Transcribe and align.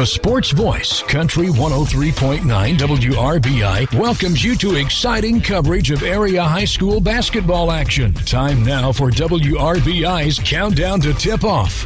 The 0.00 0.06
sports 0.06 0.50
voice, 0.50 1.02
Country 1.02 1.48
103.9 1.48 2.40
WRBI, 2.78 3.94
welcomes 3.98 4.42
you 4.42 4.56
to 4.56 4.76
exciting 4.76 5.42
coverage 5.42 5.90
of 5.90 6.02
area 6.02 6.42
high 6.42 6.64
school 6.64 7.02
basketball 7.02 7.70
action. 7.70 8.14
Time 8.14 8.64
now 8.64 8.92
for 8.92 9.10
WRBI's 9.10 10.38
countdown 10.38 11.02
to 11.02 11.12
tip 11.12 11.44
off. 11.44 11.84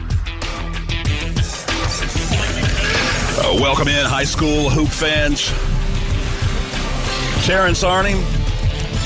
Uh, 3.36 3.60
welcome 3.60 3.88
in, 3.88 4.06
high 4.06 4.22
school 4.22 4.70
hoop 4.70 4.90
fans. 4.90 5.48
Terrence 7.44 7.82
Arning 7.82 8.22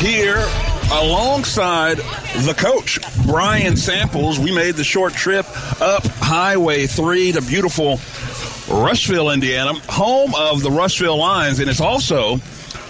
here 0.01 0.47
alongside 0.93 1.97
the 2.45 2.55
coach, 2.59 2.99
Brian 3.25 3.75
Samples. 3.79 4.39
We 4.39 4.55
made 4.55 4.75
the 4.75 4.85
short 4.85 5.15
trip 5.15 5.47
up 5.81 6.05
Highway 6.05 6.87
3 6.87 7.33
to 7.33 7.41
beautiful 7.41 7.99
Rushville, 8.71 9.31
Indiana, 9.31 9.75
home 9.91 10.35
of 10.35 10.63
the 10.63 10.71
Rushville 10.71 11.17
Lions, 11.17 11.59
and 11.59 11.71
it's 11.71 11.81
also 11.81 12.37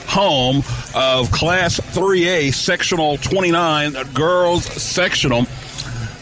home 0.07 0.63
of 0.95 1.31
Class 1.31 1.79
3A 1.81 2.53
Sectional 2.53 3.17
29 3.19 3.95
Girls 4.15 4.65
Sectional. 4.65 5.45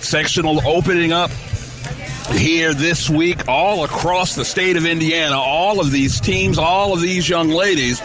Sectional 0.00 0.66
opening 0.66 1.12
up 1.12 1.30
here 2.33 2.74
this 2.74 3.09
week 3.09 3.48
all 3.48 3.84
across 3.84 4.34
the 4.34 4.45
state 4.45 4.77
of 4.77 4.84
Indiana. 4.84 5.37
All 5.37 5.80
of 5.80 5.91
these 5.91 6.20
teams, 6.20 6.59
all 6.59 6.92
of 6.92 7.00
these 7.00 7.28
young 7.28 7.48
ladies 7.48 8.00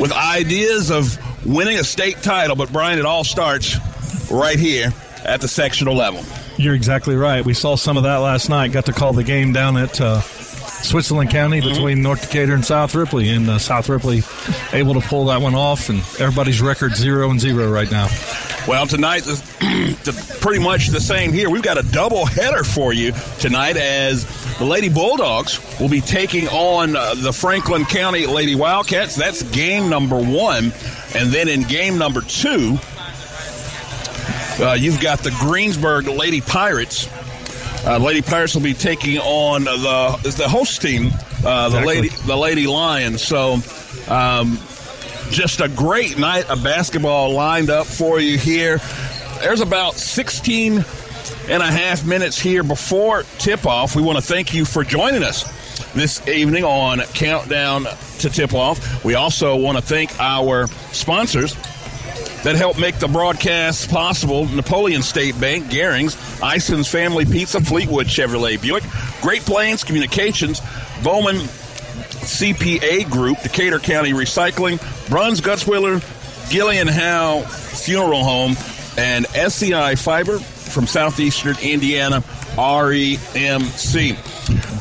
with 0.00 0.12
ideas 0.12 0.90
of 0.90 1.18
winning 1.46 1.78
a 1.78 1.84
state 1.84 2.22
title. 2.22 2.56
But, 2.56 2.72
Brian, 2.72 2.98
it 2.98 3.06
all 3.06 3.24
starts 3.24 3.76
right 4.30 4.58
here 4.58 4.92
at 5.24 5.40
the 5.40 5.48
sectional 5.48 5.94
level. 5.94 6.22
You're 6.56 6.74
exactly 6.74 7.16
right. 7.16 7.44
We 7.44 7.54
saw 7.54 7.76
some 7.76 7.96
of 7.96 8.04
that 8.04 8.16
last 8.18 8.48
night. 8.48 8.72
Got 8.72 8.86
to 8.86 8.92
call 8.92 9.12
the 9.12 9.24
game 9.24 9.52
down 9.52 9.76
at 9.76 10.00
uh, 10.00 10.20
Switzerland 10.20 11.30
County 11.30 11.60
mm-hmm. 11.60 11.70
between 11.70 12.02
North 12.02 12.22
Decatur 12.22 12.54
and 12.54 12.64
South 12.64 12.94
Ripley, 12.94 13.30
and 13.30 13.48
uh, 13.48 13.58
South 13.58 13.88
Ripley 13.88 14.22
able 14.72 14.94
to 14.94 15.00
pull 15.00 15.26
that 15.26 15.40
one 15.40 15.54
off, 15.54 15.88
and 15.88 16.00
everybody's 16.20 16.60
record 16.60 16.94
zero 16.94 17.30
and 17.30 17.40
zero 17.40 17.70
right 17.70 17.90
now. 17.90 18.08
Well, 18.68 18.86
tonight, 18.86 19.24
the, 19.24 20.36
pretty 20.40 20.62
much 20.62 20.88
the 20.88 21.00
same 21.00 21.32
here. 21.32 21.50
We've 21.50 21.62
got 21.62 21.78
a 21.78 21.82
double 21.90 22.24
header 22.24 22.64
for 22.64 22.92
you 22.92 23.12
tonight 23.38 23.76
as 23.76 24.24
the 24.58 24.64
Lady 24.64 24.88
Bulldogs 24.88 25.60
will 25.80 25.88
be 25.88 26.00
taking 26.00 26.48
on 26.48 26.96
uh, 26.96 27.14
the 27.14 27.32
Franklin 27.32 27.84
County 27.84 28.26
Lady 28.26 28.54
Wildcats. 28.54 29.16
That's 29.16 29.42
game 29.42 29.90
number 29.90 30.16
one. 30.16 30.72
And 31.14 31.30
then 31.30 31.48
in 31.48 31.62
game 31.64 31.98
number 31.98 32.20
two, 32.22 32.78
uh, 34.60 34.76
you've 34.78 35.00
got 35.00 35.20
the 35.20 35.30
Greensburg 35.40 36.06
Lady 36.06 36.40
Pirates. 36.40 37.08
Uh, 37.86 37.98
Lady 37.98 38.22
Pirates 38.22 38.54
will 38.54 38.62
be 38.62 38.74
taking 38.74 39.18
on 39.18 39.64
the 39.64 40.34
the 40.36 40.48
host 40.48 40.80
team, 40.80 41.10
uh, 41.44 41.68
the 41.68 41.78
exactly. 41.78 41.86
lady 41.86 42.08
the 42.26 42.36
Lady 42.36 42.66
Lions. 42.66 43.22
So, 43.22 43.58
um, 44.08 44.58
just 45.30 45.60
a 45.60 45.68
great 45.68 46.18
night 46.18 46.48
of 46.48 46.62
basketball 46.62 47.32
lined 47.32 47.70
up 47.70 47.86
for 47.86 48.20
you 48.20 48.38
here. 48.38 48.78
There's 49.40 49.60
about 49.60 49.94
16 49.94 50.84
and 51.48 51.62
a 51.62 51.66
half 51.66 52.06
minutes 52.06 52.38
here 52.38 52.62
before 52.62 53.24
tip 53.38 53.66
off. 53.66 53.94
We 53.94 54.02
want 54.02 54.16
to 54.16 54.22
thank 54.24 54.54
you 54.54 54.64
for 54.64 54.84
joining 54.84 55.22
us 55.22 55.44
this 55.92 56.26
evening 56.26 56.64
on 56.64 57.00
Countdown 57.12 57.86
to 58.18 58.30
Tip 58.30 58.54
Off. 58.54 59.04
We 59.04 59.14
also 59.14 59.56
want 59.56 59.76
to 59.76 59.82
thank 59.82 60.18
our 60.18 60.68
sponsors 60.92 61.56
that 62.42 62.56
help 62.56 62.78
make 62.78 62.98
the 62.98 63.08
broadcast 63.08 63.90
possible. 63.90 64.46
Napoleon 64.46 65.02
State 65.02 65.38
Bank, 65.40 65.66
Garings, 65.66 66.16
Ison's 66.42 66.88
Family 66.88 67.24
Pizza, 67.24 67.60
Fleetwood 67.60 68.06
Chevrolet 68.06 68.60
Buick, 68.60 68.84
Great 69.22 69.42
Plains 69.42 69.84
Communications, 69.84 70.60
Bowman 71.02 71.36
CPA 71.36 73.10
Group, 73.10 73.40
Decatur 73.42 73.78
County 73.78 74.12
Recycling, 74.12 74.80
Bruns 75.08 75.40
Gutzwiller, 75.40 76.02
Gillian 76.50 76.88
Howe 76.88 77.42
Funeral 77.42 78.24
Home, 78.24 78.56
and 78.96 79.26
SCI 79.34 79.94
Fiber 79.96 80.38
from 80.38 80.86
Southeastern 80.86 81.56
Indiana, 81.62 82.20
REMC. 82.56 84.16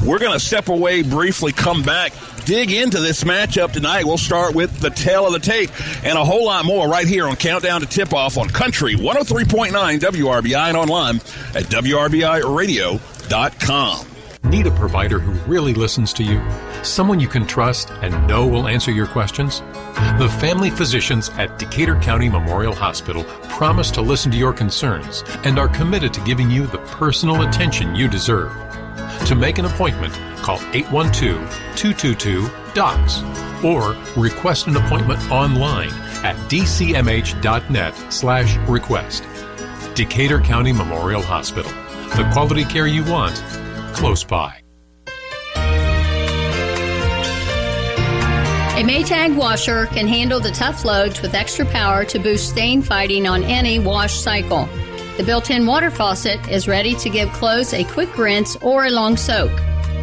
We're 0.05 0.19
going 0.19 0.33
to 0.33 0.39
step 0.39 0.69
away 0.69 1.01
briefly, 1.01 1.51
come 1.51 1.83
back, 1.83 2.13
dig 2.45 2.71
into 2.71 2.99
this 2.99 3.23
matchup 3.23 3.71
tonight. 3.71 4.05
We'll 4.05 4.17
start 4.17 4.55
with 4.55 4.79
the 4.79 4.89
tail 4.89 5.25
of 5.25 5.33
the 5.33 5.39
tape 5.39 5.69
and 6.03 6.17
a 6.17 6.25
whole 6.25 6.45
lot 6.45 6.65
more 6.65 6.87
right 6.87 7.07
here 7.07 7.27
on 7.27 7.35
Countdown 7.35 7.81
to 7.81 7.87
Tip 7.87 8.13
Off 8.13 8.37
on 8.37 8.49
Country 8.49 8.95
103.9 8.95 9.99
WRBI 9.99 10.69
and 10.69 10.77
online 10.77 11.17
at 11.55 11.65
WRBIRadio.com. 11.65 14.07
Need 14.45 14.67
a 14.67 14.71
provider 14.71 15.19
who 15.19 15.31
really 15.49 15.73
listens 15.73 16.11
to 16.13 16.23
you? 16.23 16.41
Someone 16.83 17.21
you 17.21 17.29
can 17.29 17.47
trust 17.47 17.91
and 18.01 18.27
know 18.27 18.45
will 18.45 18.67
answer 18.67 18.91
your 18.91 19.07
questions? 19.07 19.61
The 20.19 20.27
family 20.41 20.69
physicians 20.69 21.29
at 21.37 21.57
Decatur 21.57 21.95
County 22.01 22.27
Memorial 22.27 22.73
Hospital 22.73 23.23
promise 23.47 23.89
to 23.91 24.01
listen 24.01 24.31
to 24.31 24.37
your 24.37 24.51
concerns 24.51 25.23
and 25.45 25.57
are 25.57 25.69
committed 25.69 26.13
to 26.15 26.21
giving 26.21 26.51
you 26.51 26.67
the 26.67 26.79
personal 26.79 27.47
attention 27.47 27.95
you 27.95 28.09
deserve. 28.09 28.51
To 29.27 29.35
make 29.35 29.57
an 29.57 29.65
appointment, 29.65 30.13
call 30.41 30.59
812 30.73 31.49
222 31.77 32.41
DOCS 32.73 33.63
or 33.63 33.95
request 34.21 34.67
an 34.67 34.75
appointment 34.75 35.21
online 35.31 35.89
at 36.25 36.35
dcmh.net 36.49 38.11
slash 38.11 38.57
request. 38.67 39.23
Decatur 39.95 40.41
County 40.41 40.73
Memorial 40.73 41.21
Hospital. 41.21 41.71
The 42.17 42.29
quality 42.33 42.65
care 42.65 42.85
you 42.85 43.05
want, 43.05 43.35
close 43.93 44.25
by. 44.25 44.59
A 48.75 48.85
Maytag 48.85 49.37
washer 49.37 49.85
can 49.85 50.07
handle 50.07 50.41
the 50.41 50.51
tough 50.51 50.83
loads 50.83 51.21
with 51.21 51.33
extra 51.33 51.65
power 51.67 52.03
to 52.05 52.19
boost 52.19 52.49
stain 52.49 52.81
fighting 52.81 53.25
on 53.25 53.43
any 53.43 53.79
wash 53.79 54.19
cycle. 54.19 54.67
The 55.17 55.23
built 55.23 55.51
in 55.51 55.67
water 55.67 55.91
faucet 55.91 56.49
is 56.49 56.67
ready 56.67 56.95
to 56.95 57.09
give 57.09 57.31
clothes 57.33 57.73
a 57.73 57.83
quick 57.83 58.17
rinse 58.17 58.55
or 58.57 58.85
a 58.85 58.89
long 58.89 59.15
soak. 59.15 59.51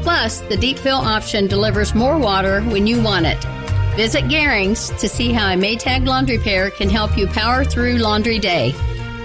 Plus, 0.02 0.40
the 0.42 0.56
deep 0.56 0.78
fill 0.78 0.98
option 0.98 1.48
delivers 1.48 1.94
more 1.94 2.16
water 2.16 2.62
when 2.62 2.86
you 2.86 3.02
want 3.02 3.26
it. 3.26 3.42
Visit 3.96 4.24
Garings 4.24 4.96
to 5.00 5.08
see 5.08 5.32
how 5.32 5.52
a 5.52 5.56
Maytag 5.56 6.06
laundry 6.06 6.38
pair 6.38 6.70
can 6.70 6.88
help 6.88 7.18
you 7.18 7.26
power 7.26 7.64
through 7.64 7.98
laundry 7.98 8.38
day. 8.38 8.72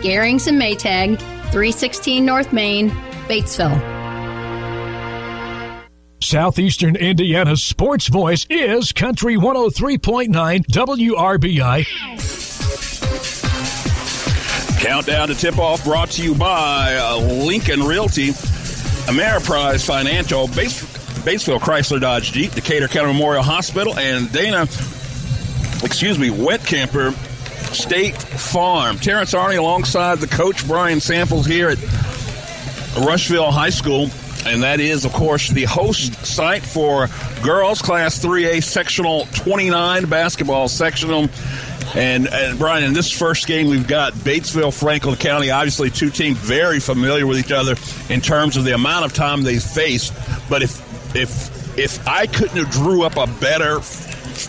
Garings 0.02 0.48
and 0.48 0.60
Maytag, 0.60 1.20
316 1.52 2.26
North 2.26 2.52
Main, 2.52 2.90
Batesville. 3.30 3.96
Southeastern 6.22 6.96
Indiana's 6.96 7.62
sports 7.64 8.08
voice 8.08 8.48
is 8.50 8.92
Country 8.92 9.38
103.9 9.38 10.66
WRBI. 10.66 11.86
Countdown 14.86 15.30
to 15.30 15.34
tip 15.34 15.58
off 15.58 15.84
brought 15.84 16.12
to 16.12 16.24
you 16.24 16.36
by 16.36 16.96
uh, 16.96 17.18
Lincoln 17.18 17.82
Realty, 17.82 18.30
Ameriprise 19.08 19.84
Financial, 19.84 20.48
Base, 20.48 20.84
Chrysler 21.24 22.00
Dodge 22.00 22.32
Jeep, 22.32 22.52
Decatur 22.52 22.88
County 22.88 23.12
Memorial 23.12 23.42
Hospital, 23.42 23.98
and 23.98 24.32
Dana, 24.32 24.62
excuse 25.84 26.20
me, 26.20 26.30
Wet 26.30 26.64
Camper 26.64 27.14
State 27.74 28.16
Farm. 28.16 29.00
Terrence 29.00 29.34
Arney 29.34 29.58
alongside 29.58 30.20
the 30.20 30.28
coach 30.28 30.68
Brian 30.68 31.00
Samples 31.00 31.48
here 31.48 31.70
at 31.70 31.82
Rushville 32.96 33.52
High 33.52 33.72
School. 33.72 34.12
And 34.46 34.62
that 34.62 34.80
is, 34.80 35.04
of 35.04 35.14
course, 35.14 35.50
the 35.50 35.64
host 35.64 36.24
site 36.24 36.62
for 36.62 37.10
girls 37.42 37.82
Class 37.82 38.24
3A 38.24 38.64
Sectional 38.64 39.26
29 39.34 40.06
basketball 40.06 40.68
sectional. 40.68 41.28
And, 41.96 42.28
and 42.28 42.60
Brian, 42.60 42.84
in 42.84 42.94
this 42.94 43.10
first 43.10 43.48
game, 43.48 43.68
we've 43.68 43.88
got 43.88 44.14
Batesville, 44.14 44.78
Franklin 44.78 45.16
County. 45.16 45.50
Obviously, 45.50 45.90
two 45.90 46.10
teams 46.10 46.38
very 46.38 46.82
familiar 46.82 47.26
with 47.26 47.38
each 47.38 47.54
other 47.54 47.76
in 48.14 48.20
terms 48.20 48.58
of 48.58 48.66
the 48.66 48.74
amount 48.74 49.06
of 49.06 49.14
time 49.14 49.44
they've 49.44 49.64
faced. 49.64 50.14
But 50.50 50.62
if 50.62 51.16
if 51.16 51.78
if 51.78 52.06
I 52.06 52.28
couldn't 52.28 52.58
have 52.58 52.70
drew 52.70 53.04
up 53.04 53.16
a 53.16 53.28
better 53.40 53.80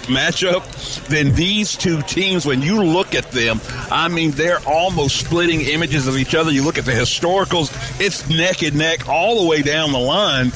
matchup 0.09 0.65
than 1.07 1.35
these 1.35 1.77
two 1.77 2.03
teams, 2.03 2.45
when 2.47 2.63
you 2.63 2.83
look 2.83 3.15
at 3.15 3.31
them, 3.31 3.61
I 3.93 4.09
mean, 4.09 4.33
they're 4.33 4.61
almost 4.67 5.21
splitting 5.21 5.61
images 5.61 6.09
of 6.09 6.17
each 6.17 6.35
other. 6.35 6.51
You 6.51 6.65
look 6.65 6.79
at 6.79 6.85
the 6.85 6.93
historicals; 6.93 7.71
it's 8.01 8.29
neck 8.29 8.63
and 8.63 8.77
neck 8.77 9.09
all 9.09 9.41
the 9.41 9.47
way 9.47 9.63
down 9.63 9.93
the 9.93 9.99
line. 9.99 10.51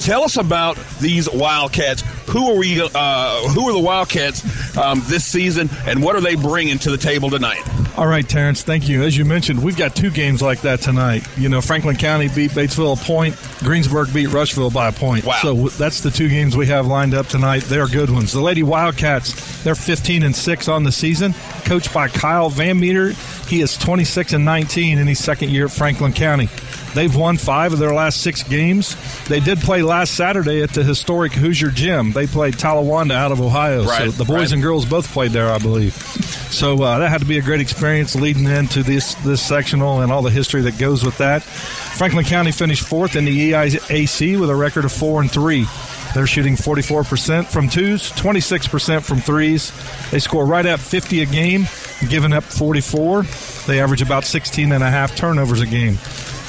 Tell 0.00 0.22
us 0.22 0.36
about 0.36 0.76
these 1.00 1.30
Wildcats. 1.30 2.04
Who 2.28 2.50
are 2.50 2.56
we? 2.56 2.80
Uh, 2.80 3.48
who 3.48 3.68
are 3.68 3.72
the 3.72 3.78
Wildcats 3.78 4.76
um, 4.76 5.02
this 5.06 5.24
season, 5.24 5.70
and 5.86 6.02
what 6.02 6.16
are 6.16 6.20
they 6.20 6.34
bringing 6.34 6.78
to 6.80 6.90
the 6.90 6.98
table 6.98 7.30
tonight? 7.30 7.62
All 7.96 8.06
right, 8.06 8.28
Terrence, 8.28 8.62
thank 8.62 8.90
you. 8.90 9.04
As 9.04 9.16
you 9.16 9.24
mentioned, 9.24 9.62
we've 9.62 9.76
got 9.76 9.96
two 9.96 10.10
games 10.10 10.42
like 10.42 10.60
that 10.62 10.82
tonight. 10.82 11.26
You 11.38 11.48
know, 11.48 11.62
Franklin 11.62 11.96
County 11.96 12.28
beat 12.28 12.50
Batesville 12.50 13.00
a 13.00 13.04
point, 13.04 13.36
Greensburg 13.60 14.12
beat 14.12 14.26
Rushville 14.26 14.70
by 14.70 14.88
a 14.88 14.92
point. 14.92 15.24
Wow. 15.24 15.38
So 15.40 15.68
that's 15.68 16.00
the 16.00 16.10
two 16.10 16.28
games 16.28 16.56
we 16.56 16.66
have 16.66 16.86
lined 16.86 17.14
up 17.14 17.26
tonight. 17.28 17.62
They're 17.62 17.86
good 17.88 18.10
ones. 18.10 18.34
The 18.34 18.42
Lady 18.42 18.62
Wildcats, 18.62 19.62
they're 19.64 19.74
15 19.74 20.24
and 20.24 20.36
6 20.36 20.68
on 20.68 20.84
the 20.84 20.92
season, 20.92 21.34
coached 21.64 21.94
by 21.94 22.08
Kyle 22.08 22.50
Van 22.50 22.78
Meter. 22.78 23.12
He 23.48 23.62
is 23.62 23.78
26 23.78 24.34
and 24.34 24.44
19 24.44 24.98
in 24.98 25.06
his 25.06 25.22
second 25.24 25.48
year 25.48 25.64
at 25.66 25.70
Franklin 25.70 26.12
County. 26.12 26.50
They've 26.96 27.14
won 27.14 27.36
five 27.36 27.74
of 27.74 27.78
their 27.78 27.92
last 27.92 28.22
six 28.22 28.42
games. 28.42 28.96
They 29.26 29.38
did 29.38 29.58
play 29.58 29.82
last 29.82 30.14
Saturday 30.14 30.62
at 30.62 30.70
the 30.70 30.82
historic 30.82 31.32
Hoosier 31.34 31.68
Gym. 31.68 32.12
They 32.16 32.26
played 32.26 32.54
Talawanda 32.54 33.12
out 33.12 33.30
of 33.30 33.42
Ohio. 33.42 33.84
Right, 33.84 34.06
so 34.06 34.10
the 34.10 34.24
boys 34.24 34.38
right. 34.38 34.52
and 34.52 34.62
girls 34.62 34.86
both 34.86 35.06
played 35.12 35.32
there, 35.32 35.50
I 35.50 35.58
believe. 35.58 35.92
So 35.92 36.82
uh, 36.82 36.98
that 36.98 37.10
had 37.10 37.20
to 37.20 37.26
be 37.26 37.36
a 37.36 37.42
great 37.42 37.60
experience 37.60 38.14
leading 38.14 38.46
into 38.46 38.82
this 38.82 39.14
this 39.16 39.46
sectional 39.46 40.00
and 40.00 40.10
all 40.10 40.22
the 40.22 40.30
history 40.30 40.62
that 40.62 40.78
goes 40.78 41.04
with 41.04 41.18
that. 41.18 41.42
Franklin 41.42 42.24
County 42.24 42.52
finished 42.52 42.88
fourth 42.88 43.16
in 43.16 43.26
the 43.26 43.52
EIAC 43.52 44.40
with 44.40 44.48
a 44.48 44.54
record 44.54 44.86
of 44.86 44.92
four 44.92 45.20
and 45.20 45.30
three. 45.30 45.66
They're 46.14 46.26
shooting 46.26 46.56
44% 46.56 47.44
from 47.44 47.68
twos, 47.68 48.10
26% 48.12 49.02
from 49.02 49.18
threes. 49.20 49.70
They 50.10 50.18
score 50.18 50.46
right 50.46 50.64
at 50.64 50.80
50 50.80 51.20
a 51.20 51.26
game, 51.26 51.66
giving 52.08 52.32
up 52.32 52.44
44. 52.44 53.24
They 53.66 53.80
average 53.80 54.00
about 54.00 54.24
16 54.24 54.72
and 54.72 54.82
a 54.82 54.88
half 54.88 55.14
turnovers 55.14 55.60
a 55.60 55.66
game. 55.66 55.98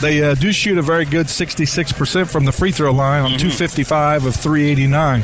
They 0.01 0.21
uh, 0.23 0.35
do 0.35 0.51
shoot 0.51 0.77
a 0.77 0.81
very 0.83 1.05
good 1.05 1.25
66% 1.25 2.29
from 2.29 2.45
the 2.45 2.51
free 2.51 2.71
throw 2.71 2.91
line 2.91 3.23
on 3.23 3.31
255 3.31 4.25
of 4.25 4.35
389. 4.35 5.23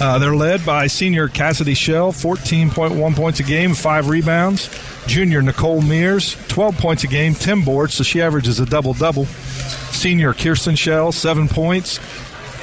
Uh, 0.00 0.18
they're 0.18 0.34
led 0.34 0.64
by 0.64 0.86
senior 0.86 1.28
Cassidy 1.28 1.74
Shell, 1.74 2.12
14.1 2.12 3.16
points 3.16 3.40
a 3.40 3.42
game, 3.42 3.74
five 3.74 4.08
rebounds. 4.08 4.70
Junior 5.06 5.42
Nicole 5.42 5.82
Mears, 5.82 6.36
12 6.46 6.78
points 6.78 7.02
a 7.04 7.08
game, 7.08 7.34
10 7.34 7.64
boards, 7.64 7.94
so 7.94 8.04
she 8.04 8.22
averages 8.22 8.60
a 8.60 8.66
double 8.66 8.94
double. 8.94 9.26
Senior 9.26 10.32
Kirsten 10.34 10.76
Shell, 10.76 11.12
seven 11.12 11.48
points, 11.48 11.98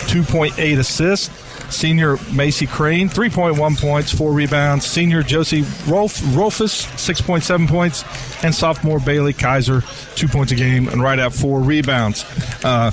2.8 0.08 0.80
assists. 0.80 1.30
Senior 1.70 2.18
Macy 2.34 2.68
Crane, 2.68 3.10
3.1 3.10 3.80
points, 3.80 4.12
four 4.12 4.32
rebounds. 4.32 4.86
Senior 4.86 5.24
Josie 5.24 5.62
Rolf, 5.88 6.20
Rolfus, 6.34 6.86
6.7 6.96 7.68
points. 7.68 8.04
And 8.44 8.54
sophomore 8.54 9.00
Bailey 9.00 9.34
Kaiser, 9.34 9.82
two 10.16 10.28
points 10.28 10.52
a 10.52 10.56
game 10.56 10.88
and 10.88 11.02
right 11.02 11.20
at 11.20 11.34
four 11.34 11.60
rebounds. 11.60 12.26
Uh, 12.64 12.92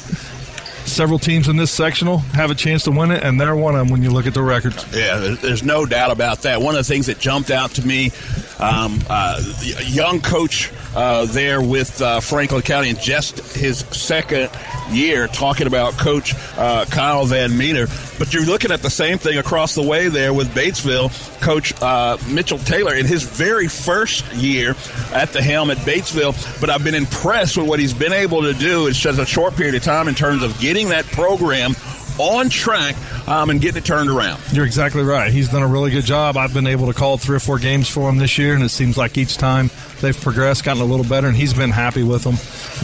several 0.87 1.19
teams 1.19 1.49
in 1.49 1.57
this 1.57 1.71
sectional 1.71 2.19
have 2.19 2.51
a 2.51 2.55
chance 2.55 2.85
to 2.85 2.91
win 2.91 3.11
it, 3.11 3.23
and 3.23 3.41
they're 3.41 3.57
one 3.57 3.75
of 3.75 3.81
them 3.81 3.91
when 3.91 4.03
you 4.03 4.11
look 4.11 4.27
at 4.27 4.35
the 4.35 4.43
records. 4.43 4.85
Yeah, 4.95 5.37
there's 5.41 5.63
no 5.63 5.85
doubt 5.85 6.11
about 6.11 6.43
that. 6.43 6.61
One 6.61 6.75
of 6.75 6.79
the 6.79 6.93
things 6.93 7.07
that 7.07 7.19
jumped 7.19 7.51
out 7.51 7.73
to 7.73 7.87
me, 7.87 8.11
um, 8.59 9.01
uh, 9.09 9.43
young 9.85 10.21
coach 10.21 10.73
uh, 10.97 11.27
there 11.27 11.61
with 11.61 12.01
uh, 12.01 12.21
Franklin 12.21 12.63
County 12.63 12.89
in 12.89 12.97
just 12.97 13.55
his 13.55 13.81
second 13.91 14.51
year, 14.91 15.29
talking 15.29 15.67
about 15.67 15.93
Coach 15.95 16.35
uh, 16.57 16.87
Kyle 16.87 17.27
Van 17.27 17.57
Meter. 17.57 17.87
But 18.19 18.33
you're 18.33 18.47
looking 18.47 18.71
at 18.71 18.83
the 18.83 18.91
same 18.91 19.19
thing 19.19 19.37
across 19.37 19.75
the 19.75 19.83
way 19.83 20.09
there 20.09 20.33
with 20.33 20.49
Batesville, 20.55 21.11
Coach 21.41 21.75
uh, 21.83 22.17
Mitchell 22.31 22.59
Taylor 22.59 22.95
in 22.95 23.05
his 23.05 23.23
very 23.23 23.69
first 23.69 24.33
year 24.35 24.75
at 25.13 25.33
the 25.33 25.43
helm 25.43 25.71
at 25.71 25.77
Batesville. 25.79 26.61
But 26.61 26.71
I've 26.71 26.83
been 26.83 26.95
impressed 26.95 27.57
with 27.59 27.69
what 27.69 27.79
he's 27.79 27.95
been 27.95 28.15
able 28.15 28.43
to 28.43 28.55
do 28.55 28.87
in 28.87 28.95
such 28.95 29.19
a 29.19 29.27
short 29.27 29.55
period 29.55 29.75
of 29.75 29.83
time 29.83 30.09
in 30.09 30.15
terms 30.15 30.43
of 30.43 30.59
getting 30.61 30.89
that 30.89 31.05
program 31.07 31.75
on 32.19 32.49
track 32.49 32.97
um, 33.29 33.51
and 33.51 33.61
getting 33.61 33.79
it 33.79 33.85
turned 33.85 34.09
around. 34.09 34.41
You're 34.53 34.65
exactly 34.65 35.03
right. 35.03 35.31
He's 35.31 35.51
done 35.51 35.63
a 35.63 35.67
really 35.67 35.91
good 35.91 36.05
job. 36.05 36.37
I've 36.37 36.55
been 36.55 36.67
able 36.67 36.87
to 36.87 36.95
call 36.95 37.19
three 37.19 37.37
or 37.37 37.41
four 37.41 37.59
games 37.59 37.89
for 37.89 38.09
him 38.09 38.17
this 38.17 38.39
year, 38.39 38.55
and 38.55 38.63
it 38.63 38.71
seems 38.71 38.97
like 38.97 39.19
each 39.19 39.37
time 39.37 39.71
they've 40.01 40.19
progressed, 40.21 40.65
gotten 40.65 40.83
a 40.83 40.85
little 40.85 41.05
better, 41.05 41.27
and 41.27 41.37
he's 41.37 41.55
been 41.55 41.71
happy 41.71 42.03
with 42.03 42.25
them, 42.25 42.37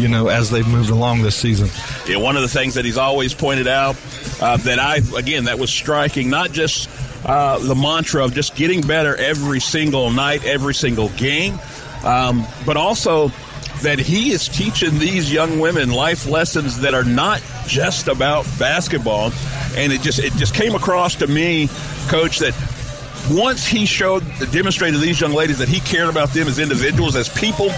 you 0.03 0.09
know, 0.09 0.29
as 0.29 0.51
they've 0.51 0.67
moved 0.67 0.91
along 0.91 1.23
this 1.23 1.37
season. 1.37 1.69
Yeah, 2.07 2.17
one 2.19 2.37
of 2.37 2.43
the 2.43 2.49
things 2.49 2.75
that 2.75 2.85
he's 2.85 2.99
always 2.99 3.35
pointed 3.35 3.69
out 3.69 3.97
uh, 4.41 4.57
that 4.59 4.79
I, 4.79 4.97
again, 5.17 5.45
that 5.45 5.59
was 5.59 5.71
striking, 5.71 6.31
not 6.31 6.53
just 6.53 6.89
uh, 7.25 7.59
the 7.59 7.75
mantra 7.75 8.25
of 8.25 8.35
just 8.35 8.57
getting 8.57 8.81
better 8.81 9.17
every 9.17 9.61
single 9.61 10.11
night, 10.11 10.45
every 10.45 10.75
single 10.75 11.09
game, 11.11 11.59
um, 12.05 12.47
but 12.67 12.77
also 12.77 13.31
that 13.83 13.99
he 13.99 14.31
is 14.31 14.49
teaching 14.49 14.99
these 14.99 15.33
young 15.33 15.59
women 15.59 15.91
life 15.91 16.27
lessons 16.27 16.81
that 16.81 16.95
are 16.95 17.05
not 17.05 17.43
just 17.67 18.09
about 18.09 18.47
basketball. 18.59 19.33
And 19.77 19.93
it 19.93 20.01
just 20.03 20.19
it 20.19 20.33
just 20.35 20.55
came 20.55 20.75
across 20.75 21.17
to 21.17 21.27
me, 21.27 21.69
coach, 22.09 22.39
that 22.41 22.55
once 23.31 23.67
he 23.67 23.87
showed 23.87 24.25
demonstrated 24.51 24.99
to 24.99 25.05
these 25.05 25.21
young 25.21 25.33
ladies 25.33 25.59
that 25.59 25.69
he 25.69 25.81
cared 25.81 26.09
about 26.09 26.31
them 26.31 26.49
as 26.49 26.59
individuals, 26.59 27.17
as 27.17 27.29
people, 27.29 27.71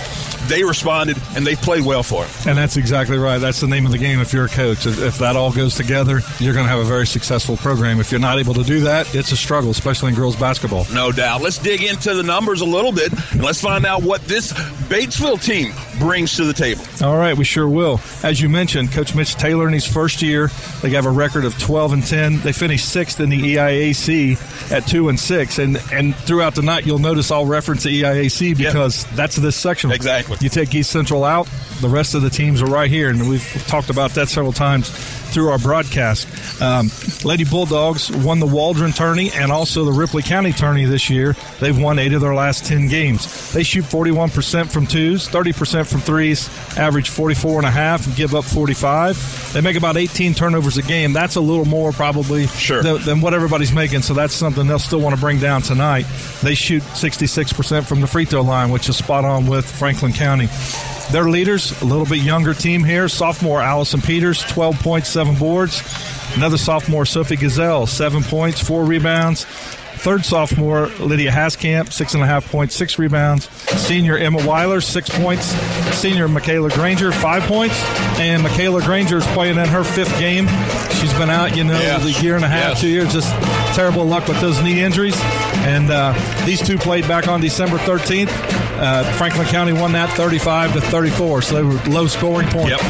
they 0.49 0.65
responded 0.65 1.17
and 1.37 1.47
they 1.47 1.57
played 1.57 1.85
well 1.85 2.03
for 2.03 2.25
him. 2.25 2.49
And 2.49 2.59
that's 2.59 2.77
exactly 2.77 3.19
right. 3.19 3.39
That's 3.39 3.61
the 3.61 3.67
name 3.67 3.87
of 3.87 3.93
the 3.93 3.99
game 3.99 4.21
if 4.21 4.33
you're 4.33 4.47
a 4.47 4.49
coach. 4.49 4.87
If, 4.87 5.01
if 5.01 5.19
that 5.19 5.37
all 5.37 5.53
goes 5.53 5.75
together, 5.75 6.21
you're 6.39 6.55
going 6.55 6.67
to 6.67 6.71
have 6.71 6.81
a 6.81 6.85
very 6.85 7.07
successful 7.07 7.57
program. 7.57 8.01
If 8.01 8.11
you're 8.11 8.21
not 8.21 8.39
able 8.39 8.55
to 8.55 8.65
do 8.65 8.81
that, 8.81 9.15
it's 9.15 9.33
a 9.33 9.37
struggle, 9.37 9.71
especially 9.71 10.11
in 10.11 10.15
girls 10.15 10.37
basketball. 10.37 10.87
No 10.93 11.13
doubt. 11.13 11.43
Let's 11.43 11.59
dig 11.59 11.83
into 11.83 12.15
the 12.15 12.23
numbers 12.23 12.61
a 12.61 12.67
little 12.67 12.93
bit 12.93 13.13
and 13.33 13.43
let's 13.43 13.61
find 13.61 13.87
out 13.87 14.03
what 14.03 14.23
this 14.23 14.53
Batesville 14.53 15.43
team 15.43 15.73
brings 15.99 16.37
to 16.37 16.45
the 16.45 16.53
table. 16.53 16.85
All 17.03 17.17
right, 17.17 17.37
we 17.37 17.45
sure 17.45 17.69
will. 17.69 18.01
As 18.23 18.41
you 18.41 18.49
mentioned, 18.49 18.93
Coach 18.93 19.15
Mitch 19.15 19.35
Taylor 19.35 19.67
in 19.67 19.73
his 19.73 19.87
first 19.87 20.23
year, 20.23 20.49
they 20.83 20.91
have 20.91 21.07
a 21.07 21.11
record 21.11 21.45
of 21.45 21.59
12 21.59 21.93
and 21.95 22.07
10. 22.07 22.41
They 22.41 22.53
finished 22.53 22.89
sixth 22.89 23.21
in 23.21 23.31
the 23.31 23.57
EIAC 23.57 24.71
at 24.71 24.87
two 24.87 25.09
and 25.09 25.19
six, 25.19 25.59
and 25.59 25.81
and 25.93 26.15
throughout 26.15 26.55
the 26.55 26.63
night 26.63 26.87
you'll 26.87 26.99
notice 26.99 27.31
I'll 27.31 27.47
reference 27.47 27.83
the 27.85 28.03
EIAC 28.03 28.57
because 28.57 29.05
that's 29.15 29.37
this 29.37 29.57
section. 29.57 29.91
Exactly. 29.91 30.34
You 30.41 30.49
take 30.49 30.75
East 30.75 30.91
Central 30.91 31.25
out, 31.25 31.49
the 31.81 31.89
rest 31.89 32.15
of 32.15 32.23
the 32.23 32.31
teams 32.31 32.61
are 32.61 32.67
right 32.67 32.91
here, 32.91 33.09
and 33.09 33.29
we've 33.29 33.65
talked 33.67 33.91
about 33.91 34.11
that 34.13 34.29
several 34.29 34.53
times 34.53 34.91
through 35.35 35.51
our 35.51 35.59
broadcast. 35.59 36.29
Um, 36.63 36.91
Lady 37.25 37.45
Bulldogs 37.45 38.11
won 38.11 38.39
the 38.39 38.47
Waldron 38.47 38.93
tourney 38.93 39.31
and 39.33 39.51
also 39.53 39.85
the 39.85 39.93
Ripley 39.93 40.23
County 40.23 40.53
tourney 40.53 40.85
this 40.85 41.11
year. 41.11 41.35
They've 41.61 41.77
won 41.79 41.99
eight 41.99 42.13
of 42.13 42.21
their 42.21 42.35
last 42.35 42.65
10 42.65 42.89
games. 42.89 43.53
They 43.53 43.65
shoot 43.65 43.85
41% 43.85 44.71
from 44.71 44.87
twos, 44.87 45.29
30% 45.29 45.87
from 45.87 46.01
threes, 46.01 46.49
average 46.79 47.11
44 47.11 47.59
and 47.59 47.67
a 47.67 47.71
half, 47.71 48.07
and 48.07 48.15
give 48.17 48.35
up 48.35 48.45
45. 48.45 49.53
They 49.53 49.61
make 49.61 49.77
about 49.77 49.97
18 49.97 50.35
turnovers 50.35 50.77
a 50.79 50.83
game. 50.83 51.13
That's 51.13 51.35
a 51.37 51.41
little 51.41 51.65
more 51.65 51.93
probably 51.93 52.47
Sure. 52.47 52.83
than, 52.83 53.03
than 53.03 53.21
what 53.21 53.35
everybody's 53.35 53.73
making, 53.73 54.03
so 54.03 54.15
that's 54.15 54.35
something 54.35 54.67
they'll 54.67 54.79
still 54.79 55.01
want 55.01 55.15
to 55.17 55.21
bring 55.21 55.41
down 55.41 55.63
tonight. 55.63 56.07
They 56.43 56.55
shoot 56.55 56.83
66% 56.95 57.85
from 57.85 58.01
the 58.01 58.07
free 58.07 58.25
throw 58.25 58.43
line, 58.43 58.71
which 58.71 58.89
is 58.89 58.97
spot 58.97 59.25
on 59.25 59.47
with 59.47 59.65
Franklin 59.69 60.13
County. 60.13 60.49
Their 61.13 61.29
leaders, 61.29 61.81
a 61.83 61.85
little 61.85 62.07
bit 62.07 62.19
younger 62.19 62.55
team 62.55 62.83
here. 62.83 63.09
Sophomore 63.09 63.61
Allison 63.61 64.01
Peters, 64.01 64.43
12 64.43 64.81
points, 64.81 65.09
seven 65.09 65.37
boards. 65.37 65.83
Another 66.35 66.59
sophomore 66.59 67.07
Sophie 67.07 67.37
Gazelle, 67.37 67.87
seven 67.87 68.23
points, 68.23 68.61
four 68.61 68.85
rebounds. 68.85 69.45
Third 69.45 70.25
sophomore 70.25 70.89
Lydia 70.99 71.31
Haskamp, 71.31 71.93
six 71.93 72.13
and 72.15 72.23
a 72.23 72.27
half 72.27 72.51
points, 72.51 72.75
six 72.75 72.99
rebounds. 72.99 73.49
Senior 73.81 74.19
Emma 74.19 74.45
Weiler, 74.47 74.81
six 74.81 75.09
points. 75.09 75.45
Senior 75.97 76.27
Michaela 76.29 76.69
Granger, 76.71 77.13
five 77.13 77.43
points. 77.45 77.77
And 78.19 78.43
Michaela 78.43 78.83
Granger 78.83 79.19
is 79.19 79.27
playing 79.29 79.57
in 79.57 79.69
her 79.69 79.85
fifth 79.85 80.19
game. 80.19 80.47
She's 81.01 81.13
been 81.15 81.31
out, 81.31 81.57
you 81.57 81.65
know, 81.65 81.79
Yes. 81.79 82.03
the 82.03 82.23
year 82.23 82.37
and 82.37 82.45
a 82.45 82.49
half, 82.49 82.71
Yes. 82.73 82.81
two 82.81 82.89
years. 82.89 83.13
Just 83.13 83.33
terrible 83.77 84.05
luck 84.05 84.27
with 84.29 84.41
those 84.41 84.61
knee 84.63 84.83
injuries. 84.83 85.15
And 85.65 85.91
uh, 85.91 86.45
these 86.45 86.61
two 86.61 86.77
played 86.77 87.09
back 87.09 87.27
on 87.27 87.41
December 87.41 87.79
13th. 87.79 88.29
Uh, 88.77 89.05
Franklin 89.15 89.47
County 89.47 89.73
won 89.73 89.93
that 89.93 90.11
35 90.11 90.75
to 90.75 90.81
34, 90.81 91.43
so 91.43 91.55
they 91.55 91.63
were 91.63 91.83
low 91.91 92.07
scoring 92.07 92.49
points. 92.49 92.83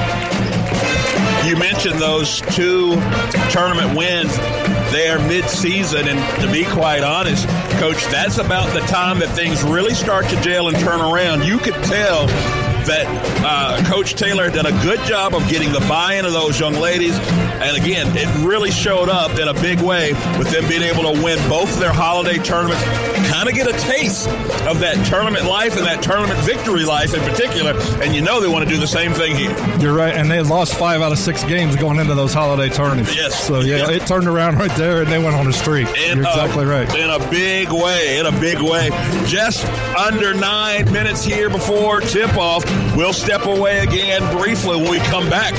You 1.47 1.57
mentioned 1.57 2.01
those 2.01 2.41
two 2.41 2.95
tournament 3.51 3.97
wins 3.97 4.35
there 4.91 5.19
mid-season, 5.19 6.09
and 6.09 6.41
to 6.41 6.51
be 6.51 6.65
quite 6.65 7.03
honest, 7.03 7.47
Coach, 7.79 8.03
that's 8.07 8.39
about 8.39 8.73
the 8.73 8.81
time 8.81 9.19
that 9.19 9.29
things 9.31 9.63
really 9.63 9.95
start 9.95 10.27
to 10.29 10.41
gel 10.41 10.69
and 10.69 10.79
turn 10.79 11.01
around. 11.01 11.45
You 11.45 11.59
could 11.59 11.75
tell 11.85 12.27
that 12.87 13.07
uh, 13.45 13.83
Coach 13.91 14.15
Taylor 14.15 14.51
did 14.51 14.67
a 14.67 14.73
good 14.83 15.01
job 15.01 15.35
of 15.35 15.47
getting 15.49 15.73
the 15.73 15.81
buy-in 15.81 16.25
of 16.25 16.33
those 16.33 16.59
young 16.59 16.75
ladies, 16.75 17.17
and 17.19 17.77
again, 17.77 18.07
it 18.17 18.29
really 18.45 18.71
showed 18.71 19.09
up 19.09 19.39
in 19.39 19.49
a 19.49 19.55
big 19.55 19.81
way 19.81 20.13
with 20.39 20.51
them 20.51 20.67
being 20.69 20.83
able 20.83 21.03
to 21.15 21.23
win 21.23 21.39
both 21.49 21.79
their 21.79 21.93
holiday 21.93 22.39
tournaments, 22.39 22.83
kind 23.31 23.49
of 23.49 23.55
get 23.55 23.67
a 23.67 23.73
taste 23.79 24.29
of 24.69 24.81
that 24.81 25.05
tournament 25.07 25.45
life 25.47 25.77
and 25.77 25.87
that 25.87 26.03
tournament 26.03 26.39
victory 26.41 26.85
life 26.85 27.15
in 27.15 27.21
particular, 27.21 27.73
and 28.03 28.15
you 28.15 28.21
know 28.21 28.41
they 28.41 28.49
want 28.49 28.65
to 28.67 28.71
do 28.73 28.79
the 28.79 28.87
same 28.87 29.13
thing 29.13 29.35
here. 29.35 29.51
You're 29.79 29.95
right, 29.95 30.15
and 30.15 30.31
they 30.31 30.41
lost 30.43 30.75
five 30.75 31.01
out 31.01 31.13
of 31.13 31.19
six 31.19 31.43
games 31.45 31.77
going 31.77 31.99
into 31.99 32.15
those 32.15 32.33
holiday 32.35 32.69
tournaments. 32.73 33.15
Yes. 33.15 33.39
So 33.47 33.61
yeah, 33.61 33.77
Yeah. 33.89 33.91
it 33.91 34.07
turned 34.07 34.27
around 34.29 34.59
right 34.59 34.75
there, 34.77 35.03
and 35.03 35.11
they 35.11 35.19
went 35.19 35.37
on 35.37 35.47
a 35.47 35.53
streak. 35.53 35.89
In 35.97 36.19
You're 36.19 36.27
a- 36.27 36.31
exactly 36.31 36.65
right. 36.65 36.89
In 36.97 37.11
a 37.11 37.19
big 37.31 37.71
way. 37.73 38.19
In 38.19 38.27
a 38.27 38.33
big 38.41 38.61
way. 38.61 38.91
Just 39.27 39.65
under 39.97 40.35
nine 40.35 40.91
minutes 40.93 41.25
here 41.25 41.49
before 41.51 42.01
tip 42.01 42.37
off. 42.37 42.65
We'll 42.97 43.13
step 43.13 43.47
away 43.47 43.81
again 43.81 44.23
briefly 44.37 44.77
when 44.77 44.91
we 44.91 44.99
come 44.99 45.29
back. 45.29 45.53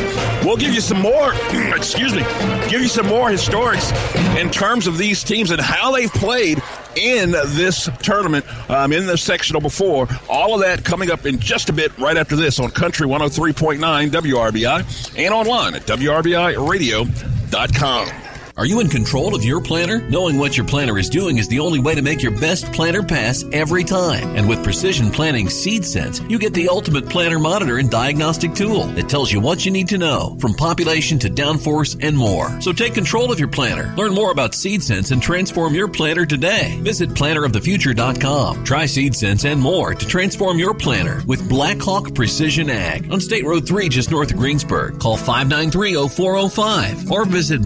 We'll 0.46 0.58
give 0.58 0.74
you 0.74 0.82
some 0.82 1.02
more, 1.02 1.34
excuse 1.76 2.14
me, 2.14 2.22
give 2.70 2.82
you 2.82 2.88
some 2.88 3.08
more 3.08 3.30
historics 3.30 3.92
in 4.38 4.50
terms 4.50 4.88
of 4.88 4.98
these 4.98 5.24
teams 5.24 5.52
and 5.52 5.60
how 5.60 5.92
they've 5.92 6.12
played 6.12 6.62
in 6.96 7.32
this 7.32 7.90
tournament, 8.02 8.46
um, 8.70 8.94
in 8.94 9.06
the 9.06 9.18
sectional 9.18 9.60
before. 9.62 10.08
All 10.30 10.56
of 10.56 10.62
that 10.62 10.86
coming 10.86 11.12
up 11.12 11.26
in 11.26 11.40
just 11.40 11.68
a 11.70 11.74
bit 11.74 11.98
right 11.98 12.16
after 12.16 12.38
this 12.38 12.60
on 12.60 12.72
Country 12.72 13.06
103.9 13.08 14.10
WRBI 14.10 15.18
and 15.18 15.34
online 15.34 15.76
at 15.76 15.82
WRBIRadio.com. 15.82 18.35
Are 18.58 18.66
you 18.66 18.80
in 18.80 18.88
control 18.88 19.36
of 19.36 19.44
your 19.44 19.60
planner? 19.60 20.00
Knowing 20.08 20.38
what 20.38 20.56
your 20.56 20.66
planner 20.66 20.98
is 20.98 21.10
doing 21.10 21.40
is 21.40 21.50
the 21.50 21.60
only 21.60 21.80
way 21.80 21.94
to 21.94 22.02
make 22.02 22.24
your 22.24 22.32
best 22.40 22.72
planner 22.72 23.04
pass 23.04 23.44
every 23.52 23.84
time. 23.84 24.34
And 24.38 24.48
with 24.48 24.64
Precision 24.64 25.12
Planting 25.12 25.50
Seed 25.50 25.84
Sense, 25.84 26.22
you 26.30 26.40
get 26.40 26.54
the 26.54 26.70
ultimate 26.70 27.10
planner 27.10 27.38
monitor 27.38 27.80
and 27.80 27.92
diagnostic 27.92 28.54
tool 28.54 28.86
that 28.94 29.10
tells 29.10 29.30
you 29.30 29.42
what 29.42 29.66
you 29.66 29.72
need 29.72 29.90
to 29.90 29.98
know, 29.98 30.38
from 30.40 30.54
population 30.54 31.20
to 31.20 31.30
downforce 31.30 32.02
and 32.02 32.18
more. 32.18 32.62
So 32.62 32.72
take 32.72 32.94
control 32.94 33.30
of 33.30 33.40
your 33.40 33.50
planner. 33.50 33.94
Learn 33.98 34.14
more 34.14 34.32
about 34.32 34.56
Seed 34.56 34.82
Sense 34.82 35.12
and 35.12 35.22
transform 35.22 35.76
your 35.76 35.90
planner 35.90 36.26
today. 36.26 36.80
Visit 36.82 37.10
plannerofthefuture.com. 37.10 38.64
Try 38.64 38.86
Seed 38.86 39.16
Sense 39.16 39.44
and 39.44 39.60
more 39.60 39.94
to 39.94 40.08
transform 40.08 40.60
your 40.60 40.74
planner 40.74 41.22
with 41.28 41.50
Blackhawk 41.50 42.16
Precision 42.16 42.70
Ag 42.70 43.12
on 43.12 43.20
State 43.20 43.44
Road 43.44 43.68
3 43.68 43.90
just 43.90 44.12
north 44.12 44.32
of 44.32 44.38
Greensburg. 44.38 44.98
Call 45.02 45.18
593-0405 45.18 47.12
or 47.12 47.26
visit 47.26 47.66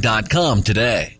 blackhawkag.com 0.00 0.62
today. 0.62 1.14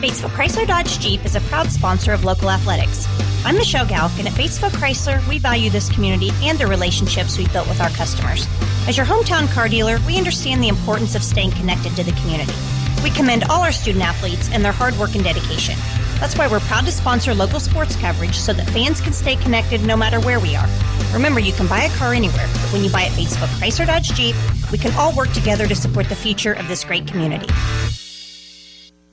Batesville 0.00 0.30
Chrysler 0.30 0.66
Dodge 0.66 0.98
Jeep 0.98 1.24
is 1.24 1.34
a 1.34 1.40
proud 1.42 1.70
sponsor 1.70 2.12
of 2.12 2.24
local 2.24 2.50
athletics. 2.50 3.06
I'm 3.44 3.56
Michelle 3.56 3.84
Galk, 3.84 4.18
and 4.18 4.28
at 4.28 4.34
Batesville 4.34 4.70
Chrysler, 4.70 5.26
we 5.28 5.38
value 5.38 5.68
this 5.68 5.90
community 5.90 6.30
and 6.42 6.58
the 6.58 6.66
relationships 6.66 7.36
we've 7.36 7.52
built 7.52 7.68
with 7.68 7.80
our 7.80 7.90
customers. 7.90 8.46
As 8.88 8.96
your 8.96 9.06
hometown 9.06 9.50
car 9.52 9.68
dealer, 9.68 9.98
we 10.06 10.16
understand 10.16 10.62
the 10.62 10.68
importance 10.68 11.14
of 11.14 11.22
staying 11.22 11.50
connected 11.52 11.94
to 11.96 12.04
the 12.04 12.12
community. 12.12 12.54
We 13.02 13.10
commend 13.10 13.44
all 13.44 13.62
our 13.62 13.72
student 13.72 14.04
athletes 14.04 14.48
and 14.52 14.64
their 14.64 14.72
hard 14.72 14.96
work 14.96 15.14
and 15.14 15.24
dedication. 15.24 15.76
That's 16.20 16.36
why 16.36 16.46
we're 16.46 16.60
proud 16.60 16.84
to 16.84 16.92
sponsor 16.92 17.34
local 17.34 17.58
sports 17.58 17.96
coverage 17.96 18.36
so 18.36 18.52
that 18.52 18.68
fans 18.68 19.00
can 19.00 19.12
stay 19.12 19.36
connected 19.36 19.82
no 19.82 19.96
matter 19.96 20.20
where 20.20 20.38
we 20.38 20.54
are. 20.54 20.68
Remember, 21.12 21.40
you 21.40 21.52
can 21.52 21.66
buy 21.66 21.84
a 21.84 21.90
car 21.96 22.12
anywhere, 22.12 22.46
but 22.52 22.72
when 22.72 22.84
you 22.84 22.90
buy 22.90 23.04
at 23.04 23.12
Batesville 23.12 23.48
Chrysler 23.58 23.86
Dodge 23.86 24.12
Jeep, 24.12 24.36
we 24.70 24.78
can 24.78 24.92
all 24.94 25.12
work 25.16 25.32
together 25.32 25.66
to 25.66 25.74
support 25.74 26.08
the 26.08 26.14
future 26.14 26.52
of 26.52 26.68
this 26.68 26.84
great 26.84 27.06
community. 27.06 27.48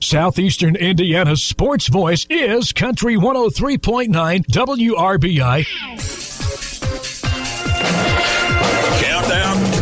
Southeastern 0.00 0.76
Indiana's 0.76 1.42
sports 1.42 1.88
voice 1.88 2.26
is 2.30 2.72
Country 2.72 3.16
103.9 3.16 4.44
WRBI. 4.46 6.27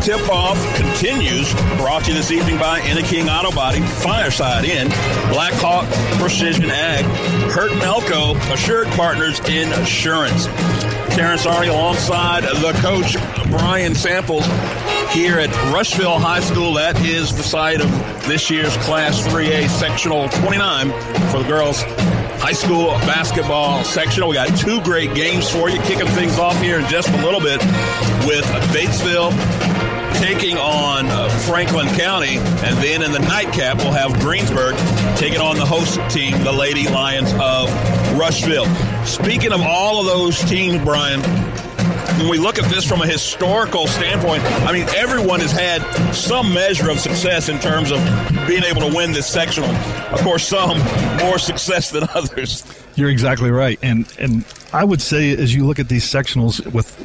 Tip 0.07 0.29
off 0.29 0.57
continues. 0.77 1.53
Brought 1.79 2.05
to 2.05 2.13
you 2.13 2.17
this 2.17 2.31
evening 2.31 2.59
by 2.59 2.79
King 2.79 3.29
Auto 3.29 3.51
Body, 3.51 3.81
Fireside 3.81 4.65
Inn, 4.65 4.87
Black 5.33 5.53
Hawk 5.55 5.85
Precision 6.21 6.71
Ag, 6.71 7.05
Hurt 7.51 7.73
Melco, 7.73 8.37
Assured 8.53 8.87
Partners 8.91 9.41
Insurance. 9.49 10.47
Terrence 11.17 11.45
Arnie 11.45 11.71
alongside 11.71 12.45
the 12.45 12.73
coach 12.81 13.17
Brian 13.51 13.97
Samples 13.97 14.47
here 15.11 15.41
at 15.41 15.51
Rushville 15.73 16.21
High 16.21 16.39
School. 16.39 16.75
That 16.75 17.01
is 17.01 17.37
the 17.37 17.43
site 17.43 17.81
of 17.81 17.91
this 18.29 18.49
year's 18.49 18.77
Class 18.77 19.27
3A 19.27 19.69
Sectional 19.69 20.29
29 20.29 20.91
for 21.33 21.43
the 21.43 21.49
girls 21.49 21.83
high 22.39 22.53
school 22.53 22.91
basketball 23.09 23.83
sectional. 23.83 24.29
We 24.29 24.37
got 24.37 24.57
two 24.57 24.81
great 24.83 25.17
games 25.17 25.51
for 25.51 25.69
you, 25.69 25.81
kicking 25.81 26.07
things 26.07 26.39
off 26.39 26.61
here 26.61 26.79
in 26.79 26.87
just 26.87 27.09
a 27.09 27.25
little 27.25 27.41
bit 27.41 27.61
with 28.25 28.45
Batesville 28.71 29.33
taking 30.19 30.57
on 30.57 31.07
uh, 31.07 31.29
Franklin 31.47 31.87
County, 31.89 32.37
and 32.39 32.77
then 32.79 33.03
in 33.03 33.13
the 33.13 33.19
nightcap 33.19 33.77
we'll 33.79 33.93
have 33.93 34.19
Greensburg 34.21 34.77
taking 35.17 35.41
on 35.41 35.57
the 35.57 35.65
host 35.65 35.99
team, 36.11 36.43
the 36.43 36.53
Lady 36.53 36.89
Lions 36.89 37.33
of 37.41 37.69
Rushville. 38.19 38.67
Speaking 39.05 39.53
of 39.53 39.61
all 39.61 40.01
of 40.01 40.07
those 40.07 40.39
teams, 40.45 40.83
Brian, 40.83 41.21
when 42.19 42.29
we 42.29 42.39
look 42.39 42.59
at 42.59 42.65
this 42.71 42.85
from 42.85 43.03
a 43.03 43.07
historical 43.07 43.87
standpoint, 43.87 44.43
I 44.43 44.73
mean, 44.73 44.89
everyone 44.97 45.41
has 45.41 45.53
had 45.53 45.83
some 46.15 46.53
measure 46.53 46.91
of 46.91 46.99
success 46.99 47.49
in 47.49 47.59
terms 47.59 47.91
of 47.91 47.99
being 48.47 48.65
able 48.65 48.81
to 48.89 48.95
win 48.95 49.13
this 49.13 49.27
sectional. 49.27 49.69
Of 50.13 50.21
course, 50.21 50.47
some 50.47 50.79
more 51.19 51.39
success 51.39 51.91
than 51.91 52.05
others. 52.15 52.65
You're 52.95 53.11
exactly 53.11 53.51
right, 53.51 53.79
and 53.83 54.11
and 54.19 54.45
I 54.73 54.85
would 54.85 55.03
say 55.03 55.37
as 55.37 55.55
you 55.55 55.67
look 55.67 55.79
at 55.79 55.89
these 55.89 56.05
sectionals 56.05 56.65
with 56.73 56.97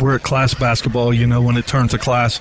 we're 0.00 0.14
at 0.14 0.22
class 0.22 0.54
basketball, 0.54 1.12
you 1.12 1.26
know, 1.26 1.42
when 1.42 1.56
it 1.56 1.66
turns 1.66 1.90
to 1.90 1.98
class, 1.98 2.38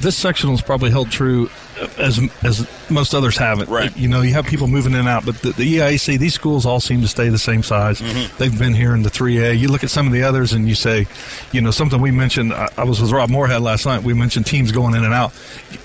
this 0.00 0.16
sectional 0.16 0.54
is 0.54 0.62
probably 0.62 0.90
held 0.90 1.10
true 1.10 1.50
as 1.98 2.20
as 2.42 2.68
most 2.90 3.14
others 3.14 3.36
haven't. 3.36 3.68
Right. 3.68 3.94
You 3.96 4.08
know, 4.08 4.22
you 4.22 4.32
have 4.34 4.46
people 4.46 4.66
moving 4.66 4.92
in 4.92 5.00
and 5.00 5.08
out, 5.08 5.24
but 5.24 5.36
the, 5.36 5.52
the 5.52 5.76
EIAC, 5.76 6.18
these 6.18 6.34
schools 6.34 6.66
all 6.66 6.80
seem 6.80 7.02
to 7.02 7.08
stay 7.08 7.28
the 7.28 7.38
same 7.38 7.62
size. 7.62 8.00
Mm-hmm. 8.00 8.36
They've 8.38 8.58
been 8.58 8.74
here 8.74 8.94
in 8.94 9.02
the 9.02 9.10
3A. 9.10 9.58
You 9.58 9.68
look 9.68 9.84
at 9.84 9.90
some 9.90 10.06
of 10.06 10.12
the 10.12 10.22
others 10.22 10.52
and 10.52 10.68
you 10.68 10.74
say, 10.74 11.06
you 11.52 11.60
know, 11.60 11.70
something 11.70 12.00
we 12.00 12.10
mentioned. 12.10 12.52
I, 12.52 12.68
I 12.76 12.84
was 12.84 13.00
with 13.00 13.10
Rob 13.10 13.30
Moorhead 13.30 13.62
last 13.62 13.86
night. 13.86 14.02
We 14.02 14.14
mentioned 14.14 14.46
teams 14.46 14.72
going 14.72 14.94
in 14.94 15.04
and 15.04 15.14
out. 15.14 15.32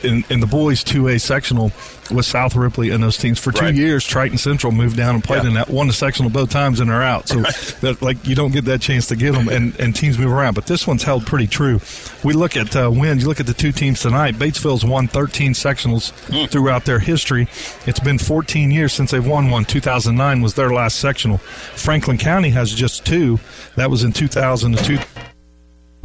In, 0.03 0.23
in 0.29 0.39
the 0.39 0.47
boys 0.47 0.83
2A 0.83 1.21
sectional 1.21 1.71
with 2.11 2.25
South 2.25 2.55
Ripley 2.55 2.89
and 2.89 3.03
those 3.03 3.17
teams 3.17 3.39
for 3.39 3.51
two 3.51 3.65
right. 3.65 3.75
years, 3.75 4.05
Triton 4.05 4.37
Central 4.37 4.71
moved 4.71 4.97
down 4.97 5.15
and 5.15 5.23
played 5.23 5.43
yeah. 5.43 5.49
in 5.49 5.53
that, 5.55 5.69
won 5.69 5.87
the 5.87 5.93
sectional 5.93 6.29
both 6.29 6.49
times 6.49 6.79
and 6.79 6.89
they're 6.89 7.01
out. 7.01 7.27
So 7.27 7.39
right. 7.39 7.75
that, 7.81 8.01
like 8.01 8.25
you 8.27 8.35
don't 8.35 8.51
get 8.51 8.65
that 8.65 8.81
chance 8.81 9.07
to 9.07 9.15
get 9.15 9.33
them, 9.33 9.49
and, 9.49 9.79
and 9.79 9.95
teams 9.95 10.17
move 10.17 10.31
around. 10.31 10.53
But 10.53 10.67
this 10.67 10.87
one's 10.87 11.03
held 11.03 11.25
pretty 11.25 11.47
true. 11.47 11.79
We 12.23 12.33
look 12.33 12.57
at 12.57 12.75
uh, 12.75 12.89
wins. 12.91 13.23
You 13.23 13.29
look 13.29 13.39
at 13.39 13.47
the 13.47 13.53
two 13.53 13.71
teams 13.71 14.01
tonight. 14.01 14.35
Batesville's 14.35 14.85
won 14.85 15.07
13 15.07 15.53
sectionals 15.53 16.11
mm. 16.27 16.49
throughout 16.49 16.85
their 16.89 16.99
history. 16.99 17.47
It's 17.85 17.99
been 17.99 18.17
14 18.17 18.71
years 18.71 18.93
since 18.93 19.11
they've 19.11 19.25
won 19.25 19.51
one. 19.51 19.63
2009 19.63 20.41
was 20.41 20.55
their 20.55 20.71
last 20.71 20.99
sectional. 20.99 21.37
Franklin 21.37 22.17
County 22.17 22.49
has 22.49 22.73
just 22.73 23.05
two. 23.05 23.39
That 23.75 23.91
was 23.91 24.03
in 24.03 24.11
2002 24.11 24.97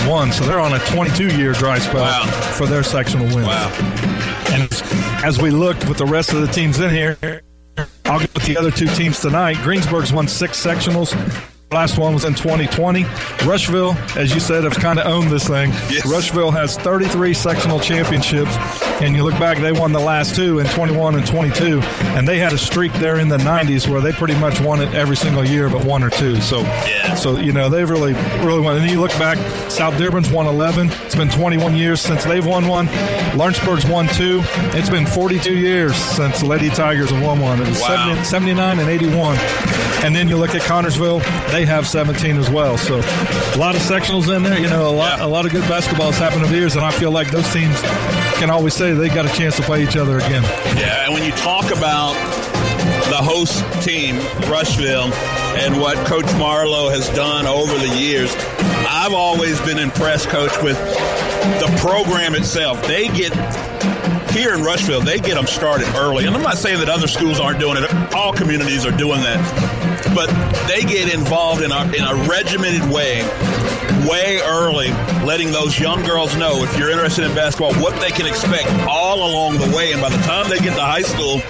one, 0.07 0.31
so 0.33 0.45
they're 0.45 0.61
on 0.61 0.75
a 0.75 0.79
22 0.91 1.37
year 1.39 1.55
dry 1.55 1.79
spell 1.79 2.03
wow. 2.03 2.27
for 2.27 2.67
their 2.67 2.83
sectional 2.83 3.25
win. 3.35 3.47
Wow. 3.47 3.71
And 4.51 4.71
as 5.25 5.41
we 5.41 5.51
looked 5.51 5.89
with 5.89 5.97
the 5.97 6.05
rest 6.05 6.35
of 6.35 6.43
the 6.43 6.47
teams 6.49 6.79
in 6.79 6.91
here, 6.91 7.17
I'll 8.05 8.19
go 8.19 8.27
with 8.35 8.45
the 8.45 8.57
other 8.59 8.71
two 8.71 8.87
teams 8.89 9.21
tonight. 9.21 9.57
Greensburg's 9.63 10.13
won 10.13 10.29
six 10.29 10.63
sectionals. 10.63 11.15
Last 11.75 11.99
one 11.99 12.15
was 12.15 12.25
in 12.25 12.35
2020. 12.35 13.05
Rushville, 13.45 13.95
as 14.17 14.33
you 14.33 14.39
said, 14.39 14.63
have 14.63 14.75
kind 14.75 15.01
of 15.01 15.07
owned 15.07 15.29
this 15.29 15.49
thing. 15.49 15.71
Yes. 15.91 16.07
Rushville 16.07 16.53
has 16.53 16.79
33 16.79 17.35
sectional 17.35 17.81
championships, 17.81 18.57
and 19.03 19.17
you 19.17 19.25
look 19.25 19.37
back, 19.41 19.59
they 19.59 19.73
won 19.73 19.91
the 19.91 19.99
last 19.99 20.37
two 20.37 20.61
in 20.61 20.69
21 20.69 21.17
and 21.17 21.27
22, 21.27 21.81
and 22.15 22.29
they 22.29 22.39
had 22.39 22.53
a 22.53 22.59
streak 22.59 22.93
there 22.95 23.19
in 23.19 23.29
the 23.29 23.39
90s 23.39 23.89
where 23.89 24.01
they 24.01 24.13
pretty 24.13 24.37
much 24.37 24.61
won 24.61 24.81
it 24.81 24.95
every 24.95 25.17
single 25.17 25.45
year, 25.45 25.69
but 25.69 25.85
one 25.85 26.05
or 26.05 26.11
two. 26.11 26.41
So, 26.41 26.61
yeah. 26.61 27.15
so 27.15 27.39
you 27.39 27.53
know 27.53 27.69
they've 27.69 27.91
really, 27.91 28.13
really 28.47 28.61
won. 28.61 28.77
And 28.77 28.89
you 28.89 29.01
look 29.01 29.11
back, 29.19 29.37
South 29.69 29.99
Dearborn's 29.99 30.31
won 30.31 30.47
11. 30.47 30.91
It's 31.07 31.17
been 31.17 31.29
21 31.29 31.75
years 31.75 32.01
since 32.01 32.23
they've 32.23 32.47
won 32.47 32.69
one. 32.69 32.87
Lawrenceburg's 33.37 33.85
won 33.85 34.07
two. 34.07 34.43
It's 34.77 34.91
been 34.91 35.07
42 35.07 35.53
years 35.53 35.97
since 35.97 36.45
Lady 36.45 36.71
Tigers 36.71 37.11
have 37.11 37.21
won 37.21 37.41
one. 37.41 37.61
It 37.61 37.67
was 37.67 37.81
wow. 37.81 38.07
70, 38.23 38.25
79 38.25 38.79
and 38.79 38.89
81. 38.89 39.37
And 40.05 40.15
then 40.15 40.29
you 40.29 40.37
look 40.37 40.55
at 40.55 40.61
Connersville, 40.61 41.21
they 41.51 41.64
have 41.67 41.87
17 41.87 42.37
as 42.37 42.51
well. 42.51 42.77
So 42.79 42.97
a 42.97 43.59
lot 43.59 43.75
of 43.75 43.83
sectionals 43.83 44.35
in 44.35 44.43
there. 44.43 44.59
You 44.59 44.69
know, 44.69 44.89
a 44.89 44.91
lot 44.91 45.19
yeah. 45.19 45.27
a 45.27 45.29
lot 45.29 45.47
of 45.47 45.53
good 45.53 45.67
basketball 45.69 46.13
has 46.13 46.19
happened 46.19 46.43
over 46.43 46.53
the 46.53 46.59
years, 46.59 46.77
and 46.77 46.85
I 46.85 46.91
feel 46.91 47.11
like 47.11 47.31
those 47.31 47.51
teams 47.53 47.81
can 48.39 48.51
always 48.51 48.75
say 48.75 48.93
they 48.93 49.09
got 49.09 49.27
a 49.27 49.37
chance 49.37 49.57
to 49.57 49.63
play 49.63 49.83
each 49.83 49.97
other 49.97 50.19
again. 50.19 50.43
Yeah, 50.77 51.05
and 51.05 51.15
when 51.15 51.25
you 51.25 51.33
talk 51.33 51.67
about 51.71 52.15
the 53.09 53.17
host 53.17 53.63
team, 53.83 54.17
Rushville, 54.51 55.13
and 55.57 55.81
what 55.81 55.97
Coach 56.07 56.27
Marlowe 56.37 56.89
has 56.91 57.09
done 57.11 57.47
over 57.47 57.77
the 57.79 57.89
years, 57.99 58.35
I've 58.89 59.13
always 59.13 59.61
been 59.61 59.79
impressed, 59.79 60.29
Coach, 60.29 60.53
with 60.63 60.79
the 61.61 61.77
program 61.79 62.35
itself. 62.35 62.87
They 62.87 63.09
get 63.09 63.33
here 64.35 64.53
in 64.53 64.63
Rushville, 64.63 65.01
they 65.01 65.21
get 65.21 65.35
them 65.35 65.47
started 65.47 65.87
early. 65.95 66.27
And 66.27 66.35
I'm 66.35 66.43
not 66.43 66.59
saying 66.59 66.81
that 66.81 66.89
other 66.89 67.07
schools 67.07 67.39
aren't 67.39 67.61
doing 67.61 67.77
it. 67.81 68.15
All 68.15 68.33
communities 68.33 68.85
are 68.85 68.91
doing 68.91 69.21
that. 69.21 69.74
But 70.13 70.29
they 70.67 70.83
get 70.83 71.13
involved 71.13 71.63
in 71.63 71.73
a, 71.73 71.85
in 71.93 72.05
a 72.05 72.15
regimented 72.29 72.91
way, 72.91 73.23
way 74.09 74.41
early, 74.45 74.89
letting 75.25 75.51
those 75.51 75.79
young 75.79 76.03
girls 76.03 76.37
know 76.37 76.63
if 76.63 76.77
you're 76.79 76.91
interested 76.91 77.25
in 77.25 77.35
basketball, 77.35 77.75
what 77.75 77.99
they 78.01 78.11
can 78.11 78.27
expect 78.27 78.71
all 78.89 79.29
along 79.29 79.59
the 79.59 79.77
way. 79.77 79.93
And 79.93 80.01
by 80.01 80.11
the 80.11 80.23
time 80.23 80.49
they 80.49 80.59
get 80.59 80.75
to 80.77 80.83
high 80.83 81.03
school, 81.03 81.41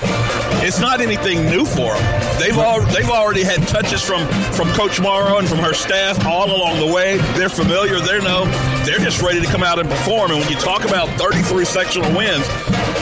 it's 0.66 0.80
not 0.80 1.00
anything 1.00 1.44
new 1.46 1.64
for 1.64 1.94
them. 1.94 2.38
They've 2.40 2.56
all, 2.56 2.80
they've 2.80 3.10
already 3.10 3.42
had 3.44 3.66
touches 3.68 4.02
from 4.02 4.26
from 4.52 4.68
Coach 4.72 5.00
Morrow 5.00 5.38
and 5.38 5.48
from 5.48 5.58
her 5.58 5.74
staff 5.74 6.24
all 6.26 6.50
along 6.50 6.78
the 6.78 6.92
way. 6.92 7.18
They're 7.36 7.48
familiar. 7.48 8.00
They 8.00 8.18
know. 8.20 8.44
They're 8.84 8.98
just 8.98 9.22
ready 9.22 9.40
to 9.40 9.46
come 9.46 9.62
out 9.62 9.78
and 9.78 9.88
perform. 9.88 10.30
And 10.30 10.40
when 10.40 10.50
you 10.50 10.56
talk 10.56 10.84
about 10.84 11.08
33 11.18 11.64
sectional 11.64 12.16
wins, 12.16 12.46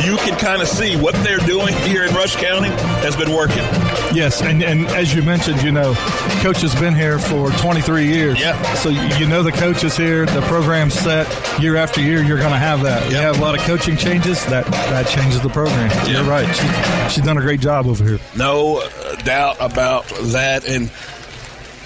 you 0.04 0.16
can 0.18 0.38
kind 0.38 0.60
of 0.60 0.68
see 0.68 0.96
what 0.96 1.14
they're 1.22 1.38
doing 1.38 1.74
here 1.74 2.04
in 2.04 2.14
Rush 2.14 2.36
County 2.36 2.68
has 3.02 3.16
been 3.16 3.32
working. 3.32 3.62
Yes, 4.14 4.42
and, 4.42 4.62
and 4.62 4.86
as 4.88 5.14
you 5.14 5.22
mentioned, 5.22 5.62
you 5.62 5.72
know, 5.72 5.94
coach 6.40 6.60
has 6.62 6.74
been 6.74 6.94
here 6.94 7.18
for 7.18 7.50
23 7.50 8.06
years. 8.06 8.40
Yeah. 8.40 8.60
So 8.74 8.88
you 8.88 9.26
know 9.26 9.41
know 9.42 9.50
the 9.50 9.56
coaches 9.56 9.96
here, 9.96 10.26
the 10.26 10.40
program's 10.42 10.94
set 10.94 11.26
year 11.60 11.76
after 11.76 12.00
year. 12.00 12.22
You're 12.22 12.38
going 12.38 12.52
to 12.52 12.58
have 12.58 12.82
that. 12.82 13.10
You 13.10 13.16
have 13.16 13.38
a 13.38 13.42
lot 13.42 13.58
of 13.58 13.62
coaching 13.62 13.96
changes. 13.96 14.44
That 14.46 14.66
that 14.66 15.06
changes 15.08 15.40
the 15.40 15.48
program. 15.48 15.90
You're 16.08 16.24
right. 16.24 16.46
She, 16.54 17.14
she's 17.14 17.24
done 17.24 17.38
a 17.38 17.40
great 17.40 17.60
job 17.60 17.86
over 17.86 18.04
here. 18.04 18.18
No 18.36 18.86
doubt 19.24 19.56
about 19.60 20.06
that. 20.06 20.66
And 20.68 20.90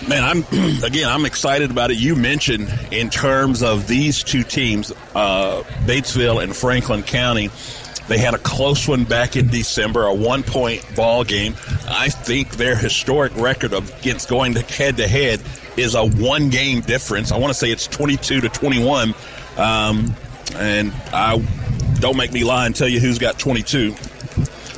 man, 0.08 0.22
I'm 0.24 0.38
again, 0.84 1.08
I'm 1.08 1.24
excited 1.24 1.70
about 1.70 1.90
it. 1.90 1.98
You 1.98 2.16
mentioned 2.16 2.72
in 2.90 3.10
terms 3.10 3.62
of 3.62 3.86
these 3.86 4.22
two 4.22 4.42
teams, 4.42 4.92
uh, 5.14 5.62
Batesville 5.84 6.42
and 6.42 6.54
Franklin 6.54 7.02
County. 7.02 7.50
They 8.08 8.18
had 8.18 8.34
a 8.34 8.38
close 8.38 8.86
one 8.86 9.02
back 9.02 9.34
in 9.34 9.48
December, 9.48 10.04
a 10.04 10.14
one 10.14 10.44
point 10.44 10.86
ball 10.94 11.24
game. 11.24 11.54
I 11.88 12.08
think 12.08 12.52
their 12.52 12.76
historic 12.76 13.34
record 13.36 13.72
of 13.72 13.92
against 13.98 14.28
going 14.28 14.54
to 14.54 14.62
head 14.62 14.98
to 14.98 15.08
head 15.08 15.40
is 15.76 15.94
a 15.94 16.04
one 16.04 16.50
game 16.50 16.80
difference. 16.80 17.32
I 17.32 17.38
want 17.38 17.50
to 17.52 17.58
say 17.58 17.70
it's 17.70 17.86
22 17.86 18.42
to 18.42 18.48
21. 18.48 19.14
Um, 19.56 20.14
and 20.54 20.92
I 21.12 21.38
don't 22.00 22.16
make 22.16 22.32
me 22.32 22.44
lie 22.44 22.66
and 22.66 22.74
tell 22.76 22.88
you 22.88 23.00
who's 23.00 23.18
got 23.18 23.38
22. 23.38 23.94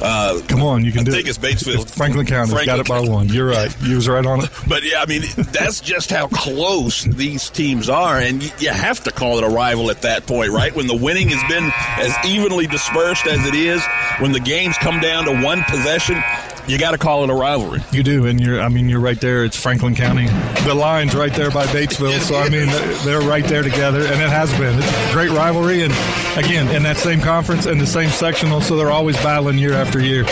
Uh, 0.00 0.40
Come 0.46 0.62
on, 0.62 0.84
you 0.84 0.92
can 0.92 1.00
I 1.00 1.04
do 1.04 1.10
think 1.10 1.26
it. 1.26 1.30
it's 1.30 1.38
Batesville. 1.38 1.82
It's 1.82 1.96
Franklin 1.96 2.24
County 2.24 2.52
Franklin 2.52 2.66
got 2.76 2.78
it 2.80 2.88
by 2.88 3.00
one. 3.00 3.28
You're 3.28 3.48
right. 3.48 3.74
You 3.82 3.96
was 3.96 4.08
right 4.08 4.24
on 4.24 4.44
it. 4.44 4.50
But 4.68 4.84
yeah, 4.84 5.02
I 5.02 5.06
mean, 5.06 5.22
that's 5.50 5.80
just 5.80 6.10
how 6.10 6.28
close 6.28 7.02
these 7.02 7.50
teams 7.50 7.88
are, 7.88 8.18
and 8.18 8.40
you, 8.42 8.50
you 8.60 8.68
have 8.70 9.02
to 9.04 9.10
call 9.10 9.38
it 9.38 9.44
a 9.44 9.48
rival 9.48 9.90
at 9.90 10.02
that 10.02 10.24
point, 10.26 10.52
right? 10.52 10.72
When 10.72 10.86
the 10.86 10.94
winning 10.96 11.28
has 11.30 11.42
been 11.50 11.72
as 11.96 12.14
evenly 12.24 12.68
dispersed 12.68 13.26
as 13.26 13.44
it 13.46 13.54
is, 13.54 13.82
when 14.20 14.30
the 14.30 14.38
games 14.40 14.76
come 14.78 15.00
down 15.00 15.24
to 15.24 15.42
one 15.42 15.64
possession, 15.64 16.22
you 16.68 16.78
got 16.78 16.90
to 16.92 16.98
call 16.98 17.24
it 17.24 17.30
a 17.30 17.34
rivalry. 17.34 17.80
You 17.90 18.02
do, 18.02 18.26
and 18.26 18.40
you're. 18.40 18.60
I 18.60 18.68
mean, 18.68 18.88
you're 18.88 19.00
right 19.00 19.20
there. 19.20 19.44
It's 19.44 19.56
Franklin 19.56 19.94
County. 19.94 20.26
The 20.64 20.74
line's 20.74 21.14
right 21.14 21.32
there 21.32 21.50
by 21.50 21.66
Batesville, 21.66 22.20
so 22.20 22.36
I 22.36 22.48
mean, 22.48 22.68
they're 23.04 23.20
right 23.20 23.44
there 23.44 23.62
together, 23.62 24.00
and 24.00 24.20
it 24.20 24.28
has 24.28 24.50
been. 24.58 24.78
It's 24.78 25.10
a 25.10 25.12
great 25.12 25.30
rivalry, 25.30 25.82
and 25.82 25.92
again, 26.36 26.68
in 26.74 26.82
that 26.82 26.98
same 26.98 27.20
conference 27.20 27.66
and 27.66 27.80
the 27.80 27.86
same 27.86 28.10
sectional, 28.10 28.60
so 28.60 28.76
they're 28.76 28.90
always 28.90 29.16
battling 29.16 29.58
year 29.58 29.72
after 29.72 29.98
year. 30.00 30.24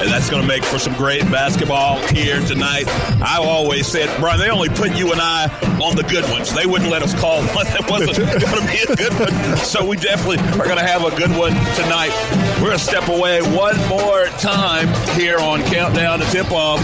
And 0.00 0.08
that's 0.08 0.30
going 0.30 0.40
to 0.40 0.48
make 0.48 0.64
for 0.64 0.78
some 0.78 0.94
great 0.94 1.22
basketball 1.24 1.98
here 2.08 2.40
tonight. 2.40 2.88
I've 3.20 3.46
always 3.46 3.86
said, 3.86 4.08
Brian, 4.18 4.40
they 4.40 4.48
only 4.48 4.70
put 4.70 4.96
you 4.96 5.12
and 5.12 5.20
I 5.20 5.48
on 5.78 5.94
the 5.94 6.04
good 6.04 6.24
ones. 6.30 6.54
They 6.54 6.64
wouldn't 6.64 6.90
let 6.90 7.02
us 7.02 7.12
call 7.14 7.42
one 7.54 7.66
that 7.66 7.86
wasn't 7.90 8.16
going 8.16 8.40
to 8.40 8.66
be 8.66 8.92
a 8.92 8.96
good 8.96 9.12
one. 9.20 9.56
So 9.58 9.84
we 9.84 9.98
definitely 9.98 10.38
are 10.58 10.64
going 10.64 10.78
to 10.78 10.86
have 10.86 11.04
a 11.04 11.14
good 11.16 11.30
one 11.36 11.52
tonight. 11.76 12.12
We're 12.60 12.68
going 12.68 12.78
to 12.78 12.84
step 12.84 13.08
away 13.08 13.42
one 13.42 13.76
more 13.88 14.26
time 14.38 14.88
here 15.18 15.38
on 15.38 15.60
Countdown 15.64 16.20
to 16.20 16.24
Tip 16.26 16.50
Off. 16.50 16.80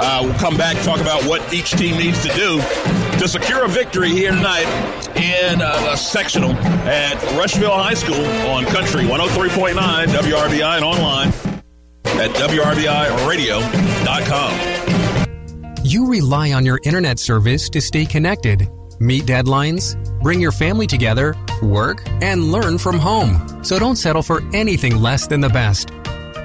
Uh, 0.00 0.20
we'll 0.24 0.38
come 0.38 0.58
back 0.58 0.76
talk 0.84 1.00
about 1.00 1.24
what 1.24 1.40
each 1.52 1.70
team 1.70 1.96
needs 1.96 2.22
to 2.22 2.28
do 2.34 2.60
to 3.18 3.26
secure 3.26 3.64
a 3.64 3.68
victory 3.68 4.10
here 4.10 4.30
tonight 4.30 4.68
in 5.16 5.62
uh, 5.62 5.72
the 5.84 5.96
sectional 5.96 6.52
at 6.52 7.20
Rushville 7.36 7.72
High 7.72 7.94
School 7.94 8.24
on 8.46 8.66
Country 8.66 9.04
103.9 9.04 9.74
WRBI 9.74 10.76
and 10.76 10.84
online 10.84 11.47
at 12.16 12.30
WRBIRadio.com. 12.30 14.78
You 15.84 16.06
rely 16.06 16.52
on 16.52 16.66
your 16.66 16.80
internet 16.84 17.18
service 17.18 17.68
to 17.70 17.80
stay 17.80 18.04
connected, 18.04 18.68
meet 19.00 19.24
deadlines, 19.24 19.96
bring 20.22 20.40
your 20.40 20.52
family 20.52 20.86
together, 20.86 21.34
work, 21.62 22.02
and 22.20 22.52
learn 22.52 22.78
from 22.78 22.98
home. 22.98 23.64
So 23.64 23.78
don't 23.78 23.96
settle 23.96 24.22
for 24.22 24.42
anything 24.52 25.00
less 25.00 25.26
than 25.26 25.40
the 25.40 25.48
best. 25.48 25.90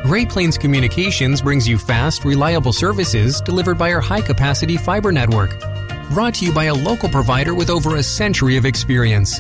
Great 0.03 0.29
Plains 0.29 0.58
Communications 0.58 1.41
brings 1.41 1.67
you 1.67 1.77
fast, 1.77 2.24
reliable 2.25 2.74
services 2.74 3.41
delivered 3.41 3.77
by 3.77 3.93
our 3.93 4.01
high 4.01 4.22
capacity 4.22 4.77
fiber 4.77 5.12
network. 5.12 5.60
Brought 6.10 6.36
to 6.36 6.46
you 6.46 6.53
by 6.53 6.65
a 6.65 6.74
local 6.74 7.10
provider 7.10 7.53
with 7.53 7.70
over 7.70 7.96
a 7.96 8.03
century 8.03 8.58
of 8.58 8.65
experience. 8.65 9.39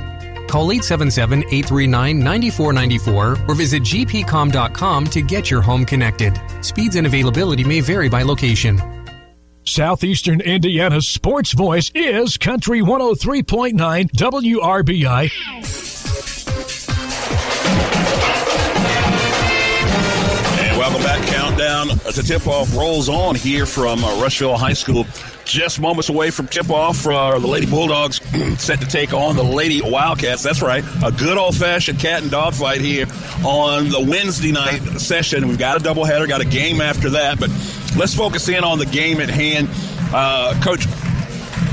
Call 0.53 0.71
877 0.71 1.39
839 1.39 2.19
9494 2.19 3.37
or 3.47 3.55
visit 3.55 3.81
gpcom.com 3.81 5.07
to 5.07 5.21
get 5.23 5.49
your 5.49 5.61
home 5.61 5.83
connected. 5.83 6.39
Speeds 6.61 6.95
and 6.95 7.07
availability 7.07 7.63
may 7.63 7.81
vary 7.81 8.07
by 8.07 8.21
location. 8.21 8.79
Southeastern 9.63 10.41
Indiana's 10.41 11.07
sports 11.07 11.53
voice 11.53 11.91
is 11.95 12.37
Country 12.37 12.81
103.9 12.81 14.11
WRBI. 14.11 15.92
Countdown 21.53 21.99
to 22.11 22.23
tip 22.23 22.47
off 22.47 22.75
rolls 22.75 23.09
on 23.09 23.35
here 23.35 23.67
from 23.67 24.03
uh, 24.03 24.21
Rushville 24.21 24.57
High 24.57 24.73
School. 24.73 25.05
Just 25.45 25.79
moments 25.79 26.09
away 26.09 26.31
from 26.31 26.47
tip 26.47 26.71
off, 26.71 27.05
uh, 27.05 27.37
the 27.37 27.45
Lady 27.45 27.67
Bulldogs 27.67 28.19
set 28.57 28.81
to 28.81 28.87
take 28.87 29.13
on 29.13 29.35
the 29.35 29.43
Lady 29.43 29.79
Wildcats. 29.79 30.41
That's 30.41 30.63
right, 30.63 30.83
a 31.03 31.11
good 31.11 31.37
old 31.37 31.55
fashioned 31.55 31.99
cat 31.99 32.23
and 32.23 32.31
dog 32.31 32.55
fight 32.55 32.81
here 32.81 33.05
on 33.45 33.89
the 33.89 33.99
Wednesday 33.99 34.51
night 34.51 34.79
session. 34.99 35.47
We've 35.47 35.59
got 35.59 35.79
a 35.79 35.83
doubleheader, 35.83 36.27
got 36.27 36.41
a 36.41 36.45
game 36.45 36.81
after 36.81 37.11
that, 37.11 37.39
but 37.39 37.51
let's 37.95 38.15
focus 38.15 38.49
in 38.49 38.63
on 38.63 38.79
the 38.79 38.87
game 38.87 39.21
at 39.21 39.29
hand. 39.29 39.69
Uh, 40.11 40.59
Coach, 40.63 40.87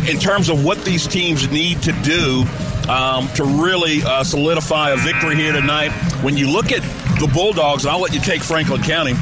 in 0.07 0.19
terms 0.19 0.51
of 0.51 0.63
what 0.63 0.85
these 0.85 1.07
teams 1.07 1.51
need 1.51 1.81
to 1.83 1.93
do 2.03 2.45
um, 2.91 3.29
to 3.29 3.45
really 3.45 4.03
uh, 4.03 4.25
solidify 4.25 4.91
a 4.91 4.97
victory 4.97 5.37
here 5.37 5.53
tonight. 5.53 5.91
When 6.23 6.37
you 6.37 6.51
look 6.51 6.71
at 6.71 6.83
the 7.19 7.31
Bulldogs, 7.33 7.85
and 7.85 7.93
I'll 7.93 8.01
let 8.01 8.13
you 8.13 8.21
take 8.21 8.43
Franklin 8.43 8.83
County. 8.83 9.15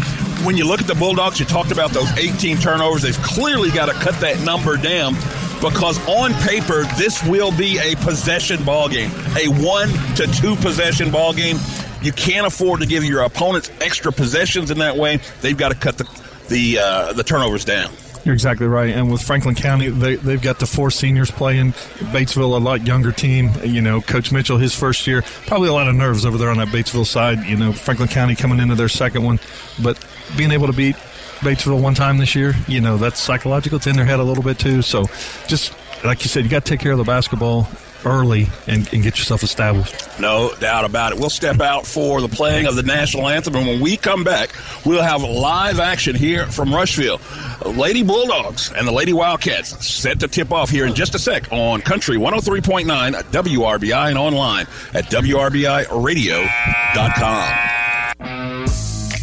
When 0.44 0.56
you 0.56 0.66
look 0.66 0.80
at 0.80 0.86
the 0.86 0.94
Bulldogs, 0.94 1.40
you 1.40 1.46
talked 1.46 1.72
about 1.72 1.90
those 1.90 2.10
18 2.16 2.58
turnovers. 2.58 3.02
They've 3.02 3.22
clearly 3.22 3.70
got 3.70 3.86
to 3.86 3.92
cut 3.92 4.18
that 4.20 4.40
number 4.44 4.76
down 4.76 5.14
because 5.60 5.98
on 6.08 6.32
paper, 6.34 6.84
this 6.96 7.22
will 7.24 7.50
be 7.50 7.78
a 7.78 7.96
possession 7.96 8.64
ball 8.64 8.88
game, 8.88 9.10
a 9.36 9.48
one 9.48 9.88
to 10.14 10.26
two 10.28 10.54
possession 10.56 11.10
ball 11.10 11.32
game. 11.32 11.58
You 12.02 12.12
can't 12.12 12.46
afford 12.46 12.80
to 12.80 12.86
give 12.86 13.04
your 13.04 13.22
opponents 13.22 13.70
extra 13.80 14.12
possessions 14.12 14.70
in 14.70 14.78
that 14.78 14.96
way. 14.96 15.18
They've 15.40 15.56
got 15.56 15.70
to 15.70 15.74
cut 15.74 15.98
the 15.98 16.04
the 16.48 16.78
uh, 16.78 17.12
the 17.12 17.24
turnovers 17.24 17.64
down. 17.64 17.90
You're 18.28 18.34
exactly 18.34 18.66
right. 18.66 18.90
And 18.90 19.10
with 19.10 19.22
Franklin 19.22 19.54
County, 19.54 19.88
they, 19.88 20.16
they've 20.16 20.42
got 20.42 20.58
the 20.58 20.66
four 20.66 20.90
seniors 20.90 21.30
playing. 21.30 21.72
Batesville, 22.12 22.54
a 22.54 22.58
lot 22.58 22.86
younger 22.86 23.10
team. 23.10 23.50
You 23.64 23.80
know, 23.80 24.02
Coach 24.02 24.32
Mitchell, 24.32 24.58
his 24.58 24.74
first 24.74 25.06
year, 25.06 25.22
probably 25.46 25.70
a 25.70 25.72
lot 25.72 25.88
of 25.88 25.94
nerves 25.94 26.26
over 26.26 26.36
there 26.36 26.50
on 26.50 26.58
that 26.58 26.68
Batesville 26.68 27.06
side. 27.06 27.42
You 27.46 27.56
know, 27.56 27.72
Franklin 27.72 28.10
County 28.10 28.34
coming 28.34 28.60
into 28.60 28.74
their 28.74 28.90
second 28.90 29.22
one. 29.22 29.40
But 29.82 29.98
being 30.36 30.50
able 30.50 30.66
to 30.66 30.74
beat 30.74 30.94
Batesville 31.38 31.80
one 31.80 31.94
time 31.94 32.18
this 32.18 32.34
year, 32.34 32.54
you 32.66 32.82
know, 32.82 32.98
that's 32.98 33.18
psychological. 33.18 33.78
It's 33.78 33.86
in 33.86 33.96
their 33.96 34.04
head 34.04 34.20
a 34.20 34.24
little 34.24 34.44
bit 34.44 34.58
too. 34.58 34.82
So 34.82 35.06
just 35.46 35.74
like 36.04 36.22
you 36.22 36.28
said, 36.28 36.44
you 36.44 36.50
got 36.50 36.66
to 36.66 36.70
take 36.70 36.80
care 36.80 36.92
of 36.92 36.98
the 36.98 37.04
basketball 37.04 37.66
early 38.04 38.48
and, 38.66 38.92
and 38.92 39.02
get 39.02 39.18
yourself 39.18 39.42
established. 39.42 40.20
No 40.20 40.52
doubt 40.60 40.84
about 40.84 41.12
it. 41.12 41.18
We'll 41.18 41.30
step 41.30 41.60
out 41.60 41.86
for 41.86 42.20
the 42.20 42.28
playing 42.28 42.66
of 42.66 42.76
the 42.76 42.82
national 42.82 43.28
anthem, 43.28 43.56
and 43.56 43.66
when 43.66 43.80
we 43.80 43.96
come 43.96 44.24
back, 44.24 44.50
we'll 44.84 45.02
have 45.02 45.22
live 45.22 45.80
action 45.80 46.14
here 46.14 46.46
from 46.46 46.74
Rushville. 46.74 47.20
Lady 47.64 48.02
Bulldogs 48.02 48.72
and 48.72 48.86
the 48.86 48.92
Lady 48.92 49.12
Wildcats 49.12 49.86
set 49.86 50.20
to 50.20 50.28
tip 50.28 50.52
off 50.52 50.70
here 50.70 50.86
in 50.86 50.94
just 50.94 51.14
a 51.14 51.18
sec 51.18 51.52
on 51.52 51.80
Country 51.80 52.16
103.9 52.16 53.12
WRBI 53.12 54.08
and 54.08 54.18
online 54.18 54.66
at 54.94 55.04
WRBIRadio.com. 55.06 57.77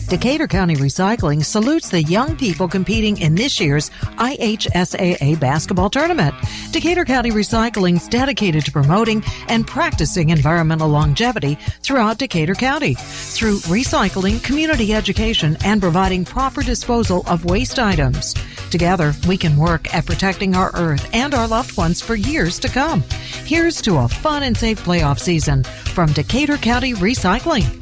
Decatur 0.08 0.46
County 0.46 0.76
Recycling 0.76 1.44
salutes 1.44 1.90
the 1.90 2.04
young 2.04 2.38
people 2.38 2.68
competing 2.68 3.18
in 3.18 3.34
this 3.34 3.60
year's 3.60 3.90
IHSAA 4.18 5.40
basketball 5.40 5.90
tournament. 5.90 6.36
Decatur 6.72 7.06
County 7.06 7.32
Recycling 7.32 7.96
is 7.96 8.08
dedicated 8.08 8.64
to 8.66 8.72
promoting 8.72 9.24
and 9.48 9.66
practicing 9.66 10.30
environmental 10.30 10.88
longevity 10.90 11.56
throughout 11.82 12.20
Decatur 12.20 12.54
County 12.54 12.94
through 12.94 13.58
recycling, 13.62 14.44
community 14.44 14.94
education, 14.94 15.58
and 15.66 15.82
providing 15.82 16.24
proper 16.24 16.62
disposal 16.62 17.24
of 17.26 17.46
waste 17.46 17.80
items. 17.80 18.36
Together, 18.70 19.12
we 19.28 19.38
can 19.38 19.58
work 19.58 19.92
at 19.92 20.06
protecting 20.06 20.56
our 20.56 20.70
earth 20.76 21.10
and 21.14 21.34
our 21.34 21.48
loved 21.48 21.78
ones 21.78 22.00
for 22.00 22.14
years 22.14 22.60
to 22.60 22.70
come. 22.70 23.02
Here's 23.44 23.82
to 23.82 23.98
a 23.98 24.08
fun 24.08 24.44
and 24.44 24.56
safe 24.56 24.84
playoff 24.86 25.20
season 25.20 25.64
from 25.64 26.14
Decatur 26.14 26.58
County 26.58 26.94
Recycling. 26.94 27.82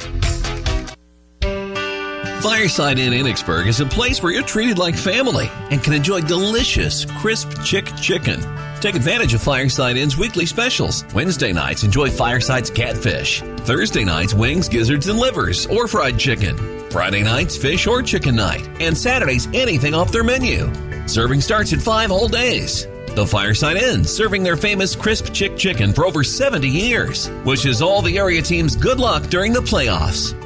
Fireside 2.44 3.00
Inn 3.00 3.14
Enochsburg 3.14 3.68
is 3.68 3.80
a 3.80 3.86
place 3.86 4.22
where 4.22 4.34
you're 4.34 4.44
treated 4.44 4.78
like 4.78 4.98
family 4.98 5.50
and 5.70 5.82
can 5.82 5.94
enjoy 5.94 6.20
delicious, 6.20 7.06
crisp 7.06 7.64
chick 7.64 7.86
chicken. 7.96 8.42
Take 8.82 8.96
advantage 8.96 9.34
of 9.34 9.42
Fireside 9.42 9.96
Inn's 9.96 10.18
weekly 10.18 10.46
specials. 10.46 11.06
Wednesday 11.14 11.54
nights, 11.54 11.84
enjoy 11.84 12.10
Fireside's 12.10 12.70
catfish. 12.70 13.40
Thursday 13.60 14.04
nights, 14.04 14.34
wings, 14.34 14.68
gizzards, 14.68 15.08
and 15.08 15.20
livers, 15.20 15.68
or 15.68 15.88
fried 15.88 16.20
chicken. 16.20 16.58
Friday 16.92 17.24
nights, 17.24 17.56
fish 17.56 17.88
or 17.88 18.04
chicken 18.04 18.36
night. 18.36 18.68
And 18.82 18.98
Saturdays, 18.98 19.48
anything 19.54 19.94
off 19.94 20.12
their 20.12 20.26
menu. 20.26 20.70
Serving 21.08 21.40
starts 21.40 21.72
at 21.72 21.82
5 21.82 22.10
whole 22.10 22.28
days. 22.28 22.88
The 23.16 23.26
Fireside 23.26 23.78
Inn, 23.78 24.04
serving 24.04 24.44
their 24.44 24.58
famous 24.58 24.98
crisp 24.98 25.32
chick 25.32 25.56
chicken 25.56 25.94
for 25.94 26.06
over 26.06 26.26
70 26.26 26.68
years. 26.68 27.30
Wishes 27.46 27.82
all 27.82 28.02
the 28.02 28.18
area 28.18 28.42
teams 28.42 28.76
good 28.76 29.00
luck 29.00 29.24
during 29.28 29.54
the 29.54 29.62
playoffs. 29.62 30.38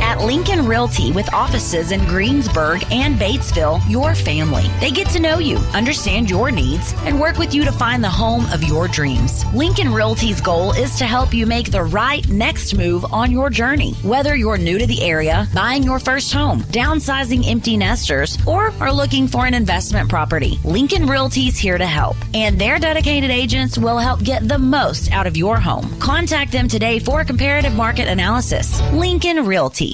At 0.00 0.20
Lincoln 0.20 0.66
Realty, 0.66 1.12
with 1.12 1.32
offices 1.32 1.90
in 1.90 2.00
Greensburg 2.04 2.84
and 2.90 3.18
Batesville, 3.18 3.80
your 3.90 4.14
family. 4.14 4.64
They 4.80 4.90
get 4.90 5.08
to 5.10 5.20
know 5.20 5.38
you, 5.38 5.56
understand 5.72 6.30
your 6.30 6.50
needs, 6.50 6.94
and 7.04 7.20
work 7.20 7.38
with 7.38 7.54
you 7.54 7.64
to 7.64 7.72
find 7.72 8.02
the 8.02 8.08
home 8.10 8.46
of 8.52 8.62
your 8.62 8.86
dreams. 8.88 9.44
Lincoln 9.54 9.92
Realty's 9.92 10.40
goal 10.40 10.72
is 10.72 10.96
to 10.98 11.04
help 11.04 11.34
you 11.34 11.46
make 11.46 11.70
the 11.70 11.82
right 11.82 12.26
next 12.28 12.74
move 12.74 13.04
on 13.12 13.30
your 13.30 13.50
journey. 13.50 13.94
Whether 14.02 14.36
you're 14.36 14.58
new 14.58 14.78
to 14.78 14.86
the 14.86 15.02
area, 15.02 15.48
buying 15.54 15.82
your 15.82 15.98
first 15.98 16.32
home, 16.32 16.62
downsizing 16.64 17.46
empty 17.48 17.76
nesters, 17.76 18.38
or 18.46 18.72
are 18.80 18.92
looking 18.92 19.26
for 19.26 19.46
an 19.46 19.54
investment 19.54 20.08
property, 20.08 20.58
Lincoln 20.64 21.06
Realty's 21.06 21.58
here 21.58 21.78
to 21.78 21.86
help. 21.86 22.16
And 22.34 22.58
their 22.58 22.78
dedicated 22.78 23.30
agents 23.30 23.78
will 23.78 23.98
help 23.98 24.22
get 24.22 24.46
the 24.46 24.58
most 24.58 25.12
out 25.12 25.26
of 25.26 25.36
your 25.36 25.58
home. 25.58 25.98
Contact 25.98 26.52
them 26.52 26.68
today 26.68 26.98
for 26.98 27.20
a 27.20 27.24
comparative 27.24 27.74
market 27.74 28.08
analysis. 28.08 28.80
Lincoln 28.92 29.44
Realty. 29.46 29.93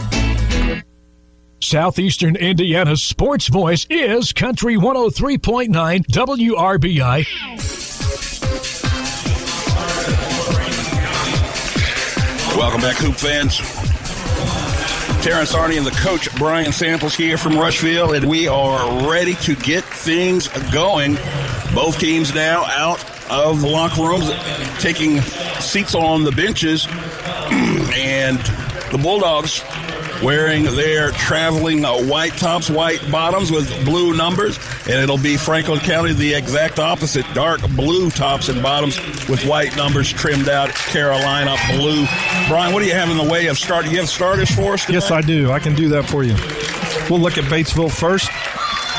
Southeastern 1.63 2.35
Indiana's 2.35 3.03
sports 3.03 3.47
voice 3.47 3.85
is 3.87 4.33
Country 4.33 4.75
103.9 4.77 5.69
WRBI. 6.07 7.25
Welcome 12.57 12.81
back, 12.81 12.97
Hoop 12.97 13.15
fans. 13.15 13.57
Terrence 15.23 15.53
Arney 15.53 15.77
and 15.77 15.85
the 15.85 15.91
coach 15.91 16.35
Brian 16.37 16.71
Samples 16.71 17.13
here 17.13 17.37
from 17.37 17.55
Rushville, 17.55 18.13
and 18.13 18.27
we 18.27 18.47
are 18.47 19.07
ready 19.07 19.35
to 19.35 19.55
get 19.55 19.83
things 19.83 20.47
going. 20.73 21.13
Both 21.75 21.99
teams 21.99 22.33
now 22.33 22.65
out 22.65 23.05
of 23.29 23.61
the 23.61 23.67
locker 23.67 24.01
rooms, 24.01 24.31
taking 24.79 25.21
seats 25.61 25.93
on 25.93 26.23
the 26.23 26.31
benches, 26.31 26.87
and 26.89 28.39
the 28.91 28.99
Bulldogs 29.01 29.63
wearing 30.23 30.63
their 30.63 31.11
traveling 31.11 31.83
uh, 31.83 31.97
white 32.03 32.33
tops, 32.33 32.69
white 32.69 32.99
bottoms 33.11 33.51
with 33.51 33.67
blue 33.85 34.15
numbers, 34.15 34.59
and 34.87 35.01
it'll 35.01 35.17
be 35.17 35.37
Franklin 35.37 35.79
County 35.79 36.13
the 36.13 36.33
exact 36.33 36.79
opposite, 36.79 37.25
dark 37.33 37.61
blue 37.75 38.09
tops 38.09 38.49
and 38.49 38.61
bottoms 38.61 38.97
with 39.27 39.45
white 39.45 39.75
numbers 39.75 40.11
trimmed 40.11 40.49
out. 40.49 40.69
Carolina 40.69 41.55
blue. 41.71 42.05
Brian, 42.47 42.73
what 42.73 42.81
do 42.81 42.85
you 42.85 42.93
have 42.93 43.09
in 43.09 43.17
the 43.17 43.31
way 43.31 43.47
of 43.47 43.57
start? 43.57 43.85
You 43.85 43.97
have 43.97 44.09
starters 44.09 44.53
for 44.53 44.73
us? 44.73 44.85
Tonight? 44.85 44.95
Yes, 44.95 45.11
I 45.11 45.21
do. 45.21 45.51
I 45.51 45.59
can 45.59 45.75
do 45.75 45.89
that 45.89 46.05
for 46.05 46.23
you. 46.23 46.35
We'll 47.09 47.19
look 47.19 47.37
at 47.37 47.45
Batesville 47.45 47.91
first. 47.91 48.29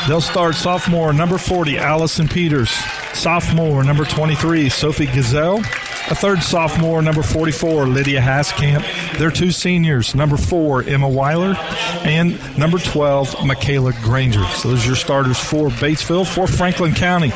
They'll 0.08 0.20
start 0.20 0.56
sophomore 0.56 1.12
number 1.12 1.38
40, 1.38 1.78
Allison 1.78 2.26
Peters. 2.26 2.70
Sophomore 3.14 3.85
number 3.85 4.04
23, 4.04 4.68
Sophie 4.68 5.06
Gazelle. 5.06 5.62
A 6.10 6.14
third 6.14 6.42
sophomore, 6.42 7.00
number 7.00 7.22
44, 7.22 7.86
Lydia 7.86 8.20
Haskamp. 8.20 9.18
Their 9.18 9.30
two 9.30 9.50
seniors, 9.50 10.14
number 10.14 10.36
4, 10.36 10.82
Emma 10.84 11.08
Weiler, 11.08 11.54
and 12.04 12.38
number 12.58 12.78
12, 12.78 13.46
Michaela 13.46 13.92
Granger. 14.02 14.44
So 14.56 14.68
those 14.68 14.84
are 14.84 14.88
your 14.88 14.96
starters 14.96 15.38
for 15.38 15.68
Batesville. 15.68 16.26
For 16.26 16.46
Franklin 16.46 16.92
County, 16.92 17.32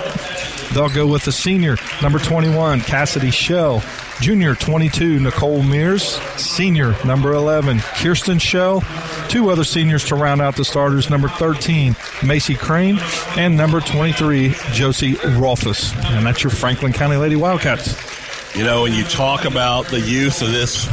they'll 0.74 0.90
go 0.90 1.06
with 1.06 1.24
the 1.24 1.32
senior, 1.32 1.76
number 2.02 2.18
21, 2.18 2.80
Cassidy 2.80 3.30
Shell. 3.30 3.82
Junior 4.20 4.54
22, 4.54 5.20
Nicole 5.20 5.62
Mears. 5.62 6.18
Senior 6.36 6.96
number 7.04 7.32
11, 7.32 7.80
Kirsten 7.80 8.38
Shell. 8.38 8.82
Two 9.28 9.50
other 9.50 9.64
seniors 9.64 10.04
to 10.06 10.14
round 10.14 10.40
out 10.40 10.56
the 10.56 10.64
starters 10.64 11.10
number 11.10 11.28
13, 11.28 11.94
Macy 12.24 12.54
Crane, 12.54 12.98
and 13.36 13.56
number 13.56 13.80
23, 13.80 14.54
Josie 14.72 15.14
Rolfus. 15.14 15.94
And 16.12 16.26
that's 16.26 16.42
your 16.42 16.50
Franklin 16.50 16.92
County 16.92 17.16
Lady 17.16 17.36
Wildcats. 17.36 18.15
You 18.56 18.64
know, 18.64 18.82
when 18.84 18.94
you 18.94 19.04
talk 19.04 19.44
about 19.44 19.88
the 19.88 20.00
youth 20.00 20.40
of 20.40 20.50
this 20.50 20.88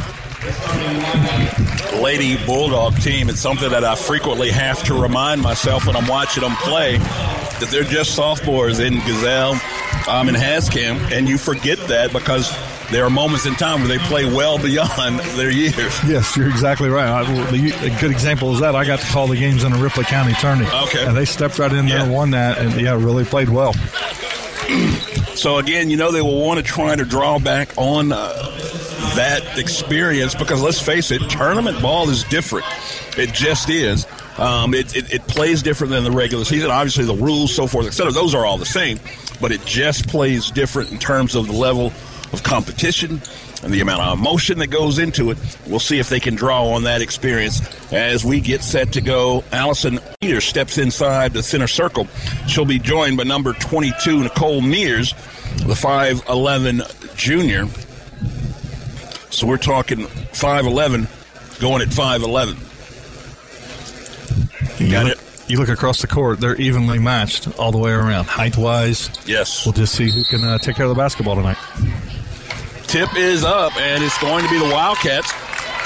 Lady 1.94 2.36
Bulldog 2.44 3.00
team, 3.00 3.30
it's 3.30 3.40
something 3.40 3.70
that 3.70 3.84
I 3.84 3.94
frequently 3.94 4.50
have 4.50 4.82
to 4.84 4.94
remind 4.94 5.40
myself 5.40 5.86
when 5.86 5.96
I'm 5.96 6.06
watching 6.06 6.42
them 6.42 6.54
play 6.56 6.98
that 6.98 7.68
they're 7.70 7.82
just 7.84 8.14
sophomores 8.14 8.80
in 8.80 8.98
Gazelle 9.06 9.52
um, 10.08 10.28
and 10.28 10.36
Haskamp, 10.36 11.10
and 11.10 11.26
you 11.26 11.38
forget 11.38 11.78
that 11.88 12.12
because 12.12 12.54
there 12.90 13.02
are 13.06 13.10
moments 13.10 13.46
in 13.46 13.54
time 13.54 13.78
where 13.80 13.88
they 13.88 13.98
play 13.98 14.26
well 14.26 14.58
beyond 14.58 15.20
their 15.38 15.50
years. 15.50 15.98
Yes, 16.06 16.36
you're 16.36 16.50
exactly 16.50 16.90
right. 16.90 17.08
I, 17.08 17.22
a 17.22 17.98
good 17.98 18.10
example 18.10 18.52
is 18.52 18.60
that 18.60 18.76
I 18.76 18.84
got 18.84 19.00
to 19.00 19.06
call 19.06 19.26
the 19.26 19.36
games 19.36 19.64
in 19.64 19.72
a 19.72 19.78
Ripley 19.78 20.04
County 20.04 20.34
tourney. 20.34 20.66
Okay. 20.66 21.06
And 21.06 21.16
they 21.16 21.24
stepped 21.24 21.58
right 21.58 21.72
in 21.72 21.86
there, 21.86 22.00
and 22.00 22.12
won 22.12 22.32
that, 22.32 22.58
and 22.58 22.78
yeah, 22.78 22.92
really 22.92 23.24
played 23.24 23.48
well. 23.48 23.72
So 25.36 25.58
again, 25.58 25.90
you 25.90 25.96
know 25.96 26.12
they 26.12 26.22
will 26.22 26.40
want 26.40 26.58
to 26.58 26.64
try 26.64 26.94
to 26.94 27.04
draw 27.04 27.38
back 27.38 27.76
on 27.76 28.12
uh, 28.12 28.32
that 29.16 29.58
experience 29.58 30.34
because 30.34 30.62
let's 30.62 30.80
face 30.80 31.10
it, 31.10 31.28
tournament 31.28 31.82
ball 31.82 32.08
is 32.08 32.24
different. 32.24 32.66
It 33.18 33.32
just 33.32 33.68
is. 33.68 34.06
Um, 34.38 34.74
it, 34.74 34.96
it, 34.96 35.12
it, 35.12 35.22
plays 35.28 35.62
different 35.62 35.92
than 35.92 36.02
the 36.02 36.10
regular 36.10 36.44
season. 36.44 36.70
Obviously, 36.70 37.04
the 37.04 37.14
rules, 37.14 37.54
so 37.54 37.66
forth, 37.66 37.86
etc. 37.86 38.10
Those 38.10 38.34
are 38.34 38.44
all 38.44 38.58
the 38.58 38.66
same, 38.66 38.98
but 39.40 39.52
it 39.52 39.64
just 39.64 40.08
plays 40.08 40.50
different 40.50 40.90
in 40.90 40.98
terms 40.98 41.36
of 41.36 41.46
the 41.46 41.52
level 41.52 41.92
of 42.32 42.42
competition 42.42 43.20
and 43.64 43.72
the 43.72 43.80
amount 43.80 44.02
of 44.02 44.18
emotion 44.18 44.58
that 44.58 44.66
goes 44.66 44.98
into 44.98 45.30
it. 45.30 45.38
We'll 45.66 45.80
see 45.80 45.98
if 45.98 46.10
they 46.10 46.20
can 46.20 46.34
draw 46.34 46.72
on 46.72 46.82
that 46.84 47.00
experience 47.00 47.60
as 47.92 48.24
we 48.24 48.40
get 48.40 48.62
set 48.62 48.92
to 48.92 49.00
go. 49.00 49.42
Allison 49.52 49.98
Peters 50.20 50.44
steps 50.44 50.76
inside 50.78 51.32
the 51.32 51.42
center 51.42 51.66
circle. 51.66 52.06
She'll 52.46 52.66
be 52.66 52.78
joined 52.78 53.16
by 53.16 53.24
number 53.24 53.54
22, 53.54 54.24
Nicole 54.24 54.60
Mears, 54.60 55.12
the 55.56 55.74
5'11 55.74 57.16
junior. 57.16 57.66
So 59.30 59.46
we're 59.46 59.56
talking 59.56 60.00
5'11 60.00 61.08
going 61.60 61.82
at 61.82 61.88
5'11. 61.88 62.70
You 64.80 64.90
got 64.90 65.06
it. 65.06 65.20
You 65.46 65.58
look 65.58 65.68
across 65.68 66.00
the 66.00 66.06
court; 66.06 66.40
they're 66.40 66.56
evenly 66.56 66.98
matched 66.98 67.58
all 67.58 67.70
the 67.70 67.76
way 67.76 67.90
around, 67.90 68.24
height 68.24 68.56
wise. 68.56 69.10
Yes. 69.26 69.66
We'll 69.66 69.74
just 69.74 69.94
see 69.94 70.10
who 70.10 70.24
can 70.24 70.42
uh, 70.42 70.56
take 70.56 70.76
care 70.76 70.86
of 70.86 70.88
the 70.88 70.94
basketball 70.94 71.36
tonight. 71.36 71.58
Tip 72.86 73.16
is 73.16 73.44
up, 73.44 73.76
and 73.76 74.02
it's 74.04 74.18
going 74.18 74.44
to 74.44 74.50
be 74.50 74.58
the 74.58 74.72
Wildcats 74.72 75.32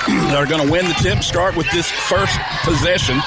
that 0.06 0.36
are 0.36 0.46
going 0.46 0.64
to 0.64 0.70
win 0.70 0.86
the 0.86 0.94
tip. 0.94 1.22
Start 1.22 1.56
with 1.56 1.70
this 1.70 1.90
first 1.90 2.38
possession. 2.62 3.20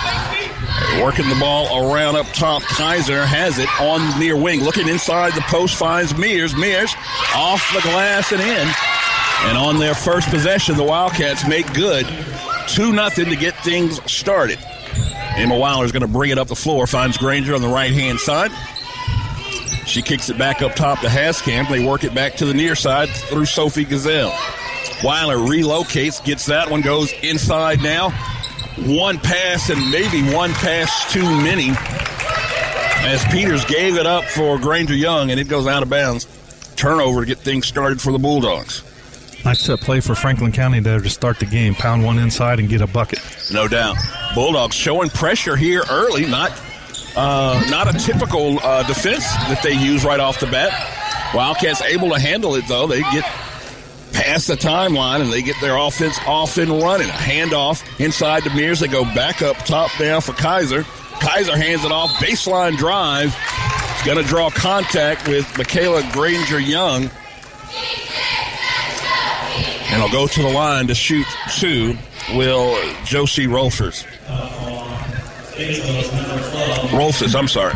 Working 1.02 1.30
the 1.30 1.38
ball 1.40 1.92
around 1.92 2.16
up 2.16 2.26
top. 2.28 2.62
Kaiser 2.64 3.26
has 3.26 3.60
it 3.60 3.70
on 3.80 4.20
near 4.20 4.38
wing. 4.38 4.62
Looking 4.64 4.88
inside 4.88 5.34
the 5.34 5.42
post, 5.42 5.76
finds 5.76 6.16
Mears. 6.16 6.56
Mears 6.56 6.94
off 7.36 7.68
the 7.74 7.82
glass 7.82 8.32
and 8.32 8.42
in. 8.42 8.68
And 9.50 9.58
on 9.58 9.80
their 9.80 9.96
first 9.96 10.30
possession, 10.30 10.78
the 10.78 10.84
Wildcats 10.84 11.48
make 11.48 11.72
good 11.74 12.06
2 12.68 12.94
0 12.94 13.10
to 13.10 13.36
get 13.36 13.56
things 13.64 14.00
started. 14.12 14.60
Emma 15.36 15.58
Weiler 15.58 15.86
is 15.86 15.92
going 15.92 16.02
to 16.02 16.08
bring 16.08 16.30
it 16.30 16.38
up 16.38 16.48
the 16.48 16.56
floor. 16.56 16.86
Finds 16.88 17.18
Granger 17.18 17.56
on 17.56 17.62
the 17.62 17.68
right 17.68 17.92
hand 17.92 18.20
side. 18.20 18.52
She 19.86 20.02
kicks 20.02 20.30
it 20.30 20.38
back 20.38 20.62
up 20.62 20.76
top 20.76 21.00
to 21.00 21.08
Haskamp. 21.08 21.70
They 21.70 21.86
work 21.86 22.04
it 22.04 22.13
back 22.13 22.36
to 22.36 22.46
the 22.46 22.54
near 22.54 22.76
side 22.76 23.10
through 23.10 23.46
Sophie 23.46 23.86
Gazelle. 23.86 24.34
Weiler 25.04 25.38
relocates, 25.38 26.24
gets 26.24 26.46
that 26.46 26.70
one, 26.70 26.82
goes 26.82 27.12
inside 27.24 27.82
now. 27.82 28.12
One 28.78 29.17
pass 29.17 29.70
and 29.70 29.91
maybe 29.91 30.34
one 30.34 30.52
pass 30.54 31.12
too 31.12 31.24
many 31.24 31.72
as 33.04 33.24
Peters 33.26 33.65
gave 33.65 33.98
it 33.98 34.06
up 34.06 34.24
for 34.26 34.60
Granger 34.60 34.96
Young 34.96 35.32
and 35.32 35.39
it 35.39 35.48
goes 35.48 35.67
out 35.67 35.84
of 35.84 35.89
bounds. 35.89 36.28
Turnover 36.76 37.22
to 37.22 37.26
get 37.26 37.39
things 37.39 37.67
started 37.67 38.00
for 38.02 38.12
the 38.12 38.20
Bulldogs. 38.20 38.84
Nice 39.44 39.67
uh, 39.67 39.76
play 39.78 40.00
for 40.00 40.13
Franklin 40.13 40.52
County 40.52 40.80
there 40.80 41.00
to 41.00 41.10
start 41.10 41.39
the 41.39 41.46
game. 41.46 41.74
Pound 41.74 42.04
one 42.04 42.20
inside 42.20 42.60
and 42.60 42.70
get 42.70 42.82
a 42.82 42.88
bucket. 42.88 43.20
No 43.52 43.67
doubt. 43.67 43.98
Bulldogs 44.36 44.76
showing 44.76 45.10
pressure 45.10 45.56
here 45.56 45.84
early, 45.89 46.28
not 46.28 46.52
uh, 47.15 47.63
not 47.69 47.93
a 47.93 47.97
typical 47.97 48.60
uh, 48.60 48.84
defense 48.88 49.24
that 49.24 49.62
they 49.63 49.74
use 49.74 50.04
right 50.04 50.19
off 50.19 50.39
the 50.39 50.47
bat. 50.47 50.71
Wildcats 51.34 51.82
able 51.82 52.10
to 52.10 52.19
handle 52.19 52.56
it 52.56 52.67
though. 52.67 52.88
They 52.88 53.02
get 53.02 53.24
past 54.13 54.47
the 54.47 54.56
timeline 54.56 55.21
and 55.21 55.32
they 55.32 55.41
get 55.41 55.56
their 55.62 55.78
offense 55.78 56.19
off 56.26 56.58
and 56.58 56.71
running. 56.82 57.10
A 57.10 57.13
handoff 57.13 57.84
inside 58.00 58.43
to 58.43 58.50
Mears. 58.54 58.80
They 58.80 58.88
go 58.88 59.04
back 59.04 59.41
up 59.41 59.58
top 59.58 59.91
down 59.97 60.21
for 60.21 60.34
Kaiser. 60.34 60.84
Kaiser 61.19 61.56
hands 61.56 61.86
it 61.86 61.91
off. 61.91 62.10
Baseline 62.15 62.78
drive. 62.78 63.34
He's 63.34 64.06
going 64.06 64.17
to 64.17 64.28
draw 64.28 64.50
contact 64.50 65.28
with 65.28 65.58
Michaela 65.58 66.02
Granger 66.12 66.60
Young. 66.60 67.10
And 69.91 70.02
I'll 70.02 70.12
go 70.12 70.26
to 70.28 70.41
the 70.41 70.50
line 70.50 70.88
to 70.88 70.95
shoot 70.95 71.28
two. 71.58 71.97
will 72.34 72.78
Josie 73.04 73.47
Rolfers. 73.47 74.06
Rolfes, 76.92 77.36
I'm 77.36 77.48
sorry. 77.48 77.74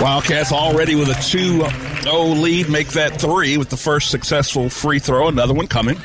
Wildcats 0.00 0.52
already 0.52 0.94
with 0.94 1.08
a 1.08 1.14
2 1.22 1.64
0 2.02 2.22
lead, 2.40 2.68
make 2.68 2.88
that 2.88 3.20
three 3.20 3.56
with 3.56 3.70
the 3.70 3.76
first 3.76 4.10
successful 4.10 4.68
free 4.68 4.98
throw. 4.98 5.28
Another 5.28 5.54
one 5.54 5.66
coming. 5.66 5.96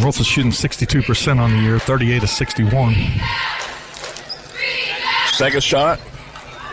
Rolf 0.00 0.18
is 0.20 0.26
shooting 0.26 0.50
62% 0.50 1.38
on 1.38 1.52
the 1.52 1.58
year, 1.58 1.78
38 1.78 2.20
to 2.20 2.26
61. 2.26 2.94
Second 5.32 5.62
shot 5.62 6.00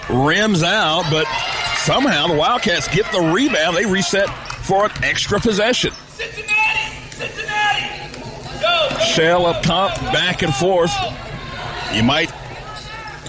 rims 0.09 0.63
out, 0.63 1.05
but 1.11 1.25
somehow 1.77 2.27
the 2.27 2.35
Wildcats 2.35 2.87
get 2.87 3.09
the 3.11 3.21
rebound. 3.33 3.75
They 3.75 3.85
reset 3.85 4.29
for 4.67 4.85
an 4.85 4.91
extra 5.03 5.39
possession. 5.39 5.91
Cincinnati! 6.09 7.09
Cincinnati! 7.11 8.19
go! 8.59 8.89
Shell 8.99 9.45
up 9.45 9.63
top, 9.63 9.95
back 10.11 10.41
and 10.43 10.53
forth. 10.53 10.91
You 11.93 12.03
might 12.03 12.31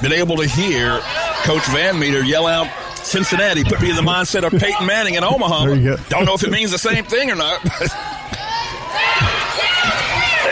been 0.03 0.13
able 0.13 0.37
to 0.37 0.47
hear 0.47 1.01
Coach 1.43 1.65
Van 1.69 1.99
Meter 1.99 2.23
yell 2.23 2.47
out 2.47 2.69
Cincinnati. 2.99 3.65
Put 3.65 3.81
me 3.81 3.91
in 3.91 3.97
the 3.97 4.03
mindset 4.03 4.45
of 4.45 4.53
Peyton 4.61 4.87
Manning 4.87 5.15
in 5.15 5.25
Omaha. 5.25 5.65
There 5.67 5.75
you 5.75 5.97
go. 5.97 6.03
Don't 6.09 6.25
know 6.25 6.35
if 6.35 6.45
it 6.45 6.51
means 6.51 6.71
the 6.71 6.79
same 6.79 7.05
thing 7.05 7.31
or 7.31 7.35
not. 7.35 7.61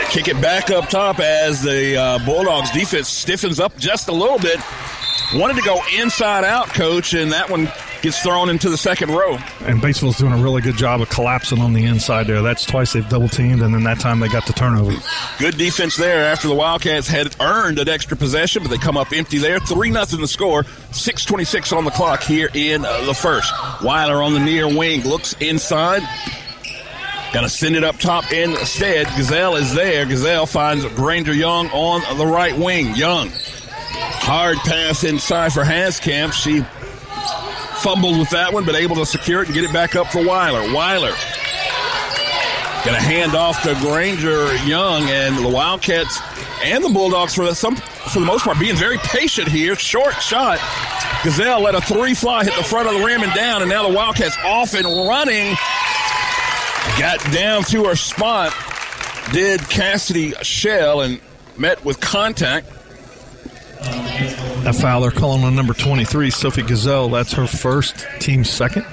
Kick 0.09 0.27
it 0.27 0.41
back 0.41 0.69
up 0.71 0.89
top 0.89 1.19
as 1.19 1.61
the 1.61 1.95
uh, 1.95 2.25
Bulldogs 2.25 2.71
defense 2.71 3.07
stiffens 3.09 3.59
up 3.59 3.77
just 3.77 4.07
a 4.07 4.13
little 4.13 4.39
bit. 4.39 4.59
Wanted 5.33 5.57
to 5.57 5.61
go 5.63 5.81
inside 5.97 6.43
out, 6.43 6.67
coach, 6.69 7.13
and 7.13 7.31
that 7.33 7.49
one 7.49 7.67
gets 8.01 8.21
thrown 8.21 8.49
into 8.49 8.69
the 8.69 8.77
second 8.77 9.11
row. 9.11 9.37
And 9.61 9.81
Batesville's 9.81 10.17
doing 10.17 10.33
a 10.33 10.37
really 10.37 10.61
good 10.61 10.75
job 10.75 11.01
of 11.01 11.09
collapsing 11.09 11.59
on 11.59 11.73
the 11.73 11.85
inside 11.85 12.27
there. 12.27 12.41
That's 12.41 12.65
twice 12.65 12.93
they've 12.93 13.07
double 13.07 13.29
teamed, 13.29 13.61
and 13.61 13.73
then 13.73 13.83
that 13.83 13.99
time 13.99 14.19
they 14.19 14.27
got 14.27 14.45
the 14.45 14.53
turnover. 14.53 14.93
Good 15.39 15.57
defense 15.57 15.97
there 15.97 16.25
after 16.25 16.47
the 16.47 16.55
Wildcats 16.55 17.07
had 17.07 17.35
earned 17.39 17.79
an 17.79 17.89
extra 17.89 18.17
possession, 18.17 18.63
but 18.63 18.69
they 18.69 18.77
come 18.77 18.97
up 18.97 19.11
empty 19.11 19.37
there. 19.37 19.59
3 19.59 19.91
nothing 19.91 20.21
the 20.21 20.27
score. 20.27 20.63
6.26 20.63 21.75
on 21.75 21.85
the 21.85 21.91
clock 21.91 22.23
here 22.23 22.49
in 22.53 22.85
uh, 22.85 23.05
the 23.05 23.13
first. 23.13 23.51
Weiler 23.83 24.21
on 24.21 24.33
the 24.33 24.39
near 24.39 24.67
wing 24.67 25.03
looks 25.03 25.33
inside. 25.39 26.03
Gonna 27.33 27.49
send 27.49 27.75
it 27.75 27.83
up 27.83 27.97
top 27.97 28.31
instead. 28.31 29.05
Gazelle 29.17 29.55
is 29.57 29.73
there. 29.73 30.05
Gazelle 30.05 30.45
finds 30.45 30.85
Granger 30.95 31.33
Young 31.33 31.69
on 31.71 32.17
the 32.17 32.25
right 32.25 32.57
wing. 32.57 32.95
Young. 32.95 33.29
Hard 33.89 34.57
pass 34.57 35.03
inside 35.03 35.53
for 35.53 35.63
Haskamp. 35.63 36.33
She 36.33 36.61
fumbled 37.87 38.19
with 38.19 38.29
that 38.31 38.51
one, 38.51 38.65
but 38.65 38.75
able 38.75 38.97
to 38.97 39.05
secure 39.05 39.41
it 39.41 39.45
and 39.45 39.55
get 39.55 39.63
it 39.63 39.71
back 39.71 39.95
up 39.95 40.07
for 40.07 40.21
Weiler. 40.21 40.73
Weiler 40.73 41.13
Gonna 42.83 42.99
hand 43.01 43.33
off 43.33 43.63
to 43.63 43.73
Granger 43.81 44.53
Young 44.65 45.03
and 45.03 45.37
the 45.37 45.47
Wildcats 45.47 46.19
and 46.63 46.83
the 46.83 46.89
Bulldogs 46.89 47.33
for 47.33 47.45
the 47.45 47.55
some 47.55 47.77
for 47.77 48.19
the 48.19 48.25
most 48.25 48.43
part 48.43 48.59
being 48.59 48.75
very 48.75 48.97
patient 48.97 49.47
here. 49.47 49.75
Short 49.75 50.13
shot. 50.21 50.59
Gazelle 51.23 51.61
let 51.61 51.75
a 51.75 51.81
three 51.81 52.13
fly 52.13 52.43
hit 52.43 52.55
the 52.57 52.63
front 52.63 52.89
of 52.89 52.93
the 52.93 53.05
rim 53.05 53.23
and 53.23 53.33
down, 53.33 53.61
and 53.61 53.69
now 53.69 53.87
the 53.87 53.93
Wildcats 53.93 54.37
off 54.43 54.73
and 54.73 54.85
running. 54.85 55.55
Got 56.99 57.23
down 57.31 57.63
to 57.63 57.85
her 57.85 57.95
spot. 57.95 58.53
Did 59.31 59.61
Cassidy 59.69 60.33
Shell 60.41 61.01
and 61.01 61.21
met 61.57 61.83
with 61.85 62.01
contact. 62.01 62.67
Um, 63.81 64.05
Foul 64.73 65.01
they're 65.01 65.11
calling 65.11 65.43
on 65.43 65.55
number 65.55 65.73
23, 65.73 66.29
Sophie 66.29 66.61
Gazelle. 66.61 67.09
That's 67.09 67.33
her 67.33 67.47
first, 67.47 68.05
team 68.19 68.43
second. 68.43 68.85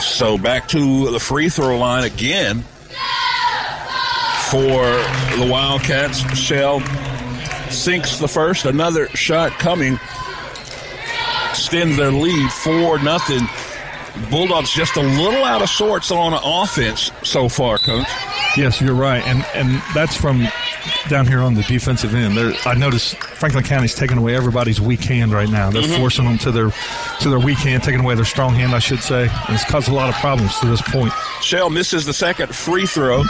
So 0.00 0.38
back 0.38 0.68
to 0.68 1.10
the 1.10 1.20
free 1.20 1.48
throw 1.48 1.78
line 1.78 2.04
again 2.04 2.62
for 4.50 4.82
the 5.38 5.48
Wildcats. 5.50 6.20
Shell 6.36 6.80
sinks 7.70 8.18
the 8.18 8.28
first. 8.28 8.64
Another 8.66 9.08
shot 9.08 9.52
coming. 9.52 9.98
Extends 11.50 11.96
their 11.96 12.12
lead 12.12 12.50
4 12.50 12.98
nothing. 13.00 13.46
Bulldogs 14.30 14.70
just 14.72 14.96
a 14.96 15.02
little 15.02 15.44
out 15.44 15.62
of 15.62 15.70
sorts 15.70 16.10
on 16.10 16.32
offense 16.32 17.10
so 17.22 17.48
far, 17.48 17.78
coach. 17.78 18.08
Yes, 18.56 18.80
you're 18.80 18.94
right, 18.94 19.24
and 19.26 19.44
and 19.54 19.80
that's 19.94 20.16
from 20.16 20.48
down 21.08 21.26
here 21.26 21.40
on 21.40 21.54
the 21.54 21.62
defensive 21.62 22.14
end. 22.14 22.36
There, 22.36 22.52
I 22.64 22.74
noticed 22.74 23.16
Franklin 23.16 23.64
County's 23.64 23.94
taking 23.94 24.18
away 24.18 24.34
everybody's 24.36 24.80
weak 24.80 25.02
hand 25.04 25.32
right 25.32 25.48
now. 25.48 25.70
They're 25.70 25.82
Mhm. 25.82 25.96
forcing 25.98 26.24
them 26.24 26.38
to 26.38 26.50
their 26.50 26.70
to 27.20 27.28
their 27.28 27.38
weak 27.38 27.58
hand, 27.58 27.82
taking 27.82 28.00
away 28.00 28.14
their 28.14 28.24
strong 28.24 28.54
hand, 28.54 28.74
I 28.74 28.78
should 28.78 29.02
say. 29.02 29.22
And 29.46 29.54
it's 29.54 29.64
caused 29.64 29.88
a 29.88 29.94
lot 29.94 30.08
of 30.08 30.14
problems 30.16 30.58
to 30.60 30.66
this 30.66 30.80
point. 30.82 31.12
Shell 31.42 31.70
misses 31.70 32.04
the 32.06 32.12
second 32.14 32.54
free 32.54 32.86
throw. 32.86 33.24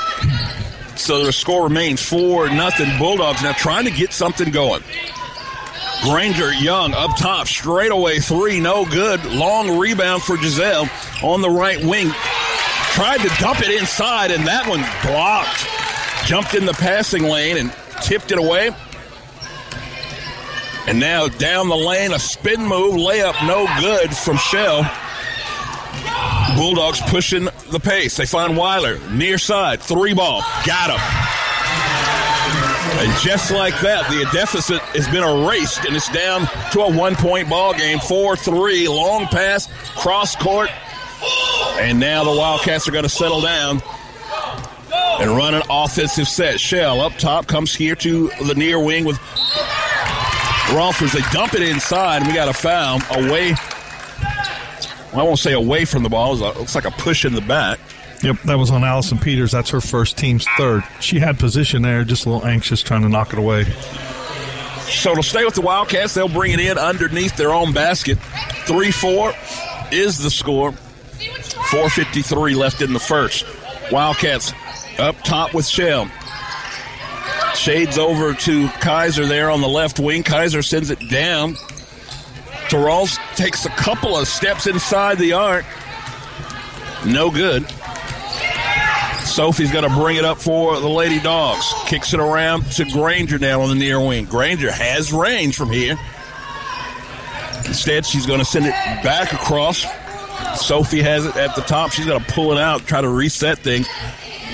So 0.96 1.24
the 1.24 1.32
score 1.32 1.64
remains 1.64 2.02
4 2.02 2.48
nothing. 2.50 2.96
Bulldogs 2.98 3.42
now 3.42 3.52
trying 3.52 3.84
to 3.86 3.90
get 3.90 4.12
something 4.12 4.50
going. 4.50 4.82
Granger 6.02 6.52
Young 6.54 6.94
up 6.94 7.16
top, 7.18 7.46
straightaway 7.46 8.18
three, 8.20 8.58
no 8.60 8.84
good. 8.86 9.22
Long 9.26 9.78
rebound 9.78 10.22
for 10.22 10.36
Giselle 10.38 10.88
on 11.22 11.42
the 11.42 11.50
right 11.50 11.82
wing. 11.84 12.10
Tried 12.92 13.18
to 13.20 13.28
dump 13.40 13.60
it 13.60 13.70
inside, 13.80 14.30
and 14.30 14.46
that 14.46 14.66
one 14.66 14.80
blocked. 15.04 15.66
Jumped 16.26 16.54
in 16.54 16.64
the 16.64 16.72
passing 16.74 17.24
lane 17.24 17.56
and 17.56 17.72
tipped 18.02 18.30
it 18.30 18.38
away. 18.38 18.70
And 20.87 20.98
now 20.98 21.28
down 21.28 21.68
the 21.68 21.76
lane, 21.76 22.12
a 22.12 22.18
spin 22.18 22.66
move, 22.66 22.94
layup, 22.94 23.46
no 23.46 23.66
good 23.80 24.16
from 24.16 24.37
Shell. 24.37 24.90
Bulldogs 26.56 27.00
pushing 27.02 27.48
the 27.70 27.80
pace. 27.80 28.16
They 28.16 28.26
find 28.26 28.56
Weiler 28.56 28.98
near 29.11 29.38
side, 29.38 29.80
three 29.80 30.14
ball, 30.14 30.42
got 30.64 30.90
him. 30.90 31.00
And 33.00 33.20
just 33.20 33.50
like 33.50 33.78
that, 33.80 34.09
the 34.11 34.28
deficit 34.33 34.80
has 34.80 35.06
been 35.09 35.22
erased, 35.22 35.85
and 35.85 35.94
it's 35.94 36.11
down 36.12 36.48
to 36.72 36.80
a 36.80 36.96
one-point 36.96 37.48
ball 37.48 37.72
game. 37.72 37.98
Four-three, 37.98 38.88
long 38.88 39.26
pass, 39.26 39.68
cross 39.96 40.35
court, 40.37 40.70
and 41.78 42.00
now 42.00 42.24
the 42.24 42.30
Wildcats 42.30 42.88
are 42.88 42.92
going 42.92 43.04
to 43.04 43.09
settle 43.09 43.40
down 43.40 43.80
and 44.92 45.31
run 45.31 45.55
an 45.55 45.62
offensive 45.70 46.29
set. 46.29 46.61
Shell 46.61 47.00
up 47.00 47.12
top 47.14 47.46
comes 47.46 47.74
here 47.74 47.94
to 47.96 48.29
the 48.44 48.55
near 48.55 48.83
wing 48.83 49.05
with 49.05 49.18
Rolfers. 50.68 51.12
They 51.12 51.22
dump 51.33 51.55
it 51.55 51.62
inside, 51.62 52.18
and 52.18 52.29
we 52.29 52.35
got 52.35 52.48
a 52.48 52.53
foul 52.53 53.00
away. 53.11 53.55
Well, 55.12 55.20
I 55.20 55.22
won't 55.22 55.38
say 55.38 55.53
away 55.53 55.85
from 55.85 56.03
the 56.03 56.09
ball. 56.09 56.35
It 56.35 56.57
looks 56.59 56.74
like 56.74 56.85
a 56.85 56.90
push 56.92 57.24
in 57.24 57.35
the 57.35 57.40
back. 57.40 57.79
Yep, 58.22 58.42
that 58.42 58.59
was 58.59 58.70
on 58.70 58.85
Allison 58.85 59.18
Peters. 59.18 59.50
That's 59.53 59.70
her 59.70 59.81
first 59.81 60.18
team's 60.18 60.46
third. 60.57 60.85
She 61.00 61.18
had 61.18 61.38
position 61.38 61.83
there, 61.83 62.05
just 62.05 62.26
a 62.26 62.31
little 62.31 62.46
anxious, 62.46 62.83
trying 62.83 63.03
to 63.03 63.09
knock 63.09 63.33
it 63.33 63.38
away. 63.38 63.64
So 64.90 65.14
to 65.14 65.22
stay 65.22 65.44
with 65.44 65.55
the 65.55 65.62
Wildcats, 65.62 66.14
they'll 66.14 66.29
bring 66.29 66.53
it 66.53 66.61
in 66.61 66.76
underneath 66.76 67.37
their 67.37 67.53
own 67.53 67.72
basket. 67.72 68.18
3 68.66 68.90
4 68.90 69.33
is 69.90 70.18
the 70.18 70.31
score. 70.31 70.72
4.53 70.72 72.57
left 72.57 72.83
in 72.83 72.92
the 72.92 73.00
first. 73.00 73.46
Wildcats 73.90 74.53
up 75.00 75.16
top 75.22 75.54
with 75.54 75.66
Shell. 75.66 76.10
Shades 77.54 77.98
over 77.98 78.32
to 78.34 78.68
Kaiser 78.80 79.26
there 79.26 79.50
on 79.50 79.60
the 79.60 79.68
left 79.68 79.98
wing. 79.98 80.22
Kaiser 80.22 80.62
sends 80.62 80.90
it 80.90 81.00
down. 81.10 81.56
Terrell 82.68 83.06
takes 83.34 83.66
a 83.66 83.70
couple 83.70 84.16
of 84.16 84.28
steps 84.28 84.66
inside 84.66 85.18
the 85.18 85.32
arc. 85.32 85.64
No 87.04 87.30
good. 87.30 87.68
Sophie's 89.24 89.72
going 89.72 89.88
to 89.88 89.94
bring 89.94 90.16
it 90.16 90.24
up 90.24 90.38
for 90.38 90.78
the 90.78 90.88
Lady 90.88 91.20
Dogs. 91.20 91.72
Kicks 91.86 92.14
it 92.14 92.20
around 92.20 92.64
to 92.72 92.84
Granger 92.84 93.38
now 93.38 93.62
on 93.62 93.68
the 93.68 93.74
near 93.74 94.00
wing. 94.00 94.24
Granger 94.24 94.70
has 94.70 95.12
range 95.12 95.56
from 95.56 95.70
here. 95.70 95.98
Instead, 97.66 98.04
she's 98.04 98.26
going 98.26 98.40
to 98.40 98.44
send 98.44 98.66
it 98.66 98.74
back 99.02 99.32
across. 99.32 99.84
Sophie 100.60 101.02
has 101.02 101.26
it 101.26 101.36
at 101.36 101.54
the 101.54 101.62
top. 101.62 101.92
She's 101.92 102.06
going 102.06 102.22
to 102.22 102.32
pull 102.32 102.52
it 102.52 102.58
out, 102.58 102.82
try 102.86 103.00
to 103.00 103.08
reset 103.08 103.58
things. 103.58 103.88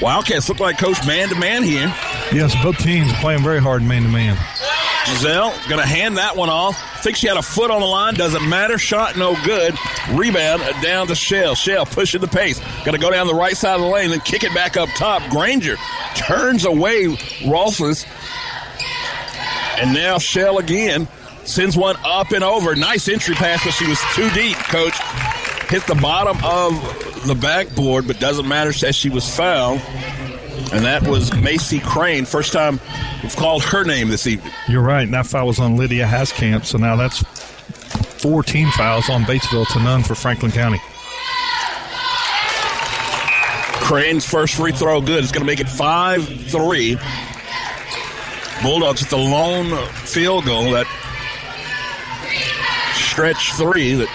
Wildcats 0.02 0.48
look 0.48 0.61
like 0.61 0.78
coach 0.78 1.04
man 1.06 1.28
to 1.28 1.35
man 1.37 1.62
here. 1.62 1.88
Yes, 2.32 2.54
both 2.62 2.78
teams 2.78 3.12
playing 3.14 3.42
very 3.42 3.61
hard 3.61 3.82
man 3.82 4.02
to 4.02 4.09
man. 4.09 4.37
Giselle 5.06 5.52
going 5.68 5.80
to 5.80 5.87
hand 5.87 6.16
that 6.16 6.37
one 6.37 6.50
off. 6.50 6.76
Think 7.02 7.16
she 7.16 7.28
had 7.28 7.37
a 7.37 7.42
foot 7.42 7.70
on 7.70 7.80
the 7.80 7.87
line. 7.87 8.14
Doesn't 8.14 8.48
matter. 8.48 8.76
Shot 8.76 9.16
no 9.16 9.37
good. 9.44 9.74
Rebound 10.11 10.62
down 10.82 11.06
to 11.06 11.14
Shell. 11.14 11.54
Shell 11.54 11.87
pushing 11.87 12.20
the 12.20 12.26
pace. 12.26 12.59
Going 12.85 12.92
to 12.92 12.98
go 12.98 13.11
down 13.11 13.26
the 13.26 13.35
right 13.35 13.56
side 13.56 13.76
of 13.76 13.82
the 13.82 13.87
lane, 13.87 14.11
then 14.11 14.20
kick 14.20 14.42
it 14.42 14.52
back 14.52 14.76
up 14.76 14.88
top. 14.96 15.22
Granger 15.30 15.76
turns 16.16 16.64
away 16.64 17.06
Rolfes. 17.44 18.04
And 19.80 19.94
now 19.94 20.18
Shell 20.18 20.59
again 20.59 21.06
sends 21.44 21.76
one 21.76 21.96
up 22.04 22.32
and 22.32 22.42
over. 22.42 22.74
Nice 22.74 23.09
entry 23.09 23.35
pass, 23.37 23.64
but 23.64 23.72
she 23.72 23.87
was 23.87 24.00
too 24.14 24.28
deep, 24.30 24.56
coach. 24.56 24.94
Hit 25.68 25.87
the 25.87 25.96
bottom 25.96 26.37
of 26.44 27.26
the 27.26 27.35
backboard, 27.35 28.07
but 28.07 28.20
doesn't 28.20 28.46
matter. 28.46 28.72
Says 28.72 28.94
she 28.94 29.11
was 29.11 29.29
fouled. 29.35 29.81
And 30.72 30.85
that 30.85 31.07
was 31.07 31.35
Macy 31.35 31.81
Crane. 31.81 32.24
First 32.24 32.52
time 32.52 32.81
we've 33.22 33.37
called 33.37 33.62
her 33.64 33.85
name 33.85 34.09
this 34.09 34.26
evening. 34.26 34.52
You're 34.68 34.83
right. 34.83 35.02
and 35.02 35.14
That 35.14 35.26
foul 35.26 35.46
was 35.46 35.59
on 35.59 35.76
Lydia 35.76 36.07
Haskamp, 36.07 36.64
so 36.64 36.79
now 36.79 36.96
that's 36.96 37.22
four 38.22 38.42
team 38.42 38.70
fouls 38.70 39.11
on 39.11 39.22
Batesville 39.24 39.66
to 39.72 39.81
none 39.81 40.02
for 40.02 40.14
Franklin 40.14 40.52
County. 40.52 40.81
Crane's 43.87 44.24
first 44.24 44.55
free 44.55 44.72
throw 44.72 45.00
good. 45.00 45.22
It's 45.22 45.33
going 45.33 45.42
to 45.42 45.46
make 45.46 45.61
it 45.61 45.68
5 45.68 46.26
3. 46.26 46.98
Bulldogs 48.62 49.00
with 49.00 49.11
the 49.11 49.16
lone 49.16 49.87
field 49.90 50.44
goal, 50.46 50.72
that 50.72 50.87
stretch 52.94 53.52
three 53.55 53.94
that 53.94 54.09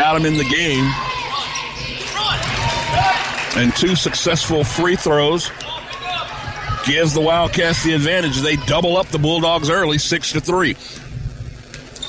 got 0.00 0.14
them 0.14 0.24
in 0.24 0.38
the 0.38 0.44
game. 0.44 0.90
And 3.54 3.76
two 3.76 3.94
successful 3.94 4.64
free 4.64 4.96
throws 4.96 5.50
gives 6.86 7.12
the 7.12 7.20
Wildcats 7.20 7.84
the 7.84 7.92
advantage. 7.92 8.38
They 8.38 8.56
double 8.56 8.96
up 8.96 9.08
the 9.08 9.18
Bulldogs 9.18 9.68
early, 9.68 9.98
six 9.98 10.32
to 10.32 10.40
three. 10.40 10.74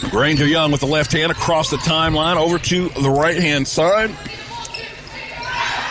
Granger 0.10 0.48
Young 0.48 0.72
with 0.72 0.80
the 0.80 0.88
left 0.88 1.12
hand 1.12 1.34
across 1.34 1.70
the 1.70 1.76
timeline 1.78 2.38
over 2.38 2.58
to 2.60 2.88
the 3.02 3.10
right 3.10 3.36
hand 3.36 3.68
side. 3.68 4.10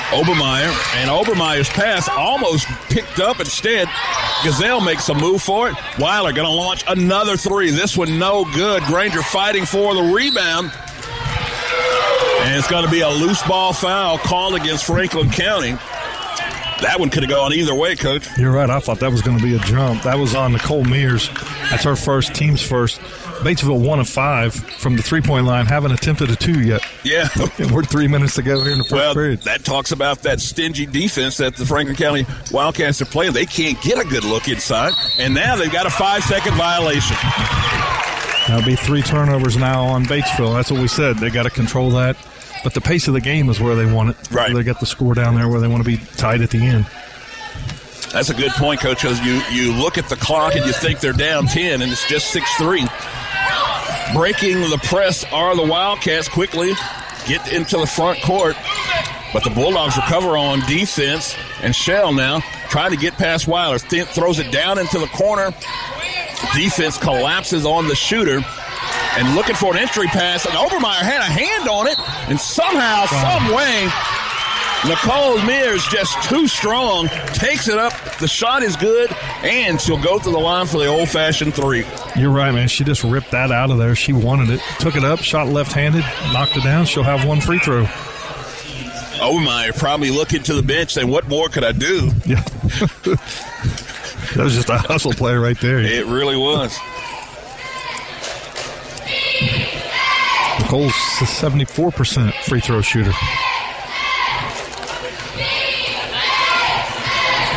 Obermeyer, 0.09 0.73
and 0.97 1.11
Obermeyer's 1.11 1.69
pass 1.69 2.09
almost 2.09 2.67
picked 2.89 3.21
up. 3.21 3.41
Instead, 3.41 3.89
Gazelle 4.43 4.81
makes 4.81 5.07
a 5.11 5.15
move 5.15 5.43
for 5.43 5.69
it. 5.69 5.77
Weiler 5.99 6.33
going 6.33 6.49
to 6.49 6.55
launch 6.55 6.83
another 6.89 7.37
three. 7.37 7.71
This 7.71 7.95
one 7.95 8.19
no 8.19 8.47
good. 8.55 8.83
Granger 8.85 9.23
fighting 9.23 9.67
for 9.67 9.95
the 9.95 10.15
rebound. 10.15 10.73
And 12.51 12.59
it's 12.59 12.67
going 12.67 12.85
to 12.85 12.91
be 12.91 13.03
a 13.03 13.09
loose 13.09 13.41
ball 13.45 13.73
foul 13.73 14.19
called 14.19 14.57
against 14.57 14.85
Franklin 14.85 15.31
County. 15.31 15.71
That 15.71 16.97
one 16.99 17.09
could 17.09 17.23
have 17.23 17.31
gone 17.31 17.53
either 17.53 17.77
way, 17.77 17.95
Coach. 17.95 18.27
You're 18.37 18.51
right. 18.51 18.69
I 18.69 18.81
thought 18.81 18.99
that 18.99 19.13
was 19.13 19.23
going 19.23 19.39
to 19.39 19.43
be 19.43 19.55
a 19.55 19.61
jump. 19.61 20.03
That 20.03 20.19
was 20.19 20.35
on 20.35 20.51
Nicole 20.51 20.83
Mears. 20.83 21.31
That's 21.71 21.85
her 21.85 21.95
first, 21.95 22.35
team's 22.35 22.61
first. 22.61 22.99
Batesville 23.43 23.87
one 23.87 24.01
of 24.01 24.09
five 24.09 24.53
from 24.53 24.97
the 24.97 25.03
three 25.03 25.21
point 25.21 25.47
line. 25.47 25.67
Haven't 25.67 25.93
attempted 25.93 26.29
a 26.29 26.35
two 26.35 26.61
yet. 26.61 26.83
Yeah. 27.05 27.29
and 27.59 27.71
we're 27.71 27.85
three 27.85 28.09
minutes 28.09 28.35
to 28.35 28.43
go 28.43 28.61
here 28.65 28.73
in 28.73 28.79
the 28.79 28.85
first 28.85 28.95
well, 28.95 29.15
period. 29.15 29.43
That 29.43 29.65
talks 29.65 29.93
about 29.93 30.23
that 30.23 30.41
stingy 30.41 30.87
defense 30.87 31.37
that 31.37 31.55
the 31.55 31.65
Franklin 31.65 31.95
County 31.95 32.27
Wildcats 32.51 33.01
are 33.01 33.07
playing. 33.07 33.33
They 33.33 33.47
can't 33.47 33.81
get 33.81 34.05
a 34.05 34.09
good 34.09 34.25
look 34.25 34.49
inside. 34.49 34.95
And 35.21 35.35
now 35.35 35.55
they've 35.55 35.71
got 35.71 35.87
a 35.87 35.91
five 35.91 36.25
second 36.25 36.55
violation. 36.55 37.17
That'll 38.49 38.67
be 38.67 38.75
three 38.75 39.03
turnovers 39.03 39.57
now 39.57 39.85
on 39.85 40.05
Batesville. 40.05 40.53
That's 40.55 40.73
what 40.73 40.81
we 40.81 40.89
said. 40.89 41.19
They 41.19 41.31
got 41.31 41.45
to 41.45 41.51
control 41.51 41.91
that. 41.91 42.17
But 42.63 42.75
the 42.75 42.81
pace 42.81 43.09
of 43.09 43.15
the 43.15 43.21
game 43.21 43.49
is 43.49 43.61
where 43.61 43.75
they 43.75 43.91
want 43.91 44.11
it. 44.11 44.31
Right. 44.31 44.55
They 44.55 44.63
got 44.63 44.81
the 44.81 44.87
score 44.87 45.15
down 45.15 45.35
there 45.35 45.49
where 45.49 45.61
they 45.61 45.69
want 45.69 45.83
to 45.83 45.89
be 45.89 45.97
tied 46.17 46.43
at 46.43 46.51
the 46.51 46.59
end. 46.59 46.87
That's 48.13 48.29
a 48.29 48.35
good 48.35 48.51
point, 48.53 48.81
Coach, 48.81 49.03
because 49.03 49.21
you, 49.21 49.41
you 49.51 49.73
look 49.73 49.97
at 49.97 50.09
the 50.09 50.17
clock 50.17 50.57
and 50.57 50.67
you 50.67 50.73
think 50.73 51.01
they're 51.01 51.13
down 51.13 51.47
10, 51.47 51.81
and 51.81 51.91
it's 51.93 52.07
just 52.09 52.31
6 52.33 52.55
3. 52.57 52.87
Breaking 54.15 54.61
the 54.63 54.81
press 54.83 55.25
are 55.33 55.55
the 55.55 55.63
Wildcats 55.63 56.29
quickly 56.29 56.73
get 57.27 57.53
into 57.53 57.77
the 57.77 57.87
front 57.87 58.21
court, 58.23 58.57
but 59.33 59.45
the 59.45 59.51
Bulldogs 59.51 59.97
recover 59.97 60.37
on 60.37 60.61
defense. 60.67 61.37
And 61.63 61.75
Shell 61.75 62.15
now 62.15 62.41
trying 62.69 62.91
to 62.91 62.97
get 62.97 63.15
past 63.15 63.47
Weiler, 63.47 63.79
Th- 63.79 64.07
throws 64.07 64.39
it 64.39 64.51
down 64.51 64.79
into 64.79 64.99
the 64.99 65.07
corner. 65.09 65.53
Defense 66.55 66.99
collapses 66.99 67.65
on 67.65 67.87
the 67.87 67.95
shooter 67.95 68.41
and 69.17 69.35
looking 69.35 69.55
for 69.55 69.73
an 69.73 69.79
entry 69.79 70.07
pass. 70.09 70.47
And 70.47 70.55
Obermeyer 70.55 71.03
had 71.03 71.21
a 71.21 71.25
hand 71.25 71.69
on 71.69 71.87
it, 71.87 71.99
and 72.29 72.39
somehow, 72.41 73.07
some 73.07 73.55
way, 73.55 73.89
Nicole 74.89 75.39
Mears 75.45 75.87
just 75.89 76.23
too 76.29 76.49
strong, 76.49 77.09
takes 77.35 77.69
it 77.69 77.79
up. 77.79 77.93
The 78.19 78.29
shot 78.29 78.63
is 78.63 78.77
good, 78.77 79.13
and 79.43 79.81
she'll 79.81 80.03
go 80.03 80.19
to 80.19 80.31
the 80.31 80.39
line 80.39 80.67
for 80.67 80.79
the 80.79 80.87
old 80.87 81.09
fashioned 81.09 81.55
three. 81.55 81.85
You're 82.17 82.31
right, 82.31 82.53
man. 82.53 82.69
She 82.69 82.85
just 82.85 83.05
ripped 83.05 83.33
that 83.33 83.53
out 83.53 83.71
of 83.71 83.79
there. 83.79 83.95
She 83.95 84.13
wanted 84.13 84.49
it, 84.49 84.63
took 84.79 84.97
it 84.97 85.05
up, 85.05 85.21
shot 85.21 85.49
left 85.49 85.73
handed, 85.73 86.05
knocked 86.33 86.57
it 86.57 86.65
down. 86.65 86.87
She'll 86.87 87.03
have 87.03 87.27
one 87.27 87.41
free 87.41 87.59
throw. 87.59 87.85
Obermeyer 89.21 89.77
probably 89.79 90.11
looking 90.11 90.43
to 90.45 90.55
the 90.55 90.63
bench 90.63 90.95
saying, 90.95 91.09
What 91.09 91.29
more 91.29 91.49
could 91.51 91.63
I 91.63 91.73
do? 91.73 92.11
Yeah. 92.25 92.41
that 93.05 94.37
was 94.37 94.55
just 94.55 94.71
a 94.71 94.79
hustle 94.79 95.13
play 95.13 95.35
right 95.35 95.61
there. 95.61 95.79
It 95.79 96.07
really 96.07 96.37
was. 96.37 96.79
Nicole's 100.61 100.93
a 101.21 101.25
74% 101.25 102.33
free 102.45 102.61
throw 102.61 102.81
shooter. 102.81 103.13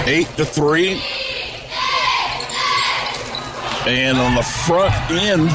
Eight 0.06 0.28
to 0.38 0.46
three. 0.46 1.02
And 3.86 4.18
on 4.18 4.36
the 4.36 4.42
front 4.42 4.94
end, 5.12 5.50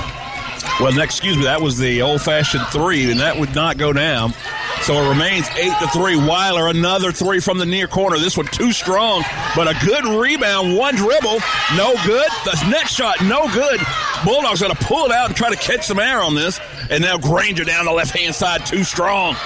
well, 0.81 0.97
excuse 1.01 1.37
me, 1.37 1.45
that 1.45 1.61
was 1.61 1.79
the 1.79 2.03
old 2.03 2.21
fashioned 2.21 2.67
three, 2.67 3.11
and 3.11 3.21
that 3.21 3.39
would 3.39 3.55
not 3.55 3.79
go 3.79 3.93
down. 3.93 4.35
So 4.83 4.95
it 4.95 5.09
remains 5.09 5.49
eight 5.57 5.75
to 5.81 5.89
three. 5.89 6.17
Weiler, 6.17 6.69
another 6.69 7.13
three 7.13 7.41
from 7.41 7.59
the 7.59 7.67
near 7.67 7.89
corner. 7.89 8.19
This 8.19 8.37
one 8.37 8.47
too 8.47 8.73
strong, 8.73 9.25
but 9.57 9.67
a 9.67 9.75
good 9.85 10.05
rebound. 10.05 10.77
One 10.77 10.95
dribble, 10.95 11.41
no 11.77 11.95
good. 12.07 12.29
The 12.45 12.69
next 12.71 12.93
shot, 12.93 13.21
no 13.23 13.53
good. 13.53 13.81
Bulldogs 14.25 14.61
going 14.61 14.75
to 14.75 14.85
pull 14.85 15.07
it 15.07 15.13
out 15.13 15.27
and 15.27 15.37
try 15.37 15.51
to 15.51 15.57
catch 15.57 15.87
some 15.87 15.99
air 15.99 16.23
on 16.23 16.35
this. 16.35 16.61
And 16.91 17.03
now 17.03 17.19
Granger 17.19 17.65
down 17.65 17.85
the 17.85 17.93
left 17.93 18.17
hand 18.17 18.35
side, 18.35 18.65
too 18.65 18.85
strong. 18.85 19.37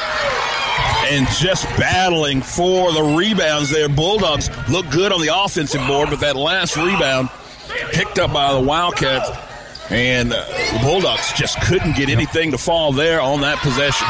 And 1.05 1.26
just 1.38 1.64
battling 1.76 2.40
for 2.40 2.92
the 2.92 3.02
rebounds 3.02 3.70
there. 3.70 3.88
Bulldogs 3.88 4.48
look 4.68 4.88
good 4.90 5.12
on 5.12 5.20
the 5.20 5.31
offensive 5.35 5.87
board, 5.87 6.11
but 6.11 6.20
that 6.20 6.37
last 6.37 6.76
rebound 6.76 7.28
picked 7.92 8.18
up 8.18 8.33
by 8.33 8.52
the 8.52 8.61
Wildcats. 8.61 9.28
And 9.90 10.33
uh, 10.33 10.44
the 10.72 10.81
Bulldogs 10.83 11.33
just 11.35 11.61
couldn't 11.62 11.96
get 11.96 12.09
anything 12.09 12.52
to 12.52 12.59
fall 12.59 12.92
there 12.92 13.20
on 13.20 13.40
that 13.42 13.59
possession. 13.59 14.07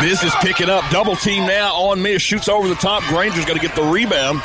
This 0.00 0.22
is 0.22 0.34
picking 0.36 0.70
up. 0.70 0.88
Double 0.90 1.16
team 1.16 1.46
now 1.46 1.74
on 1.74 2.00
me. 2.00 2.18
Shoots 2.18 2.48
over 2.48 2.68
the 2.68 2.74
top. 2.74 3.02
Granger's 3.04 3.44
going 3.44 3.58
to 3.58 3.66
get 3.66 3.74
the 3.74 3.82
rebound. 3.82 4.40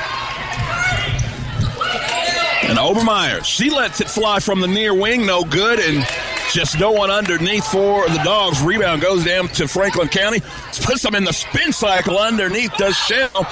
And 2.63 2.77
Obermeyer, 2.77 3.43
she 3.45 3.69
lets 3.69 4.01
it 4.01 4.09
fly 4.09 4.39
from 4.39 4.59
the 4.59 4.67
near 4.67 4.93
wing. 4.93 5.25
No 5.25 5.43
good. 5.43 5.79
And 5.79 6.05
just 6.53 6.79
no 6.79 6.91
one 6.91 7.11
underneath 7.11 7.65
for 7.67 8.07
the 8.09 8.21
Dogs. 8.23 8.61
Rebound 8.61 9.01
goes 9.01 9.23
down 9.25 9.47
to 9.49 9.67
Franklin 9.67 10.07
County. 10.07 10.41
Puts 10.81 11.01
them 11.01 11.15
in 11.15 11.23
the 11.23 11.33
spin 11.33 11.71
cycle 11.71 12.17
underneath. 12.17 12.75
the 12.77 12.91
Shell. 12.93 13.43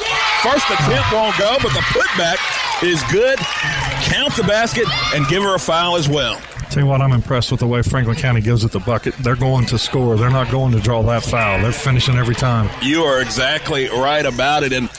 First 0.41 0.65
attempt 0.69 1.11
won't 1.11 1.37
go, 1.37 1.57
but 1.61 1.73
the 1.73 1.83
putback 1.93 2.83
is 2.83 3.01
good. 3.11 3.37
Count 4.09 4.35
the 4.35 4.43
basket 4.43 4.87
and 5.13 5.27
give 5.27 5.43
her 5.43 5.55
a 5.55 5.59
foul 5.59 5.95
as 5.95 6.07
well. 6.07 6.39
Tell 6.69 6.83
you 6.83 6.89
what, 6.89 7.01
I'm 7.01 7.13
impressed 7.13 7.51
with 7.51 7.59
the 7.59 7.67
way 7.67 7.81
Franklin 7.83 8.17
County 8.17 8.41
gives 8.41 8.63
it 8.65 8.71
the 8.71 8.79
bucket. 8.79 9.15
They're 9.17 9.35
going 9.35 9.65
to 9.67 9.77
score. 9.77 10.17
They're 10.17 10.29
not 10.29 10.51
going 10.51 10.73
to 10.73 10.79
draw 10.79 11.03
that 11.03 11.23
foul. 11.23 11.61
They're 11.61 11.71
finishing 11.71 12.17
every 12.17 12.35
time. 12.35 12.69
You 12.81 13.03
are 13.03 13.21
exactly 13.21 13.87
right 13.87 14.25
about 14.25 14.63
it. 14.63 14.73
And 14.73 14.89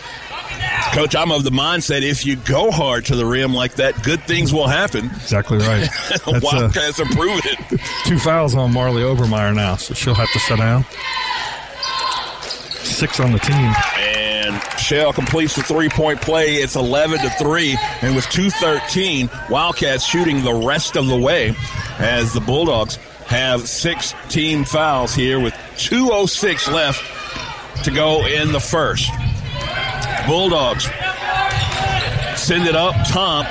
Coach, 0.92 1.14
I'm 1.14 1.30
of 1.30 1.44
the 1.44 1.50
mindset 1.50 2.02
if 2.02 2.24
you 2.24 2.36
go 2.36 2.70
hard 2.70 3.04
to 3.06 3.16
the 3.16 3.26
rim 3.26 3.52
like 3.52 3.74
that, 3.74 4.02
good 4.02 4.22
things 4.22 4.52
will 4.52 4.66
happen. 4.66 5.06
Exactly 5.06 5.58
right. 5.58 5.88
Wildcats 6.26 7.00
are 7.00 7.06
proving 7.06 7.40
it. 7.44 7.80
Two 8.04 8.18
fouls 8.18 8.54
on 8.54 8.72
Marley 8.72 9.02
Obermeyer 9.02 9.54
now, 9.54 9.76
so 9.76 9.94
she'll 9.94 10.14
have 10.14 10.30
to 10.32 10.38
sit 10.38 10.58
down. 10.58 10.84
Six 12.82 13.20
on 13.20 13.32
the 13.32 13.38
team. 13.38 13.72
And 13.98 14.62
Shell 14.78 15.12
completes 15.12 15.54
the 15.56 15.62
three 15.62 15.88
point 15.90 16.22
play. 16.22 16.56
It's 16.56 16.76
11 16.76 17.18
to 17.18 17.30
3. 17.30 17.76
And 18.00 18.16
with 18.16 18.28
213, 18.30 19.28
Wildcats 19.50 20.04
shooting 20.06 20.42
the 20.44 20.54
rest 20.54 20.96
of 20.96 21.06
the 21.08 21.16
way 21.16 21.54
as 21.98 22.32
the 22.32 22.40
Bulldogs 22.40 22.96
have 23.26 23.68
six 23.68 24.14
team 24.28 24.64
fouls 24.64 25.14
here 25.14 25.40
with 25.40 25.52
2.06 25.76 26.72
left 26.72 27.84
to 27.84 27.90
go 27.90 28.24
in 28.24 28.52
the 28.52 28.60
first. 28.60 29.10
Bulldogs 30.26 30.84
send 32.36 32.66
it 32.66 32.76
up 32.76 32.94
top. 33.08 33.46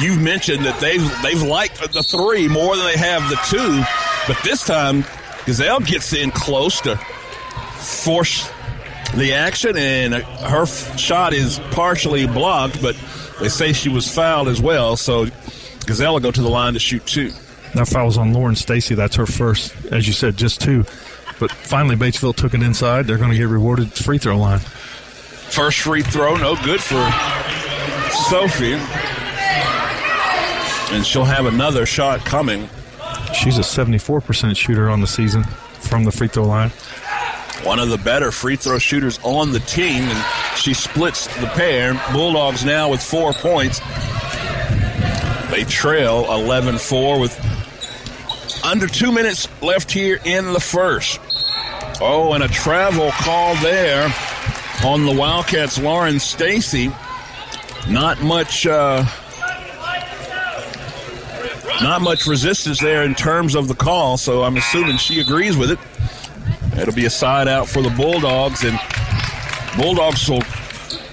You've 0.00 0.20
mentioned 0.20 0.64
that 0.64 0.78
they've 0.80 1.22
they've 1.22 1.42
liked 1.42 1.80
the 1.92 2.02
three 2.02 2.48
more 2.48 2.76
than 2.76 2.86
they 2.86 2.96
have 2.96 3.28
the 3.28 3.36
two, 3.48 3.82
but 4.26 4.42
this 4.44 4.64
time 4.64 5.04
Gazelle 5.46 5.80
gets 5.80 6.12
in 6.12 6.30
close 6.30 6.80
to 6.82 6.96
force 6.96 8.50
the 9.14 9.34
action, 9.34 9.76
and 9.76 10.14
her 10.14 10.66
shot 10.96 11.32
is 11.32 11.58
partially 11.72 12.26
blocked, 12.26 12.80
but 12.80 12.96
they 13.40 13.48
say 13.48 13.72
she 13.72 13.88
was 13.88 14.12
fouled 14.12 14.48
as 14.48 14.60
well. 14.60 14.96
So 14.96 15.26
Gazelle 15.86 16.12
will 16.12 16.20
go 16.20 16.30
to 16.30 16.42
the 16.42 16.48
line 16.48 16.74
to 16.74 16.78
shoot 16.78 17.04
two. 17.06 17.32
That 17.74 17.88
foul's 17.88 18.18
on 18.18 18.32
Lauren 18.32 18.56
Stacy. 18.56 18.94
That's 18.94 19.16
her 19.16 19.26
first, 19.26 19.74
as 19.86 20.06
you 20.06 20.12
said, 20.12 20.36
just 20.36 20.60
two. 20.60 20.84
But 21.38 21.50
finally, 21.50 21.96
Batesville 21.96 22.36
took 22.36 22.54
it 22.54 22.62
inside. 22.62 23.06
They're 23.06 23.16
going 23.16 23.30
to 23.30 23.36
get 23.36 23.48
rewarded 23.48 23.92
free 23.92 24.18
throw 24.18 24.36
line. 24.36 24.60
First 25.50 25.80
free 25.80 26.02
throw, 26.02 26.36
no 26.36 26.54
good 26.54 26.80
for 26.80 27.10
Sophie. 28.28 28.74
And 30.94 31.04
she'll 31.04 31.24
have 31.24 31.46
another 31.46 31.86
shot 31.86 32.24
coming. 32.24 32.68
She's 33.34 33.58
a 33.58 33.62
74% 33.62 34.56
shooter 34.56 34.88
on 34.88 35.00
the 35.00 35.08
season 35.08 35.42
from 35.42 36.04
the 36.04 36.12
free 36.12 36.28
throw 36.28 36.44
line. 36.44 36.70
One 37.64 37.80
of 37.80 37.88
the 37.88 37.98
better 37.98 38.30
free 38.30 38.54
throw 38.54 38.78
shooters 38.78 39.18
on 39.24 39.50
the 39.50 39.58
team, 39.60 40.04
and 40.04 40.56
she 40.56 40.72
splits 40.72 41.26
the 41.40 41.46
pair. 41.48 42.00
Bulldogs 42.12 42.64
now 42.64 42.88
with 42.88 43.02
four 43.02 43.32
points. 43.32 43.80
They 45.50 45.64
trail 45.64 46.32
11 46.32 46.78
4 46.78 47.18
with 47.18 48.64
under 48.64 48.86
two 48.86 49.10
minutes 49.10 49.48
left 49.62 49.90
here 49.90 50.20
in 50.24 50.52
the 50.52 50.60
first. 50.60 51.18
Oh, 52.00 52.32
and 52.34 52.44
a 52.44 52.48
travel 52.48 53.10
call 53.10 53.56
there 53.56 54.14
on 54.84 55.04
the 55.04 55.14
Wildcats, 55.14 55.78
Lauren 55.78 56.18
Stacy. 56.18 56.90
Not 57.88 58.22
much. 58.22 58.66
Uh, 58.66 59.04
not 61.82 62.02
much 62.02 62.26
resistance 62.26 62.78
there 62.78 63.04
in 63.04 63.14
terms 63.14 63.54
of 63.54 63.66
the 63.68 63.74
call, 63.74 64.18
so 64.18 64.42
I'm 64.42 64.56
assuming 64.56 64.98
she 64.98 65.20
agrees 65.20 65.56
with 65.56 65.70
it. 65.70 65.78
It'll 66.78 66.94
be 66.94 67.06
a 67.06 67.10
side 67.10 67.48
out 67.48 67.68
for 67.68 67.80
the 67.80 67.90
Bulldogs, 67.90 68.64
and 68.64 68.78
Bulldogs 69.76 70.28
will 70.28 70.42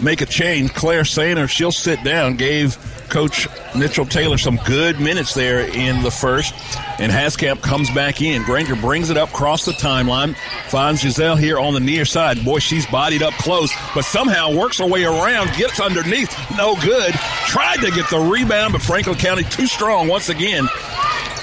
make 0.01 0.22
a 0.22 0.26
change. 0.26 0.74
Claire 0.74 1.03
Sainer, 1.03 1.49
she'll 1.49 1.72
sit 1.72 2.03
down, 2.03 2.36
gave 2.36 2.78
Coach 3.10 3.47
Mitchell 3.76 4.05
Taylor 4.05 4.38
some 4.38 4.60
good 4.66 4.99
minutes 4.99 5.34
there 5.34 5.62
in 5.62 6.01
the 6.03 6.12
first, 6.12 6.53
and 6.99 7.12
Haskamp 7.12 7.62
comes 7.62 7.89
back 7.91 8.22
in. 8.22 8.43
Granger 8.43 8.76
brings 8.76 9.10
it 9.10 9.18
up 9.18 9.30
across 9.30 9.66
the 9.66 9.72
timeline, 9.74 10.36
finds 10.70 11.01
Giselle 11.01 11.36
here 11.36 11.60
on 11.60 11.74
the 11.74 11.80
near 11.80 12.05
side. 12.05 12.43
Boy, 12.43 12.60
she's 12.60 12.86
bodied 12.88 13.24
up 13.24 13.34
close, 13.36 13.72
but 13.93 14.03
somehow 14.03 14.55
works 14.55 14.80
her 14.80 14.86
way 14.86 15.03
around, 15.03 15.53
gets 15.58 15.80
underneath, 15.80 16.36
no 16.58 16.76
good. 16.76 17.14
Tried 17.45 17.78
to 17.78 17.91
get 17.91 18.10
the 18.10 18.20
rebound, 18.20 18.74
but 18.74 18.82
Franklin 18.82 19.16
County 19.16 19.43
too 19.43 19.68
strong 19.68 20.08
once 20.08 20.30
again, 20.30 20.68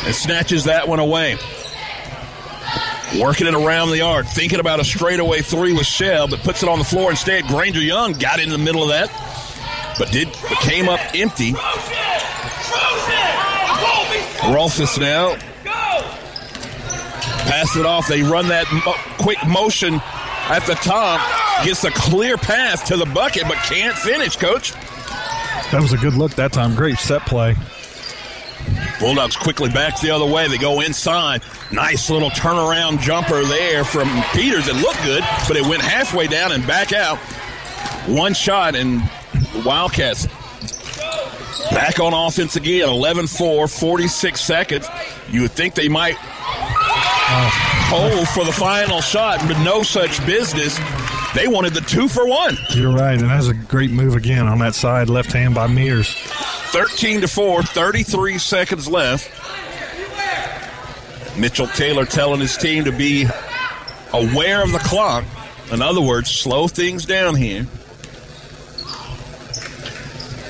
and 0.04 0.14
snatches 0.14 0.64
that 0.64 0.88
one 0.88 0.98
away. 0.98 1.36
Working 3.20 3.46
it 3.46 3.54
around 3.54 3.92
the 3.92 4.00
arc, 4.00 4.26
thinking 4.26 4.58
about 4.58 4.80
a 4.80 4.84
straightaway 4.84 5.40
three 5.40 5.72
with 5.72 5.86
Shell, 5.86 6.28
but 6.28 6.40
puts 6.40 6.64
it 6.64 6.68
on 6.68 6.80
the 6.80 6.84
floor 6.84 7.10
instead. 7.10 7.46
Granger 7.46 7.80
Young 7.80 8.12
got 8.14 8.40
in 8.40 8.48
the 8.48 8.58
middle 8.58 8.82
of 8.82 8.88
that, 8.88 9.08
but 9.98 10.10
did 10.10 10.28
but 10.48 10.58
came 10.58 10.88
up 10.88 11.00
empty. 11.14 11.52
Rolfus 14.52 14.98
now. 15.00 15.36
Pass 17.44 17.76
it 17.76 17.86
off. 17.86 18.08
They 18.08 18.22
run 18.22 18.48
that 18.48 18.66
mo- 18.84 18.94
quick 19.22 19.38
motion 19.46 19.94
at 20.48 20.60
the 20.66 20.74
top. 20.74 21.20
Gets 21.64 21.84
a 21.84 21.90
clear 21.90 22.36
path 22.36 22.86
to 22.86 22.96
the 22.96 23.06
bucket, 23.06 23.44
but 23.44 23.56
can't 23.58 23.96
finish, 23.96 24.36
coach. 24.36 24.72
That 25.72 25.80
was 25.80 25.92
a 25.92 25.96
good 25.96 26.14
look 26.14 26.32
that 26.32 26.52
time. 26.52 26.74
Great 26.74 26.98
set 26.98 27.22
play. 27.26 27.54
Bulldogs 29.00 29.36
quickly 29.36 29.68
back 29.70 30.00
the 30.00 30.10
other 30.10 30.24
way. 30.26 30.48
They 30.48 30.58
go 30.58 30.80
inside. 30.80 31.42
Nice 31.72 32.10
little 32.10 32.30
turnaround 32.30 33.00
jumper 33.00 33.44
there 33.44 33.84
from 33.84 34.08
Peters. 34.32 34.68
It 34.68 34.76
looked 34.76 35.02
good, 35.04 35.24
but 35.48 35.56
it 35.56 35.62
went 35.66 35.82
halfway 35.82 36.26
down 36.26 36.52
and 36.52 36.66
back 36.66 36.92
out. 36.92 37.18
One 38.08 38.34
shot, 38.34 38.74
and 38.74 39.02
Wildcats 39.62 40.26
back 41.70 42.00
on 42.00 42.12
offense 42.12 42.56
again. 42.56 42.88
11 42.88 43.26
4, 43.26 43.68
46 43.68 44.40
seconds. 44.40 44.88
You 45.30 45.42
would 45.42 45.52
think 45.52 45.74
they 45.74 45.88
might 45.88 46.16
hold 47.86 48.28
for 48.28 48.44
the 48.44 48.52
final 48.52 49.00
shot, 49.00 49.40
but 49.46 49.62
no 49.62 49.82
such 49.82 50.24
business. 50.26 50.78
They 51.34 51.48
wanted 51.48 51.74
the 51.74 51.80
two 51.80 52.08
for 52.08 52.26
one. 52.26 52.56
You're 52.70 52.92
right, 52.92 53.18
and 53.18 53.28
that's 53.28 53.48
a 53.48 53.54
great 53.54 53.90
move 53.90 54.14
again 54.14 54.46
on 54.46 54.58
that 54.60 54.74
side, 54.74 55.08
left 55.08 55.32
hand 55.32 55.54
by 55.54 55.66
Mears. 55.66 56.14
13 56.14 57.22
to 57.22 57.28
4, 57.28 57.62
33 57.62 58.38
seconds 58.38 58.88
left. 58.88 59.30
Mitchell 61.36 61.66
Taylor 61.68 62.06
telling 62.06 62.40
his 62.40 62.56
team 62.56 62.84
to 62.84 62.92
be 62.92 63.26
aware 64.12 64.62
of 64.62 64.70
the 64.70 64.78
clock. 64.78 65.24
In 65.72 65.82
other 65.82 66.00
words, 66.00 66.30
slow 66.30 66.68
things 66.68 67.04
down 67.04 67.34
here. 67.34 67.66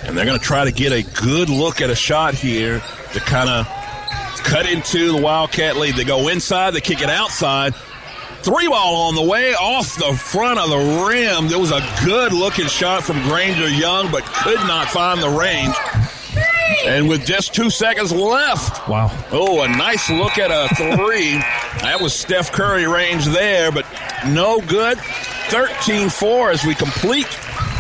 And 0.07 0.17
they're 0.17 0.27
going 0.27 0.39
to 0.39 0.45
try 0.45 0.65
to 0.65 0.73
get 0.73 0.93
a 0.93 1.03
good 1.03 1.49
look 1.49 1.81
at 1.81 1.91
a 1.91 1.95
shot 1.95 2.35
here 2.35 2.81
to 3.13 3.21
kind 3.21 3.49
of 3.49 3.67
cut 4.45 4.71
into 4.71 5.13
the 5.13 5.21
Wildcat 5.21 5.77
lead. 5.77 5.97
They 5.97 6.05
go 6.05 6.29
inside, 6.29 6.73
they 6.73 6.81
kick 6.81 7.01
it 7.01 7.11
outside. 7.11 7.75
Three 8.43 8.69
ball 8.69 9.09
on 9.09 9.15
the 9.15 9.23
way 9.23 9.55
off 9.55 9.97
the 9.97 10.13
front 10.15 10.59
of 10.59 10.69
the 10.69 11.07
rim. 11.09 11.49
There 11.49 11.59
was 11.59 11.73
a 11.73 11.81
good 12.05 12.35
looking 12.35 12.67
shot 12.67 13.03
from 13.03 13.23
Granger 13.23 13.71
Young, 13.71 14.11
but 14.13 14.23
could 14.25 14.61
not 14.67 14.89
find 14.89 15.23
the 15.23 15.31
range. 15.31 15.75
And 16.85 17.09
with 17.09 17.25
just 17.25 17.55
two 17.55 17.71
seconds 17.71 18.13
left. 18.13 18.87
Wow. 18.87 19.11
Oh, 19.33 19.63
a 19.63 19.69
nice 19.69 20.11
look 20.11 20.37
at 20.37 20.51
a 20.51 20.75
three. 20.75 21.33
that 21.81 21.99
was 22.03 22.13
Steph 22.15 22.53
Curry 22.53 22.87
range 22.87 23.25
there, 23.27 23.73
but 23.73 23.87
no 24.29 24.61
good. 24.61 24.99
13 25.49 26.11
4 26.11 26.51
as 26.51 26.65
we 26.65 26.75
complete 26.75 27.29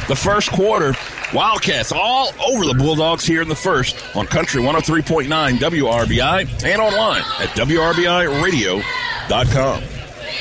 the 0.08 0.16
first 0.16 0.50
quarter. 0.50 0.94
Wildcats 1.32 1.92
all 1.92 2.32
over 2.44 2.66
the 2.66 2.74
Bulldogs 2.74 3.24
here 3.24 3.40
in 3.42 3.48
the 3.48 3.54
first 3.54 3.94
on 4.16 4.26
Country 4.26 4.60
103.9 4.62 5.58
WRBI 5.58 6.64
and 6.64 6.80
online 6.80 7.22
at 7.40 7.50
WRBIRadio.com. 7.56 9.93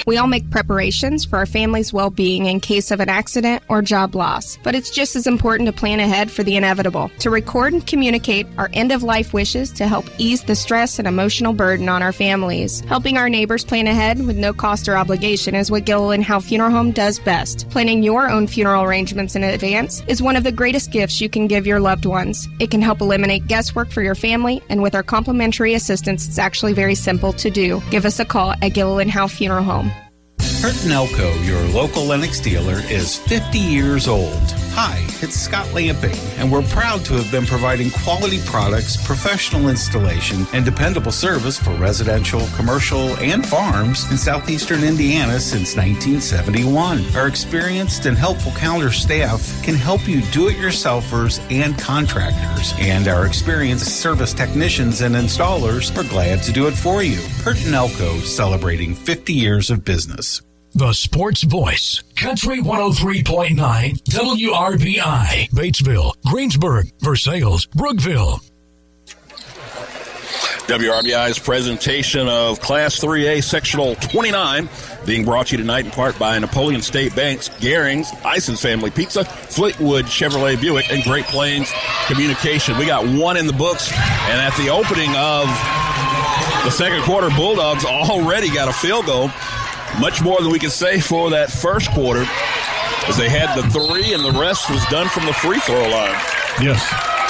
We 0.06 0.18
all 0.18 0.28
make 0.28 0.50
preparations 0.50 1.26
for 1.26 1.38
our 1.38 1.46
family's 1.46 1.94
well 1.94 2.10
being 2.10 2.46
in 2.46 2.60
case 2.60 2.92
of 2.92 3.00
an 3.00 3.10
accident 3.10 3.64
or 3.70 3.82
job 3.82 4.16
loss, 4.16 4.58
but 4.64 4.76
it's 4.76 4.90
just 4.90 5.16
as 5.16 5.28
important 5.28 5.68
to 5.68 5.74
plan 5.74 6.00
ahead 6.00 6.32
for 6.32 6.44
the 6.44 6.56
inevitable. 6.56 7.10
To 7.20 7.30
record 7.30 7.74
and 7.74 7.86
communicate 7.86 8.48
our 8.58 8.70
end 8.74 8.92
of 8.92 9.04
life 9.04 9.34
wishes 9.34 9.72
to 9.72 9.88
help 9.88 10.06
ease 10.18 10.44
the 10.44 10.56
stress 10.56 11.00
and 11.00 11.08
emotional 11.08 11.54
burden 11.54 11.90
on 11.90 12.02
our 12.02 12.12
families. 12.12 12.82
Helping 12.82 13.18
our 13.18 13.30
neighbors 13.30 13.64
plan 13.64 13.88
ahead 13.88 14.26
with 14.26 14.38
no 14.38 14.54
cost 14.54 14.88
or 14.88 14.98
obligation 14.98 15.56
is 15.56 15.72
what 15.72 15.86
Gilliland 15.86 16.24
Howe 16.24 16.40
Funeral 16.40 16.72
Home 16.72 16.92
does 16.92 17.20
best. 17.20 17.70
Planning 17.70 18.04
your 18.04 18.30
own 18.30 18.48
funeral 18.48 18.84
arrangements 18.84 19.36
in 19.36 19.44
advance 19.44 20.02
is 20.08 20.22
one 20.22 20.36
of 20.36 20.44
the 20.44 20.52
greatest 20.52 20.92
gifts 20.92 21.22
you 21.22 21.30
can 21.30 21.48
give 21.48 21.68
your 21.68 21.80
loved 21.80 22.06
ones. 22.06 22.48
It 22.60 22.72
can 22.72 22.82
help 22.82 23.02
eliminate 23.02 23.48
guesswork 23.48 23.90
for 23.92 24.02
your 24.02 24.16
family, 24.16 24.62
and 24.70 24.82
with 24.82 24.96
our 24.96 25.04
complimentary 25.04 25.74
assistance, 25.74 26.28
it's 26.28 26.40
actually 26.40 26.74
very 26.74 26.96
simple 26.96 27.34
to 27.34 27.50
do. 27.50 27.82
Give 27.92 28.06
us 28.06 28.20
a 28.20 28.26
call 28.26 28.54
at 28.62 28.74
Gilliland 28.74 29.12
Howe 29.12 29.28
Funeral 29.28 29.64
Home. 29.64 29.83
Hurton 30.64 30.92
Elko, 30.92 31.34
your 31.42 31.62
local 31.74 32.06
Lennox 32.06 32.40
dealer, 32.40 32.80
is 32.86 33.18
50 33.18 33.60
years 33.60 34.08
old. 34.08 34.50
Hi, 34.72 35.06
it's 35.22 35.36
Scott 35.36 35.74
Lamping, 35.74 36.16
and 36.38 36.50
we're 36.50 36.62
proud 36.62 37.04
to 37.04 37.16
have 37.16 37.30
been 37.30 37.46
providing 37.46 37.92
quality 37.92 38.40
products, 38.46 38.96
professional 39.06 39.68
installation, 39.68 40.48
and 40.54 40.64
dependable 40.64 41.12
service 41.12 41.60
for 41.60 41.72
residential, 41.72 42.48
commercial, 42.56 43.14
and 43.18 43.46
farms 43.46 44.10
in 44.10 44.18
southeastern 44.18 44.86
Indiana 44.86 45.38
since 45.38 45.76
1971. 45.76 47.14
Our 47.14 47.28
experienced 47.28 48.06
and 48.06 48.18
helpful 48.18 48.54
counter 48.54 48.94
staff 48.94 49.62
can 49.64 49.76
help 49.76 50.08
you 50.08 50.22
do-it-yourselfers 50.32 51.42
and 51.52 51.78
contractors, 51.78 52.74
and 52.80 53.10
our 53.10 53.26
experienced 53.26 54.00
service 54.00 54.34
technicians 54.34 55.02
and 55.02 55.14
installers 55.14 55.94
are 55.98 56.08
glad 56.08 56.42
to 56.44 56.54
do 56.54 56.68
it 56.68 56.74
for 56.74 57.04
you. 57.04 57.20
Hurton 57.44 57.74
Elko, 57.74 58.20
celebrating 58.20 58.96
50 58.96 59.34
years 59.34 59.70
of 59.70 59.84
business. 59.84 60.42
The 60.76 60.92
Sports 60.94 61.44
Voice, 61.44 62.02
Country 62.16 62.58
103.9, 62.60 63.56
WRBI, 63.56 65.50
Batesville, 65.52 66.14
Greensburg, 66.26 66.90
Versailles, 67.00 67.68
Brookville. 67.76 68.42
WRBI's 70.66 71.38
presentation 71.38 72.28
of 72.28 72.60
Class 72.60 73.00
3A 73.00 73.44
Sectional 73.44 73.94
29 73.96 74.68
being 75.06 75.26
brought 75.26 75.48
to 75.48 75.52
you 75.52 75.58
tonight 75.60 75.86
in 75.86 75.92
part 75.92 76.18
by 76.18 76.40
Napoleon 76.40 76.82
State 76.82 77.16
Banks, 77.16 77.50
Garings, 77.50 78.08
Ison's 78.26 78.62
Family 78.62 78.90
Pizza, 78.90 79.26
Fleetwood 79.26 80.06
Chevrolet 80.06 80.60
Buick, 80.60 80.92
and 80.92 81.04
Great 81.04 81.26
Plains 81.26 81.72
Communication. 82.08 82.80
We 82.80 82.88
got 82.88 83.06
one 83.06 83.38
in 83.38 83.46
the 83.46 83.54
books, 83.54 83.92
and 83.92 84.42
at 84.42 84.56
the 84.58 84.70
opening 84.70 85.14
of 85.18 85.46
the 86.66 86.72
second 86.72 87.04
quarter, 87.04 87.30
Bulldogs 87.36 87.86
already 87.86 88.50
got 88.52 88.70
a 88.70 88.74
field 88.74 89.06
goal. 89.06 89.30
Much 90.00 90.22
more 90.22 90.42
than 90.42 90.52
we 90.52 90.60
can 90.60 90.70
say 90.70 91.00
for 91.00 91.30
that 91.30 91.52
first 91.52 91.92
quarter, 91.92 92.26
as 93.08 93.18
they 93.18 93.30
had 93.30 93.56
the 93.56 93.64
three, 93.70 94.14
and 94.14 94.24
the 94.24 94.32
rest 94.40 94.70
was 94.70 94.86
done 94.88 95.08
from 95.08 95.26
the 95.26 95.34
free 95.34 95.60
throw 95.60 95.82
line. 95.82 96.16
Yes. 96.62 96.82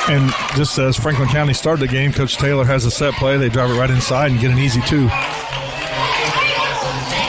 And 0.09 0.31
just 0.57 0.77
as 0.77 0.97
Franklin 0.97 1.29
County 1.29 1.53
started 1.53 1.81
the 1.81 1.91
game, 1.91 2.11
Coach 2.11 2.37
Taylor 2.37 2.65
has 2.65 2.85
a 2.85 2.91
set 2.91 3.13
play. 3.13 3.37
They 3.37 3.49
drive 3.49 3.69
it 3.69 3.79
right 3.79 3.89
inside 3.89 4.31
and 4.31 4.39
get 4.39 4.51
an 4.51 4.59
easy 4.59 4.81
two. 4.81 5.09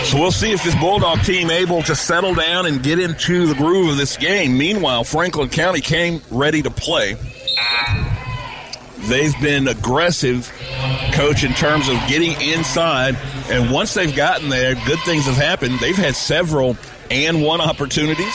So 0.05 0.21
we'll 0.21 0.33
see 0.33 0.53
if 0.53 0.63
this 0.63 0.75
Bulldog 0.77 1.23
team 1.23 1.51
able 1.51 1.83
to 1.83 1.95
settle 1.95 2.35
down 2.35 2.67
and 2.67 2.83
get 2.83 2.99
into 2.99 3.47
the 3.47 3.55
groove 3.55 3.91
of 3.91 3.97
this 3.97 4.17
game. 4.17 4.59
Meanwhile, 4.59 5.05
Franklin 5.05 5.49
County 5.49 5.81
came 5.81 6.21
ready 6.31 6.63
to 6.63 6.71
play. 6.71 7.17
They've 9.07 9.39
been 9.41 9.69
aggressive, 9.69 10.51
coach, 11.13 11.45
in 11.45 11.53
terms 11.53 11.89
of 11.89 11.97
getting 12.09 12.41
inside. 12.41 13.17
And 13.51 13.71
once 13.71 13.95
they've 13.95 14.15
gotten 14.15 14.49
there, 14.49 14.75
good 14.87 14.99
things 15.01 15.25
have 15.25 15.37
happened. 15.37 15.79
They've 15.79 15.97
had 15.97 16.17
several 16.17 16.77
and 17.11 17.43
one 17.43 17.61
opportunities. 17.61 18.35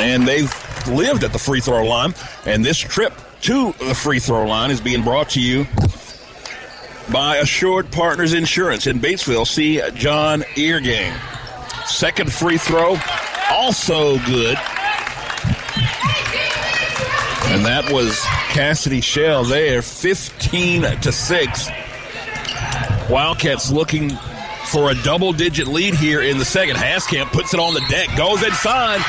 And 0.00 0.28
they've 0.28 0.52
lived 0.86 1.24
at 1.24 1.32
the 1.32 1.38
free 1.38 1.60
throw 1.60 1.84
line. 1.84 2.14
And 2.44 2.64
this 2.64 2.78
trip 2.78 3.12
to 3.42 3.72
the 3.78 3.94
free 3.94 4.18
throw 4.18 4.46
line 4.46 4.70
is 4.70 4.80
being 4.80 5.02
brought 5.02 5.30
to 5.30 5.40
you 5.40 5.66
by 7.10 7.36
Assured 7.36 7.90
Partners 7.90 8.34
Insurance 8.34 8.86
in 8.86 9.00
Batesville. 9.00 9.46
See 9.46 9.80
John 9.94 10.42
Eargang. 10.56 11.16
Second 11.86 12.32
free 12.32 12.58
throw, 12.58 12.98
also 13.50 14.18
good. 14.26 14.58
And 17.50 17.64
that 17.64 17.90
was 17.90 18.20
Cassidy 18.50 19.00
Shell 19.00 19.44
there, 19.44 19.80
15 19.80 20.82
to 20.82 21.10
6. 21.10 21.68
Wildcats 23.08 23.70
looking 23.70 24.10
for 24.66 24.90
a 24.90 24.94
double 25.02 25.32
digit 25.32 25.66
lead 25.66 25.94
here 25.94 26.20
in 26.20 26.36
the 26.36 26.44
second. 26.44 26.76
Haskamp 26.76 27.32
puts 27.32 27.54
it 27.54 27.60
on 27.60 27.72
the 27.72 27.80
deck, 27.88 28.14
goes 28.18 28.42
inside. 28.42 29.00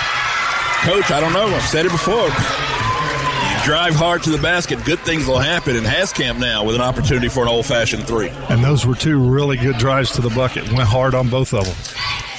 Coach, 0.83 1.11
I 1.11 1.19
don't 1.19 1.33
know. 1.33 1.47
I've 1.47 1.61
said 1.63 1.85
it 1.85 1.91
before. 1.91 2.15
You 2.15 3.65
drive 3.65 3.93
hard 3.93 4.23
to 4.23 4.29
the 4.29 4.41
basket, 4.41 4.85
good 4.85 4.99
things 4.99 5.27
will 5.27 5.39
happen. 5.39 5.75
And 5.75 5.85
Haskamp 5.85 6.39
now 6.39 6.63
with 6.63 6.75
an 6.75 6.81
opportunity 6.81 7.27
for 7.27 7.43
an 7.43 7.49
old 7.49 7.65
fashioned 7.65 8.07
three. 8.07 8.29
And 8.49 8.63
those 8.63 8.85
were 8.85 8.95
two 8.95 9.19
really 9.19 9.57
good 9.57 9.77
drives 9.77 10.11
to 10.13 10.21
the 10.21 10.29
bucket. 10.29 10.71
Went 10.71 10.87
hard 10.87 11.13
on 11.13 11.29
both 11.29 11.53
of 11.53 11.65
them. 11.65 11.75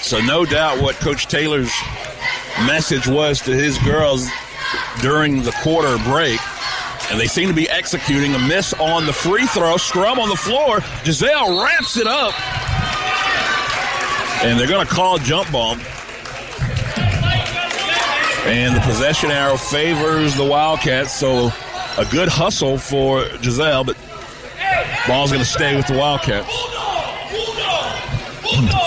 So, 0.01 0.19
no 0.23 0.47
doubt 0.47 0.81
what 0.81 0.97
Coach 0.97 1.27
Taylor's 1.27 1.71
message 2.65 3.07
was 3.07 3.43
to 3.43 3.51
his 3.53 3.77
girls 3.79 4.27
during 5.01 5.43
the 5.43 5.53
quarter 5.63 5.97
break. 6.05 6.41
And 7.11 7.19
they 7.19 7.27
seem 7.27 7.49
to 7.49 7.55
be 7.55 7.69
executing 7.69 8.35
a 8.35 8.39
miss 8.39 8.73
on 8.75 9.07
the 9.07 9.13
free 9.13 9.47
throw. 9.47 9.77
Scrum 9.77 10.19
on 10.19 10.29
the 10.29 10.37
floor. 10.37 10.81
Giselle 11.05 11.63
wraps 11.63 11.97
it 11.97 12.07
up. 12.07 12.35
And 14.45 14.59
they're 14.59 14.69
going 14.69 14.87
to 14.87 14.93
call 14.93 15.19
jump 15.19 15.51
ball. 15.51 15.77
And 18.47 18.75
the 18.75 18.81
possession 18.81 19.31
arrow 19.31 19.57
favors 19.57 20.35
the 20.37 20.45
Wildcats. 20.45 21.13
So 21.13 21.51
a 21.99 22.07
good 22.11 22.29
hustle 22.29 22.79
for 22.79 23.27
Giselle, 23.43 23.85
but 23.85 23.97
ball's 25.07 25.31
going 25.31 25.45
to 25.45 25.49
stay 25.49 25.77
with 25.77 25.87
the 25.87 25.99
Wildcats. 25.99 26.49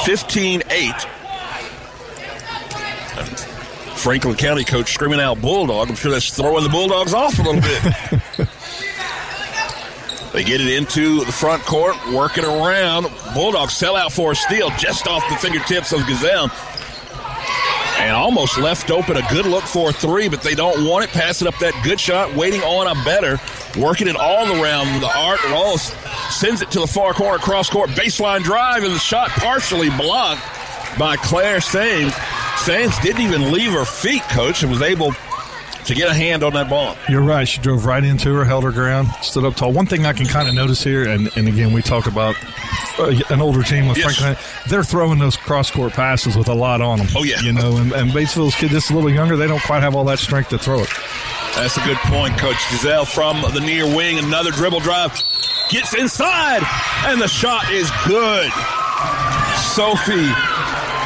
15 0.06 0.64
8. 0.70 1.13
Franklin 4.04 4.36
County 4.36 4.66
coach 4.66 4.94
screaming 4.94 5.22
out 5.22 5.40
Bulldog. 5.42 5.88
I'm 5.90 5.96
sure 5.96 6.12
that's 6.12 6.36
throwing 6.36 6.62
the 6.62 6.70
Bulldogs 6.70 7.14
off 7.14 7.40
a 7.40 7.42
little 7.42 7.62
bit. 7.62 7.80
they 10.34 10.44
get 10.44 10.60
it 10.60 10.68
into 10.68 11.24
the 11.24 11.32
front 11.32 11.64
court, 11.64 11.96
working 12.12 12.44
around. 12.44 13.08
Bulldogs 13.34 13.78
sell 13.78 13.96
out 13.96 14.12
for 14.12 14.34
a 14.34 14.36
steal 14.36 14.72
just 14.72 15.08
off 15.08 15.24
the 15.30 15.38
fingertips 15.38 15.94
of 15.94 16.06
Gazelle. 16.06 16.52
And 18.00 18.14
almost 18.14 18.58
left 18.58 18.92
open 18.92 19.16
a 19.16 19.26
good 19.30 19.46
look 19.46 19.64
for 19.64 19.92
a 19.92 19.94
three, 19.94 20.28
but 20.28 20.42
they 20.42 20.54
don't 20.54 20.86
want 20.86 21.06
it. 21.06 21.12
Passing 21.12 21.48
up 21.48 21.58
that 21.60 21.74
good 21.86 21.98
shot, 21.98 22.36
waiting 22.36 22.60
on 22.60 22.88
a 22.88 23.06
better. 23.06 23.40
Working 23.80 24.10
it 24.10 24.18
all 24.18 24.62
around 24.62 25.00
the 25.00 25.18
art. 25.18 25.40
Wallace 25.46 25.94
sends 26.30 26.62
it 26.62 26.70
to 26.72 26.82
the 26.82 26.88
far 26.88 27.14
corner, 27.14 27.38
cross 27.38 27.70
court, 27.70 27.90
baseline 27.92 28.44
drive, 28.44 28.84
and 28.84 28.94
the 28.94 29.00
shot 29.00 29.30
partially 29.30 29.90
blocked 29.92 30.42
by 31.00 31.16
Claire 31.16 31.62
Sains. 31.62 32.14
Sains 32.66 32.98
didn't 33.00 33.22
even 33.22 33.52
leave 33.52 33.72
her 33.74 33.84
feet, 33.86 34.22
coach, 34.30 34.64
and 34.64 34.72
was 34.72 34.82
able 34.82 35.12
to 35.86 35.94
get 35.94 36.08
a 36.10 36.14
hand 36.14 36.44
on 36.44 36.54
that 36.54 36.70
ball. 36.70 36.96
You're 37.10 37.22
right. 37.22 37.46
She 37.46 37.60
drove 37.60 37.86
right 37.86 38.02
into 38.04 38.34
her, 38.36 38.46
held 38.46 38.64
her 38.64 38.72
ground, 38.72 39.10
stood 39.22 39.44
up 39.44 39.56
tall. 39.56 39.74
One 39.74 39.86
thing 39.86 40.06
I 40.06 40.14
can 40.14 40.26
kind 40.28 40.48
of 40.48 40.54
notice 40.56 40.82
here, 40.82 41.10
and, 41.10 41.30
and 41.36 41.50
again, 41.50 41.74
we 41.74 41.82
talk 41.82 42.08
about 42.08 42.36
uh, 43.00 43.20
an 43.30 43.42
older 43.42 43.64
team 43.64 43.88
with 43.90 43.98
Yes. 43.98 44.16
Franklin. 44.18 44.46
They're 44.70 44.84
throwing 44.86 45.20
those 45.20 45.36
cross 45.36 45.70
court 45.72 45.92
passes 45.92 46.38
with 46.38 46.48
a 46.48 46.54
lot 46.54 46.80
on 46.80 47.00
them. 47.00 47.08
Oh, 47.18 47.24
yeah. 47.26 47.42
You 47.42 47.52
know, 47.52 47.76
and, 47.76 47.92
and 47.92 48.12
Batesville's 48.12 48.56
kid 48.56 48.70
just 48.70 48.92
a 48.92 48.94
little 48.94 49.12
younger. 49.12 49.36
They 49.36 49.48
don't 49.48 49.62
quite 49.64 49.82
have 49.84 49.94
all 49.94 50.06
that 50.06 50.20
strength 50.20 50.50
to 50.52 50.58
throw 50.58 50.80
it. 50.84 50.90
That's 51.56 51.76
a 51.76 51.82
good 51.84 51.98
point, 51.98 52.38
Coach 52.38 52.56
Giselle 52.72 53.04
from 53.06 53.42
the 53.54 53.60
near 53.60 53.86
wing. 53.86 54.20
Another 54.20 54.52
dribble 54.52 54.80
drive. 54.80 55.12
Gets 55.70 55.94
inside, 55.96 56.62
and 57.08 57.20
the 57.22 57.28
shot 57.28 57.70
is 57.72 57.92
good. 58.08 58.50
Sophie 59.76 60.32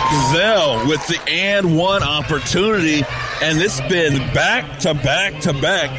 Giselle 0.10 0.88
with 0.88 1.06
the 1.08 1.20
and 1.28 1.78
one 1.78 2.04
opportunity. 2.04 3.04
And 3.42 3.60
it's 3.60 3.82
been 3.82 4.18
back 4.34 4.80
to 4.80 4.94
back 4.94 5.42
to 5.42 5.54
back 5.54 5.92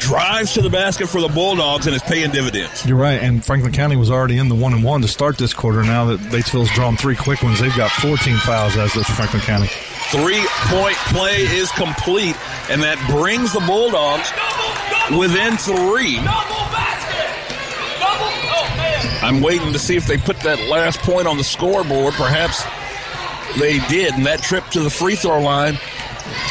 drives 0.00 0.54
to 0.54 0.62
the 0.62 0.70
basket 0.70 1.08
for 1.08 1.20
the 1.20 1.28
Bulldogs, 1.28 1.86
and 1.86 1.94
it's 1.94 2.04
paying 2.04 2.30
dividends. 2.30 2.84
You're 2.84 2.96
right. 2.96 3.20
And 3.22 3.44
Franklin 3.44 3.72
County 3.72 3.96
was 3.96 4.10
already 4.10 4.38
in 4.38 4.48
the 4.48 4.54
one 4.54 4.72
and 4.72 4.82
one 4.82 5.02
to 5.02 5.08
start 5.08 5.38
this 5.38 5.52
quarter. 5.54 5.82
Now 5.82 6.06
that 6.06 6.20
Batesville's 6.32 6.70
drawn 6.70 6.96
three 6.96 7.14
quick 7.14 7.42
ones, 7.42 7.60
they've 7.60 7.76
got 7.76 7.90
14 7.92 8.38
fouls 8.38 8.76
as 8.76 8.96
of 8.96 9.04
Franklin 9.06 9.42
County. 9.42 9.68
Three 10.10 10.44
point 10.66 10.96
play 11.12 11.42
is 11.42 11.70
complete, 11.72 12.36
and 12.70 12.82
that 12.82 12.98
brings 13.08 13.52
the 13.52 13.60
Bulldogs 13.60 14.32
within 15.16 15.56
three. 15.56 16.18
I'm 19.22 19.42
waiting 19.42 19.72
to 19.72 19.78
see 19.78 19.96
if 19.96 20.06
they 20.06 20.16
put 20.16 20.40
that 20.40 20.58
last 20.68 20.98
point 21.00 21.28
on 21.28 21.36
the 21.36 21.44
scoreboard. 21.44 22.14
Perhaps 22.14 22.64
they 23.58 23.78
did, 23.88 24.14
and 24.14 24.26
that 24.26 24.40
trip 24.42 24.64
to 24.68 24.80
the 24.80 24.90
free 24.90 25.14
throw 25.14 25.40
line 25.40 25.78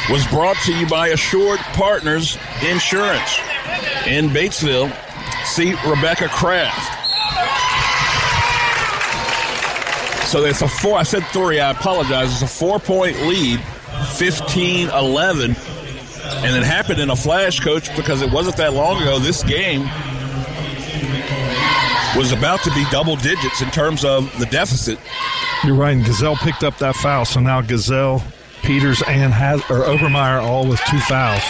was 0.10 0.26
brought 0.28 0.58
to 0.66 0.74
you 0.74 0.88
by 0.88 1.10
Assured 1.10 1.60
Partners 1.74 2.38
Insurance 2.68 3.38
in 4.08 4.30
Batesville. 4.30 4.92
See 5.46 5.74
Rebecca 5.88 6.28
Kraft. 6.30 6.96
So 10.28 10.46
it's 10.46 10.62
a 10.62 10.68
four. 10.68 10.98
I 10.98 11.04
said 11.04 11.24
three. 11.28 11.60
I 11.60 11.72
apologize. 11.72 12.32
It's 12.34 12.42
a 12.42 12.48
four 12.48 12.80
point 12.80 13.20
lead, 13.22 13.60
15 14.16 14.90
11. 14.90 15.56
And 16.22 16.56
it 16.56 16.64
happened 16.64 17.00
in 17.00 17.10
a 17.10 17.16
flash, 17.16 17.60
coach, 17.60 17.96
because 17.96 18.22
it 18.22 18.32
wasn't 18.32 18.58
that 18.58 18.74
long 18.74 19.02
ago. 19.02 19.18
This 19.18 19.44
game 19.44 19.82
was 22.16 22.32
about 22.32 22.62
to 22.64 22.72
be 22.72 22.86
double 22.92 23.16
digits 23.16 23.62
in 23.62 23.72
terms 23.72 24.06
of 24.06 24.32
the 24.40 24.46
deficit. 24.46 25.00
You're 25.64 25.76
right. 25.76 25.92
And 25.96 26.06
Gazelle 26.06 26.38
picked 26.38 26.64
up 26.64 26.78
that 26.78 26.96
foul. 26.96 27.26
So 27.26 27.40
now 27.40 27.62
Gazelle, 27.62 28.24
Peters, 28.62 29.02
and 29.08 29.34
Has- 29.34 29.62
or 29.70 29.82
Obermeyer 29.86 30.42
all 30.42 30.66
with 30.68 30.80
two 30.90 31.00
fouls. 31.00 31.44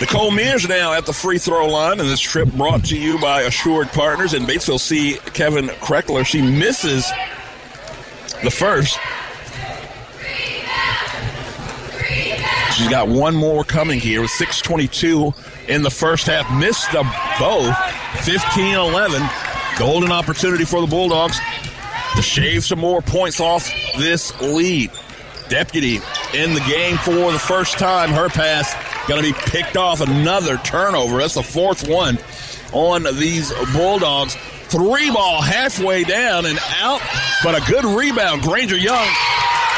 Nicole 0.00 0.30
Mears 0.30 0.66
now 0.68 0.94
at 0.94 1.04
the 1.04 1.12
free 1.12 1.38
throw 1.38 1.66
line, 1.66 2.00
and 2.00 2.08
this 2.08 2.20
trip 2.20 2.50
brought 2.52 2.84
to 2.86 2.96
you 2.98 3.18
by 3.18 3.42
Assured 3.42 3.88
Partners. 3.88 4.32
And 4.32 4.46
Batesville 4.46 4.80
see 4.80 5.18
Kevin 5.32 5.66
Kreckler. 5.68 6.24
She 6.24 6.40
misses 6.40 7.10
the 8.42 8.50
first. 8.50 8.98
She's 12.74 12.88
got 12.88 13.08
one 13.08 13.36
more 13.36 13.62
coming 13.62 14.00
here 14.00 14.20
with 14.22 14.30
6.22 14.32 15.68
in 15.68 15.82
the 15.82 15.90
first 15.90 16.26
half. 16.26 16.50
Missed 16.58 16.90
the 16.92 17.02
both. 17.38 17.76
15 18.24 18.74
11. 18.74 19.22
Golden 19.78 20.12
opportunity 20.12 20.64
for 20.64 20.80
the 20.80 20.86
Bulldogs 20.86 21.38
to 22.16 22.22
shave 22.22 22.64
some 22.64 22.78
more 22.78 23.02
points 23.02 23.40
off 23.40 23.70
this 23.96 24.38
lead. 24.40 24.90
Deputy 25.48 25.96
in 26.32 26.54
the 26.54 26.64
game 26.66 26.96
for 26.98 27.30
the 27.32 27.38
first 27.38 27.78
time. 27.78 28.10
Her 28.10 28.28
pass 28.28 28.74
going 29.06 29.22
to 29.22 29.32
be 29.32 29.38
picked 29.50 29.76
off. 29.76 30.00
Another 30.00 30.56
turnover. 30.58 31.18
That's 31.18 31.34
the 31.34 31.42
fourth 31.42 31.86
one 31.88 32.18
on 32.72 33.02
these 33.18 33.52
Bulldogs. 33.74 34.36
Three 34.68 35.10
ball 35.10 35.42
halfway 35.42 36.04
down 36.04 36.46
and 36.46 36.58
out, 36.80 37.00
but 37.44 37.54
a 37.54 37.70
good 37.70 37.84
rebound. 37.84 38.42
Granger 38.42 38.76
Young 38.76 39.06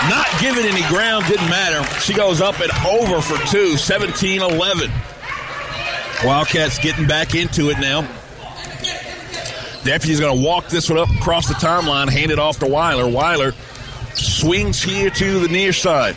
not 0.09 0.28
giving 0.41 0.66
any 0.66 0.87
ground, 0.89 1.24
didn't 1.26 1.49
matter. 1.49 1.82
She 2.01 2.14
goes 2.14 2.41
up 2.41 2.61
and 2.61 2.70
over 2.87 3.20
for 3.20 3.39
two, 3.47 3.76
17 3.76 4.43
11. 4.43 4.91
Wildcats 6.24 6.78
getting 6.78 7.07
back 7.07 7.34
into 7.34 7.70
it 7.70 7.78
now. 7.78 8.07
Deputy's 9.87 10.18
going 10.18 10.37
to 10.37 10.45
walk 10.45 10.68
this 10.68 10.91
one 10.91 10.99
up 10.99 11.09
across 11.11 11.47
the 11.47 11.55
timeline, 11.55 12.09
hand 12.09 12.32
it 12.32 12.41
off 12.41 12.59
to 12.59 12.66
Weiler. 12.66 13.07
Weiler 13.09 13.53
swings 14.14 14.82
here 14.82 15.11
to 15.11 15.39
the 15.39 15.49
near 15.49 15.72
side. 15.72 16.16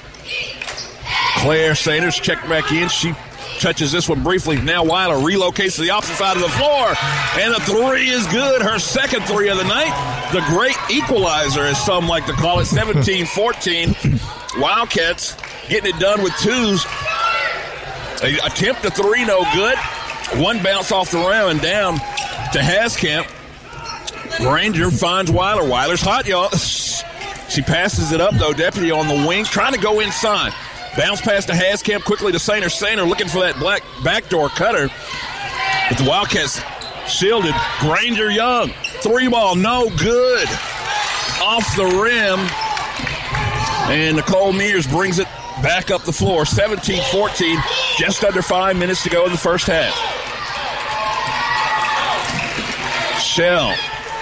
Claire 1.38 1.76
Sanders 1.76 2.16
check 2.16 2.42
back 2.50 2.72
in. 2.72 2.90
She 2.90 3.14
touches 3.60 3.92
this 3.92 4.10
one 4.10 4.24
briefly. 4.24 4.60
Now 4.60 4.84
Weiler 4.84 5.18
relocates 5.18 5.76
to 5.76 5.82
the 5.82 5.92
opposite 5.92 6.16
side 6.16 6.36
of 6.36 6.42
the 6.42 6.50
floor, 6.50 6.96
and 7.38 7.54
the 7.54 7.60
three 7.62 8.10
is 8.10 8.26
good. 8.28 8.62
Her 8.64 8.80
second 8.80 9.22
three 9.24 9.50
of 9.50 9.58
the 9.58 9.66
night. 9.66 10.30
The 10.34 10.42
great 10.48 10.76
equalizer, 10.90 11.62
as 11.62 11.84
some 11.86 12.08
like 12.08 12.26
to 12.26 12.34
call 12.34 12.60
it, 12.60 12.66
17 12.66 13.28
14. 13.28 13.96
Wildcats 14.58 15.38
getting 15.70 15.96
it 15.96 16.00
done 16.00 16.24
with 16.24 16.36
twos. 16.38 16.84
They 18.22 18.40
attempt 18.40 18.84
a 18.86 18.90
three, 18.92 19.26
no 19.26 19.44
good. 19.54 19.78
One 20.42 20.62
bounce 20.64 20.92
off 20.92 21.12
the 21.12 21.20
rim 21.20 21.50
and 21.50 21.62
down 21.62 21.98
to 21.98 22.60
Haskamp. 22.60 23.28
Granger 24.40 24.90
finds 24.90 25.30
Weiler. 25.30 25.68
Weiler's 25.68 26.02
hot, 26.02 26.26
y'all. 26.26 26.50
She 27.50 27.62
passes 27.62 28.14
it 28.14 28.22
up, 28.22 28.34
though. 28.36 28.54
Deputy 28.54 28.90
on 28.90 29.08
the 29.08 29.28
wing, 29.28 29.44
trying 29.44 29.74
to 29.74 29.80
go 29.80 30.00
inside. 30.00 30.54
Bounce 30.98 31.20
pass 31.20 31.46
to 31.46 31.54
Haskamp, 31.54 32.06
quickly 32.06 32.32
to 32.32 32.38
Sainer. 32.38 32.66
Sainer 32.66 33.08
looking 33.08 33.28
for 33.28 33.40
that 33.40 33.58
black 33.60 33.84
backdoor 34.04 34.50
cutter. 34.50 34.90
But 35.90 35.98
the 35.98 36.06
Wildcats 36.08 36.62
shielded. 37.08 37.54
Granger 37.80 38.32
Young, 38.32 38.70
three 39.02 39.28
ball, 39.28 39.56
no 39.56 39.90
good. 39.98 40.48
Off 41.42 41.76
the 41.76 41.86
rim. 41.86 42.40
And 43.92 44.16
Nicole 44.18 44.54
Mears 44.54 44.88
brings 44.88 45.20
it 45.20 45.28
back 45.62 45.92
up 45.92 46.04
the 46.04 46.14
floor. 46.14 46.46
17 46.46 47.04
14, 47.12 47.58
just 47.98 48.24
under 48.24 48.42
five 48.42 48.78
minutes 48.78 49.04
to 49.04 49.10
go 49.10 49.26
in 49.26 49.32
the 49.32 49.38
first 49.38 49.68
half. 49.68 49.94
Shell 53.20 53.76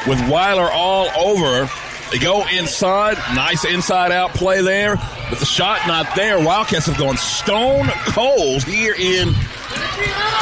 with 0.05 0.29
Weiler 0.29 0.69
all 0.71 1.09
over. 1.17 1.69
They 2.11 2.19
go 2.19 2.45
inside. 2.47 3.17
Nice 3.35 3.65
inside 3.65 4.11
out 4.11 4.31
play 4.31 4.61
there. 4.61 4.95
But 5.29 5.39
the 5.39 5.45
shot 5.45 5.85
not 5.87 6.15
there. 6.15 6.39
Wildcats 6.39 6.85
have 6.85 6.97
gone 6.97 7.17
stone 7.17 7.87
cold 8.05 8.63
here 8.63 8.93
in 8.93 9.33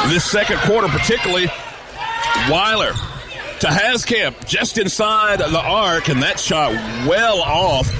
this 0.08 0.24
second 0.24 0.58
quarter, 0.58 0.88
particularly 0.88 1.46
Weiler 2.50 2.92
to 3.60 3.66
Haskamp 3.68 4.46
just 4.46 4.78
inside 4.78 5.38
the 5.38 5.60
arc, 5.60 6.08
and 6.08 6.22
that 6.22 6.38
shot 6.38 6.72
well 7.08 7.40
off. 7.40 7.90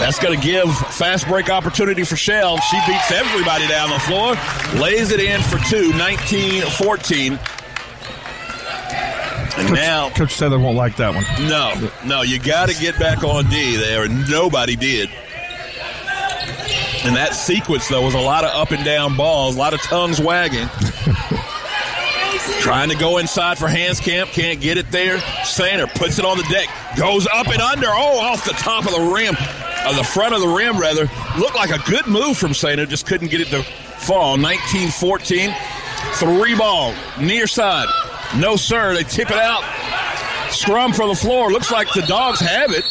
That's 0.00 0.18
going 0.18 0.38
to 0.38 0.44
give 0.44 0.76
fast 0.76 1.26
break 1.28 1.48
opportunity 1.48 2.04
for 2.04 2.16
Shell. 2.16 2.58
She 2.58 2.76
beats 2.86 3.12
everybody 3.12 3.66
down 3.68 3.90
the 3.90 4.00
floor, 4.00 4.34
lays 4.82 5.12
it 5.12 5.20
in 5.20 5.40
for 5.40 5.58
two, 5.70 5.92
19 5.96 6.62
14. 6.62 7.38
And 9.56 9.68
Coach, 9.68 9.76
now, 9.76 10.10
Coach 10.10 10.32
said 10.32 10.48
they 10.48 10.56
won't 10.56 10.76
like 10.76 10.96
that 10.96 11.14
one. 11.14 11.24
no, 11.48 11.90
no, 12.04 12.22
you 12.22 12.40
got 12.40 12.68
to 12.68 12.74
get 12.80 12.98
back 12.98 13.22
on 13.22 13.48
D 13.48 13.76
there, 13.76 14.04
and 14.04 14.28
nobody 14.28 14.74
did. 14.74 15.08
And 17.04 17.14
that 17.16 17.34
sequence, 17.34 17.86
though, 17.88 18.02
was 18.02 18.14
a 18.14 18.20
lot 18.20 18.44
of 18.44 18.50
up 18.50 18.72
and 18.72 18.84
down 18.84 19.16
balls, 19.16 19.56
a 19.56 19.58
lot 19.58 19.74
of 19.74 19.80
tongues 19.82 20.20
wagging. 20.20 20.68
Trying 22.60 22.88
to 22.88 22.96
go 22.96 23.18
inside 23.18 23.58
for 23.58 23.68
Haskamp, 23.68 24.32
can't 24.32 24.60
get 24.60 24.78
it 24.78 24.90
there. 24.90 25.18
Sainer 25.44 25.86
puts 25.94 26.18
it 26.18 26.24
on 26.24 26.38
the 26.38 26.44
deck, 26.44 26.68
goes 26.96 27.26
up 27.26 27.48
and 27.48 27.60
under. 27.60 27.88
Oh, 27.88 28.18
off 28.20 28.44
the 28.44 28.52
top 28.52 28.86
of 28.86 28.92
the 28.92 29.12
rim, 29.14 29.36
uh, 29.38 29.96
the 29.96 30.02
front 30.02 30.34
of 30.34 30.40
the 30.40 30.48
rim, 30.48 30.78
rather. 30.78 31.08
Looked 31.38 31.56
like 31.56 31.70
a 31.70 31.90
good 31.90 32.06
move 32.06 32.38
from 32.38 32.52
Sainer, 32.52 32.88
just 32.88 33.06
couldn't 33.06 33.28
get 33.28 33.40
it 33.40 33.48
to 33.48 33.62
fall. 33.62 34.36
19 34.36 34.90
14. 34.90 35.54
Three 36.14 36.54
ball, 36.56 36.94
near 37.20 37.46
side. 37.46 37.88
No, 38.38 38.56
sir. 38.56 38.94
They 38.94 39.04
tip 39.04 39.30
it 39.30 39.36
out. 39.36 39.62
Scrum 40.50 40.92
from 40.92 41.08
the 41.08 41.14
floor. 41.14 41.50
Looks 41.50 41.70
like 41.70 41.92
the 41.94 42.02
dogs 42.02 42.40
have 42.40 42.72
it. 42.72 42.84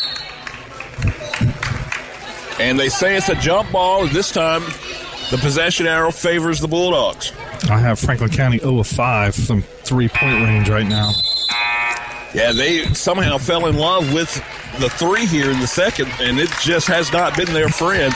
And 2.59 2.79
they 2.79 2.89
say 2.89 3.15
it's 3.17 3.29
a 3.29 3.35
jump 3.35 3.71
ball. 3.71 4.07
This 4.07 4.31
time, 4.31 4.61
the 5.31 5.37
possession 5.41 5.87
arrow 5.87 6.11
favors 6.11 6.59
the 6.59 6.67
Bulldogs. 6.67 7.31
I 7.69 7.77
have 7.79 7.99
Franklin 7.99 8.29
County 8.29 8.59
0 8.59 8.79
of 8.79 8.87
5 8.87 9.35
from 9.35 9.61
three 9.61 10.07
point 10.09 10.43
range 10.43 10.69
right 10.69 10.85
now. 10.85 11.11
Yeah, 12.33 12.51
they 12.51 12.85
somehow 12.93 13.37
fell 13.37 13.67
in 13.67 13.77
love 13.77 14.11
with 14.13 14.33
the 14.79 14.89
three 14.89 15.25
here 15.25 15.51
in 15.51 15.59
the 15.59 15.67
second, 15.67 16.11
and 16.19 16.39
it 16.39 16.49
just 16.61 16.87
has 16.87 17.11
not 17.13 17.37
been 17.37 17.53
their 17.53 17.69
friend. 17.69 18.13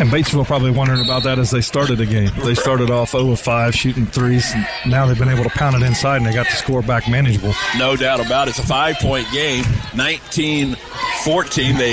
And 0.00 0.10
Batesville 0.10 0.46
probably 0.46 0.70
wondering 0.70 1.04
about 1.04 1.22
that 1.24 1.38
as 1.38 1.50
they 1.50 1.60
started 1.60 1.98
the 1.98 2.06
game. 2.06 2.30
They 2.42 2.54
started 2.54 2.90
off 2.90 3.10
0 3.10 3.30
of 3.30 3.40
5 3.40 3.74
shooting 3.74 4.06
threes, 4.06 4.50
and 4.54 4.66
now 4.90 5.06
they've 5.06 5.18
been 5.18 5.28
able 5.28 5.44
to 5.44 5.50
pound 5.50 5.76
it 5.76 5.82
inside, 5.86 6.16
and 6.16 6.26
they 6.26 6.32
got 6.32 6.46
the 6.46 6.56
score 6.56 6.82
back 6.82 7.08
manageable. 7.08 7.52
No 7.78 7.94
doubt 7.94 8.24
about 8.24 8.48
it. 8.48 8.52
It's 8.52 8.58
a 8.58 8.66
five 8.66 8.96
point 8.96 9.30
game, 9.32 9.64
19 9.94 10.76
14. 11.24 11.76
They 11.76 11.92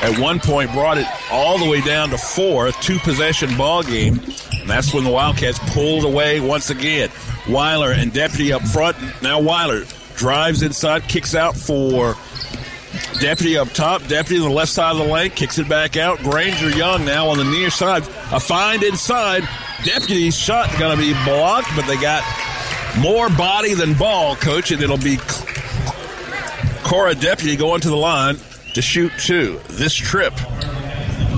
at 0.00 0.18
one 0.18 0.38
point 0.40 0.72
brought 0.72 0.98
it 0.98 1.06
all 1.30 1.58
the 1.58 1.68
way 1.68 1.80
down 1.80 2.10
to 2.10 2.18
four, 2.18 2.66
a 2.66 2.72
two 2.72 2.98
possession 2.98 3.56
ball 3.56 3.82
game. 3.82 4.20
And 4.60 4.68
that's 4.68 4.92
when 4.92 5.04
the 5.04 5.10
Wildcats 5.10 5.58
pulled 5.72 6.04
away 6.04 6.40
once 6.40 6.68
again. 6.70 7.10
Weiler 7.48 7.92
and 7.92 8.12
Deputy 8.12 8.52
up 8.52 8.62
front. 8.62 8.96
Now 9.22 9.40
Weiler 9.40 9.84
drives 10.16 10.62
inside, 10.62 11.04
kicks 11.08 11.34
out 11.34 11.56
for 11.56 12.16
Deputy 13.20 13.58
up 13.58 13.68
top. 13.70 14.06
Deputy 14.06 14.40
on 14.40 14.48
the 14.48 14.54
left 14.54 14.70
side 14.70 14.92
of 14.92 14.98
the 14.98 15.12
lane, 15.12 15.30
kicks 15.30 15.58
it 15.58 15.68
back 15.68 15.96
out. 15.96 16.18
Granger 16.18 16.70
Young 16.70 17.04
now 17.04 17.28
on 17.28 17.38
the 17.38 17.44
near 17.44 17.70
side. 17.70 18.02
A 18.32 18.38
find 18.38 18.82
inside. 18.82 19.48
Deputy's 19.84 20.36
shot 20.36 20.70
going 20.78 20.96
to 20.96 21.02
be 21.02 21.12
blocked, 21.24 21.68
but 21.74 21.86
they 21.86 21.96
got 21.96 22.22
more 22.98 23.28
body 23.30 23.74
than 23.74 23.94
ball, 23.94 24.36
coach, 24.36 24.70
and 24.70 24.82
it'll 24.82 24.98
be 24.98 25.18
Cora 26.84 27.14
Deputy 27.14 27.56
going 27.56 27.80
to 27.80 27.90
the 27.90 27.96
line 27.96 28.36
to 28.74 28.82
shoot 28.82 29.12
two. 29.18 29.60
This 29.68 29.94
trip 29.94 30.34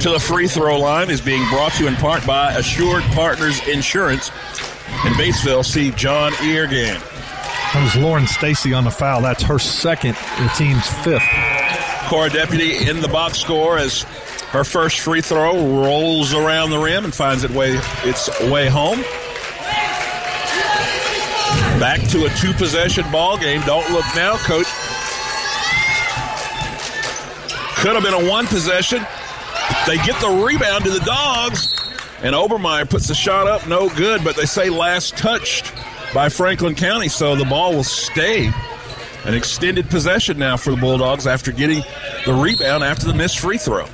to 0.00 0.10
the 0.10 0.20
free 0.20 0.48
throw 0.48 0.78
line 0.78 1.10
is 1.10 1.20
being 1.20 1.46
brought 1.48 1.72
to 1.72 1.82
you 1.82 1.88
in 1.88 1.96
part 1.96 2.26
by 2.26 2.52
Assured 2.52 3.02
Partners 3.14 3.66
Insurance. 3.68 4.28
In 5.04 5.12
Batesville, 5.14 5.64
see 5.64 5.90
John 5.92 6.32
Eargan. 6.34 7.00
That 7.72 7.82
was 7.82 7.96
Lauren 8.02 8.26
Stacy 8.26 8.72
on 8.72 8.84
the 8.84 8.90
foul. 8.90 9.22
That's 9.22 9.42
her 9.42 9.58
second, 9.58 10.14
the 10.38 10.52
team's 10.56 10.86
fifth. 11.04 11.22
Cora 12.10 12.28
Deputy 12.28 12.88
in 12.88 13.00
the 13.00 13.06
box 13.06 13.38
score 13.38 13.78
as 13.78 14.02
her 14.50 14.64
first 14.64 14.98
free 14.98 15.20
throw 15.20 15.52
rolls 15.80 16.34
around 16.34 16.70
the 16.70 16.78
rim 16.78 17.04
and 17.04 17.14
finds 17.14 17.44
it 17.44 17.52
way 17.52 17.78
its 18.02 18.28
way 18.50 18.66
home. 18.66 19.00
Back 21.78 22.00
to 22.08 22.24
a 22.24 22.30
two 22.30 22.52
possession 22.54 23.08
ball 23.12 23.38
game. 23.38 23.60
Don't 23.60 23.88
look 23.92 24.04
now, 24.16 24.36
coach. 24.38 24.66
Could 27.76 27.94
have 27.94 28.02
been 28.02 28.26
a 28.26 28.28
one 28.28 28.48
possession. 28.48 29.06
They 29.86 29.94
get 29.98 30.20
the 30.20 30.44
rebound 30.44 30.82
to 30.86 30.90
the 30.90 30.98
dogs, 31.06 31.72
and 32.24 32.34
Obermeyer 32.34 32.90
puts 32.90 33.06
the 33.06 33.14
shot 33.14 33.46
up, 33.46 33.68
no 33.68 33.88
good. 33.88 34.24
But 34.24 34.34
they 34.34 34.46
say 34.46 34.68
last 34.68 35.16
touched 35.16 35.72
by 36.12 36.28
Franklin 36.28 36.74
County, 36.74 37.06
so 37.06 37.36
the 37.36 37.44
ball 37.44 37.72
will 37.72 37.84
stay. 37.84 38.50
An 39.24 39.34
extended 39.34 39.90
possession 39.90 40.38
now 40.38 40.56
for 40.56 40.70
the 40.70 40.76
Bulldogs 40.76 41.26
after 41.26 41.52
getting 41.52 41.82
the 42.24 42.32
rebound 42.34 42.82
after 42.82 43.06
the 43.06 43.14
missed 43.14 43.38
free 43.38 43.58
throw. 43.58 43.86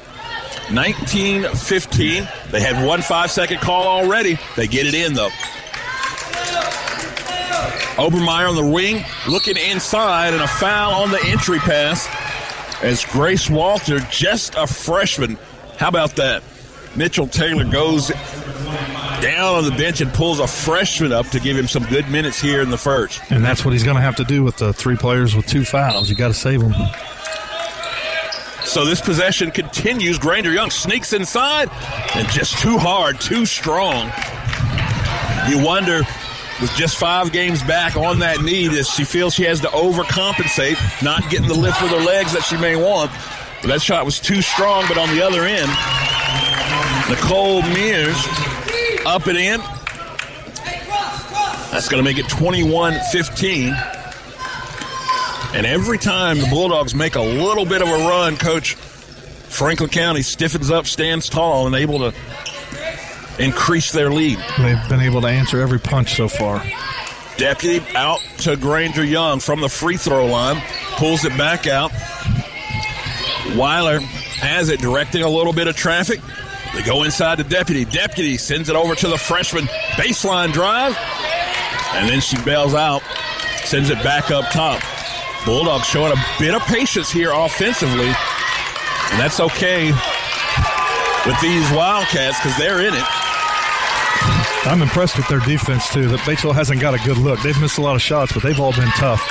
19 0.72 1.44
15. 1.44 2.28
They 2.50 2.60
had 2.60 2.84
one 2.86 3.02
five 3.02 3.30
second 3.30 3.60
call 3.60 3.86
already. 3.86 4.38
They 4.56 4.66
get 4.66 4.86
it 4.86 4.94
in, 4.94 5.14
though. 5.14 5.30
Obermeyer 7.96 8.50
on 8.50 8.56
the 8.56 8.66
wing, 8.66 9.04
looking 9.26 9.56
inside, 9.56 10.34
and 10.34 10.42
a 10.42 10.48
foul 10.48 11.02
on 11.02 11.10
the 11.10 11.20
entry 11.24 11.58
pass 11.58 12.06
as 12.82 13.04
Grace 13.06 13.48
Walter, 13.48 14.00
just 14.10 14.54
a 14.54 14.66
freshman. 14.66 15.38
How 15.78 15.88
about 15.88 16.16
that? 16.16 16.42
Mitchell 16.94 17.26
Taylor 17.26 17.64
goes 17.64 18.10
down 19.20 19.54
on 19.54 19.64
the 19.64 19.70
bench 19.72 20.00
and 20.00 20.12
pulls 20.12 20.40
a 20.40 20.46
freshman 20.46 21.12
up 21.12 21.26
to 21.28 21.40
give 21.40 21.56
him 21.56 21.68
some 21.68 21.84
good 21.84 22.08
minutes 22.08 22.40
here 22.40 22.62
in 22.62 22.70
the 22.70 22.78
first. 22.78 23.20
And 23.30 23.44
that's 23.44 23.64
what 23.64 23.72
he's 23.72 23.84
going 23.84 23.96
to 23.96 24.02
have 24.02 24.16
to 24.16 24.24
do 24.24 24.42
with 24.42 24.56
the 24.56 24.72
three 24.72 24.96
players 24.96 25.34
with 25.34 25.46
two 25.46 25.64
fouls. 25.64 26.08
You 26.08 26.16
got 26.16 26.28
to 26.28 26.34
save 26.34 26.60
them. 26.60 26.74
So 28.64 28.84
this 28.84 29.00
possession 29.00 29.52
continues. 29.52 30.18
Granger 30.18 30.52
Young 30.52 30.70
sneaks 30.70 31.12
inside 31.12 31.70
and 32.14 32.28
just 32.28 32.58
too 32.58 32.78
hard, 32.78 33.20
too 33.20 33.46
strong. 33.46 34.10
You 35.48 35.64
wonder, 35.64 36.00
with 36.60 36.74
just 36.76 36.98
five 36.98 37.32
games 37.32 37.62
back 37.62 37.96
on 37.96 38.18
that 38.18 38.42
knee, 38.42 38.68
does 38.68 38.90
she 38.90 39.04
feel 39.04 39.30
she 39.30 39.44
has 39.44 39.60
to 39.60 39.68
overcompensate, 39.68 40.76
not 41.02 41.28
getting 41.30 41.48
the 41.48 41.54
lift 41.54 41.80
with 41.80 41.92
her 41.92 42.04
legs 42.04 42.32
that 42.32 42.42
she 42.42 42.56
may 42.56 42.76
want? 42.76 43.10
But 43.62 43.68
that 43.68 43.82
shot 43.82 44.04
was 44.04 44.18
too 44.18 44.42
strong, 44.42 44.84
but 44.88 44.98
on 44.98 45.08
the 45.14 45.22
other 45.22 45.44
end, 45.44 45.70
Nicole 47.08 47.62
Mears 47.62 48.16
up 49.06 49.26
and 49.28 49.38
in. 49.38 49.60
That's 51.70 51.88
going 51.88 52.02
to 52.02 52.08
make 52.08 52.18
it 52.18 52.28
21 52.28 52.98
15. 53.12 53.72
And 55.54 55.64
every 55.64 55.98
time 55.98 56.38
the 56.38 56.48
Bulldogs 56.48 56.94
make 56.94 57.14
a 57.14 57.22
little 57.22 57.64
bit 57.64 57.80
of 57.80 57.88
a 57.88 57.98
run, 58.08 58.36
Coach 58.36 58.74
Franklin 58.74 59.88
County 59.88 60.22
stiffens 60.22 60.70
up, 60.70 60.86
stands 60.86 61.28
tall, 61.28 61.66
and 61.66 61.76
able 61.76 61.98
to 62.00 62.14
increase 63.38 63.92
their 63.92 64.10
lead. 64.10 64.38
They've 64.58 64.88
been 64.88 65.00
able 65.00 65.20
to 65.22 65.28
answer 65.28 65.60
every 65.60 65.78
punch 65.78 66.16
so 66.16 66.28
far. 66.28 66.62
Deputy 67.36 67.84
out 67.94 68.20
to 68.38 68.56
Granger 68.56 69.04
Young 69.04 69.40
from 69.40 69.60
the 69.60 69.68
free 69.68 69.96
throw 69.96 70.26
line, 70.26 70.60
pulls 70.96 71.24
it 71.24 71.36
back 71.38 71.66
out. 71.66 71.92
Weiler 73.54 74.00
has 74.00 74.68
it, 74.68 74.80
directing 74.80 75.22
a 75.22 75.28
little 75.28 75.52
bit 75.52 75.68
of 75.68 75.76
traffic. 75.76 76.20
They 76.76 76.82
go 76.82 77.04
inside 77.04 77.38
the 77.38 77.44
Deputy. 77.44 77.86
Deputy 77.86 78.36
sends 78.36 78.68
it 78.68 78.76
over 78.76 78.94
to 78.94 79.08
the 79.08 79.16
freshman 79.16 79.64
baseline 79.96 80.52
drive, 80.52 80.94
and 81.94 82.06
then 82.06 82.20
she 82.20 82.36
bails 82.44 82.74
out, 82.74 83.02
sends 83.64 83.88
it 83.88 83.96
back 84.02 84.30
up 84.30 84.44
top. 84.52 84.82
Bulldogs 85.46 85.86
showing 85.86 86.12
a 86.12 86.24
bit 86.38 86.54
of 86.54 86.60
patience 86.62 87.10
here 87.10 87.30
offensively, 87.32 88.08
and 88.08 89.18
that's 89.18 89.40
okay 89.40 89.90
with 91.24 91.40
these 91.40 91.70
Wildcats 91.72 92.38
because 92.42 92.58
they're 92.58 92.80
in 92.80 92.92
it. 92.92 93.04
I'm 94.66 94.82
impressed 94.82 95.16
with 95.16 95.28
their 95.28 95.40
defense, 95.40 95.88
too. 95.90 96.08
That 96.08 96.20
Batesville 96.20 96.54
hasn't 96.54 96.80
got 96.82 96.92
a 96.92 96.98
good 97.06 97.16
look. 97.16 97.40
They've 97.40 97.58
missed 97.58 97.78
a 97.78 97.82
lot 97.82 97.94
of 97.96 98.02
shots, 98.02 98.32
but 98.32 98.42
they've 98.42 98.60
all 98.60 98.72
been 98.72 98.90
tough. 98.96 99.22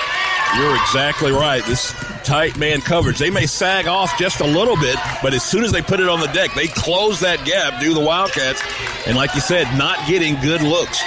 You're 0.57 0.75
exactly 0.75 1.31
right. 1.31 1.63
This 1.65 1.93
tight 2.23 2.57
man 2.57 2.81
coverage. 2.81 3.19
They 3.19 3.29
may 3.29 3.45
sag 3.45 3.87
off 3.87 4.17
just 4.17 4.39
a 4.39 4.45
little 4.45 4.75
bit, 4.77 4.97
but 5.21 5.33
as 5.33 5.43
soon 5.43 5.63
as 5.63 5.71
they 5.71 5.81
put 5.81 5.99
it 5.99 6.07
on 6.09 6.19
the 6.19 6.27
deck, 6.27 6.53
they 6.55 6.67
close 6.67 7.19
that 7.19 7.45
gap, 7.45 7.79
do 7.81 7.93
the 7.93 7.99
Wildcats. 7.99 8.61
And 9.05 9.15
like 9.15 9.35
you 9.35 9.41
said, 9.41 9.77
not 9.77 10.07
getting 10.07 10.35
good 10.41 10.61
looks. 10.61 11.01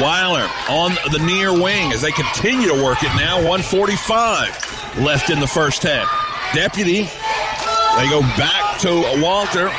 Weiler 0.00 0.48
on 0.68 0.96
the 1.12 1.18
near 1.18 1.52
wing 1.52 1.92
as 1.92 2.00
they 2.02 2.12
continue 2.12 2.68
to 2.68 2.82
work 2.82 3.02
it 3.02 3.14
now. 3.16 3.36
145 3.36 4.98
left 4.98 5.30
in 5.30 5.40
the 5.40 5.46
first 5.46 5.82
half. 5.82 6.08
Deputy, 6.54 7.02
they 7.02 8.08
go 8.08 8.20
back 8.38 8.78
to 8.80 9.20
Walter. 9.20 9.70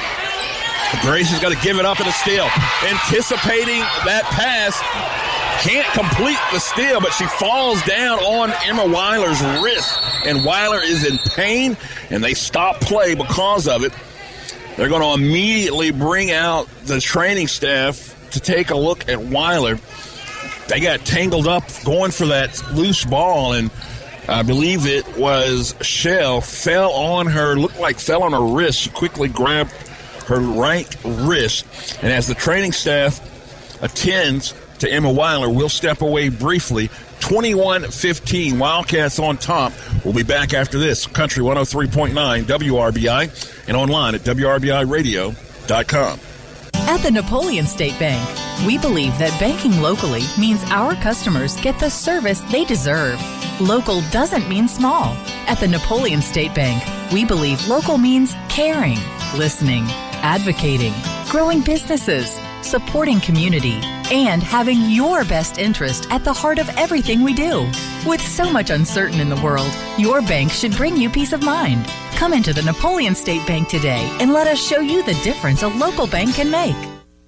Grace 1.01 1.29
has 1.29 1.41
got 1.41 1.51
to 1.51 1.59
give 1.59 1.77
it 1.77 1.85
up 1.85 1.99
in 1.99 2.07
a 2.07 2.11
steal. 2.11 2.47
Anticipating 2.85 3.81
that 4.05 4.23
pass. 4.31 4.79
Can't 5.61 5.87
complete 5.93 6.37
the 6.51 6.59
steal, 6.59 7.01
but 7.01 7.11
she 7.11 7.25
falls 7.25 7.81
down 7.83 8.19
on 8.19 8.51
Emma 8.65 8.85
Weiler's 8.85 9.41
wrist. 9.61 9.99
And 10.25 10.45
Weiler 10.45 10.81
is 10.81 11.05
in 11.05 11.17
pain, 11.31 11.77
and 12.09 12.23
they 12.23 12.33
stop 12.33 12.79
play 12.81 13.15
because 13.15 13.67
of 13.67 13.83
it. 13.83 13.93
They're 14.77 14.89
going 14.89 15.01
to 15.01 15.23
immediately 15.23 15.91
bring 15.91 16.31
out 16.31 16.67
the 16.83 16.99
training 16.99 17.47
staff 17.47 18.29
to 18.31 18.39
take 18.39 18.69
a 18.69 18.77
look 18.77 19.07
at 19.09 19.19
Weiler. 19.19 19.79
They 20.67 20.79
got 20.79 20.99
tangled 21.05 21.47
up 21.47 21.63
going 21.83 22.11
for 22.11 22.25
that 22.27 22.61
loose 22.73 23.05
ball, 23.05 23.53
and 23.53 23.71
I 24.27 24.43
believe 24.43 24.85
it 24.85 25.17
was 25.17 25.75
Shell 25.81 26.41
fell 26.41 26.91
on 26.91 27.27
her, 27.27 27.55
looked 27.55 27.79
like 27.79 27.99
fell 27.99 28.23
on 28.23 28.33
her 28.33 28.55
wrist. 28.55 28.79
She 28.81 28.89
quickly 28.89 29.29
grabbed 29.29 29.71
her 30.27 30.39
right 30.39 30.93
wrist, 31.03 31.65
and 32.01 32.11
as 32.11 32.27
the 32.27 32.33
training 32.33 32.71
staff 32.71 33.21
attends 33.81 34.53
to 34.79 34.91
Emma 34.91 35.11
Weiler, 35.11 35.49
we'll 35.49 35.69
step 35.69 36.01
away 36.01 36.29
briefly. 36.29 36.89
21 37.21 37.89
15, 37.89 38.59
Wildcats 38.59 39.19
on 39.19 39.37
top. 39.37 39.73
We'll 40.03 40.13
be 40.13 40.23
back 40.23 40.53
after 40.53 40.77
this. 40.77 41.07
Country 41.07 41.43
103.9 41.43 42.43
WRBI 42.43 43.67
and 43.67 43.77
online 43.77 44.15
at 44.15 44.21
WRBIRadio.com. 44.21 46.19
At 46.87 46.97
the 47.01 47.09
Napoleon 47.09 47.65
State 47.65 47.97
Bank, 47.97 48.23
we 48.67 48.77
believe 48.77 49.17
that 49.17 49.37
banking 49.39 49.81
locally 49.81 50.21
means 50.39 50.63
our 50.65 50.93
customers 50.95 51.59
get 51.61 51.79
the 51.79 51.89
service 51.89 52.41
they 52.51 52.63
deserve. 52.63 53.19
Local 53.59 54.01
doesn't 54.11 54.47
mean 54.47 54.67
small. 54.67 55.15
At 55.47 55.55
the 55.55 55.67
Napoleon 55.67 56.21
State 56.21 56.53
Bank, 56.53 56.83
we 57.11 57.25
believe 57.25 57.67
local 57.67 57.97
means 57.97 58.35
caring, 58.49 58.99
listening, 59.35 59.85
advocating, 60.21 60.93
growing 61.29 61.61
businesses, 61.61 62.37
supporting 62.65 63.19
community, 63.19 63.79
and 64.11 64.41
having 64.41 64.89
your 64.89 65.23
best 65.25 65.57
interest 65.57 66.07
at 66.09 66.23
the 66.23 66.33
heart 66.33 66.59
of 66.59 66.69
everything 66.77 67.21
we 67.23 67.33
do. 67.33 67.69
With 68.05 68.21
so 68.21 68.51
much 68.51 68.69
uncertain 68.69 69.19
in 69.19 69.29
the 69.29 69.41
world, 69.41 69.71
your 69.97 70.21
bank 70.21 70.51
should 70.51 70.75
bring 70.75 70.97
you 70.97 71.09
peace 71.09 71.33
of 71.33 71.43
mind. 71.43 71.85
Come 72.15 72.33
into 72.33 72.53
the 72.53 72.61
Napoleon 72.61 73.15
State 73.15 73.45
Bank 73.45 73.67
today 73.67 74.09
and 74.19 74.33
let 74.33 74.47
us 74.47 74.65
show 74.65 74.79
you 74.79 75.03
the 75.03 75.13
difference 75.23 75.63
a 75.63 75.67
local 75.67 76.07
bank 76.07 76.35
can 76.35 76.49
make. 76.49 76.75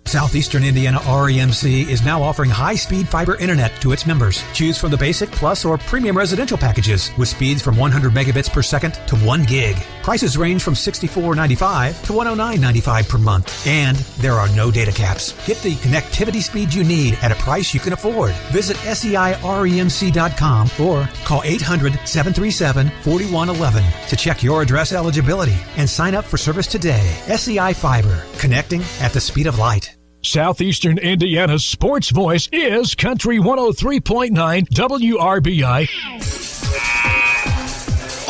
Southeastern 0.07 0.63
Indiana 0.63 0.99
REMC 0.99 1.89
is 1.89 2.01
now 2.01 2.23
offering 2.23 2.49
high-speed 2.49 3.09
fiber 3.09 3.35
internet 3.35 3.81
to 3.81 3.91
its 3.91 4.07
members. 4.07 4.41
Choose 4.53 4.77
from 4.77 4.91
the 4.91 4.97
basic, 4.97 5.29
plus, 5.31 5.65
or 5.65 5.77
premium 5.77 6.17
residential 6.17 6.57
packages 6.57 7.11
with 7.17 7.27
speeds 7.27 7.61
from 7.61 7.75
100 7.75 8.13
megabits 8.13 8.49
per 8.49 8.61
second 8.61 8.93
to 9.07 9.17
1 9.17 9.43
gig. 9.43 9.75
Prices 10.07 10.37
range 10.37 10.63
from 10.63 10.73
$64.95 10.73 12.05
to 12.05 12.13
$109.95 12.13 13.09
per 13.09 13.17
month. 13.17 13.67
And 13.67 13.97
there 14.23 14.35
are 14.35 14.47
no 14.55 14.71
data 14.71 14.93
caps. 14.93 15.33
Get 15.45 15.61
the 15.61 15.75
connectivity 15.75 16.41
speed 16.41 16.73
you 16.73 16.85
need 16.85 17.19
at 17.21 17.33
a 17.33 17.35
price 17.35 17.73
you 17.73 17.81
can 17.81 17.91
afford. 17.91 18.31
Visit 18.53 18.77
SEIREMC.com 18.77 20.69
or 20.79 21.09
call 21.25 21.41
800-737-4111 21.41 24.07
to 24.07 24.15
check 24.15 24.41
your 24.41 24.61
address 24.61 24.93
eligibility 24.93 25.57
and 25.75 25.89
sign 25.89 26.15
up 26.15 26.23
for 26.23 26.37
service 26.37 26.67
today. 26.67 27.03
SEI 27.35 27.73
Fiber, 27.73 28.23
connecting 28.37 28.83
at 29.01 29.11
the 29.11 29.19
speed 29.19 29.45
of 29.45 29.59
light. 29.59 29.93
Southeastern 30.21 30.99
Indiana's 30.99 31.65
sports 31.65 32.11
voice 32.11 32.47
is 32.53 32.95
Country 32.95 33.39
103.9 33.39 34.69
WRBI. 34.69 35.89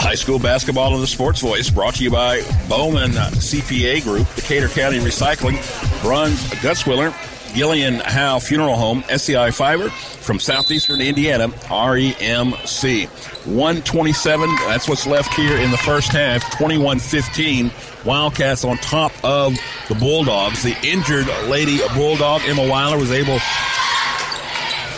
High 0.08 0.16
school 0.16 0.40
basketball 0.40 0.96
in 0.96 1.02
the 1.02 1.06
Sports 1.06 1.42
Voice 1.42 1.70
brought 1.70 1.96
to 1.96 2.04
you 2.06 2.10
by 2.10 2.40
Bowman 2.70 3.12
CPA 3.12 4.02
Group, 4.04 4.26
Decatur 4.36 4.70
County 4.70 5.00
Recycling, 5.00 5.60
Bruns 6.02 6.42
Gutzwiller, 6.62 7.14
Gilliland 7.54 8.02
Howe 8.04 8.40
Funeral 8.40 8.78
Home, 8.78 9.04
SEI 9.14 9.52
Fiber 9.52 9.90
from 9.90 10.40
Southeastern 10.40 11.02
Indiana, 11.02 11.50
REMC. 11.50 13.08
127, 13.48 14.50
that's 14.68 14.88
what's 14.88 15.06
left 15.06 15.34
here 15.34 15.58
in 15.58 15.72
the 15.72 15.78
first 15.78 16.14
half, 16.14 16.58
21 16.58 17.00
15. 17.00 17.70
Wildcats 18.06 18.64
on 18.64 18.78
top 18.78 19.12
of 19.26 19.58
the 19.90 19.96
Bulldogs. 19.96 20.64
The 20.64 20.78
injured 20.84 21.28
Lady 21.50 21.80
Bulldog, 21.94 22.44
Emma 22.46 22.66
Weiler, 22.66 22.98
was 22.98 23.12
able 23.12 23.40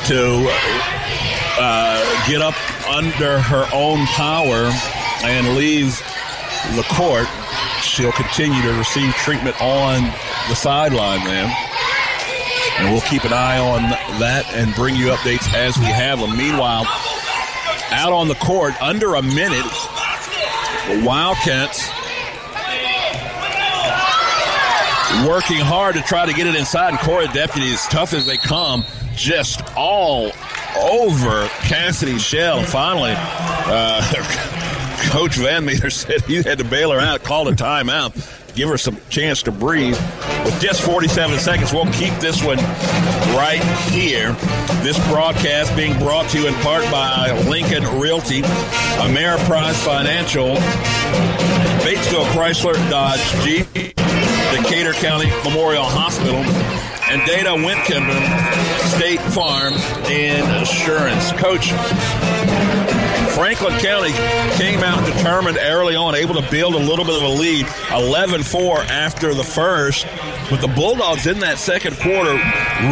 to 0.06 0.46
uh, 1.60 2.28
get 2.28 2.44
up 2.44 2.54
under 2.88 3.40
her 3.40 3.68
own 3.74 4.06
power 4.06 4.72
and 5.24 5.56
leave 5.56 5.98
the 6.76 6.84
court. 6.90 7.28
She'll 7.82 8.12
continue 8.12 8.62
to 8.62 8.74
receive 8.78 9.14
treatment 9.16 9.60
on 9.62 10.04
the 10.50 10.56
sideline, 10.56 11.24
then. 11.26 11.54
And 12.80 12.92
we'll 12.92 13.02
keep 13.02 13.24
an 13.26 13.34
eye 13.34 13.60
on 13.60 13.82
that 14.20 14.46
and 14.54 14.74
bring 14.76 14.96
you 14.96 15.08
updates 15.08 15.54
as 15.54 15.78
we 15.78 15.86
have 15.86 16.20
them. 16.20 16.38
Meanwhile, 16.38 16.86
out 17.92 18.14
on 18.14 18.28
the 18.28 18.36
court, 18.36 18.80
under 18.82 19.16
a 19.16 19.22
minute, 19.22 19.66
the 20.88 21.04
Wildcats 21.06 21.90
working 25.28 25.60
hard 25.60 25.96
to 25.96 26.02
try 26.02 26.26
to 26.26 26.34
get 26.34 26.48
it 26.48 26.56
inside. 26.56 26.90
And 26.92 27.00
Cora 27.00 27.28
Deputy, 27.28 27.74
as 27.74 27.86
tough 27.88 28.14
as 28.14 28.26
they 28.26 28.38
come, 28.38 28.86
just 29.14 29.62
all 29.76 30.32
over 30.80 31.48
Cassidy 31.64 32.20
Shell. 32.20 32.64
Finally, 32.64 33.14
uh, 33.18 34.02
Coach 35.10 35.36
Van 35.38 35.66
Meter 35.66 35.90
said 35.90 36.22
he 36.22 36.36
had 36.36 36.60
to 36.60 36.64
bail 36.64 36.92
her 36.92 37.00
out, 37.00 37.24
called 37.24 37.48
a 37.48 37.54
timeout, 37.54 38.14
give 38.54 38.70
her 38.70 38.78
some 38.78 38.98
chance 39.10 39.42
to 39.44 39.52
breathe. 39.52 39.98
With 40.46 40.62
just 40.62 40.82
47 40.82 41.40
seconds, 41.40 41.74
we'll 41.74 41.92
keep 41.94 42.14
this 42.16 42.44
one 42.44 42.58
right 43.36 43.62
here. 43.90 44.34
This 44.84 44.98
broadcast 45.08 45.76
being 45.76 45.98
brought 45.98 46.30
to 46.30 46.40
you 46.40 46.48
in 46.48 46.54
part 46.56 46.84
by 46.92 47.32
Lincoln 47.50 47.84
Realty, 48.00 48.42
Ameriprise 49.02 49.84
Financial, 49.84 50.56
Batesville 51.84 52.26
Chrysler 52.28 52.76
Dodge 52.90 53.20
Jeep, 53.44 53.66
Decatur 53.74 54.94
County 54.94 55.30
Memorial 55.44 55.84
Hospital, 55.84 56.44
and 57.10 57.26
Dana 57.26 57.50
Whitkemper 57.50 58.14
State 58.96 59.20
Farm 59.34 59.74
Insurance. 60.06 61.32
Coach, 61.34 61.72
Franklin 63.40 63.80
County 63.80 64.12
came 64.58 64.84
out 64.84 65.06
determined 65.06 65.58
early 65.62 65.96
on, 65.96 66.14
able 66.14 66.36
to 66.36 66.52
build 66.52 66.76
a 66.76 66.78
little 66.78 67.06
bit 67.06 67.16
of 67.16 67.24
a 67.24 67.30
lead, 67.30 67.66
11 67.90 68.44
4 68.44 68.80
after 68.80 69.34
the 69.34 69.46
first. 69.46 70.06
But 70.50 70.60
the 70.60 70.68
Bulldogs 70.68 71.26
in 71.26 71.40
that 71.40 71.58
second 71.58 71.96
quarter 72.00 72.34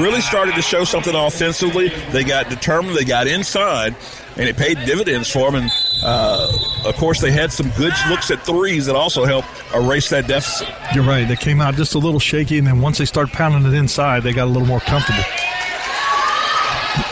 really 0.02 0.22
started 0.22 0.56
to 0.56 0.62
show 0.62 0.86
something 0.86 1.14
offensively. 1.14 1.90
They 2.12 2.24
got 2.24 2.50
determined, 2.50 2.96
they 2.96 3.04
got 3.04 3.28
inside, 3.28 3.94
and 4.38 4.48
it 4.48 4.56
paid 4.56 4.78
dividends 4.86 5.30
for 5.30 5.52
them. 5.52 5.64
And 5.64 5.72
uh, 6.02 6.50
of 6.86 6.96
course, 6.96 7.20
they 7.20 7.32
had 7.32 7.52
some 7.52 7.70
good 7.72 7.92
looks 8.08 8.32
at 8.32 8.46
threes 8.46 8.86
that 8.86 8.96
also 8.96 9.26
helped 9.26 9.50
erase 9.76 10.10
that 10.12 10.28
deficit. 10.28 10.70
You're 10.96 11.04
right. 11.04 11.28
They 11.28 11.36
came 11.36 11.60
out 11.60 11.76
just 11.76 11.94
a 11.94 12.00
little 12.00 12.22
shaky, 12.22 12.58
and 12.58 12.66
then 12.66 12.80
once 12.80 13.00
they 13.00 13.06
started 13.06 13.34
pounding 13.34 13.70
it 13.70 13.78
inside, 13.78 14.24
they 14.24 14.32
got 14.32 14.46
a 14.46 14.52
little 14.52 14.68
more 14.68 14.80
comfortable. 14.80 15.26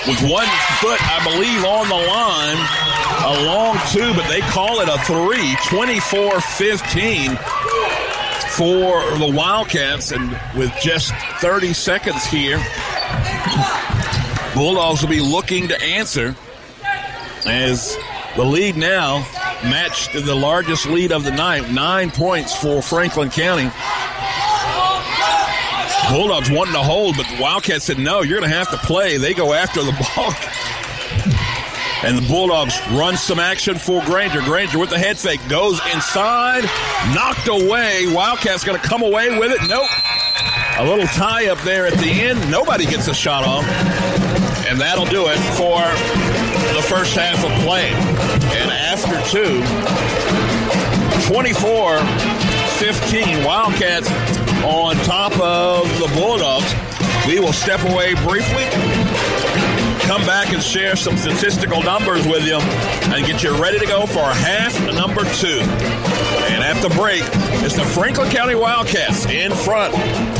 With 0.07 0.21
one 0.31 0.47
foot, 0.79 1.01
I 1.01 1.21
believe, 1.23 1.65
on 1.65 1.89
the 1.89 1.95
line, 1.95 2.57
a 3.25 3.43
long 3.43 3.75
two, 3.91 4.13
but 4.13 4.27
they 4.29 4.41
call 4.41 4.81
it 4.81 4.87
a 4.87 4.99
three, 4.99 5.55
24 5.67 6.39
15 6.41 7.35
for 8.49 9.17
the 9.17 9.33
Wildcats. 9.35 10.11
And 10.11 10.29
with 10.55 10.71
just 10.79 11.11
30 11.39 11.73
seconds 11.73 12.23
here, 12.25 12.63
Bulldogs 14.53 15.01
will 15.01 15.09
be 15.09 15.21
looking 15.21 15.67
to 15.69 15.81
answer 15.81 16.35
as 17.47 17.97
the 18.35 18.45
lead 18.45 18.77
now 18.77 19.19
matched 19.63 20.13
the 20.13 20.35
largest 20.35 20.85
lead 20.85 21.11
of 21.11 21.23
the 21.23 21.31
night, 21.31 21.71
nine 21.71 22.11
points 22.11 22.55
for 22.55 22.81
Franklin 22.83 23.31
County. 23.31 23.71
Bulldogs 26.11 26.51
wanting 26.51 26.75
to 26.75 26.83
hold, 26.83 27.17
but 27.17 27.25
the 27.27 27.41
Wildcats 27.41 27.85
said, 27.85 27.97
no, 27.97 28.21
you're 28.21 28.39
going 28.39 28.49
to 28.49 28.55
have 28.55 28.69
to 28.69 28.77
play. 28.77 29.17
They 29.17 29.33
go 29.33 29.53
after 29.53 29.81
the 29.81 29.91
ball. 30.15 30.31
And 32.05 32.15
the 32.15 32.27
Bulldogs 32.27 32.79
run 32.91 33.17
some 33.17 33.39
action 33.39 33.79
for 33.79 33.99
Granger. 34.05 34.39
Granger 34.41 34.77
with 34.77 34.91
the 34.91 34.97
head 34.97 35.17
fake 35.17 35.41
goes 35.49 35.79
inside, 35.91 36.63
knocked 37.15 37.47
away. 37.47 38.05
Wildcats 38.13 38.63
going 38.63 38.79
to 38.79 38.87
come 38.87 39.01
away 39.01 39.37
with 39.39 39.51
it. 39.51 39.67
Nope. 39.67 39.89
A 40.77 40.85
little 40.85 41.07
tie 41.07 41.47
up 41.47 41.57
there 41.61 41.87
at 41.87 41.93
the 41.93 42.11
end. 42.11 42.51
Nobody 42.51 42.85
gets 42.85 43.07
a 43.07 43.13
shot 43.13 43.43
off. 43.43 43.65
And 44.67 44.79
that'll 44.79 45.05
do 45.05 45.25
it 45.27 45.37
for 45.57 45.81
the 46.75 46.81
first 46.83 47.15
half 47.15 47.43
of 47.43 47.51
play. 47.65 47.89
And 48.53 48.69
after 48.69 49.17
two, 49.31 49.63
24 51.33 51.99
15, 52.77 53.43
Wildcats 53.43 54.11
on 54.63 54.95
top 55.05 55.31
of 55.39 55.87
the 55.97 56.07
Bulldogs. 56.13 56.71
We 57.25 57.39
will 57.39 57.53
step 57.53 57.79
away 57.89 58.13
briefly, 58.13 58.65
come 60.05 60.25
back 60.25 60.53
and 60.53 60.61
share 60.61 60.95
some 60.95 61.17
statistical 61.17 61.81
numbers 61.83 62.25
with 62.27 62.45
you, 62.45 62.57
and 62.57 63.25
get 63.25 63.41
you 63.43 63.59
ready 63.61 63.79
to 63.79 63.85
go 63.85 64.05
for 64.05 64.23
half 64.23 64.79
number 64.93 65.23
two. 65.35 65.59
And 66.53 66.63
at 66.63 66.81
the 66.81 66.89
break, 66.95 67.23
it's 67.65 67.75
the 67.75 67.83
Franklin 67.83 68.31
County 68.31 68.55
Wildcats 68.55 69.25
in 69.25 69.51
front 69.51 69.93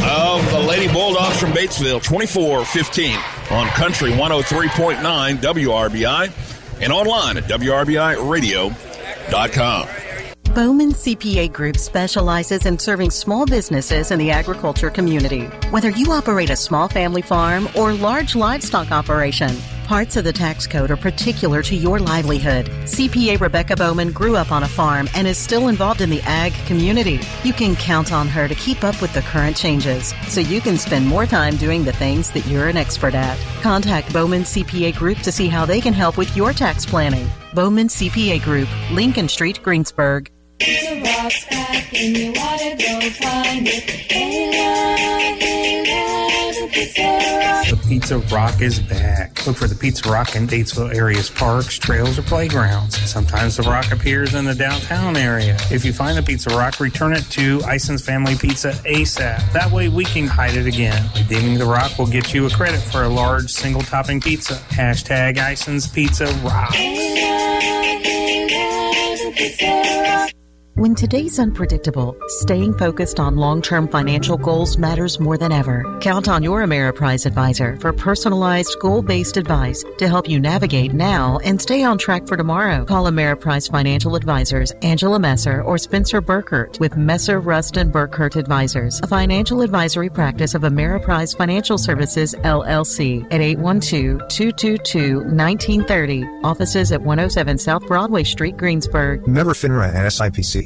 of 0.03 0.49
the 0.51 0.59
Lady 0.59 0.87
Bulldogs 0.91 1.39
from 1.39 1.51
Batesville, 1.51 2.03
24 2.03 2.65
15 2.65 3.17
on 3.51 3.67
Country 3.69 4.11
103.9 4.11 5.37
WRBI 5.37 6.31
and 6.81 6.93
online 6.93 7.37
at 7.37 7.43
WRBIRadio.com. 7.45 9.87
Bowman 10.55 10.93
CPA 10.93 11.51
Group 11.51 11.75
specializes 11.75 12.65
in 12.65 12.79
serving 12.79 13.09
small 13.09 13.45
businesses 13.45 14.11
in 14.11 14.17
the 14.17 14.31
agriculture 14.31 14.89
community. 14.89 15.47
Whether 15.69 15.89
you 15.89 16.13
operate 16.13 16.49
a 16.49 16.55
small 16.55 16.87
family 16.87 17.21
farm 17.21 17.67
or 17.75 17.91
large 17.91 18.35
livestock 18.35 18.89
operation, 18.89 19.53
parts 19.83 20.15
of 20.15 20.23
the 20.23 20.31
tax 20.31 20.65
code 20.65 20.91
are 20.91 20.95
particular 20.95 21.61
to 21.61 21.75
your 21.75 21.99
livelihood. 21.99 22.67
CPA 22.85 23.41
Rebecca 23.41 23.75
Bowman 23.75 24.13
grew 24.13 24.37
up 24.37 24.53
on 24.53 24.63
a 24.63 24.67
farm 24.69 25.09
and 25.13 25.27
is 25.27 25.37
still 25.37 25.67
involved 25.67 25.99
in 25.99 26.09
the 26.09 26.21
ag 26.21 26.53
community. 26.67 27.19
You 27.43 27.51
can 27.51 27.75
count 27.75 28.13
on 28.13 28.29
her 28.29 28.47
to 28.47 28.55
keep 28.55 28.85
up 28.85 29.01
with 29.01 29.13
the 29.13 29.23
current 29.23 29.57
changes 29.57 30.13
so 30.29 30.39
you 30.39 30.61
can 30.61 30.77
spend 30.77 31.05
more 31.05 31.25
time 31.25 31.57
doing 31.57 31.83
the 31.83 31.91
things 31.91 32.31
that 32.31 32.47
you're 32.47 32.69
an 32.69 32.77
expert 32.77 33.13
at. 33.13 33.37
Contact 33.61 34.13
Bowman 34.13 34.43
CPA 34.43 34.95
Group 34.95 35.17
to 35.17 35.33
see 35.33 35.49
how 35.49 35.65
they 35.65 35.81
can 35.81 35.93
help 35.93 36.15
with 36.17 36.33
your 36.33 36.53
tax 36.53 36.85
planning. 36.85 37.27
Bowman 37.53 37.89
CPA 37.89 38.41
Group, 38.41 38.69
Lincoln 38.91 39.27
Street, 39.27 39.61
Greensburg. 39.61 40.31
Pizza 40.59 40.95
Rock's 40.95 41.45
back 41.49 41.93
and 41.93 42.17
you 42.17 42.29
oughta 42.31 42.75
go 42.79 43.09
find 43.09 43.67
it. 43.67 43.83
Hey, 43.89 44.51
hey, 45.37 46.51
the 46.61 46.67
Pizza 46.71 47.01
Rock. 47.03 47.67
The 47.69 47.87
Pizza 47.87 48.17
Rock 48.33 48.61
is 48.61 48.79
back. 48.79 49.45
Look 49.45 49.57
for 49.57 49.67
the 49.67 49.75
Pizza 49.75 50.09
Rock 50.09 50.35
in 50.35 50.47
Batesville 50.47 50.95
area's 50.95 51.29
parks, 51.29 51.77
trails, 51.77 52.17
or 52.17 52.21
playgrounds. 52.21 52.97
Sometimes 53.09 53.57
the 53.57 53.63
rock 53.63 53.91
appears 53.91 54.33
in 54.33 54.45
the 54.45 54.55
downtown 54.55 55.17
area. 55.17 55.57
If 55.69 55.83
you 55.83 55.91
find 55.91 56.17
the 56.17 56.23
Pizza 56.23 56.49
Rock, 56.51 56.79
return 56.79 57.13
it 57.13 57.23
to 57.31 57.61
Ison's 57.65 58.03
Family 58.03 58.35
Pizza 58.35 58.71
ASAP. 58.85 59.51
That 59.51 59.71
way 59.71 59.89
we 59.89 60.05
can 60.05 60.27
hide 60.27 60.55
it 60.55 60.67
again. 60.67 61.09
Redeeming 61.15 61.59
the 61.59 61.65
rock 61.65 61.99
will 61.99 62.07
get 62.07 62.33
you 62.33 62.45
a 62.45 62.49
credit 62.49 62.79
for 62.79 63.03
a 63.03 63.09
large 63.09 63.51
single 63.51 63.81
topping 63.81 64.21
pizza. 64.21 64.55
Hashtag 64.69 65.37
Ison's 65.37 65.87
Pizza 65.87 66.27
Rock. 66.43 66.73
When 70.77 70.93
today's 70.93 71.39
unpredictable, 71.39 72.17
staying 72.27 72.77
focused 72.77 73.17
on 73.17 73.37
long 73.37 73.61
term 73.61 73.87
financial 73.87 74.37
goals 74.37 74.77
matters 74.77 75.21
more 75.21 75.37
than 75.37 75.53
ever. 75.53 75.85
Count 76.01 76.27
on 76.27 76.43
your 76.43 76.65
Ameriprise 76.65 77.25
advisor 77.25 77.77
for 77.77 77.93
personalized, 77.93 78.77
goal 78.81 79.01
based 79.01 79.37
advice 79.37 79.85
to 79.99 80.09
help 80.09 80.27
you 80.27 80.37
navigate 80.37 80.93
now 80.93 81.39
and 81.45 81.61
stay 81.61 81.83
on 81.83 81.97
track 81.97 82.27
for 82.27 82.35
tomorrow. 82.35 82.83
Call 82.83 83.05
Ameriprise 83.05 83.71
Financial 83.71 84.17
Advisors 84.17 84.71
Angela 84.81 85.17
Messer 85.17 85.61
or 85.61 85.77
Spencer 85.77 86.21
Burkert 86.21 86.77
with 86.81 86.97
Messer, 86.97 87.39
Rust, 87.39 87.77
and 87.77 87.93
Burkert 87.93 88.35
Advisors, 88.35 88.99
a 88.99 89.07
financial 89.07 89.61
advisory 89.61 90.09
practice 90.09 90.55
of 90.55 90.63
Ameriprise 90.63 91.37
Financial 91.37 91.77
Services 91.77 92.35
LLC 92.39 93.23
at 93.31 93.39
812 93.39 94.27
222 94.27 95.19
1930. 95.19 96.25
Offices 96.43 96.91
at 96.91 96.99
107 96.99 97.59
South 97.59 97.87
Broadway 97.87 98.25
Street, 98.25 98.57
Greensburg. 98.57 99.25
Member 99.25 99.53
FINRA 99.53 99.95
and 99.95 100.07
SIPC. 100.07 100.64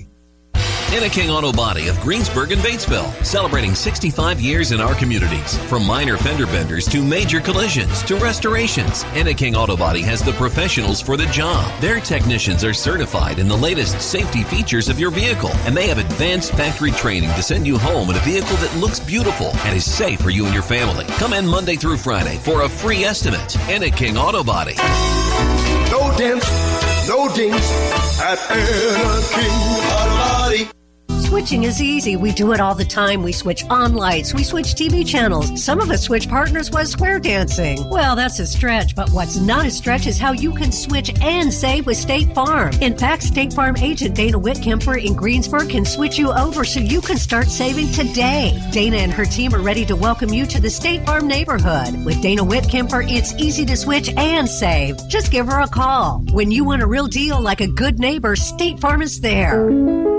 King 1.09 1.29
Auto 1.29 1.51
Body 1.51 1.87
of 1.87 1.99
Greensburg 2.01 2.51
and 2.51 2.61
Batesville, 2.61 3.13
celebrating 3.23 3.75
65 3.75 4.41
years 4.41 4.71
in 4.71 4.81
our 4.81 4.95
communities. 4.95 5.57
From 5.67 5.85
minor 5.85 6.17
fender 6.17 6.45
benders 6.45 6.87
to 6.87 7.03
major 7.03 7.39
collisions 7.39 8.01
to 8.03 8.15
restorations, 8.17 9.03
King 9.37 9.55
Auto 9.55 9.77
Body 9.77 10.01
has 10.01 10.21
the 10.21 10.33
professionals 10.33 10.99
for 10.99 11.15
the 11.15 11.25
job. 11.27 11.71
Their 11.79 11.99
technicians 11.99 12.63
are 12.63 12.73
certified 12.73 13.39
in 13.39 13.47
the 13.47 13.55
latest 13.55 14.01
safety 14.01 14.43
features 14.43 14.89
of 14.89 14.99
your 14.99 15.11
vehicle, 15.11 15.51
and 15.65 15.75
they 15.75 15.87
have 15.87 15.99
advanced 15.99 16.53
factory 16.53 16.91
training 16.91 17.29
to 17.33 17.43
send 17.43 17.67
you 17.67 17.77
home 17.77 18.09
in 18.09 18.15
a 18.15 18.19
vehicle 18.21 18.57
that 18.57 18.75
looks 18.77 18.99
beautiful 18.99 19.51
and 19.65 19.77
is 19.77 19.89
safe 19.89 20.19
for 20.19 20.31
you 20.31 20.45
and 20.45 20.53
your 20.53 20.63
family. 20.63 21.05
Come 21.17 21.33
in 21.33 21.47
Monday 21.47 21.75
through 21.75 21.97
Friday 21.97 22.37
for 22.37 22.63
a 22.63 22.69
free 22.69 23.03
estimate. 23.03 23.57
King 23.95 24.17
Auto 24.17 24.43
Body. 24.43 24.75
No 25.91 26.15
dents, 26.17 26.49
no 27.07 27.33
dings 27.33 27.71
at 28.21 28.39
Anna 28.51 29.21
King 29.33 29.51
Auto. 29.91 30.18
Switching 31.29 31.63
is 31.63 31.79
easy. 31.79 32.15
We 32.15 32.31
do 32.31 32.53
it 32.53 32.59
all 32.59 32.73
the 32.73 32.83
time. 32.83 33.21
We 33.21 33.33
switch 33.33 33.63
on 33.69 33.93
lights. 33.93 34.33
We 34.33 34.43
switch 34.43 34.73
TV 34.73 35.05
channels. 35.05 35.63
Some 35.63 35.79
of 35.79 35.91
us 35.91 36.01
switch 36.01 36.27
partners 36.27 36.71
while 36.71 36.87
square 36.87 37.19
dancing. 37.19 37.87
Well, 37.87 38.15
that's 38.15 38.39
a 38.39 38.47
stretch, 38.47 38.95
but 38.95 39.11
what's 39.11 39.37
not 39.37 39.67
a 39.67 39.69
stretch 39.69 40.07
is 40.07 40.17
how 40.17 40.31
you 40.31 40.51
can 40.51 40.71
switch 40.71 41.11
and 41.21 41.53
save 41.53 41.85
with 41.85 41.97
State 41.97 42.33
Farm. 42.33 42.73
In 42.81 42.97
fact, 42.97 43.21
State 43.21 43.53
Farm 43.53 43.77
agent 43.77 44.15
Dana 44.15 44.39
Whitkemper 44.39 45.05
in 45.05 45.13
Greensburg 45.13 45.69
can 45.69 45.85
switch 45.85 46.17
you 46.17 46.31
over 46.31 46.63
so 46.63 46.79
you 46.79 46.99
can 46.99 47.17
start 47.17 47.47
saving 47.47 47.91
today. 47.91 48.59
Dana 48.71 48.97
and 48.97 49.13
her 49.13 49.25
team 49.25 49.53
are 49.53 49.61
ready 49.61 49.85
to 49.85 49.95
welcome 49.95 50.33
you 50.33 50.47
to 50.47 50.59
the 50.59 50.71
State 50.71 51.05
Farm 51.05 51.27
neighborhood. 51.27 52.05
With 52.05 52.23
Dana 52.23 52.43
Whitkemper, 52.43 53.07
it's 53.07 53.35
easy 53.35 53.67
to 53.67 53.77
switch 53.77 54.09
and 54.17 54.49
save. 54.49 54.97
Just 55.07 55.31
give 55.31 55.45
her 55.45 55.59
a 55.59 55.67
call. 55.67 56.23
When 56.31 56.49
you 56.49 56.63
want 56.63 56.81
a 56.81 56.87
real 56.87 57.05
deal 57.05 57.39
like 57.39 57.61
a 57.61 57.67
good 57.67 57.99
neighbor, 57.99 58.35
State 58.35 58.79
Farm 58.79 59.03
is 59.03 59.21
there. 59.21 60.18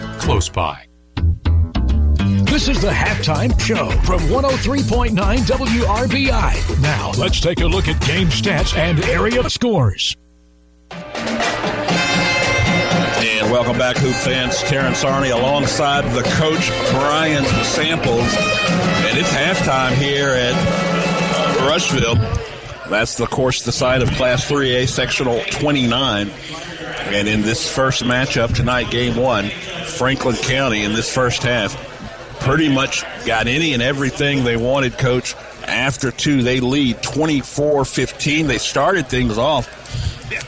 close 0.21 0.49
by. 0.49 0.85
This 2.45 2.67
is 2.67 2.79
the 2.79 2.91
halftime 2.91 3.59
show 3.59 3.89
from 4.01 4.19
103.9 4.29 5.15
WRBI. 5.15 6.81
Now, 6.81 7.11
let's 7.17 7.39
take 7.39 7.61
a 7.61 7.65
look 7.65 7.87
at 7.87 7.99
game 8.05 8.27
stats 8.27 8.77
and 8.77 9.03
area 9.05 9.49
scores. 9.49 10.15
And 10.91 11.09
welcome 13.51 13.79
back, 13.79 13.97
Hoop 13.97 14.13
fans. 14.13 14.59
Terrence 14.59 15.03
Arney 15.03 15.31
alongside 15.31 16.03
the 16.13 16.21
coach, 16.35 16.69
Brian 16.91 17.43
Samples. 17.63 18.35
And 19.07 19.17
it's 19.17 19.31
halftime 19.31 19.93
here 19.93 20.29
at 20.29 20.53
Rushville. 21.67 22.17
That's, 22.89 23.19
of 23.19 23.31
course, 23.31 23.63
the 23.63 23.71
site 23.71 24.03
of 24.03 24.11
Class 24.11 24.47
3A 24.47 24.87
Sectional 24.87 25.41
29. 25.49 26.29
And 27.07 27.27
in 27.27 27.41
this 27.41 27.73
first 27.73 28.03
matchup 28.03 28.55
tonight, 28.55 28.89
game 28.89 29.15
one, 29.15 29.49
Franklin 29.49 30.35
County 30.35 30.83
in 30.83 30.93
this 30.93 31.13
first 31.13 31.43
half 31.43 31.75
pretty 32.39 32.69
much 32.73 33.03
got 33.25 33.47
any 33.47 33.73
and 33.73 33.83
everything 33.83 34.43
they 34.43 34.57
wanted, 34.57 34.97
coach. 34.97 35.35
After 35.67 36.11
two, 36.11 36.41
they 36.41 36.59
lead 36.59 37.01
24 37.03 37.85
15. 37.85 38.47
They 38.47 38.57
started 38.57 39.07
things 39.07 39.37
off 39.37 39.69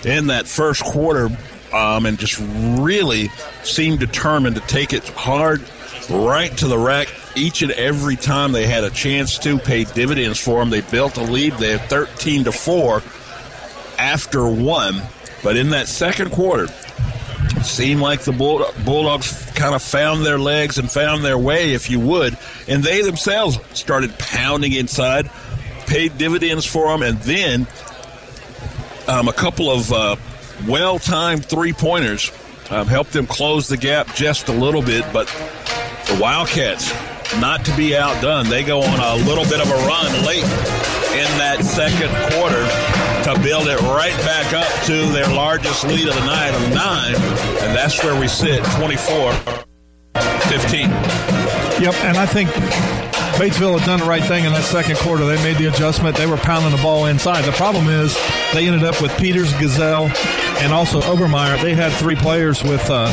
in 0.06 0.28
that 0.28 0.47
first 0.47 0.84
quarter 0.84 1.30
um, 1.72 2.06
and 2.06 2.18
just 2.18 2.39
really 2.82 3.30
seemed 3.64 3.99
determined 3.99 4.56
to 4.56 4.62
take 4.62 4.93
it 4.93 5.08
hard 5.10 5.62
right 6.10 6.56
to 6.58 6.68
the 6.68 6.78
rack 6.78 7.08
each 7.36 7.62
and 7.62 7.72
every 7.72 8.16
time 8.16 8.51
they 8.51 8.68
had 8.68 8.84
a 8.84 8.89
chance 8.89 9.38
to 9.39 9.58
pay 9.58 9.84
dividends 9.84 10.39
for 10.39 10.60
them. 10.60 10.70
They 10.70 10.82
built 10.82 11.18
a 11.18 11.24
lead. 11.24 11.54
They 11.54 11.78
had 11.78 11.89
13 11.89 12.45
to 12.45 12.51
4 12.51 13.01
after 13.97 14.47
one. 14.47 15.01
But 15.44 15.58
in 15.58 15.72
that 15.72 15.88
second 15.88 16.32
quarter, 16.32 16.66
it 16.66 17.66
seemed 17.66 18.02
like 18.02 18.22
the 18.22 18.32
Bull- 18.32 18.66
Bulldogs 18.84 19.52
kind 19.52 19.76
of 19.76 19.84
found 19.84 20.26
their 20.26 20.39
legs 20.39 20.78
and 20.78 20.89
found 20.89 21.24
their 21.24 21.38
way, 21.38 21.74
if 21.74 21.89
you 21.89 22.00
would, 22.00 22.38
and 22.68 22.84
they 22.84 23.02
themselves 23.02 23.60
started 23.74 24.18
pounding 24.18 24.74
inside, 24.74 25.30
paid 25.86 26.18
dividends 26.18 26.66
for 26.66 26.88
them, 26.88 27.04
and 27.04 27.20
then 27.20 27.68
um, 29.08 29.28
a 29.28 29.34
couple 29.34 29.70
of 29.70 29.91
uh, 29.91 30.16
well 30.68 30.98
timed 30.98 31.46
three 31.46 31.74
pointers 31.74 32.32
um, 32.70 32.88
helped 32.88 33.12
them 33.12 33.28
close 33.28 33.68
the 33.68 33.78
gap 33.78 34.16
just 34.16 34.48
a 34.48 34.54
little 34.54 34.82
bit. 34.82 35.06
But 35.12 35.28
the 36.08 36.18
Wildcats, 36.22 36.91
not 37.39 37.66
to 37.66 37.76
be 37.76 37.96
outdone, 37.96 38.50
they 38.50 38.64
go 38.64 38.82
on 38.82 39.00
a 39.00 39.26
little 39.26 39.44
bit 39.46 39.60
of 39.60 39.70
a 39.70 39.76
run 39.88 40.26
late 40.26 40.44
in 40.44 41.30
that 41.38 41.64
second 41.64 42.10
quarter 42.34 42.93
to 43.24 43.39
build 43.41 43.67
it 43.67 43.80
right 43.82 44.15
back 44.26 44.53
up 44.53 44.67
to 44.86 45.05
their 45.13 45.28
largest 45.28 45.86
lead 45.86 46.07
of 46.07 46.15
the 46.15 46.26
night 46.26 46.53
of 46.53 46.74
nine. 46.74 47.15
And 47.63 47.76
that's 47.76 48.03
where 48.03 48.19
we 48.19 48.28
sit 48.28 48.63
24 48.78 49.34
15. 50.13 50.89
Yep, 51.82 51.95
and 52.03 52.17
I 52.17 52.26
think 52.26 52.49
Batesville 53.39 53.80
had 53.80 53.86
done 53.86 53.99
the 53.99 54.05
right 54.05 54.24
thing 54.24 54.45
in 54.45 54.51
that 54.51 54.63
second 54.63 54.97
quarter. 54.97 55.26
They 55.26 55.41
made 55.41 55.57
the 55.57 55.65
adjustment. 55.65 56.15
They 56.15 56.28
were 56.28 56.38
pounding 56.38 56.71
the 56.71 56.82
ball 56.82 57.05
inside. 57.05 57.45
The 57.45 57.51
problem 57.53 57.88
is 57.88 58.13
they 58.53 58.67
ended 58.67 58.84
up 58.84 59.01
with 59.01 59.15
Peters, 59.17 59.51
Gazelle, 59.53 60.05
and 60.59 60.71
also 60.71 61.01
Obermeyer. 61.01 61.61
They 61.61 61.74
had 61.74 61.91
three 61.93 62.15
players 62.15 62.61
with 62.63 62.88
uh, 62.89 63.07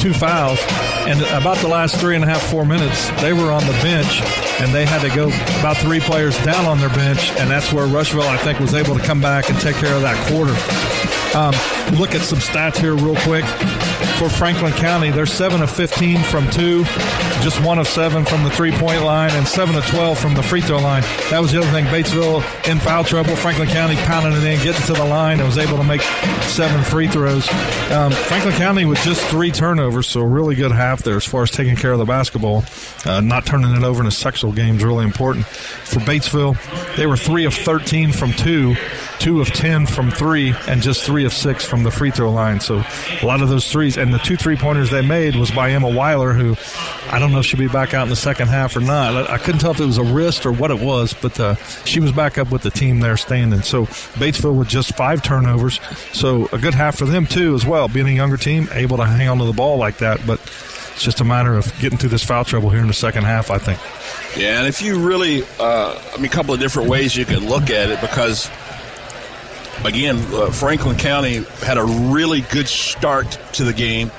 two 0.00 0.14
fouls. 0.14 0.58
And 1.06 1.20
about 1.40 1.58
the 1.58 1.68
last 1.68 1.96
three 1.96 2.14
and 2.14 2.24
a 2.24 2.26
half, 2.26 2.42
four 2.50 2.64
minutes, 2.64 3.10
they 3.20 3.32
were 3.32 3.52
on 3.52 3.64
the 3.66 3.72
bench, 3.82 4.22
and 4.60 4.74
they 4.74 4.86
had 4.86 5.02
to 5.02 5.14
go 5.14 5.28
about 5.60 5.76
three 5.76 6.00
players 6.00 6.36
down 6.42 6.64
on 6.64 6.78
their 6.78 6.88
bench. 6.90 7.30
And 7.32 7.50
that's 7.50 7.72
where 7.72 7.86
Rushville, 7.86 8.22
I 8.22 8.38
think, 8.38 8.60
was 8.60 8.74
able 8.74 8.96
to 8.96 9.02
come 9.02 9.20
back 9.20 9.50
and 9.50 9.58
take 9.60 9.76
care 9.76 9.94
of 9.94 10.02
that 10.02 10.16
quarter. 10.28 11.09
Um, 11.34 11.54
look 11.98 12.14
at 12.14 12.22
some 12.22 12.38
stats 12.38 12.76
here 12.76 12.94
real 12.94 13.16
quick. 13.16 13.44
For 14.18 14.28
Franklin 14.28 14.72
County, 14.72 15.10
they're 15.10 15.24
7 15.24 15.62
of 15.62 15.70
15 15.70 16.22
from 16.24 16.50
2, 16.50 16.84
just 17.42 17.62
1 17.62 17.78
of 17.78 17.88
7 17.88 18.24
from 18.24 18.44
the 18.44 18.50
three 18.50 18.72
point 18.72 19.02
line, 19.02 19.30
and 19.30 19.46
7 19.48 19.74
of 19.74 19.86
12 19.86 20.18
from 20.18 20.34
the 20.34 20.42
free 20.42 20.60
throw 20.60 20.78
line. 20.78 21.02
That 21.30 21.40
was 21.40 21.52
the 21.52 21.58
other 21.58 21.70
thing. 21.70 21.86
Batesville 21.86 22.42
in 22.70 22.78
foul 22.80 23.04
trouble. 23.04 23.34
Franklin 23.36 23.68
County 23.68 23.96
pounding 23.96 24.32
it 24.32 24.44
in, 24.44 24.62
getting 24.62 24.82
to 24.86 24.92
the 24.92 25.04
line, 25.04 25.38
and 25.38 25.46
was 25.46 25.56
able 25.56 25.78
to 25.78 25.84
make 25.84 26.02
seven 26.42 26.82
free 26.84 27.08
throws. 27.08 27.48
Um, 27.90 28.12
Franklin 28.12 28.54
County 28.54 28.84
with 28.84 28.98
just 28.98 29.24
three 29.28 29.50
turnovers, 29.50 30.06
so 30.06 30.20
a 30.20 30.26
really 30.26 30.54
good 30.54 30.72
half 30.72 31.02
there 31.02 31.16
as 31.16 31.24
far 31.24 31.44
as 31.44 31.50
taking 31.50 31.76
care 31.76 31.92
of 31.92 31.98
the 31.98 32.04
basketball. 32.04 32.64
Uh, 33.06 33.20
not 33.20 33.46
turning 33.46 33.74
it 33.74 33.82
over 33.84 34.02
in 34.02 34.06
a 34.06 34.10
sectional 34.10 34.52
game 34.52 34.76
is 34.76 34.84
really 34.84 35.04
important. 35.04 35.46
For 35.46 36.00
Batesville, 36.00 36.56
they 36.96 37.06
were 37.06 37.16
3 37.16 37.46
of 37.46 37.54
13 37.54 38.12
from 38.12 38.32
2 38.32 38.76
two 39.20 39.40
of 39.40 39.48
10 39.48 39.86
from 39.86 40.10
three 40.10 40.54
and 40.66 40.82
just 40.82 41.04
three 41.04 41.24
of 41.24 41.32
six 41.32 41.64
from 41.64 41.82
the 41.82 41.90
free 41.90 42.10
throw 42.10 42.32
line. 42.32 42.58
So 42.58 42.82
a 43.20 43.26
lot 43.26 43.42
of 43.42 43.48
those 43.48 43.70
threes. 43.70 43.96
And 43.96 44.12
the 44.12 44.18
two 44.18 44.36
three 44.36 44.56
pointers 44.56 44.90
they 44.90 45.02
made 45.02 45.36
was 45.36 45.50
by 45.50 45.70
Emma 45.70 45.90
Weiler, 45.90 46.32
who 46.32 46.56
I 47.10 47.18
don't 47.18 47.30
know 47.30 47.40
if 47.40 47.46
she'll 47.46 47.60
be 47.60 47.68
back 47.68 47.92
out 47.94 48.04
in 48.04 48.08
the 48.08 48.16
second 48.16 48.48
half 48.48 48.74
or 48.76 48.80
not. 48.80 49.30
I 49.30 49.38
couldn't 49.38 49.60
tell 49.60 49.72
if 49.72 49.80
it 49.80 49.84
was 49.84 49.98
a 49.98 50.04
wrist 50.04 50.46
or 50.46 50.52
what 50.52 50.70
it 50.70 50.80
was, 50.80 51.12
but 51.12 51.38
uh, 51.38 51.54
she 51.84 52.00
was 52.00 52.12
back 52.12 52.38
up 52.38 52.50
with 52.50 52.62
the 52.62 52.70
team 52.70 53.00
there 53.00 53.16
standing. 53.16 53.62
So 53.62 53.84
Batesville 53.86 54.56
with 54.56 54.68
just 54.68 54.96
five 54.96 55.22
turnovers. 55.22 55.80
So 56.12 56.48
a 56.52 56.58
good 56.58 56.74
half 56.74 56.96
for 56.96 57.04
them, 57.04 57.26
too, 57.26 57.54
as 57.54 57.66
well. 57.66 57.88
Being 57.88 58.08
a 58.08 58.12
younger 58.12 58.38
team, 58.38 58.68
able 58.72 58.96
to 58.96 59.04
hang 59.04 59.28
on 59.28 59.38
to 59.38 59.44
the 59.44 59.52
ball 59.52 59.76
like 59.76 59.98
that. 59.98 60.26
But 60.26 60.40
it's 60.40 61.02
just 61.02 61.20
a 61.20 61.24
matter 61.24 61.54
of 61.54 61.72
getting 61.78 61.98
through 61.98 62.10
this 62.10 62.24
foul 62.24 62.44
trouble 62.44 62.70
here 62.70 62.80
in 62.80 62.86
the 62.86 62.94
second 62.94 63.24
half, 63.24 63.50
I 63.50 63.58
think. 63.58 63.78
Yeah, 64.36 64.58
and 64.58 64.68
if 64.68 64.82
you 64.82 64.98
really, 64.98 65.44
uh, 65.58 66.00
I 66.12 66.16
mean, 66.16 66.26
a 66.26 66.28
couple 66.28 66.54
of 66.54 66.60
different 66.60 66.88
ways 66.88 67.16
you 67.16 67.24
can 67.24 67.48
look 67.48 67.70
at 67.70 67.90
it 67.90 68.00
because 68.00 68.50
again, 69.84 70.16
uh, 70.32 70.50
Franklin 70.50 70.96
County 70.96 71.44
had 71.62 71.78
a 71.78 71.84
really 71.84 72.42
good 72.42 72.68
start 72.68 73.38
to 73.54 73.64
the 73.64 73.72
game, 73.72 74.10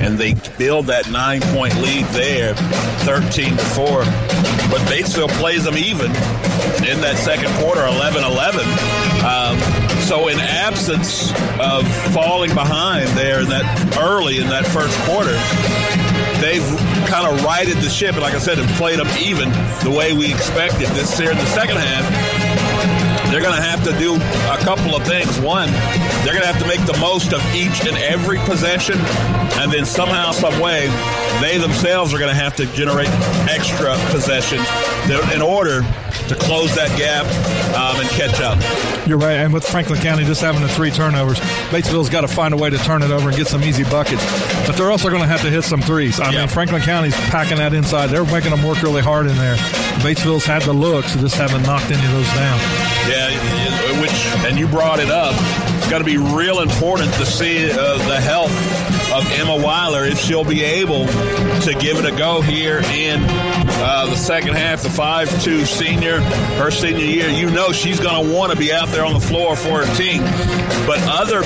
and 0.00 0.18
they 0.18 0.34
build 0.56 0.86
that 0.86 1.10
nine 1.10 1.40
point 1.40 1.74
lead 1.76 2.04
there, 2.06 2.54
13 2.54 3.56
to 3.56 3.64
4. 3.64 4.04
But 4.70 4.80
Batesville 4.90 5.30
plays 5.40 5.64
them 5.64 5.76
even 5.76 6.10
in 6.86 7.00
that 7.00 7.16
second 7.18 7.52
quarter, 7.62 7.86
11 7.86 8.22
11. 8.22 8.60
Um, 9.24 9.58
so, 10.04 10.28
in 10.28 10.38
absence 10.38 11.32
of 11.60 11.86
falling 12.14 12.54
behind 12.54 13.08
there 13.10 13.40
in 13.40 13.48
that 13.48 13.98
early 14.00 14.38
in 14.38 14.48
that 14.48 14.66
first 14.66 14.96
quarter, 15.04 15.36
they've 16.40 16.64
kind 17.08 17.26
of 17.26 17.44
righted 17.44 17.76
the 17.78 17.90
ship, 17.90 18.14
and 18.14 18.22
like 18.22 18.34
I 18.34 18.38
said, 18.38 18.58
have 18.58 18.70
played 18.76 18.98
them 18.98 19.08
even 19.18 19.50
the 19.82 19.90
way 19.90 20.12
we 20.12 20.32
expected. 20.32 20.88
This 20.96 21.18
here 21.18 21.30
in 21.30 21.36
the 21.36 21.46
second 21.46 21.76
half, 21.76 22.04
they're 23.30 23.42
going 23.42 23.56
to 23.56 23.62
have 23.62 23.84
to 23.84 23.92
do 23.98 24.16
a 24.16 24.58
couple 24.58 24.94
of 24.94 25.04
things. 25.04 25.38
One, 25.40 25.70
they're 26.24 26.34
going 26.34 26.46
to 26.46 26.52
have 26.52 26.60
to 26.60 26.66
make 26.66 26.84
the 26.86 26.96
most 26.98 27.32
of 27.32 27.44
each 27.54 27.86
and 27.86 27.96
every 27.96 28.38
possession, 28.40 28.98
and 29.60 29.72
then 29.72 29.84
somehow, 29.84 30.32
some 30.32 30.58
way, 30.60 30.88
they 31.40 31.58
themselves 31.58 32.14
are 32.14 32.18
going 32.18 32.30
to 32.30 32.40
have 32.40 32.56
to 32.56 32.66
generate 32.72 33.08
extra 33.48 33.96
possessions 34.10 34.66
in 35.32 35.42
order 35.42 35.82
to 36.28 36.34
close 36.34 36.74
that 36.74 36.90
gap 36.98 37.24
um, 37.74 38.00
and 38.00 38.08
catch 38.10 38.40
up. 38.40 38.58
You're 39.06 39.18
right, 39.18 39.36
and 39.36 39.52
with 39.52 39.64
Franklin 39.66 40.00
County 40.00 40.24
just 40.24 40.40
having 40.40 40.60
the 40.60 40.68
three 40.68 40.90
turnovers, 40.90 41.38
Batesville's 41.70 42.10
got 42.10 42.22
to 42.22 42.28
find 42.28 42.52
a 42.52 42.56
way 42.56 42.70
to 42.70 42.78
turn 42.78 43.02
it 43.02 43.10
over 43.10 43.28
and 43.28 43.36
get 43.36 43.46
some 43.46 43.62
easy 43.62 43.84
buckets. 43.84 44.24
But 44.66 44.76
they're 44.76 44.90
also 44.90 45.08
going 45.08 45.22
to 45.22 45.28
have 45.28 45.42
to 45.42 45.50
hit 45.50 45.62
some 45.62 45.80
threes. 45.80 46.20
I 46.20 46.30
yeah. 46.30 46.40
mean, 46.40 46.48
Franklin 46.48 46.82
County's 46.82 47.16
packing 47.30 47.56
that 47.58 47.72
inside. 47.72 48.08
They're 48.08 48.24
making 48.24 48.50
them 48.50 48.62
work 48.62 48.82
really 48.82 49.02
hard 49.02 49.26
in 49.26 49.36
there. 49.36 49.56
Batesville's 50.02 50.44
had 50.44 50.62
the 50.62 50.72
looks, 50.72 51.12
so 51.12 51.20
just 51.20 51.36
haven't 51.36 51.62
knocked 51.62 51.90
any 51.90 52.04
of 52.04 52.12
those 52.12 52.28
down. 52.34 52.58
Yeah, 53.08 53.17
which 54.00 54.12
and 54.46 54.58
you 54.58 54.66
brought 54.68 55.00
it 55.00 55.10
up. 55.10 55.34
It's 55.78 55.90
got 55.90 55.98
to 55.98 56.04
be 56.04 56.18
real 56.18 56.60
important 56.60 57.12
to 57.14 57.26
see 57.26 57.70
uh, 57.70 57.96
the 58.08 58.20
health 58.20 58.52
of 59.12 59.24
Emma 59.32 59.56
Weiler 59.56 60.04
if 60.04 60.18
she'll 60.18 60.44
be 60.44 60.62
able 60.62 61.06
to 61.06 61.76
give 61.80 61.98
it 61.98 62.04
a 62.04 62.16
go 62.16 62.42
here 62.42 62.78
in 62.78 63.20
uh, 63.24 64.06
the 64.06 64.16
second 64.16 64.54
half. 64.54 64.82
The 64.82 64.90
five-two 64.90 65.64
senior, 65.64 66.20
her 66.20 66.70
senior 66.70 67.04
year, 67.04 67.28
you 67.30 67.50
know 67.50 67.72
she's 67.72 68.00
going 68.00 68.26
to 68.26 68.34
want 68.34 68.52
to 68.52 68.58
be 68.58 68.72
out 68.72 68.88
there 68.88 69.04
on 69.04 69.14
the 69.14 69.20
floor 69.20 69.56
for 69.56 69.84
her 69.84 69.94
team. 69.96 70.22
But 70.86 71.00
other 71.08 71.38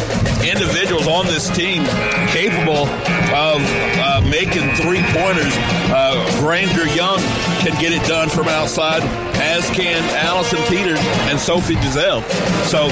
individuals 0.42 1.06
on 1.06 1.26
this 1.26 1.48
team 1.50 1.84
capable 2.28 2.86
of 3.34 3.62
uh, 3.62 4.20
making 4.28 4.74
three 4.74 5.02
pointers, 5.14 5.52
uh, 5.94 6.40
Granger 6.40 6.86
Young 6.94 7.18
can 7.62 7.80
get 7.80 7.92
it 7.92 8.06
done 8.08 8.28
from 8.28 8.48
outside, 8.48 9.02
as 9.42 9.68
can 9.70 10.02
Allison 10.24 10.58
Peters 10.68 11.00
and 11.28 11.38
Sophie 11.38 11.74
Giselle. 11.82 12.22
So 12.64 12.88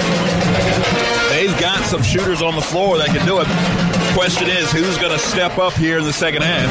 they've 1.30 1.59
got 1.61 1.84
some 1.84 2.03
shooters 2.03 2.42
on 2.42 2.55
the 2.55 2.61
floor 2.62 2.98
that 2.98 3.09
can 3.09 3.24
do 3.24 3.40
it. 3.40 3.46
Question 4.14 4.48
is, 4.48 4.70
who's 4.72 4.98
going 4.98 5.12
to 5.12 5.18
step 5.18 5.59
up 5.59 5.72
here 5.74 5.98
in 5.98 6.05
the 6.05 6.12
second 6.12 6.42
half 6.42 6.70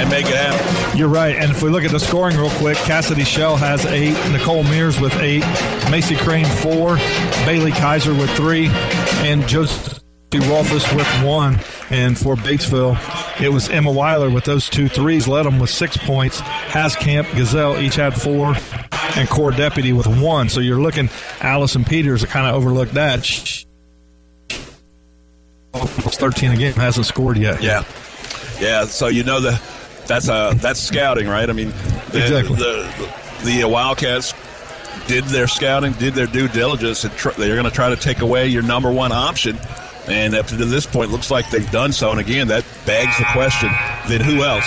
and 0.00 0.10
make 0.10 0.26
it 0.26 0.34
happen? 0.34 0.98
You're 0.98 1.08
right. 1.08 1.36
And 1.36 1.52
if 1.52 1.62
we 1.62 1.70
look 1.70 1.84
at 1.84 1.92
the 1.92 2.00
scoring 2.00 2.36
real 2.36 2.50
quick, 2.50 2.76
Cassidy 2.78 3.24
Shell 3.24 3.56
has 3.56 3.86
eight, 3.86 4.14
Nicole 4.32 4.64
Mears 4.64 5.00
with 5.00 5.14
eight, 5.20 5.44
Macy 5.90 6.16
Crane 6.16 6.46
four, 6.46 6.96
Bailey 7.46 7.70
Kaiser 7.70 8.12
with 8.12 8.30
three, 8.30 8.66
and 9.22 9.46
Joseph 9.46 10.00
Rolfus 10.38 10.94
with 10.94 11.06
one. 11.24 11.58
And 11.90 12.18
for 12.18 12.36
Batesville, 12.36 12.98
it 13.40 13.48
was 13.48 13.68
Emma 13.68 13.90
Weiler 13.90 14.30
with 14.30 14.44
those 14.44 14.68
two 14.68 14.88
threes, 14.88 15.26
led 15.26 15.44
them 15.44 15.58
with 15.58 15.70
six 15.70 15.96
points. 15.96 16.40
Haskamp, 16.40 17.34
Gazelle 17.36 17.78
each 17.78 17.96
had 17.96 18.20
four, 18.20 18.54
and 19.16 19.28
Cora 19.28 19.54
Deputy 19.54 19.92
with 19.92 20.06
one. 20.06 20.48
So 20.48 20.60
you're 20.60 20.80
looking, 20.80 21.08
Allison 21.40 21.84
Peters 21.84 22.22
to 22.22 22.26
kind 22.26 22.46
of 22.46 22.54
overlooked 22.54 22.94
that. 22.94 23.24
She, 23.24 23.66
almost 25.72 26.20
13 26.20 26.52
a 26.52 26.56
game, 26.56 26.72
hasn't 26.74 27.06
scored 27.06 27.36
yet. 27.36 27.62
Yeah. 27.62 27.84
Yeah, 28.60 28.84
so 28.84 29.06
you 29.06 29.24
know 29.24 29.40
the 29.40 29.60
that's 30.06 30.28
a 30.28 30.52
that's 30.56 30.80
scouting, 30.80 31.26
right? 31.28 31.48
I 31.48 31.52
mean, 31.54 31.70
the, 32.10 32.20
exactly. 32.22 32.56
The, 32.56 33.10
the, 33.42 33.60
the 33.62 33.64
Wildcats 33.64 34.34
did 35.06 35.24
their 35.24 35.46
scouting, 35.46 35.92
did 35.94 36.14
their 36.14 36.26
due 36.26 36.48
diligence, 36.48 37.04
and 37.04 37.12
tr- 37.14 37.30
they're 37.30 37.54
going 37.54 37.64
to 37.64 37.70
try 37.70 37.88
to 37.88 37.96
take 37.96 38.20
away 38.20 38.48
your 38.48 38.62
number 38.62 38.92
one 38.92 39.12
option 39.12 39.58
and 40.08 40.34
up 40.34 40.46
to 40.46 40.56
this 40.56 40.86
point, 40.86 41.10
looks 41.10 41.30
like 41.30 41.50
they've 41.50 41.70
done 41.70 41.92
so. 41.92 42.10
And 42.10 42.20
again, 42.20 42.48
that 42.48 42.64
begs 42.84 43.16
the 43.18 43.24
question 43.32 43.68
then 44.10 44.20
who 44.20 44.42
else? 44.42 44.64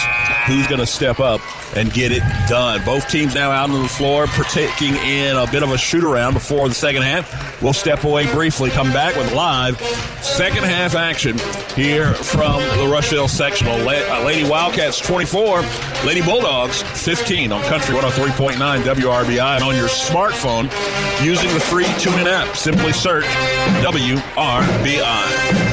Who's 0.48 0.68
going 0.68 0.80
to 0.80 0.86
step 0.86 1.20
up 1.20 1.42
and 1.76 1.92
get 1.92 2.12
it 2.12 2.24
done? 2.48 2.84
Both 2.86 3.10
teams 3.10 3.36
now 3.36 3.52
out 3.52 3.70
on 3.70 3.82
the 3.82 3.88
floor, 3.88 4.28
partaking 4.28 4.96
in 4.96 5.36
a 5.36 5.46
bit 5.52 5.64
of 5.64 5.72
a 5.72 5.78
shoot 5.78 6.04
around 6.04 6.34
before 6.34 6.68
the 6.68 6.76
second 6.76 7.04
half. 7.04 7.62
We'll 7.62 7.74
step 7.74 8.04
away 8.04 8.32
briefly, 8.32 8.70
come 8.70 8.92
back 8.92 9.16
with 9.16 9.34
live 9.34 9.80
second 10.24 10.64
half 10.64 10.96
action 10.96 11.38
here 11.76 12.14
from 12.14 12.62
the 12.78 12.88
Rushville 12.88 13.28
sectional. 13.28 13.76
Uh, 13.76 14.24
Lady 14.24 14.48
Wildcats 14.50 15.00
24, 15.00 15.62
Lady 16.06 16.22
Bulldogs 16.22 16.82
15 16.82 17.52
on 17.52 17.62
Country 17.64 17.96
103.9 17.96 18.56
WRBI 18.84 19.56
and 19.56 19.64
on 19.64 19.76
your 19.76 19.90
smartphone 19.90 20.72
using 21.24 21.54
the 21.54 21.60
free 21.60 21.86
TuneIn 21.86 22.26
app. 22.26 22.56
Simply 22.56 22.94
search 22.94 23.26
WRBI. 23.84 25.73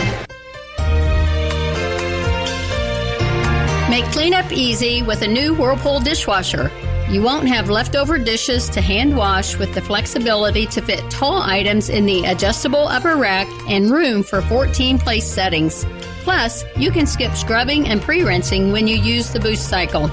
Make 3.91 4.05
cleanup 4.13 4.53
easy 4.53 5.03
with 5.03 5.23
a 5.23 5.27
new 5.27 5.53
Whirlpool 5.53 5.99
dishwasher. 5.99 6.71
You 7.11 7.23
won't 7.23 7.49
have 7.49 7.71
leftover 7.71 8.19
dishes 8.19 8.69
to 8.69 8.81
hand 8.81 9.17
wash 9.17 9.59
with 9.59 9.75
the 9.75 9.83
flexibility 9.83 10.65
to 10.67 10.81
fit 10.81 11.11
tall 11.11 11.43
items 11.43 11.89
in 11.89 12.07
the 12.07 12.25
adjustable 12.27 12.87
upper 12.87 13.17
rack 13.17 13.49
and 13.69 13.91
room 13.91 14.23
for 14.23 14.43
14 14.43 15.01
place 15.01 15.27
settings. 15.27 15.85
Plus, 16.23 16.63
you 16.77 16.93
can 16.93 17.05
skip 17.05 17.35
scrubbing 17.35 17.89
and 17.89 18.01
pre 18.01 18.23
rinsing 18.23 18.71
when 18.71 18.87
you 18.87 18.95
use 18.95 19.31
the 19.31 19.41
boost 19.41 19.69
cycle. 19.69 20.07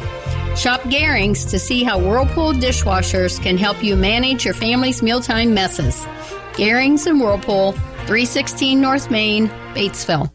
Shop 0.55 0.82
Garings 0.89 1.47
to 1.51 1.59
see 1.59 1.84
how 1.84 1.99
Whirlpool 1.99 2.53
dishwashers 2.53 3.39
can 3.39 3.59
help 3.59 3.84
you 3.84 3.95
manage 3.95 4.43
your 4.43 4.55
family's 4.55 5.03
mealtime 5.03 5.53
messes. 5.53 6.03
Garings 6.53 7.05
and 7.05 7.21
Whirlpool, 7.21 7.73
316 8.07 8.82
North 8.82 9.11
Main, 9.11 9.49
Batesville. 9.75 10.32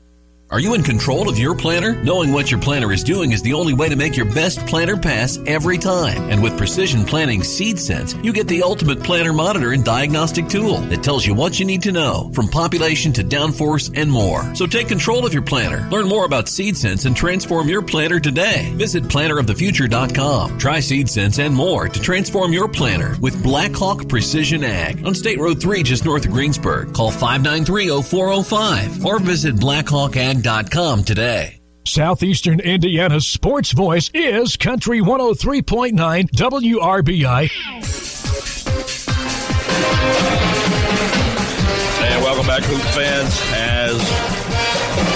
Are 0.53 0.61
you 0.61 0.75
in 0.75 0.83
control 0.83 1.31
of 1.31 1.39
your 1.39 1.55
planter? 1.55 1.95
Knowing 2.03 2.31
what 2.31 2.51
your 2.51 2.61
planter 2.61 2.93
is 2.93 3.03
doing 3.03 3.33
is 3.33 3.41
the 3.41 3.55
only 3.55 3.73
way 3.73 3.89
to 3.89 3.97
make 3.97 4.19
your 4.19 4.27
best 4.27 4.59
planter 4.67 4.99
pass 4.99 5.39
every 5.47 5.79
time. 5.79 6.29
And 6.29 6.43
with 6.43 6.59
Precision 6.59 7.07
Planting 7.07 7.43
Seed 7.43 7.79
Sense, 7.79 8.15
you 8.23 8.35
get 8.35 8.49
the 8.49 8.63
ultimate 8.63 9.03
planter 9.03 9.33
monitor 9.33 9.73
and 9.73 9.83
diagnostic 9.83 10.49
tool 10.49 10.77
that 10.91 11.03
tells 11.03 11.25
you 11.25 11.33
what 11.33 11.59
you 11.59 11.65
need 11.65 11.81
to 11.85 11.93
know, 11.93 12.31
from 12.35 12.49
population 12.49 13.15
to 13.15 13.25
downforce 13.25 13.91
and 13.97 14.13
more. 14.13 14.55
So 14.55 14.67
take 14.67 14.89
control 14.89 15.25
of 15.25 15.33
your 15.33 15.43
planter. 15.43 15.89
Learn 15.89 16.07
more 16.07 16.27
about 16.27 16.51
Seed 16.51 16.77
Sense 16.77 17.07
and 17.07 17.17
transform 17.17 17.67
your 17.67 17.81
planter 17.81 18.21
today. 18.21 18.75
Visit 18.75 19.05
planterofthefuture.com. 19.05 20.59
Try 20.59 20.81
Seed 20.81 21.09
Sense 21.09 21.39
and 21.39 21.55
more 21.55 21.89
to 21.89 21.99
transform 21.99 22.53
your 22.53 22.69
planter 22.69 23.17
with 23.23 23.43
Blackhawk 23.43 24.07
Precision 24.07 24.65
Ag 24.65 25.07
on 25.07 25.15
State 25.15 25.39
Road 25.39 25.63
3 25.63 25.83
just 25.83 26.05
north 26.05 26.27
of 26.27 26.31
Greensburg. 26.31 26.93
Call 26.93 27.11
593-0405 27.11 29.03
or 29.03 29.19
visit 29.19 29.55
blackhawkag.com 30.43 31.05
today. 31.05 31.59
Southeastern 31.85 32.61
Indiana's 32.61 33.27
sports 33.27 33.73
voice 33.73 34.11
is 34.15 34.57
Country 34.57 35.01
103.9 35.01 36.31
WRBI. 36.31 37.51
And 42.05 42.23
welcome 42.23 42.47
back, 42.47 42.63
Hoop 42.63 42.81
fans, 42.93 43.41
as 43.53 44.01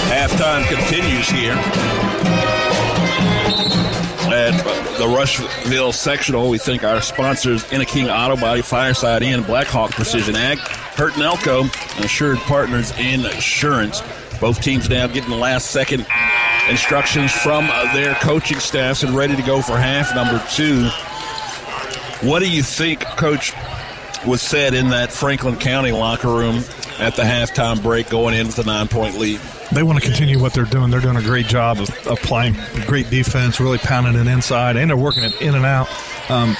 halftime 0.09 0.67
continues 0.67 1.29
here 1.29 1.53
at 4.29 4.97
the 4.97 5.07
Rushville 5.07 5.93
sectional. 5.93 6.49
We 6.49 6.57
thank 6.57 6.83
our 6.83 7.01
sponsors, 7.01 7.63
King 7.63 8.09
Auto 8.09 8.35
Body, 8.35 8.61
Fireside 8.61 9.23
Inn, 9.23 9.43
Blackhawk 9.43 9.91
Precision 9.91 10.35
Ag, 10.35 10.57
Hurt 10.59 11.13
and 11.13 11.23
Elko, 11.23 11.63
Assured 11.99 12.39
Partners 12.39 12.91
Insurance. 12.99 14.01
Both 14.39 14.61
teams 14.61 14.89
now 14.89 15.07
getting 15.07 15.29
the 15.29 15.35
last 15.35 15.71
second 15.71 16.05
instructions 16.69 17.31
from 17.31 17.67
their 17.93 18.13
coaching 18.15 18.59
staffs 18.59 19.03
and 19.03 19.15
ready 19.15 19.35
to 19.35 19.41
go 19.41 19.61
for 19.61 19.77
half 19.77 20.13
number 20.13 20.43
two. 20.51 20.87
What 22.27 22.39
do 22.39 22.49
you 22.49 22.63
think, 22.63 23.01
Coach, 23.01 23.53
was 24.25 24.41
said 24.41 24.73
in 24.73 24.89
that 24.89 25.11
Franklin 25.11 25.55
County 25.57 25.91
locker 25.91 26.29
room 26.29 26.63
at 26.99 27.15
the 27.15 27.23
halftime 27.23 27.81
break 27.81 28.09
going 28.09 28.33
in 28.33 28.47
with 28.47 28.59
a 28.59 28.63
nine 28.63 28.87
point 28.87 29.17
lead? 29.17 29.39
They 29.71 29.83
want 29.83 29.99
to 29.99 30.05
continue 30.05 30.39
what 30.39 30.53
they're 30.53 30.65
doing. 30.65 30.89
They're 30.89 31.01
doing 31.01 31.17
a 31.17 31.21
great 31.21 31.47
job 31.47 31.79
of, 31.79 31.89
playing 32.21 32.55
great 32.85 33.09
defense, 33.09 33.59
really 33.59 33.77
pounding 33.77 34.15
it 34.15 34.27
inside, 34.27 34.77
and 34.77 34.89
they're 34.89 34.97
working 34.97 35.23
it 35.23 35.39
in 35.41 35.55
and 35.55 35.65
out. 35.65 35.89
Um, 36.29 36.55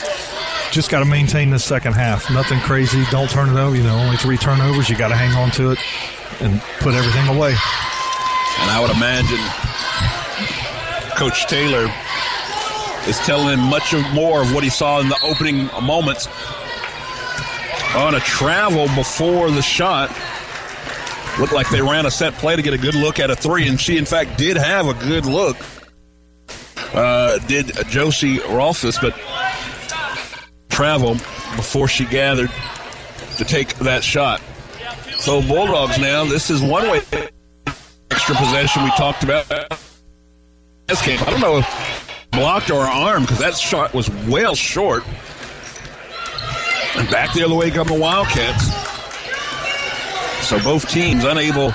just 0.72 0.90
got 0.90 1.00
to 1.00 1.06
maintain 1.06 1.50
this 1.50 1.64
second 1.64 1.94
half. 1.94 2.30
Nothing 2.32 2.60
crazy. 2.60 3.04
Don't 3.12 3.30
turn 3.30 3.50
it 3.50 3.60
over. 3.60 3.76
You 3.76 3.84
know, 3.84 3.98
only 3.98 4.18
three 4.18 4.38
turnovers. 4.38 4.90
You 4.90 4.98
got 4.98 5.10
to 5.10 5.16
hang 5.16 5.36
on 5.36 5.52
to 5.52 5.72
it 5.72 5.80
and 6.42 6.62
put 6.80 6.94
everything 6.94 7.28
away. 7.28 7.52
And 8.60 8.72
I 8.72 8.80
would 8.82 8.92
imagine 8.92 9.40
Coach 11.16 11.48
Taylor 11.48 11.92
is 13.08 13.18
telling 13.20 13.58
him 13.58 13.70
much 13.70 13.94
more 14.14 14.42
of 14.42 14.54
what 14.54 14.64
he 14.64 14.70
saw 14.70 15.00
in 15.00 15.10
the 15.10 15.18
opening 15.24 15.68
moments 15.84 16.28
on 17.96 18.16
a 18.16 18.20
travel 18.20 18.88
before 18.96 19.50
the 19.52 19.62
shot. 19.62 20.10
Looked 21.40 21.54
like 21.54 21.70
they 21.70 21.82
ran 21.82 22.06
a 22.06 22.12
set 22.12 22.34
play 22.34 22.56
to 22.56 22.62
get 22.62 22.74
a 22.74 22.78
good 22.78 22.96
look 22.96 23.20
at 23.20 23.30
a 23.30 23.36
three, 23.36 23.68
and 23.68 23.80
she, 23.80 23.98
in 23.98 24.06
fact, 24.06 24.38
did 24.38 24.58
have 24.58 24.88
a 24.88 24.94
good 24.94 25.26
look. 25.26 25.58
Uh, 26.94 27.38
did 27.48 27.72
Josie 27.90 28.38
Rolfus, 28.38 29.00
but 29.00 29.14
travel 30.78 31.14
before 31.56 31.88
she 31.88 32.06
gathered 32.06 32.52
to 33.36 33.44
take 33.44 33.74
that 33.80 34.04
shot. 34.04 34.40
So 35.18 35.42
Bulldogs 35.42 35.98
now, 35.98 36.24
this 36.24 36.52
is 36.52 36.62
one 36.62 36.88
way 36.88 37.02
extra 38.12 38.36
possession 38.36 38.84
we 38.84 38.92
talked 38.92 39.24
about. 39.24 39.48
This 40.86 41.04
game, 41.04 41.20
I 41.22 41.32
don't 41.32 41.40
know 41.40 41.58
if 41.58 42.28
blocked 42.32 42.70
or 42.70 42.82
arm 42.82 43.24
because 43.24 43.40
that 43.40 43.58
shot 43.58 43.96
was 43.96 44.08
well 44.28 44.54
short. 44.54 45.04
And 46.96 47.10
back 47.10 47.34
the 47.34 47.44
other 47.44 47.56
way 47.56 47.72
come 47.72 47.88
the 47.88 48.00
Wildcats. 48.00 48.68
So 50.46 50.60
both 50.60 50.88
teams 50.92 51.24
unable 51.24 51.74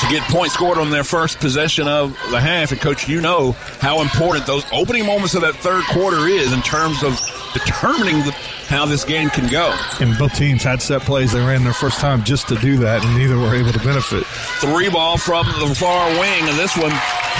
to 0.00 0.06
get 0.08 0.22
points 0.24 0.54
scored 0.54 0.78
on 0.78 0.90
their 0.90 1.04
first 1.04 1.38
possession 1.40 1.88
of 1.88 2.12
the 2.30 2.40
half. 2.40 2.72
And 2.72 2.80
coach, 2.80 3.08
you 3.08 3.20
know 3.20 3.52
how 3.80 4.00
important 4.00 4.46
those 4.46 4.64
opening 4.72 5.06
moments 5.06 5.34
of 5.34 5.42
that 5.42 5.56
third 5.56 5.84
quarter 5.84 6.26
is 6.28 6.52
in 6.52 6.62
terms 6.62 7.02
of 7.02 7.20
determining 7.52 8.18
the, 8.24 8.32
how 8.68 8.86
this 8.86 9.04
game 9.04 9.30
can 9.30 9.50
go. 9.50 9.76
And 10.00 10.16
both 10.18 10.34
teams 10.34 10.62
had 10.62 10.80
set 10.80 11.02
plays 11.02 11.32
they 11.32 11.40
ran 11.40 11.64
their 11.64 11.72
first 11.72 12.00
time 12.00 12.22
just 12.22 12.48
to 12.48 12.56
do 12.56 12.76
that, 12.78 13.04
and 13.04 13.16
neither 13.16 13.36
were 13.38 13.54
able 13.54 13.72
to 13.72 13.78
benefit. 13.80 14.24
Three 14.60 14.88
ball 14.88 15.18
from 15.18 15.46
the 15.46 15.74
far 15.74 16.10
wing, 16.18 16.48
and 16.48 16.58
this 16.58 16.76
one 16.76 16.92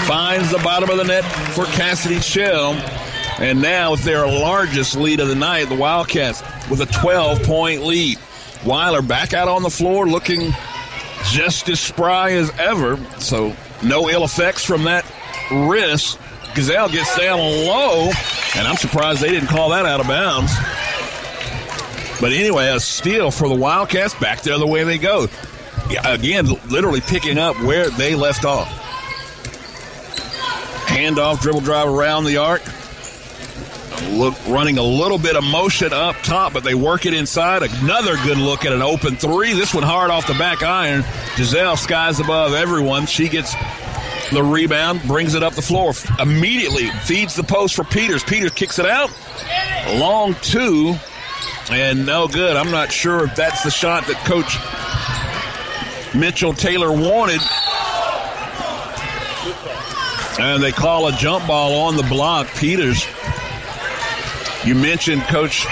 finds 0.07 0.51
the 0.51 0.59
bottom 0.59 0.91
of 0.91 0.97
the 0.97 1.05
net 1.05 1.25
for 1.53 1.65
Cassidy 1.67 2.21
Shell. 2.21 2.75
And 3.41 3.63
now 3.63 3.93
it's 3.93 4.05
their 4.05 4.27
largest 4.27 4.97
lead 4.97 5.21
of 5.21 5.29
the 5.29 5.35
night, 5.35 5.69
the 5.69 5.77
Wildcats, 5.77 6.43
with 6.69 6.81
a 6.81 6.87
12 6.87 7.43
point 7.45 7.83
lead. 7.83 8.19
Weiler 8.65 9.03
back 9.03 9.33
out 9.33 9.47
on 9.47 9.63
the 9.63 9.71
floor 9.71 10.09
looking 10.09 10.53
just 11.31 11.69
as 11.69 11.81
spry 11.81 12.33
as 12.33 12.51
ever. 12.59 12.97
So 13.19 13.55
no 13.83 14.09
ill 14.09 14.25
effects 14.25 14.65
from 14.65 14.85
that 14.85 15.05
wrist. 15.51 16.19
Gazelle 16.55 16.89
gets 16.89 17.17
down 17.17 17.39
low, 17.39 18.11
and 18.57 18.67
I'm 18.67 18.77
surprised 18.77 19.21
they 19.21 19.31
didn't 19.31 19.49
call 19.49 19.71
that 19.71 19.87
out 19.87 20.01
of 20.01 20.09
bounds. 20.09 20.53
But 22.21 22.33
anyway, 22.33 22.69
a 22.69 22.81
steal 22.81 23.31
for 23.31 23.49
the 23.49 23.55
Wildcats. 23.55 24.15
Back 24.15 24.43
there 24.43 24.59
the 24.59 24.67
way 24.67 24.83
they 24.85 24.99
go. 24.99 25.29
Again, 26.05 26.47
literally 26.69 27.01
picking 27.01 27.39
up 27.39 27.61
where 27.63 27.91
they 27.91 28.15
left 28.15 28.45
off. 28.45 28.69
Handoff, 30.87 31.41
dribble 31.41 31.61
drive 31.61 31.89
around 31.89 32.25
the 32.25 32.39
arc. 32.39 32.63
Look, 34.07 34.35
running 34.47 34.79
a 34.79 34.83
little 34.83 35.19
bit 35.19 35.37
of 35.37 35.45
motion 35.45 35.93
up 35.93 36.17
top, 36.17 36.53
but 36.53 36.65
they 36.65 36.75
work 36.75 37.07
it 37.07 37.15
inside. 37.15 37.63
Another 37.63 38.17
good 38.25 38.39
look 38.39 38.65
at 38.65 38.73
an 38.73 38.83
open 38.83 39.17
three. 39.17 39.53
This 39.53 39.75
one 39.75 39.83
hard 39.83 40.11
off 40.11 40.27
the 40.27 40.35
back 40.35 40.63
iron. 40.63 41.05
Giselle 41.37 41.77
skies 41.77 42.21
above 42.21 42.53
everyone. 42.53 43.07
She 43.07 43.29
gets 43.29 43.55
the 44.33 44.43
rebound, 44.43 45.03
brings 45.03 45.35
it 45.35 45.43
up 45.43 45.55
the 45.55 45.63
floor. 45.63 45.93
Immediately 46.19 46.91
feeds 47.05 47.35
the 47.35 47.43
post 47.43 47.75
for 47.75 47.85
Peters. 47.85 48.23
Peters 48.25 48.53
kicks 48.53 48.79
it 48.79 48.87
out. 48.87 49.11
Long 49.95 50.35
two, 50.43 50.95
and 51.71 52.07
no 52.07 52.29
good. 52.29 52.57
I'm 52.57 52.71
not 52.71 52.93
sure 52.93 53.25
if 53.25 53.35
that's 53.35 53.63
the 53.63 53.71
shot 53.71 54.07
that 54.07 54.17
Coach 54.25 54.59
Mitchell 56.15 56.53
Taylor 56.53 56.93
wanted. 56.93 57.41
And 60.41 60.63
they 60.63 60.73
call 60.73 61.09
a 61.09 61.13
jump 61.13 61.47
ball 61.47 61.81
on 61.81 61.97
the 61.97 62.05
block. 62.05 62.47
Peters 62.55 63.05
you 64.65 64.75
mentioned 64.75 65.23
Coach 65.23 65.67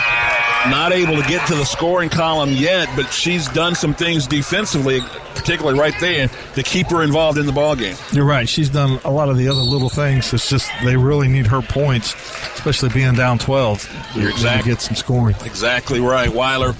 not 0.70 0.92
able 0.92 1.20
to 1.20 1.28
get 1.28 1.46
to 1.46 1.54
the 1.54 1.64
scoring 1.64 2.08
column 2.08 2.50
yet, 2.52 2.88
but 2.96 3.12
she's 3.12 3.48
done 3.48 3.74
some 3.74 3.94
things 3.94 4.26
defensively, 4.26 5.00
particularly 5.34 5.78
right 5.78 5.94
there, 6.00 6.28
to 6.54 6.62
keep 6.62 6.88
her 6.88 7.02
involved 7.02 7.38
in 7.38 7.46
the 7.46 7.52
ball 7.52 7.76
game. 7.76 7.96
You're 8.12 8.24
right. 8.24 8.48
She's 8.48 8.68
done 8.68 9.00
a 9.04 9.10
lot 9.10 9.28
of 9.28 9.36
the 9.36 9.48
other 9.48 9.60
little 9.60 9.88
things. 9.88 10.32
It's 10.32 10.48
just 10.48 10.70
they 10.84 10.96
really 10.96 11.28
need 11.28 11.46
her 11.46 11.62
points, 11.62 12.14
especially 12.54 12.88
being 12.90 13.14
down 13.14 13.38
12. 13.38 14.14
You're 14.16 14.30
exactly 14.30 14.72
get 14.72 14.80
some 14.80 14.96
scoring. 14.96 15.36
Exactly 15.44 16.00
right. 16.00 16.28
Weiler 16.28 16.74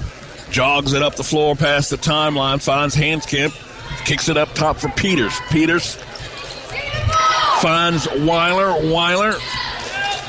jogs 0.51 0.93
it 0.93 1.03
up 1.03 1.17
the 1.17 1.25
floor 1.25 1.55
past 1.55 1.91
the 1.91 1.97
timeline, 1.97 2.63
finds 2.63 2.95
Haskamp, 2.97 3.55
kicks 4.05 4.29
it 4.29 4.37
up 4.37 4.53
top 4.55 4.77
for 4.77 4.89
Peters. 4.91 5.39
Peters 5.51 5.97
finds 7.61 8.09
Weiler. 8.21 8.93
Weiler 8.93 9.35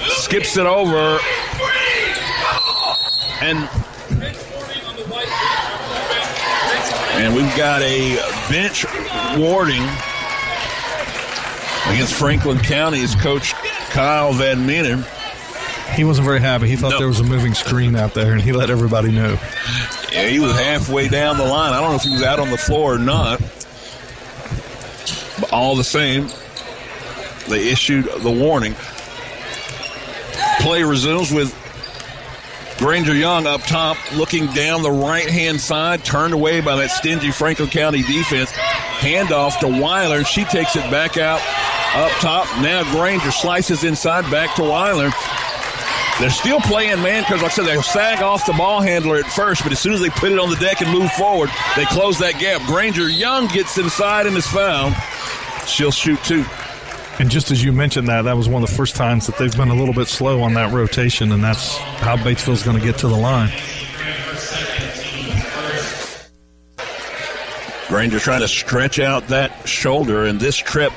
skips 0.07 0.57
it 0.57 0.65
over 0.65 1.19
and 3.41 3.69
and 7.17 7.35
we've 7.35 7.55
got 7.57 7.81
a 7.81 8.15
bench 8.49 8.85
warning 9.37 9.83
against 11.89 12.13
Franklin 12.13 12.59
County's 12.59 13.15
coach 13.15 13.53
Kyle 13.89 14.33
Van 14.33 14.67
Meenen. 14.67 15.05
He 15.95 16.03
wasn't 16.03 16.25
very 16.25 16.41
happy. 16.41 16.67
He 16.67 16.75
thought 16.75 16.91
no. 16.91 16.97
there 16.99 17.07
was 17.07 17.19
a 17.19 17.23
moving 17.23 17.53
screen 17.53 17.95
out 17.95 18.13
there, 18.13 18.33
and 18.33 18.41
he 18.41 18.51
let 18.51 18.69
everybody 18.69 19.11
know. 19.11 19.39
Yeah, 20.11 20.27
he 20.27 20.39
was 20.39 20.51
halfway 20.53 21.07
down 21.07 21.37
the 21.37 21.45
line. 21.45 21.73
I 21.73 21.81
don't 21.81 21.91
know 21.91 21.95
if 21.95 22.03
he 22.03 22.11
was 22.11 22.23
out 22.23 22.39
on 22.39 22.49
the 22.49 22.57
floor 22.57 22.95
or 22.95 22.99
not. 22.99 23.39
But 25.39 25.53
all 25.53 25.75
the 25.75 25.83
same, 25.83 26.27
they 27.47 27.69
issued 27.69 28.05
the 28.05 28.31
warning. 28.31 28.75
Play 30.59 30.83
resumes 30.83 31.31
with 31.31 31.55
Granger 32.77 33.15
Young 33.15 33.47
up 33.47 33.61
top, 33.61 33.97
looking 34.13 34.45
down 34.47 34.83
the 34.83 34.91
right 34.91 35.27
hand 35.27 35.59
side, 35.59 36.05
turned 36.05 36.33
away 36.33 36.61
by 36.61 36.75
that 36.75 36.91
stingy 36.91 37.31
Franklin 37.31 37.69
County 37.69 38.03
defense. 38.03 38.51
Handoff 38.51 39.59
to 39.59 39.67
Weiler. 39.67 40.23
She 40.23 40.45
takes 40.45 40.75
it 40.75 40.89
back 40.91 41.17
out 41.17 41.41
up 41.95 42.11
top. 42.19 42.45
Now 42.61 42.83
Granger 42.91 43.31
slices 43.31 43.83
inside 43.83 44.29
back 44.29 44.55
to 44.55 44.63
Weiler. 44.63 45.11
They're 46.19 46.29
still 46.29 46.59
playing 46.61 47.01
man 47.01 47.23
because, 47.23 47.41
like 47.41 47.51
I 47.51 47.55
said, 47.55 47.65
they 47.65 47.81
sag 47.81 48.23
off 48.23 48.45
the 48.45 48.53
ball 48.53 48.81
handler 48.81 49.17
at 49.17 49.25
first, 49.25 49.63
but 49.63 49.71
as 49.71 49.79
soon 49.79 49.93
as 49.93 50.01
they 50.01 50.09
put 50.09 50.31
it 50.31 50.39
on 50.39 50.49
the 50.49 50.55
deck 50.55 50.81
and 50.81 50.91
move 50.91 51.11
forward, 51.11 51.49
they 51.75 51.85
close 51.85 52.17
that 52.19 52.39
gap. 52.39 52.65
Granger 52.67 53.07
Young 53.07 53.47
gets 53.47 53.77
inside 53.77 54.25
and 54.25 54.35
is 54.35 54.47
fouled. 54.47 54.93
She'll 55.67 55.91
shoot 55.91 56.23
two. 56.23 56.43
And 57.19 57.31
just 57.31 57.49
as 57.49 57.63
you 57.63 57.73
mentioned 57.73 58.07
that, 58.09 58.23
that 58.23 58.37
was 58.37 58.47
one 58.47 58.61
of 58.61 58.69
the 58.69 58.75
first 58.75 58.95
times 58.95 59.25
that 59.25 59.37
they've 59.37 59.55
been 59.55 59.69
a 59.69 59.75
little 59.75 59.93
bit 59.93 60.07
slow 60.07 60.41
on 60.43 60.53
that 60.53 60.71
rotation, 60.71 61.31
and 61.31 61.43
that's 61.43 61.75
how 61.77 62.15
Batesville's 62.15 62.61
going 62.61 62.77
to 62.77 62.83
get 62.83 62.99
to 62.99 63.07
the 63.07 63.17
line. 63.17 63.51
Granger 67.87 68.19
trying 68.19 68.41
to 68.41 68.47
stretch 68.47 68.99
out 68.99 69.29
that 69.29 69.67
shoulder, 69.67 70.25
and 70.25 70.39
this 70.39 70.57
trip 70.57 70.93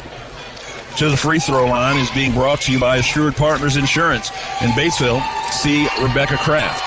to 0.99 1.09
the 1.09 1.17
free 1.17 1.39
throw 1.39 1.67
line 1.67 1.97
is 1.97 2.11
being 2.11 2.35
brought 2.35 2.61
to 2.63 2.73
you 2.73 2.79
by 2.79 2.99
Assured 2.99 3.35
Partners 3.37 3.77
Insurance 3.77 4.31
in 4.61 4.71
Batesville. 4.73 5.23
See 5.53 5.89
Rebecca 6.03 6.37
Kraft. 6.37 6.85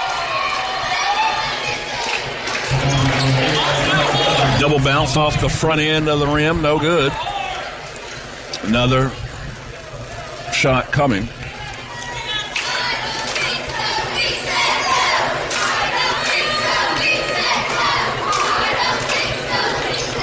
Double 4.60 4.80
bounce 4.80 5.18
off 5.18 5.42
the 5.42 5.50
front 5.50 5.82
end 5.82 6.08
of 6.08 6.20
the 6.20 6.28
rim, 6.28 6.62
no 6.62 6.78
good. 6.78 7.12
Another 8.64 9.12
shot 10.64 10.94
coming. 10.94 11.23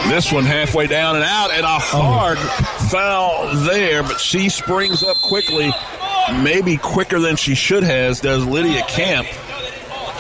This 0.09 0.33
one 0.33 0.45
halfway 0.45 0.87
down 0.87 1.17
and 1.17 1.25
out, 1.27 1.51
and 1.51 1.63
a 1.67 1.69
hard 1.69 2.39
foul 2.91 3.55
there, 3.67 4.03
but 4.03 4.19
she 4.19 4.49
springs 4.49 5.03
up 5.03 5.19
quickly, 5.19 5.75
maybe 6.43 6.79
quicker 6.79 7.19
than 7.19 7.37
she 7.37 7.55
should 7.55 7.83
has, 7.83 8.21
does 8.21 8.43
Lydia 8.47 8.81
Camp. 8.85 9.29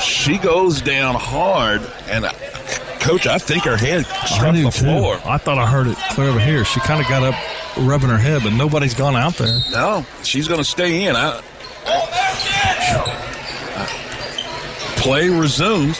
She 0.03 0.37
goes 0.37 0.83
down 0.83 1.15
hard, 1.15 1.81
and 2.11 2.27
uh, 2.27 2.33
coach, 3.01 3.27
I 3.27 3.39
think 3.39 3.65
her 3.65 3.79
head 3.79 4.05
struck 4.27 4.55
the 4.55 4.65
too. 4.65 4.71
floor. 4.71 5.19
I 5.25 5.39
thought 5.39 5.57
I 5.57 5.65
heard 5.67 5.87
it 5.87 5.97
clear 6.11 6.29
over 6.29 6.41
here. 6.41 6.67
She 6.67 6.79
kind 6.81 7.01
of 7.01 7.09
got 7.09 7.23
up, 7.23 7.35
rubbing 7.79 8.09
her 8.09 8.19
head, 8.19 8.43
but 8.43 8.53
nobody's 8.53 8.95
gone 8.95 9.17
out 9.17 9.35
there. 9.35 9.59
No, 9.71 10.05
she's 10.23 10.49
going 10.49 10.61
to 10.61 10.65
stay 10.65 11.07
in. 11.07 11.17
I, 11.17 11.43
play 14.97 15.29
resumes. 15.29 15.99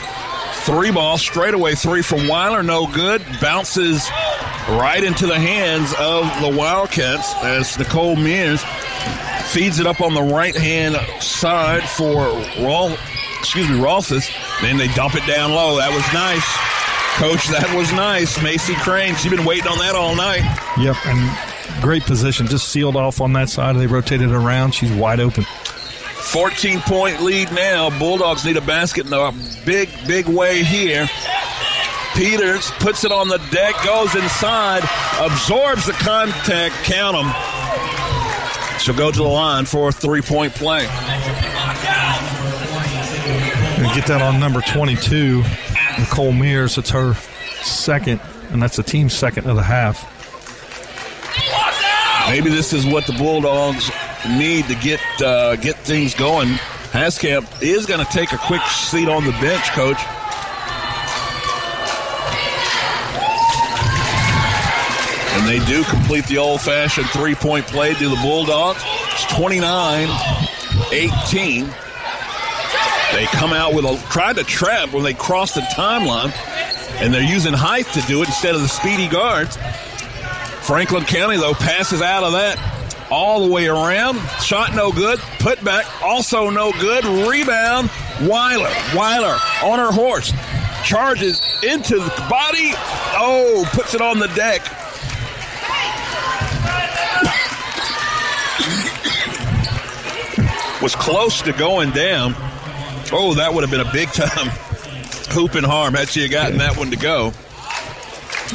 Three 0.63 0.91
ball, 0.91 1.17
straightaway 1.17 1.73
three 1.73 2.03
from 2.03 2.27
Weiler, 2.27 2.61
no 2.61 2.85
good. 2.85 3.25
Bounces 3.41 4.07
right 4.69 5.03
into 5.03 5.25
the 5.25 5.39
hands 5.39 5.91
of 5.97 6.23
the 6.39 6.55
Wildcats 6.55 7.33
as 7.37 7.79
Nicole 7.79 8.15
Mears 8.15 8.63
feeds 9.45 9.79
it 9.79 9.87
up 9.87 10.01
on 10.01 10.13
the 10.13 10.21
right 10.21 10.55
hand 10.55 10.95
side 11.21 11.81
for 11.89 12.27
Rawl, 12.61 12.93
excuse 13.39 13.67
me, 13.69 13.77
Rolfus. 13.79 14.31
Then 14.61 14.77
they 14.77 14.87
dump 14.89 15.15
it 15.15 15.25
down 15.25 15.51
low. 15.51 15.77
That 15.77 15.91
was 15.91 16.05
nice. 16.13 16.45
Coach, 17.17 17.47
that 17.49 17.75
was 17.75 17.91
nice. 17.93 18.41
Macy 18.41 18.75
Crane, 18.75 19.15
she's 19.15 19.31
been 19.31 19.45
waiting 19.45 19.67
on 19.67 19.79
that 19.79 19.95
all 19.95 20.15
night. 20.15 20.43
Yep, 20.77 20.95
and 21.07 21.50
great 21.81 22.03
position. 22.03 22.47
Just 22.47 22.69
sealed 22.69 22.95
off 22.95 23.21
on 23.21 23.33
that 23.33 23.49
side. 23.49 23.75
They 23.75 23.87
rotated 23.87 24.31
around. 24.31 24.73
She's 24.73 24.91
wide 24.91 25.19
open. 25.19 25.43
14 25.43 26.79
point 26.81 27.21
lead 27.21 27.51
now. 27.51 27.89
Bulldogs 27.99 28.45
need 28.45 28.57
a 28.57 28.61
basket 28.61 29.05
in 29.05 29.13
a 29.13 29.33
big, 29.65 29.89
big 30.07 30.27
way 30.27 30.63
here. 30.63 31.07
Peters 32.13 32.71
puts 32.79 33.03
it 33.03 33.11
on 33.11 33.29
the 33.29 33.37
deck, 33.51 33.73
goes 33.85 34.13
inside, 34.15 34.83
absorbs 35.19 35.85
the 35.85 35.93
contact, 35.93 36.75
count 36.83 37.15
them. 37.15 38.79
She'll 38.79 38.95
go 38.95 39.11
to 39.11 39.17
the 39.17 39.23
line 39.23 39.65
for 39.65 39.89
a 39.89 39.91
three 39.91 40.21
point 40.21 40.53
play. 40.53 40.87
And 43.77 43.93
get 43.95 44.07
that 44.07 44.21
on 44.21 44.39
number 44.39 44.61
22, 44.61 45.43
Nicole 45.99 46.31
Mears. 46.31 46.77
It's 46.77 46.89
her 46.91 47.13
second, 47.63 48.21
and 48.49 48.61
that's 48.61 48.75
the 48.75 48.83
team's 48.83 49.13
second 49.13 49.47
of 49.47 49.55
the 49.55 49.63
half. 49.63 50.20
Maybe 52.27 52.49
this 52.49 52.73
is 52.73 52.85
what 52.85 53.05
the 53.07 53.13
Bulldogs 53.13 53.91
need 54.27 54.65
to 54.65 54.75
get 54.75 55.01
uh, 55.21 55.55
get 55.57 55.75
things 55.77 56.13
going. 56.13 56.47
Haskamp 56.91 57.61
is 57.61 57.85
going 57.85 58.05
to 58.05 58.11
take 58.11 58.31
a 58.31 58.37
quick 58.37 58.61
seat 58.63 59.07
on 59.07 59.25
the 59.25 59.31
bench, 59.33 59.69
coach. 59.71 59.97
And 65.33 65.47
they 65.47 65.65
do 65.65 65.83
complete 65.85 66.25
the 66.27 66.37
old 66.37 66.61
fashioned 66.61 67.07
three 67.09 67.35
point 67.35 67.65
play 67.67 67.93
to 67.93 68.09
the 68.09 68.17
Bulldogs. 68.17 68.81
It's 69.13 69.25
29 69.35 70.07
18. 70.91 71.65
They 73.13 73.25
come 73.25 73.51
out 73.51 73.73
with 73.73 73.85
a 73.85 74.01
tried 74.09 74.37
to 74.37 74.43
trap 74.43 74.93
when 74.93 75.03
they 75.03 75.13
cross 75.13 75.53
the 75.53 75.61
timeline, 75.61 76.33
and 77.01 77.13
they're 77.13 77.21
using 77.21 77.53
height 77.53 77.85
to 77.87 78.01
do 78.01 78.21
it 78.21 78.27
instead 78.27 78.55
of 78.55 78.61
the 78.61 78.67
speedy 78.67 79.07
guards. 79.07 79.57
Franklin 80.61 81.05
County, 81.05 81.37
though, 81.37 81.53
passes 81.53 82.01
out 82.01 82.23
of 82.23 82.33
that 82.33 82.57
all 83.11 83.45
the 83.45 83.51
way 83.51 83.67
around. 83.67 84.17
Shot 84.41 84.73
no 84.73 84.91
good. 84.91 85.19
Put 85.39 85.63
back 85.63 85.85
also 86.01 86.49
no 86.49 86.71
good. 86.71 87.05
Rebound. 87.05 87.91
Weiler. 88.21 88.73
Weiler 88.95 89.37
on 89.63 89.79
her 89.79 89.91
horse. 89.91 90.33
Charges 90.83 91.41
into 91.61 91.95
the 91.95 92.25
body. 92.29 92.71
Oh, 93.13 93.69
puts 93.73 93.93
it 93.93 94.01
on 94.01 94.19
the 94.19 94.27
deck. 94.29 94.61
Was 100.81 100.95
close 100.95 101.41
to 101.43 101.53
going 101.53 101.91
down. 101.91 102.33
Oh, 103.13 103.33
that 103.35 103.53
would 103.53 103.61
have 103.61 103.71
been 103.71 103.85
a 103.85 103.91
big 103.91 104.09
time 104.09 104.47
hoop 105.31 105.55
and 105.55 105.65
harm 105.65 105.93
had 105.93 106.07
she 106.07 106.27
gotten 106.29 106.57
that 106.59 106.77
one 106.77 106.91
to 106.91 106.97
go. 106.97 107.33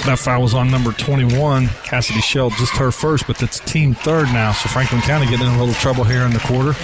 That 0.05 0.19
foul 0.19 0.43
was 0.43 0.55
on 0.55 0.71
number 0.71 0.93
21, 0.93 1.69
Cassidy 1.85 2.21
Shell, 2.21 2.51
just 2.51 2.77
her 2.77 2.93
first, 2.93 3.27
but 3.27 3.43
it's 3.43 3.59
team 3.61 3.95
third 3.95 4.27
now. 4.27 4.53
So 4.53 4.69
Franklin 4.69 5.01
County 5.01 5.27
getting 5.27 5.47
in 5.47 5.53
a 5.55 5.59
little 5.59 5.75
trouble 5.75 6.05
here 6.05 6.23
in 6.23 6.33
the 6.33 6.39
quarter. 6.41 6.77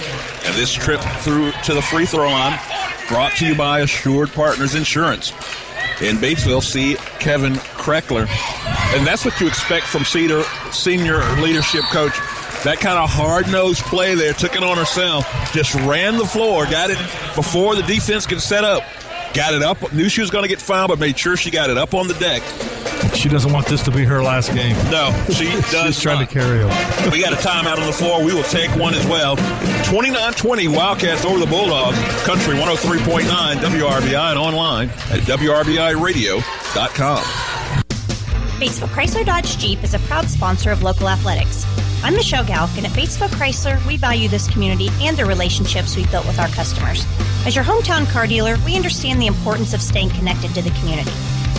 And 0.45 0.55
this 0.55 0.73
trip 0.73 0.99
through 1.19 1.51
to 1.63 1.73
the 1.73 1.81
free 1.81 2.05
throw 2.05 2.29
line 2.29 2.59
brought 3.07 3.31
to 3.37 3.45
you 3.45 3.55
by 3.55 3.81
Assured 3.81 4.31
Partners 4.33 4.75
Insurance. 4.75 5.31
In 6.01 6.17
Batesville, 6.17 6.63
see 6.63 6.95
Kevin 7.19 7.53
Kreckler. 7.53 8.27
And 8.95 9.07
that's 9.07 9.23
what 9.23 9.39
you 9.39 9.47
expect 9.47 9.85
from 9.85 10.03
Cedar 10.03 10.43
senior 10.71 11.19
leadership 11.35 11.83
coach. 11.85 12.17
That 12.63 12.79
kind 12.79 12.97
of 12.97 13.09
hard 13.09 13.49
nosed 13.49 13.83
play 13.83 14.15
there, 14.15 14.33
took 14.33 14.55
it 14.55 14.63
on 14.63 14.77
herself, 14.77 15.25
just 15.53 15.75
ran 15.75 16.17
the 16.17 16.25
floor, 16.25 16.65
got 16.65 16.89
it 16.89 16.97
before 17.35 17.75
the 17.75 17.83
defense 17.83 18.25
could 18.25 18.41
set 18.41 18.63
up. 18.63 18.83
Got 19.33 19.53
it 19.53 19.63
up, 19.63 19.91
knew 19.93 20.09
she 20.09 20.21
was 20.21 20.29
going 20.29 20.43
to 20.43 20.47
get 20.47 20.61
fouled, 20.61 20.89
but 20.89 20.99
made 20.99 21.17
sure 21.17 21.35
she 21.35 21.51
got 21.51 21.69
it 21.69 21.77
up 21.77 21.93
on 21.93 22.07
the 22.07 22.13
deck. 22.15 22.41
She 23.13 23.29
doesn't 23.29 23.51
want 23.53 23.67
this 23.67 23.81
to 23.83 23.91
be 23.91 24.03
her 24.03 24.21
last 24.21 24.53
game. 24.53 24.75
No, 24.91 25.11
she 25.29 25.45
does 25.71 25.95
She's 25.95 26.01
trying 26.01 26.19
not. 26.19 26.29
to 26.29 26.33
carry 26.39 26.61
over. 26.61 27.09
We 27.11 27.21
got 27.21 27.31
a 27.33 27.37
timeout 27.37 27.77
on 27.79 27.85
the 27.85 27.93
floor. 27.93 28.23
We 28.23 28.33
will 28.33 28.43
take 28.43 28.69
one 28.75 28.93
as 28.93 29.05
well. 29.07 29.37
29 29.85 30.33
20 30.33 30.67
Wildcats 30.67 31.23
over 31.25 31.39
the 31.39 31.45
Bulldogs. 31.45 31.97
Country 32.23 32.55
103.9 32.55 33.55
WRBI 33.55 34.29
and 34.31 34.39
online 34.39 34.89
at 34.89 35.19
WRBIRadio.com. 35.21 37.23
Batesville 38.59 38.87
Chrysler 38.89 39.25
Dodge 39.25 39.57
Jeep 39.57 39.83
is 39.83 39.93
a 39.93 39.99
proud 39.99 40.29
sponsor 40.29 40.71
of 40.71 40.83
local 40.83 41.07
athletics. 41.09 41.65
I'm 42.03 42.13
Michelle 42.15 42.43
Galk, 42.43 42.75
and 42.77 42.85
at 42.85 42.91
Batesville 42.91 43.29
Chrysler, 43.29 43.83
we 43.87 43.95
value 43.97 44.27
this 44.27 44.49
community 44.49 44.89
and 45.01 45.15
the 45.17 45.25
relationships 45.25 45.95
we've 45.95 46.09
built 46.11 46.25
with 46.27 46.39
our 46.39 46.49
customers. 46.49 47.05
As 47.45 47.55
your 47.55 47.63
hometown 47.63 48.09
car 48.11 48.27
dealer, 48.27 48.55
we 48.65 48.75
understand 48.75 49.21
the 49.21 49.27
importance 49.27 49.73
of 49.73 49.81
staying 49.81 50.09
connected 50.09 50.53
to 50.55 50.61
the 50.61 50.69
community. 50.79 51.11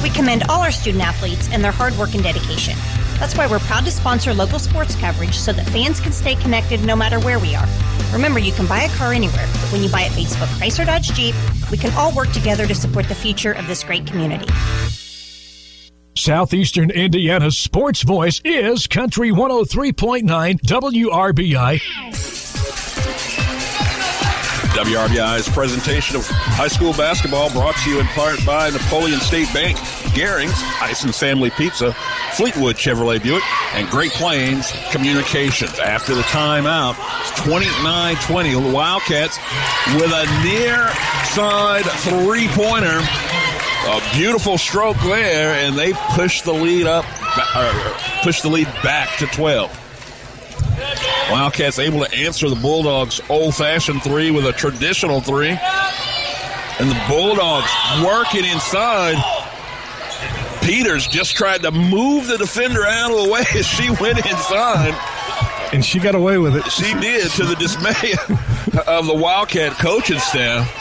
We 0.05 0.11
commend 0.11 0.43
all 0.51 0.61
our 0.61 0.71
student 0.71 1.03
athletes 1.03 1.49
and 1.51 1.65
their 1.65 1.73
hard 1.73 1.97
work 1.97 2.13
and 2.13 2.23
dedication. 2.23 2.75
That's 3.19 3.35
why 3.35 3.47
we're 3.47 3.59
proud 3.61 3.87
to 3.87 3.91
sponsor 3.91 4.35
local 4.35 4.59
sports 4.59 4.95
coverage 4.97 5.39
so 5.39 5.51
that 5.55 5.67
fans 5.71 5.99
can 5.99 6.13
stay 6.13 6.35
connected 6.35 6.85
no 6.85 6.95
matter 6.95 7.19
where 7.21 7.39
we 7.39 7.55
are. 7.55 7.67
Remember, 8.13 8.39
you 8.39 8.53
can 8.53 8.67
buy 8.67 8.83
a 8.83 8.91
car 8.91 9.15
anywhere, 9.15 9.47
but 9.51 9.73
when 9.73 9.83
you 9.83 9.89
buy 9.89 10.03
at 10.03 10.11
Batesville 10.11 10.59
Chrysler 10.59 10.85
Dodge 10.85 11.11
Jeep, 11.15 11.35
we 11.71 11.79
can 11.79 11.91
all 11.95 12.13
work 12.13 12.31
together 12.33 12.67
to 12.67 12.75
support 12.75 13.09
the 13.09 13.15
future 13.15 13.53
of 13.53 13.67
this 13.67 13.83
great 13.83 14.07
community. 14.07 14.45
Southeastern 16.19 16.91
Indiana's 16.91 17.57
sports 17.57 18.03
voice 18.03 18.43
is 18.45 18.87
Country 18.87 19.31
103.9 19.31 20.61
WRBI. 20.61 21.81
WRBI's 24.75 25.49
presentation 25.51 26.17
of 26.17 26.27
high 26.27 26.67
school 26.67 26.93
basketball 26.95 27.49
brought 27.53 27.77
to 27.77 27.91
you 27.91 28.01
in 28.01 28.07
part 28.09 28.45
by 28.45 28.71
Napoleon 28.71 29.21
State 29.21 29.47
Bank, 29.55 29.79
Garing's 30.15 30.55
Ice 30.81 31.05
and 31.05 31.15
Family 31.15 31.51
Pizza, 31.51 31.93
Fleetwood 32.35 32.77
Chevrolet 32.77 33.23
Buick, 33.23 33.43
and 33.75 33.89
Great 33.89 34.13
Plains 34.13 34.73
Communications. 34.91 35.79
After 35.79 36.15
the 36.15 36.23
timeout, 36.23 36.93
it's 37.21 37.41
29-20. 37.41 38.69
The 38.69 38.73
Wildcats 38.73 39.39
with 39.97 40.13
a 40.13 40.25
near 40.45 40.89
side 41.35 41.85
three-pointer. 41.85 43.01
A 43.87 44.17
beautiful 44.17 44.57
stroke 44.57 44.97
there, 45.03 45.55
and 45.55 45.77
they 45.77 45.93
push 46.15 46.43
the 46.43 46.53
lead 46.53 46.87
up, 46.87 47.05
push 48.23 48.41
the 48.41 48.49
lead 48.49 48.67
back 48.83 49.19
to 49.19 49.27
12. 49.27 49.81
Wildcats 51.31 51.79
able 51.79 52.05
to 52.05 52.15
answer 52.15 52.49
the 52.49 52.57
Bulldogs' 52.57 53.21
old 53.29 53.55
fashioned 53.55 54.03
three 54.03 54.31
with 54.31 54.47
a 54.47 54.53
traditional 54.53 55.21
three. 55.21 55.59
And 56.79 56.91
the 56.91 57.03
Bulldogs 57.09 57.71
working 58.05 58.45
inside. 58.45 59.17
Peters 60.65 61.07
just 61.07 61.37
tried 61.37 61.63
to 61.63 61.71
move 61.71 62.27
the 62.27 62.39
defender 62.39 62.85
out 62.87 63.11
of 63.11 63.25
the 63.25 63.31
way 63.31 63.45
as 63.55 63.67
she 63.67 63.91
went 63.91 64.19
inside. 64.19 64.95
And 65.73 65.85
she 65.85 65.99
got 65.99 66.15
away 66.15 66.39
with 66.39 66.57
it. 66.57 66.65
She 66.71 66.95
did 66.95 67.31
to 67.33 67.45
the 67.45 67.55
dismay 67.57 68.15
of 68.87 69.07
the 69.07 69.15
Wildcat 69.15 69.73
coaching 69.73 70.19
staff. 70.19 70.81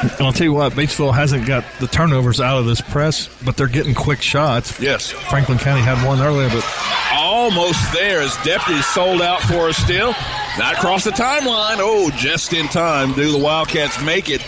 And 0.00 0.26
I'll 0.26 0.32
tell 0.32 0.44
you 0.44 0.52
what, 0.52 0.72
Batesville 0.74 1.14
hasn't 1.14 1.46
got 1.46 1.64
the 1.80 1.86
turnovers 1.86 2.40
out 2.40 2.58
of 2.58 2.66
this 2.66 2.80
press, 2.80 3.28
but 3.44 3.56
they're 3.56 3.66
getting 3.66 3.94
quick 3.94 4.22
shots. 4.22 4.78
Yes. 4.80 5.10
Franklin 5.10 5.58
County 5.58 5.82
had 5.82 6.04
one 6.06 6.20
earlier, 6.20 6.48
but 6.48 6.64
Almost 7.14 7.92
there 7.92 8.20
as 8.20 8.36
deputies 8.44 8.86
sold 8.86 9.22
out 9.22 9.40
for 9.42 9.68
us 9.68 9.76
still. 9.76 10.14
Not 10.58 10.74
across 10.74 11.04
the 11.04 11.10
timeline. 11.10 11.76
Oh, 11.78 12.10
just 12.16 12.52
in 12.52 12.66
time. 12.68 13.12
Do 13.12 13.32
the 13.32 13.38
Wildcats 13.38 14.02
make 14.02 14.28
it? 14.28 14.42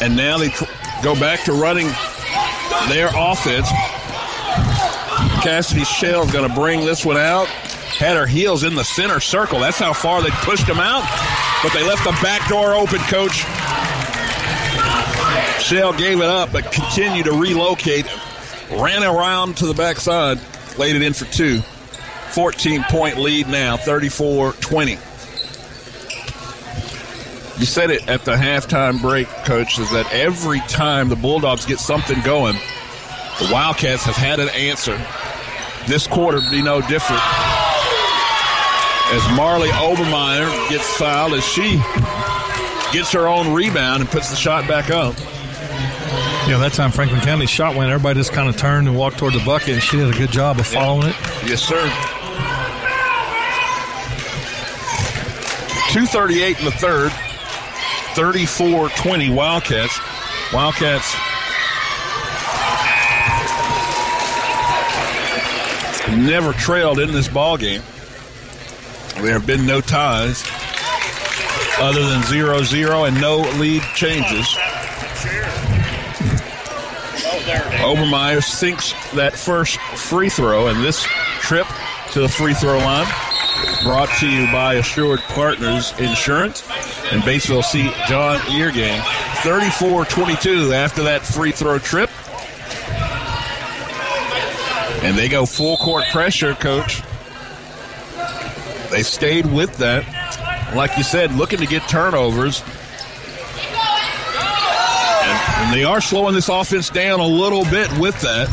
And- 0.00 0.16
now 0.16 0.38
they 0.38 0.52
go 1.02 1.14
back 1.18 1.44
to 1.44 1.52
running 1.52 1.88
their 2.88 3.10
offense. 3.14 3.68
Cassidy 5.42 5.84
Shell's 5.84 6.32
going 6.32 6.48
to 6.48 6.54
bring 6.54 6.84
this 6.84 7.04
one 7.04 7.16
out. 7.16 7.46
Had 7.46 8.16
her 8.16 8.26
heels 8.26 8.64
in 8.64 8.74
the 8.74 8.84
center 8.84 9.20
circle. 9.20 9.60
That's 9.60 9.78
how 9.78 9.92
far 9.92 10.22
they 10.22 10.30
pushed 10.30 10.66
them 10.66 10.80
out. 10.80 11.04
But 11.62 11.72
they 11.72 11.86
left 11.86 12.04
the 12.04 12.10
back 12.22 12.48
door 12.48 12.74
open, 12.74 12.98
coach. 13.00 13.44
Shell 15.62 15.94
gave 15.94 16.18
it 16.20 16.26
up, 16.26 16.52
but 16.52 16.70
continued 16.70 17.26
to 17.26 17.32
relocate. 17.32 18.06
Ran 18.70 19.02
around 19.02 19.56
to 19.58 19.66
the 19.66 19.74
backside, 19.74 20.38
laid 20.78 20.96
it 20.96 21.02
in 21.02 21.12
for 21.12 21.24
two. 21.26 21.60
14 22.32 22.84
point 22.84 23.16
lead 23.18 23.48
now, 23.48 23.76
34 23.76 24.52
20. 24.52 24.98
You 27.58 27.64
said 27.64 27.90
it 27.90 28.06
at 28.06 28.24
the 28.26 28.34
halftime 28.34 29.00
break, 29.00 29.28
coach, 29.44 29.78
is 29.78 29.90
that 29.90 30.12
every 30.12 30.60
time 30.60 31.08
the 31.08 31.16
Bulldogs 31.16 31.64
get 31.64 31.78
something 31.78 32.20
going, 32.20 32.54
the 33.38 33.48
Wildcats 33.50 34.04
have 34.04 34.16
had 34.16 34.40
an 34.40 34.50
answer. 34.50 35.00
This 35.86 36.06
quarter 36.06 36.40
be 36.50 36.60
no 36.60 36.82
different. 36.82 37.22
As 39.08 39.36
Marley 39.36 39.68
Obermeyer 39.70 40.68
gets 40.68 40.86
fouled 40.98 41.32
as 41.32 41.46
she 41.46 41.80
gets 42.92 43.12
her 43.12 43.26
own 43.26 43.54
rebound 43.54 44.02
and 44.02 44.10
puts 44.10 44.28
the 44.28 44.36
shot 44.36 44.68
back 44.68 44.90
up. 44.90 45.14
Yeah, 46.48 46.58
that 46.58 46.72
time 46.74 46.90
Franklin 46.90 47.22
County 47.22 47.46
shot 47.46 47.74
went. 47.74 47.90
Everybody 47.90 48.20
just 48.20 48.32
kind 48.32 48.48
of 48.48 48.56
turned 48.56 48.86
and 48.86 48.96
walked 48.96 49.18
toward 49.18 49.32
the 49.32 49.44
bucket, 49.44 49.70
and 49.70 49.82
she 49.82 49.96
did 49.96 50.14
a 50.14 50.18
good 50.18 50.30
job 50.30 50.58
of 50.58 50.66
following 50.66 51.08
it. 51.08 51.16
Yes, 51.46 51.62
sir. 51.62 51.82
238 55.92 56.58
in 56.58 56.64
the 56.66 56.70
third. 56.72 57.12
34-20 58.16 59.34
Wildcats. 59.34 60.00
Wildcats 60.50 61.14
never 66.16 66.54
trailed 66.54 66.98
in 66.98 67.12
this 67.12 67.28
ball 67.28 67.58
game. 67.58 67.82
There 69.16 69.34
have 69.34 69.46
been 69.46 69.66
no 69.66 69.82
ties 69.82 70.42
other 71.78 72.08
than 72.08 72.22
0-0 72.22 73.08
and 73.08 73.20
no 73.20 73.40
lead 73.58 73.82
changes. 73.94 74.46
Obermeyer 77.84 78.42
sinks 78.42 78.94
that 79.12 79.34
first 79.34 79.78
free 79.78 80.30
throw, 80.30 80.68
and 80.68 80.82
this 80.82 81.04
trip 81.40 81.66
to 82.12 82.20
the 82.20 82.28
free 82.30 82.54
throw 82.54 82.78
line 82.78 83.06
brought 83.82 84.08
to 84.20 84.26
you 84.26 84.50
by 84.50 84.74
Assured 84.74 85.20
Partners 85.20 85.92
Insurance 85.98 86.62
and 87.12 87.22
Batesville 87.22 87.64
C. 87.64 87.90
John 88.08 88.38
Eargang. 88.38 89.00
34-22 89.42 90.72
after 90.72 91.04
that 91.04 91.22
free 91.22 91.52
throw 91.52 91.78
trip. 91.78 92.10
And 95.04 95.16
they 95.16 95.28
go 95.28 95.46
full 95.46 95.76
court 95.76 96.04
pressure, 96.10 96.54
coach. 96.54 97.02
They 98.90 99.02
stayed 99.02 99.46
with 99.46 99.76
that. 99.76 100.04
Like 100.74 100.96
you 100.96 101.04
said, 101.04 101.32
looking 101.32 101.60
to 101.60 101.66
get 101.66 101.88
turnovers. 101.88 102.62
And, 105.22 105.62
and 105.62 105.74
they 105.74 105.84
are 105.84 106.00
slowing 106.00 106.34
this 106.34 106.48
offense 106.48 106.90
down 106.90 107.20
a 107.20 107.26
little 107.26 107.64
bit 107.64 107.90
with 107.98 108.20
that. 108.22 108.48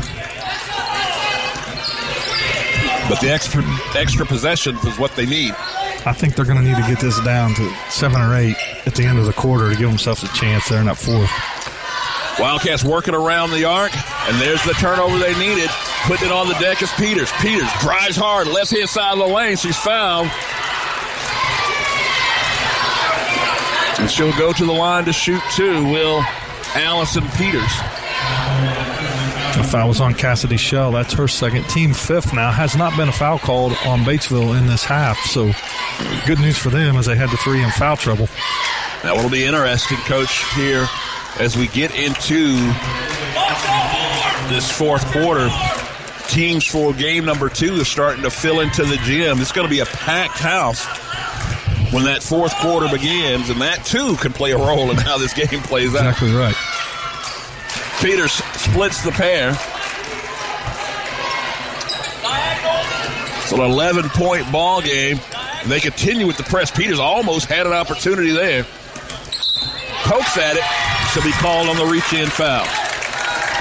But 3.10 3.20
the 3.20 3.32
extra 3.32 3.64
extra 3.96 4.26
possessions 4.26 4.84
is 4.86 4.98
what 5.00 5.16
they 5.16 5.26
need. 5.26 5.56
I 6.06 6.12
think 6.12 6.36
they're 6.36 6.46
going 6.46 6.58
to 6.58 6.64
need 6.64 6.76
to 6.76 6.88
get 6.88 7.00
this 7.00 7.20
down 7.22 7.54
to 7.56 7.74
seven 7.90 8.22
or 8.22 8.36
eight 8.36 8.58
at 8.86 8.94
the 8.96 9.06
end 9.06 9.20
of 9.20 9.26
the 9.26 9.34
quarter 9.34 9.70
to 9.70 9.76
give 9.76 9.88
themselves 9.88 10.24
a 10.24 10.28
chance 10.30 10.68
there 10.68 10.80
in 10.80 10.88
that 10.88 10.98
fourth. 10.98 11.32
Wildcats 12.40 12.84
working 12.84 13.14
around 13.14 13.52
the 13.52 13.64
arc, 13.64 13.96
and 14.28 14.42
there's 14.42 14.64
the 14.66 14.74
turnover 14.74 15.18
they 15.18 15.38
needed. 15.40 15.70
Putting 16.06 16.28
it 16.28 16.34
on 16.34 16.50
the 16.50 16.56
deck 16.56 16.82
is 16.82 16.92
Peters. 16.94 17.32
Peters 17.40 17.70
drives 17.80 18.18
hard, 18.18 18.48
left 18.48 18.72
hand 18.72 18.90
side 18.90 19.14
of 19.14 19.20
the 19.20 19.28
lane. 19.28 19.56
She's 19.56 19.78
fouled. 19.78 20.28
And 24.00 24.12
she'll 24.12 24.38
go 24.38 24.52
to 24.52 24.66
the 24.66 24.74
line 24.74 25.06
to 25.06 25.14
shoot 25.14 25.42
two, 25.56 25.86
will 25.86 26.22
Allison 26.76 27.24
Peters. 27.38 27.72
The 29.56 29.64
foul 29.64 29.88
was 29.88 30.02
on 30.02 30.16
Cassidy 30.16 30.58
Shell. 30.58 30.94
That's 30.94 31.14
her 31.14 31.28
second. 31.28 31.64
Team 31.70 31.94
fifth 31.94 32.34
now. 32.34 32.52
Has 32.52 32.76
not 32.76 32.98
been 32.98 33.10
a 33.10 33.14
foul 33.14 33.38
called 33.38 33.74
on 33.86 34.00
Batesville 34.00 34.58
in 34.58 34.66
this 34.66 34.84
half. 34.84 35.20
So 35.26 35.52
good 36.26 36.40
news 36.40 36.58
for 36.58 36.70
them 36.70 36.96
as 36.98 37.06
they 37.06 37.16
had 37.16 37.30
the 37.30 37.38
three 37.38 37.64
in 37.64 37.70
foul 37.72 37.96
trouble. 37.96 38.28
That 39.04 39.16
will 39.16 39.30
be 39.30 39.46
interesting, 39.46 39.98
Coach, 40.00 40.44
here 40.56 40.88
as 41.40 41.56
we 41.56 41.68
get 41.68 41.94
into 41.96 42.56
this 44.50 44.72
fourth 44.72 45.06
quarter. 45.12 45.50
Teams 46.30 46.66
for 46.66 46.94
game 46.94 47.26
number 47.26 47.48
two 47.48 47.80
are 47.82 47.86
starting 47.86 48.24
to 48.24 48.32
fill 48.32 48.60
into 48.60 48.84
the 48.86 48.98
gym. 48.98 49.40
It's 49.40 49.52
going 49.52 49.68
to 49.68 49.72
be 49.72 49.82
a 49.82 49.86
packed 49.86 50.40
house 50.40 50.84
when 51.94 52.06
that 52.06 52.24
fourth 52.24 52.56
quarter 52.56 52.88
begins, 52.90 53.52
and 53.52 53.62
that 53.62 53.86
too 53.86 54.16
can 54.16 54.34
play 54.34 54.52
a 54.52 54.58
role 54.58 54.90
in 54.90 54.98
how 54.98 55.20
this 55.20 55.34
game 55.34 55.62
plays 55.62 55.94
out. 55.94 56.08
Exactly 56.08 56.34
right. 56.34 56.56
Peters 58.04 58.34
splits 58.34 59.02
the 59.02 59.12
pair. 59.12 59.52
It's 63.42 63.54
an 63.54 63.62
11 63.62 64.10
point 64.10 64.52
ball 64.52 64.82
game. 64.82 65.22
They 65.68 65.80
continue 65.80 66.28
with 66.28 66.36
the 66.36 66.44
press. 66.44 66.70
Peters 66.70 67.00
almost 67.00 67.46
had 67.46 67.66
an 67.66 67.72
opportunity 67.72 68.34
there. 68.34 68.66
Pokes 70.04 70.38
at 70.38 70.58
it. 70.58 70.64
Should 71.14 71.24
be 71.24 71.32
called 71.32 71.70
on 71.70 71.78
the 71.78 71.86
reach 71.86 72.12
in 72.12 72.28
foul. 72.28 72.66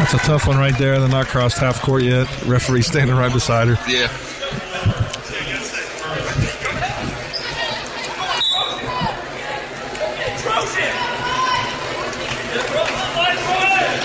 That's 0.01 0.14
a 0.14 0.19
tough 0.19 0.48
one 0.48 0.59
right 0.59 0.77
there. 0.77 0.98
They're 0.98 1.09
not 1.09 1.27
crossed 1.27 1.59
half 1.59 1.81
court 1.81 2.02
yet. 2.02 2.27
Referee 2.44 2.82
standing 2.82 3.14
right 3.14 3.32
beside 3.32 3.69
her. 3.69 3.78
Yeah. 3.89 4.09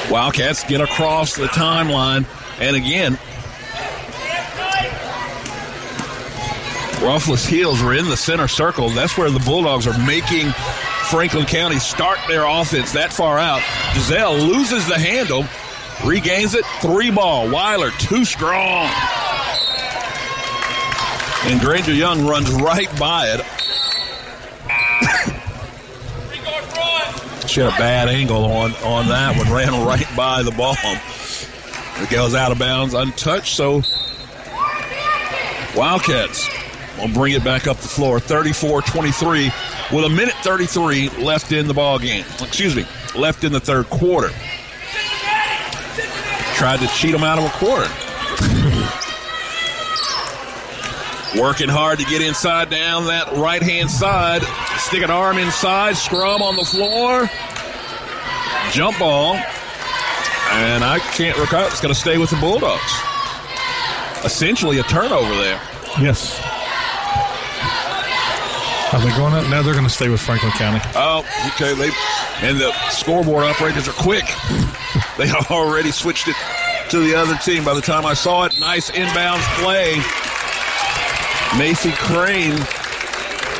Wildcats 0.09 0.63
get 0.63 0.81
across 0.81 1.35
the 1.35 1.47
timeline, 1.47 2.25
and 2.59 2.75
again, 2.75 3.19
Roughless 7.01 7.45
Heels 7.45 7.81
are 7.81 7.93
in 7.93 8.09
the 8.09 8.17
center 8.17 8.47
circle. 8.47 8.89
That's 8.89 9.17
where 9.17 9.29
the 9.29 9.39
Bulldogs 9.39 9.85
are 9.85 9.97
making 10.05 10.51
Franklin 11.09 11.45
County 11.45 11.79
start 11.79 12.19
their 12.27 12.45
offense 12.45 12.93
that 12.93 13.13
far 13.13 13.37
out. 13.37 13.61
Giselle 13.93 14.35
loses 14.35 14.87
the 14.87 14.97
handle, 14.97 15.45
regains 16.05 16.53
it, 16.53 16.65
three 16.81 17.11
ball. 17.11 17.49
Weiler, 17.49 17.91
too 17.91 18.25
strong. 18.25 18.89
And 21.45 21.61
Granger 21.61 21.93
Young 21.93 22.27
runs 22.27 22.51
right 22.51 22.89
by 22.99 23.27
it. 23.27 23.56
Had 27.57 27.73
a 27.73 27.77
bad 27.77 28.07
angle 28.07 28.45
on, 28.45 28.71
on 28.83 29.07
that 29.07 29.35
one, 29.35 29.51
ran 29.51 29.85
right 29.85 30.07
by 30.15 30.43
the 30.43 30.51
ball. 30.51 30.75
It 30.83 32.09
goes 32.09 32.35
out 32.35 32.51
of 32.51 32.59
bounds, 32.59 32.93
untouched, 32.93 33.55
so 33.55 33.81
Wildcats 35.75 36.49
will 36.99 37.07
bring 37.09 37.33
it 37.33 37.43
back 37.43 37.67
up 37.67 37.77
the 37.77 37.87
floor. 37.87 38.19
34-23 38.19 39.93
with 39.95 40.05
a 40.05 40.09
minute 40.09 40.35
33 40.41 41.09
left 41.09 41.51
in 41.51 41.67
the 41.67 41.73
ball 41.73 41.97
game. 41.99 42.25
Excuse 42.39 42.75
me, 42.75 42.85
left 43.15 43.43
in 43.43 43.51
the 43.51 43.59
third 43.59 43.89
quarter. 43.89 44.29
Tried 46.55 46.79
to 46.79 46.87
cheat 46.87 47.11
them 47.11 47.23
out 47.23 47.39
of 47.39 47.45
a 47.45 47.49
quarter. 47.57 48.06
Working 51.39 51.69
hard 51.69 51.99
to 51.99 52.05
get 52.05 52.21
inside 52.21 52.69
down 52.69 53.05
that 53.05 53.31
right 53.33 53.61
hand 53.61 53.91
side. 53.91 54.41
Stick 54.79 55.03
an 55.03 55.11
arm 55.11 55.37
inside, 55.37 55.95
scrum 55.95 56.41
on 56.41 56.55
the 56.55 56.65
floor. 56.65 57.29
Jump 58.71 58.97
ball. 58.97 59.35
And 60.49 60.83
I 60.83 60.99
can't 60.99 61.37
recall. 61.37 61.67
It's 61.67 61.81
going 61.81 61.93
to 61.93 61.99
stay 61.99 62.17
with 62.17 62.31
the 62.31 62.37
Bulldogs. 62.37 62.81
Essentially 64.25 64.79
a 64.79 64.83
turnover 64.83 65.35
there. 65.35 65.61
Yes. 66.01 66.39
Are 68.93 69.01
they 69.01 69.15
going 69.15 69.33
up? 69.33 69.47
No, 69.49 69.61
they're 69.61 69.73
going 69.73 69.85
to 69.85 69.93
stay 69.93 70.09
with 70.09 70.21
Franklin 70.21 70.51
County. 70.53 70.79
Oh, 70.95 71.19
okay. 71.53 71.75
They 71.75 71.91
and 72.41 72.59
the 72.59 72.71
scoreboard 72.89 73.43
operators 73.43 73.87
are 73.87 73.93
quick. 73.93 74.25
they 75.17 75.29
already 75.51 75.91
switched 75.91 76.27
it 76.27 76.35
to 76.89 76.99
the 76.99 77.13
other 77.13 77.35
team. 77.37 77.63
By 77.63 77.73
the 77.73 77.81
time 77.81 78.05
I 78.05 78.13
saw 78.13 78.45
it, 78.45 78.59
nice 78.59 78.89
inbounds 78.91 79.43
play. 79.61 80.01
Macy 81.57 81.91
Crane 81.91 82.57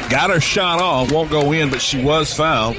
got 0.10 0.30
her 0.30 0.40
shot 0.40 0.82
off. 0.82 1.12
Won't 1.12 1.30
go 1.30 1.52
in, 1.52 1.70
but 1.70 1.82
she 1.82 2.04
was 2.04 2.34
fouled. 2.34 2.78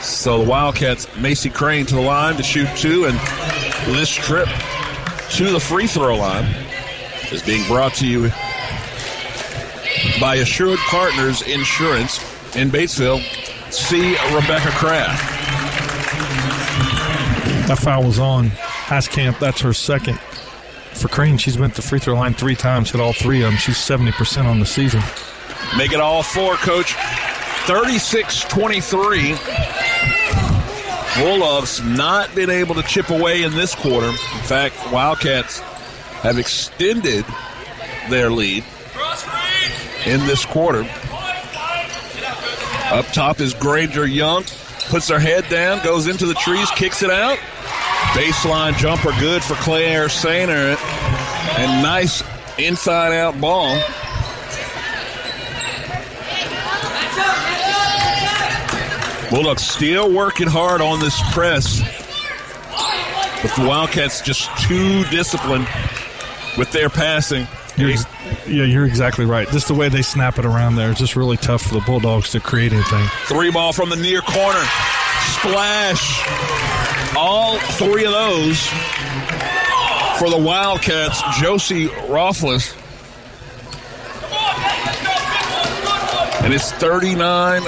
So 0.00 0.42
the 0.42 0.48
Wildcats, 0.48 1.06
Macy 1.16 1.50
Crane 1.50 1.86
to 1.86 1.94
the 1.94 2.00
line 2.00 2.36
to 2.36 2.42
shoot 2.42 2.68
two, 2.76 3.06
and 3.06 3.18
this 3.94 4.10
trip 4.10 4.48
to 5.30 5.50
the 5.50 5.60
free 5.60 5.86
throw 5.86 6.16
line 6.16 6.44
is 7.32 7.42
being 7.42 7.66
brought 7.66 7.94
to 7.94 8.06
you 8.06 8.30
by 10.20 10.36
Assured 10.36 10.78
Partners 10.80 11.42
Insurance 11.42 12.18
in 12.54 12.70
Batesville. 12.70 13.20
See 13.72 14.12
Rebecca 14.34 14.70
Kraft. 14.70 15.30
That 17.68 17.78
foul 17.78 18.04
was 18.04 18.18
on 18.18 18.50
Haskamp. 18.50 19.38
That's 19.38 19.60
her 19.62 19.72
second. 19.72 20.20
For 21.04 21.08
Crane, 21.08 21.36
she's 21.36 21.56
been 21.56 21.66
at 21.66 21.74
the 21.74 21.82
free 21.82 21.98
throw 21.98 22.14
line 22.14 22.32
three 22.32 22.56
times, 22.56 22.90
hit 22.90 22.98
all 22.98 23.12
three 23.12 23.42
of 23.42 23.50
them. 23.50 23.58
She's 23.58 23.76
70% 23.76 24.46
on 24.46 24.58
the 24.58 24.64
season. 24.64 25.02
Make 25.76 25.92
it 25.92 26.00
all 26.00 26.22
four, 26.22 26.54
coach. 26.54 26.94
36 27.66 28.44
23. 28.44 29.34
Bulldogs 31.18 31.82
not 31.82 32.34
been 32.34 32.48
able 32.48 32.74
to 32.76 32.82
chip 32.84 33.10
away 33.10 33.42
in 33.42 33.52
this 33.52 33.74
quarter. 33.74 34.08
In 34.08 34.14
fact, 34.14 34.76
Wildcats 34.90 35.58
have 36.22 36.38
extended 36.38 37.26
their 38.08 38.30
lead 38.30 38.64
in 40.06 40.20
this 40.20 40.46
quarter. 40.46 40.88
Up 42.94 43.04
top 43.12 43.42
is 43.42 43.52
Granger 43.52 44.06
Young. 44.06 44.44
Puts 44.88 45.08
her 45.08 45.18
head 45.18 45.46
down, 45.50 45.84
goes 45.84 46.06
into 46.06 46.24
the 46.24 46.32
trees, 46.32 46.70
kicks 46.70 47.02
it 47.02 47.10
out. 47.10 47.38
Baseline 48.14 48.76
jumper 48.76 49.10
good 49.18 49.42
for 49.42 49.54
Claire 49.54 50.06
Sainer. 50.06 50.76
And 51.58 51.82
nice 51.82 52.22
inside 52.58 53.12
out 53.12 53.40
ball. 53.40 53.76
Bulldogs 59.30 59.66
still 59.66 60.12
working 60.12 60.46
hard 60.46 60.80
on 60.80 61.00
this 61.00 61.20
press. 61.32 61.80
But 63.42 63.52
the 63.56 63.66
Wildcats 63.66 64.22
just 64.22 64.48
too 64.58 65.02
disciplined 65.06 65.66
with 66.56 66.70
their 66.70 66.88
passing. 66.88 67.48
You're 67.76 67.90
yeah, 68.46 68.62
you're 68.62 68.86
exactly 68.86 69.24
right. 69.24 69.48
Just 69.48 69.66
the 69.66 69.74
way 69.74 69.88
they 69.88 70.02
snap 70.02 70.38
it 70.38 70.44
around 70.44 70.76
there, 70.76 70.92
it's 70.92 71.00
just 71.00 71.16
really 71.16 71.36
tough 71.36 71.62
for 71.62 71.74
the 71.74 71.80
Bulldogs 71.80 72.30
to 72.30 72.40
create 72.40 72.72
anything. 72.72 73.06
Three 73.24 73.50
ball 73.50 73.72
from 73.72 73.90
the 73.90 73.96
near 73.96 74.20
corner. 74.20 74.64
Splash. 75.32 76.93
All 77.26 77.56
three 77.56 78.04
of 78.04 78.12
those 78.12 78.60
for 80.18 80.28
the 80.28 80.36
Wildcats. 80.36 81.22
Josie 81.40 81.86
Rothfuss. 82.06 82.74
And 86.44 86.52
it's 86.52 86.70
39 86.72 87.62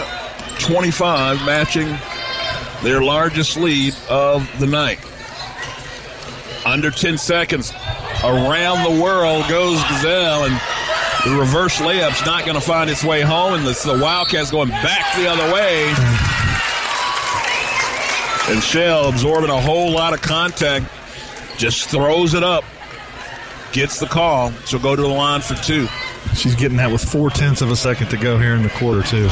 25, 0.58 1.46
matching 1.46 1.88
their 2.82 3.02
largest 3.02 3.56
lead 3.56 3.94
of 4.10 4.46
the 4.60 4.66
night. 4.66 4.98
Under 6.66 6.90
10 6.90 7.16
seconds. 7.16 7.72
Around 8.22 8.94
the 8.94 9.02
world 9.02 9.48
goes 9.48 9.82
Gazelle, 9.84 10.44
and 10.44 10.60
the 11.24 11.34
reverse 11.34 11.78
layup's 11.78 12.26
not 12.26 12.44
going 12.44 12.56
to 12.56 12.60
find 12.60 12.90
its 12.90 13.02
way 13.02 13.22
home, 13.22 13.54
and 13.54 13.66
the, 13.66 13.72
the 13.86 13.98
Wildcats 14.02 14.50
going 14.50 14.68
back 14.68 15.16
the 15.16 15.26
other 15.26 15.50
way. 15.50 16.26
And 18.48 18.62
Shell 18.62 19.09
absorbing 19.09 19.51
a 19.51 19.60
whole 19.60 19.90
lot 19.90 20.14
of 20.14 20.23
contact, 20.23 20.86
just 21.59 21.89
throws 21.89 22.35
it 22.35 22.44
up, 22.44 22.64
gets 23.73 23.98
the 23.98 24.06
call. 24.06 24.52
She'll 24.66 24.78
go 24.78 24.94
to 24.94 25.02
the 25.02 25.09
line 25.09 25.40
for 25.40 25.55
two. 25.55 25.89
She's 26.35 26.55
getting 26.55 26.77
that 26.77 26.93
with 26.93 27.02
four 27.02 27.31
tenths 27.31 27.60
of 27.60 27.70
a 27.70 27.77
second 27.77 28.09
to 28.10 28.16
go 28.16 28.39
here 28.39 28.55
in 28.55 28.62
the 28.62 28.68
quarter, 28.70 29.02
too. 29.02 29.28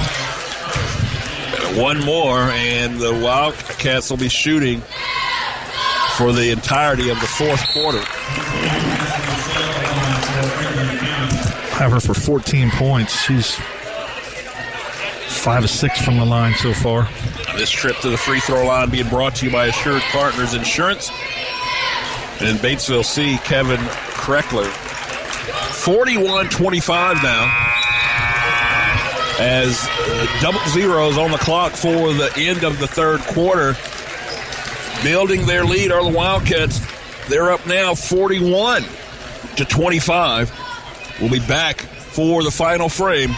One 1.80 2.04
more, 2.04 2.38
and 2.40 2.98
the 2.98 3.12
Wildcats 3.12 4.10
will 4.10 4.16
be 4.16 4.28
shooting 4.28 4.80
for 6.16 6.32
the 6.32 6.50
entirety 6.50 7.08
of 7.10 7.20
the 7.20 7.26
fourth 7.26 7.64
quarter. 7.72 8.00
Have 11.78 11.92
her 11.92 12.00
for 12.00 12.14
14 12.14 12.70
points. 12.70 13.20
She's 13.22 13.56
five 15.28 15.64
of 15.64 15.70
six 15.70 16.00
from 16.00 16.16
the 16.16 16.24
line 16.24 16.54
so 16.54 16.72
far. 16.72 17.08
This 17.56 17.70
trip 17.70 17.96
to 17.98 18.10
the 18.10 18.16
free 18.16 18.40
throw 18.40 18.66
line 18.66 18.90
being 18.90 19.08
brought 19.08 19.36
to 19.36 19.46
you 19.46 19.52
by 19.52 19.66
Assured 19.66 20.02
Partners 20.02 20.54
Insurance. 20.54 21.08
And 22.40 22.48
in 22.48 22.56
Batesville 22.56 23.04
C, 23.04 23.38
Kevin 23.44 23.78
Kreckler. 23.78 24.66
41 25.72 26.48
25 26.48 27.22
now. 27.22 27.70
As 29.38 29.86
uh, 29.88 30.40
double 30.40 30.58
zeros 30.70 31.16
on 31.16 31.30
the 31.30 31.38
clock 31.38 31.72
for 31.72 32.12
the 32.12 32.32
end 32.36 32.64
of 32.64 32.80
the 32.80 32.88
third 32.88 33.20
quarter. 33.20 33.76
Building 35.04 35.46
their 35.46 35.64
lead 35.64 35.92
are 35.92 36.02
the 36.02 36.16
Wildcats. 36.16 36.80
They're 37.28 37.52
up 37.52 37.66
now 37.68 37.94
41 37.94 38.84
to 39.56 39.64
25. 39.64 41.18
We'll 41.20 41.30
be 41.30 41.38
back 41.38 41.82
for 41.82 42.42
the 42.42 42.50
final 42.50 42.88
frame 42.88 43.30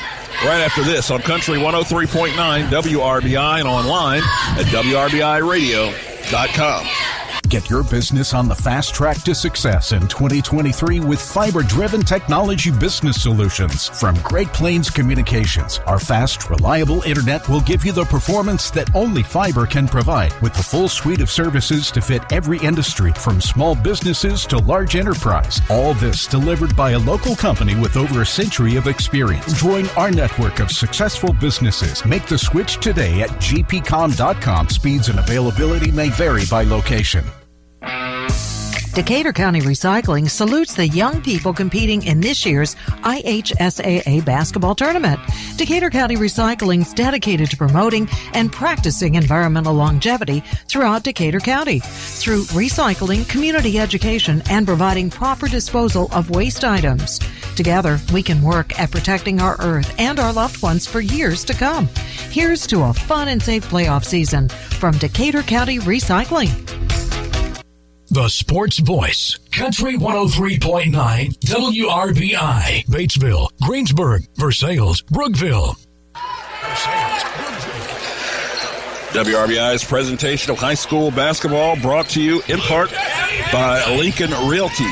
right 0.44 0.60
after 0.60 0.82
this 0.82 1.10
on 1.10 1.22
Country 1.22 1.56
103.9 1.58 2.68
WRBI 2.68 3.60
and 3.60 3.68
online 3.68 4.22
at 4.58 4.66
WRBIRadio.com. 4.66 7.05
Get 7.48 7.70
your 7.70 7.84
business 7.84 8.34
on 8.34 8.48
the 8.48 8.56
fast 8.56 8.92
track 8.92 9.22
to 9.22 9.32
success 9.32 9.92
in 9.92 10.00
2023 10.08 10.98
with 10.98 11.20
fiber 11.20 11.62
driven 11.62 12.02
technology 12.02 12.72
business 12.72 13.22
solutions 13.22 13.88
from 13.88 14.20
Great 14.22 14.48
Plains 14.48 14.90
Communications. 14.90 15.78
Our 15.86 16.00
fast, 16.00 16.50
reliable 16.50 17.02
internet 17.02 17.48
will 17.48 17.60
give 17.60 17.84
you 17.84 17.92
the 17.92 18.04
performance 18.04 18.70
that 18.70 18.92
only 18.96 19.22
fiber 19.22 19.64
can 19.64 19.86
provide 19.86 20.32
with 20.40 20.54
the 20.54 20.62
full 20.62 20.88
suite 20.88 21.20
of 21.20 21.30
services 21.30 21.92
to 21.92 22.00
fit 22.00 22.22
every 22.32 22.58
industry 22.58 23.12
from 23.12 23.40
small 23.40 23.76
businesses 23.76 24.44
to 24.46 24.58
large 24.58 24.96
enterprise. 24.96 25.60
All 25.70 25.94
this 25.94 26.26
delivered 26.26 26.74
by 26.74 26.92
a 26.92 26.98
local 26.98 27.36
company 27.36 27.76
with 27.76 27.96
over 27.96 28.22
a 28.22 28.26
century 28.26 28.74
of 28.74 28.88
experience. 28.88 29.52
Join 29.60 29.88
our 29.90 30.10
network 30.10 30.58
of 30.58 30.72
successful 30.72 31.32
businesses. 31.32 32.04
Make 32.04 32.26
the 32.26 32.38
switch 32.38 32.78
today 32.78 33.22
at 33.22 33.30
gpcom.com. 33.30 34.68
Speeds 34.68 35.08
and 35.08 35.20
availability 35.20 35.92
may 35.92 36.10
vary 36.10 36.42
by 36.50 36.64
location. 36.64 37.24
Decatur 38.96 39.34
County 39.34 39.60
Recycling 39.60 40.30
salutes 40.30 40.72
the 40.72 40.88
young 40.88 41.20
people 41.20 41.52
competing 41.52 42.02
in 42.06 42.18
this 42.22 42.46
year's 42.46 42.74
IHSAA 43.02 44.24
basketball 44.24 44.74
tournament. 44.74 45.20
Decatur 45.58 45.90
County 45.90 46.16
Recycling 46.16 46.80
is 46.80 46.94
dedicated 46.94 47.50
to 47.50 47.58
promoting 47.58 48.08
and 48.32 48.50
practicing 48.50 49.16
environmental 49.16 49.74
longevity 49.74 50.42
throughout 50.66 51.02
Decatur 51.02 51.40
County 51.40 51.80
through 51.80 52.44
recycling, 52.44 53.28
community 53.28 53.78
education, 53.78 54.42
and 54.48 54.66
providing 54.66 55.10
proper 55.10 55.46
disposal 55.46 56.08
of 56.12 56.30
waste 56.30 56.64
items. 56.64 57.20
Together, 57.54 58.00
we 58.14 58.22
can 58.22 58.40
work 58.40 58.80
at 58.80 58.90
protecting 58.90 59.42
our 59.42 59.60
earth 59.60 59.94
and 59.98 60.18
our 60.18 60.32
loved 60.32 60.62
ones 60.62 60.86
for 60.86 61.00
years 61.02 61.44
to 61.44 61.52
come. 61.52 61.86
Here's 62.30 62.66
to 62.68 62.84
a 62.84 62.94
fun 62.94 63.28
and 63.28 63.42
safe 63.42 63.68
playoff 63.68 64.06
season 64.06 64.48
from 64.48 64.96
Decatur 64.96 65.42
County 65.42 65.80
Recycling. 65.80 66.76
The 68.08 68.28
Sports 68.28 68.78
Voice, 68.78 69.36
Country 69.50 69.96
103.9 69.96 70.92
WRBI, 71.40 72.86
Batesville, 72.86 73.48
Greensburg, 73.62 74.22
Versailles, 74.36 75.02
Brookville. 75.10 75.74
WRBI's 79.10 79.82
presentation 79.82 80.52
of 80.52 80.58
high 80.58 80.74
school 80.74 81.10
basketball 81.10 81.76
brought 81.80 82.08
to 82.10 82.22
you 82.22 82.42
in 82.48 82.58
part 82.60 82.92
by 83.52 83.82
Lincoln 83.96 84.30
Realty, 84.48 84.84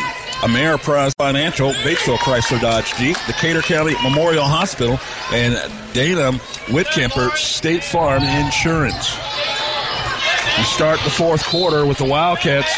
Ameriprise 0.43 1.13
Financial, 1.17 1.73
Batesville 1.73 2.17
Chrysler 2.19 2.61
Dodge 2.61 2.95
Jeep, 2.97 3.17
Decatur 3.29 3.63
County 3.63 3.95
Memorial 4.03 4.45
Hospital, 4.45 4.99
and 5.31 5.55
Dana 5.93 6.33
Whitkemper 6.67 7.31
State 7.37 7.85
Farm 7.85 8.25
Insurance. 8.25 9.17
We 10.59 10.65
start 10.65 10.99
the 11.05 11.11
fourth 11.11 11.45
quarter 11.45 11.87
with 11.87 11.99
the 11.99 12.05
Wildcats 12.05 12.73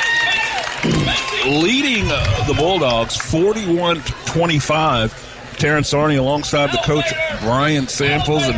leading 1.47 2.05
uh, 2.11 2.45
the 2.47 2.55
Bulldogs 2.55 3.17
41 3.17 4.01
25. 4.27 5.57
Terrence 5.59 5.93
Arney 5.95 6.19
alongside 6.19 6.71
the 6.71 6.81
coach 6.85 7.13
Brian 7.41 7.89
Samples 7.89 8.43
and 8.43 8.57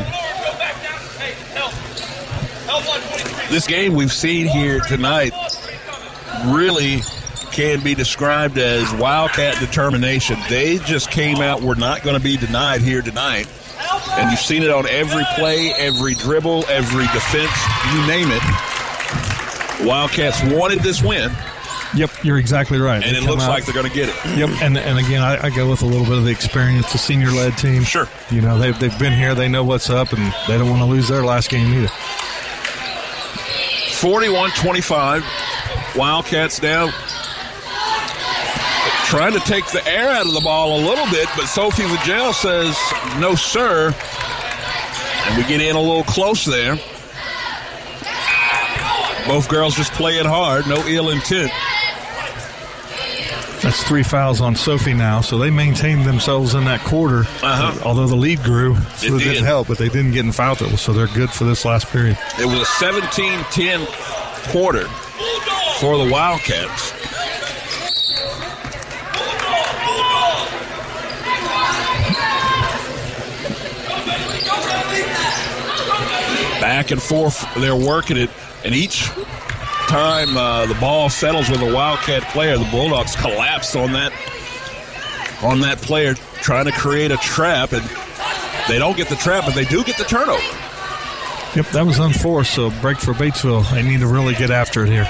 this 3.50 3.66
game 3.66 3.94
we've 3.94 4.12
seen 4.12 4.46
here 4.46 4.80
tonight 4.80 5.32
really 6.46 7.00
can 7.52 7.82
be 7.82 7.94
described 7.94 8.58
as 8.58 8.92
Wildcat 8.94 9.58
determination. 9.58 10.38
They 10.48 10.78
just 10.78 11.10
came 11.10 11.38
out, 11.38 11.62
we're 11.62 11.74
not 11.74 12.02
going 12.02 12.16
to 12.16 12.22
be 12.22 12.36
denied 12.36 12.82
here 12.82 13.02
tonight. 13.02 13.48
And 14.10 14.30
you've 14.30 14.40
seen 14.40 14.62
it 14.62 14.70
on 14.70 14.86
every 14.86 15.24
play, 15.34 15.72
every 15.78 16.14
dribble, 16.14 16.66
every 16.68 17.06
defense, 17.06 17.50
you 17.92 18.06
name 18.06 18.28
it. 18.30 19.86
Wildcats 19.86 20.42
wanted 20.44 20.80
this 20.80 21.02
win. 21.02 21.30
Yep, 21.94 22.24
you're 22.24 22.38
exactly 22.38 22.78
right. 22.78 23.02
And 23.02 23.14
They 23.16 23.20
it 23.20 23.24
looks 23.24 23.44
out- 23.44 23.50
like 23.50 23.64
they're 23.64 23.74
going 23.74 23.88
to 23.88 23.94
get 23.94 24.08
it. 24.10 24.14
Yep, 24.36 24.50
and 24.62 24.76
and 24.76 24.98
again, 24.98 25.22
I, 25.22 25.46
I 25.46 25.50
go 25.50 25.70
with 25.70 25.82
a 25.82 25.86
little 25.86 26.04
bit 26.06 26.18
of 26.18 26.24
the 26.24 26.30
experience, 26.30 26.92
the 26.92 26.98
senior 26.98 27.30
led 27.30 27.56
team. 27.56 27.82
Sure, 27.82 28.08
you 28.30 28.40
know 28.40 28.58
they've 28.58 28.78
they've 28.78 28.98
been 28.98 29.12
here, 29.14 29.34
they 29.34 29.48
know 29.48 29.64
what's 29.64 29.88
up, 29.90 30.12
and 30.12 30.32
they 30.48 30.58
don't 30.58 30.68
want 30.68 30.80
to 30.82 30.86
lose 30.86 31.08
their 31.08 31.24
last 31.24 31.48
game 31.50 31.72
either. 31.72 31.88
41 33.94 34.50
25. 34.52 35.24
Wildcats 35.96 36.62
now 36.62 36.90
trying 39.06 39.32
to 39.32 39.40
take 39.40 39.66
the 39.72 39.84
air 39.88 40.10
out 40.10 40.26
of 40.26 40.34
the 40.34 40.40
ball 40.40 40.78
a 40.78 40.82
little 40.86 41.06
bit, 41.10 41.26
but 41.34 41.46
Sophie 41.46 41.82
Vigel 41.84 42.32
says, 42.34 42.76
no, 43.18 43.34
sir. 43.34 43.94
And 45.26 45.36
we 45.38 45.44
get 45.48 45.62
in 45.62 45.74
a 45.74 45.80
little 45.80 46.04
close 46.04 46.44
there. 46.44 46.76
Both 49.26 49.48
girls 49.48 49.74
just 49.74 49.92
playing 49.92 50.26
hard, 50.26 50.66
no 50.66 50.76
ill 50.86 51.08
intent. 51.10 51.50
That's 53.62 53.82
three 53.82 54.02
fouls 54.04 54.40
on 54.40 54.54
Sophie 54.54 54.94
now, 54.94 55.20
so 55.20 55.36
they 55.36 55.50
maintained 55.50 56.04
themselves 56.04 56.54
in 56.54 56.64
that 56.66 56.80
quarter. 56.80 57.20
Uh-huh. 57.42 57.80
Although 57.84 58.06
the 58.06 58.14
lead 58.16 58.42
grew, 58.44 58.76
so 58.96 59.06
It 59.06 59.14
it, 59.14 59.18
did. 59.18 59.24
didn't 59.32 59.44
help, 59.46 59.66
but 59.68 59.78
they 59.78 59.88
didn't 59.88 60.12
get 60.12 60.24
in 60.24 60.32
foul 60.32 60.54
trouble, 60.56 60.76
so 60.76 60.92
they're 60.92 61.08
good 61.08 61.30
for 61.30 61.44
this 61.44 61.64
last 61.64 61.88
period. 61.88 62.16
It 62.40 62.46
was 62.46 62.60
a 62.60 62.64
17 62.64 63.40
10 63.50 63.86
quarter 64.52 64.86
for 65.80 65.98
the 66.04 66.08
Wildcats. 66.10 66.92
Back 76.60 76.90
and 76.90 77.00
forth, 77.00 77.46
they're 77.56 77.76
working 77.76 78.16
it, 78.16 78.30
and 78.64 78.74
each 78.74 79.08
time 79.88 80.36
uh, 80.36 80.66
the 80.66 80.74
ball 80.74 81.08
settles 81.08 81.48
with 81.50 81.60
a 81.60 81.72
Wildcat 81.72 82.22
player, 82.32 82.58
the 82.58 82.68
Bulldogs 82.70 83.16
collapse 83.16 83.74
on 83.74 83.92
that 83.92 84.12
on 85.42 85.60
that 85.60 85.78
player, 85.78 86.14
trying 86.14 86.64
to 86.64 86.72
create 86.72 87.10
a 87.10 87.16
trap, 87.18 87.72
and 87.72 87.82
they 88.68 88.78
don't 88.78 88.96
get 88.96 89.08
the 89.08 89.16
trap, 89.16 89.44
but 89.46 89.54
they 89.54 89.64
do 89.64 89.84
get 89.84 89.96
the 89.96 90.04
turnover. 90.04 90.42
Yep, 91.54 91.66
that 91.72 91.84
was 91.86 91.98
unforced, 91.98 92.54
so 92.54 92.70
break 92.80 92.98
for 92.98 93.12
Batesville. 93.12 93.70
They 93.72 93.82
need 93.82 94.00
to 94.00 94.06
really 94.06 94.34
get 94.34 94.50
after 94.50 94.84
it 94.84 94.90
here. 94.90 95.08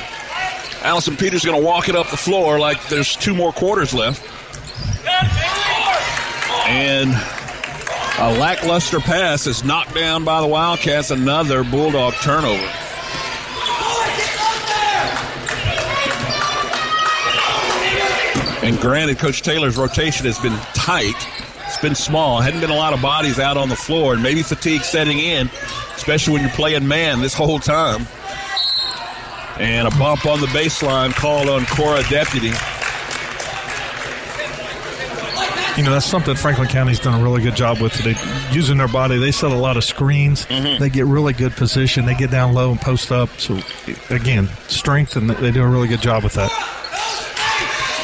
Allison 0.83 1.17
Peters 1.17 1.45
going 1.45 1.59
to 1.59 1.67
walk 1.67 1.89
it 1.89 1.97
up 1.97 2.09
the 2.11 2.17
floor 2.17 2.59
like 2.59 2.87
there's 2.89 3.17
two 3.17 3.35
more 3.35 3.53
quarters 3.53 3.93
left. 3.93 4.25
And 6.69 7.11
a 8.19 8.39
lackluster 8.39 9.01
pass 9.01 9.47
is 9.47 9.65
knocked 9.65 9.95
down 9.95 10.25
by 10.25 10.41
the 10.41 10.47
Wildcats. 10.47 11.11
Another 11.11 11.65
Bulldog 11.65 12.15
turnover. 12.15 12.71
And 18.69 18.79
granted, 18.81 19.19
Coach 19.19 19.41
Taylor's 19.41 19.79
rotation 19.79 20.27
has 20.27 20.39
been 20.39 20.55
tight. 20.75 21.17
It's 21.65 21.81
been 21.81 21.95
small. 21.95 22.43
Hadn't 22.43 22.61
been 22.61 22.69
a 22.69 22.77
lot 22.77 22.93
of 22.93 23.01
bodies 23.01 23.39
out 23.39 23.57
on 23.57 23.71
the 23.71 23.77
floor, 23.77 24.13
and 24.13 24.23
maybe 24.23 24.43
fatigue 24.43 24.83
setting 24.83 25.21
in, 25.21 25.49
especially 25.97 26.35
when 26.35 26.43
you're 26.43 26.51
playing 26.51 26.87
man 26.87 27.23
this 27.23 27.33
whole 27.33 27.59
time. 27.59 28.07
And 29.59 29.89
a 29.89 29.91
bump 29.93 30.27
on 30.27 30.43
the 30.43 30.49
baseline 30.49 31.15
called 31.15 31.49
on 31.49 31.65
Cora 31.65 32.03
Deputy. 32.11 32.49
You 35.79 35.85
know, 35.85 35.93
that's 35.93 36.05
something 36.05 36.37
Franklin 36.37 36.69
County's 36.69 37.01
done 37.01 37.19
a 37.19 37.25
really 37.25 37.41
good 37.41 37.57
job 37.57 37.81
with 37.81 37.95
today. 37.95 38.17
Using 38.53 38.77
their 38.77 38.89
body, 38.89 39.17
they 39.17 39.33
set 39.33 39.51
a 39.51 39.57
lot 39.57 39.79
of 39.79 39.85
screens. 39.85 40.45
Mm-hmm. 40.45 40.79
They 40.79 40.91
get 40.91 41.07
really 41.07 41.33
good 41.33 41.53
position. 41.53 42.05
They 42.05 42.15
get 42.15 42.31
down 42.31 42.53
low 42.53 42.71
and 42.71 42.79
post 42.79 43.13
up. 43.13 43.31
So, 43.39 43.61
again, 44.11 44.51
strength, 44.67 45.17
and 45.17 45.31
they 45.31 45.53
do 45.53 45.63
a 45.63 45.69
really 45.69 45.89
good 45.89 46.03
job 46.03 46.23
with 46.23 46.35
that. 46.35 46.78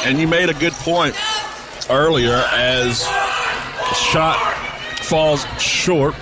And 0.05 0.19
you 0.19 0.27
made 0.27 0.49
a 0.49 0.53
good 0.53 0.73
point 0.73 1.15
earlier 1.89 2.43
as 2.53 3.01
the 3.03 3.95
shot 3.95 4.37
falls 5.01 5.43
short. 5.59 6.13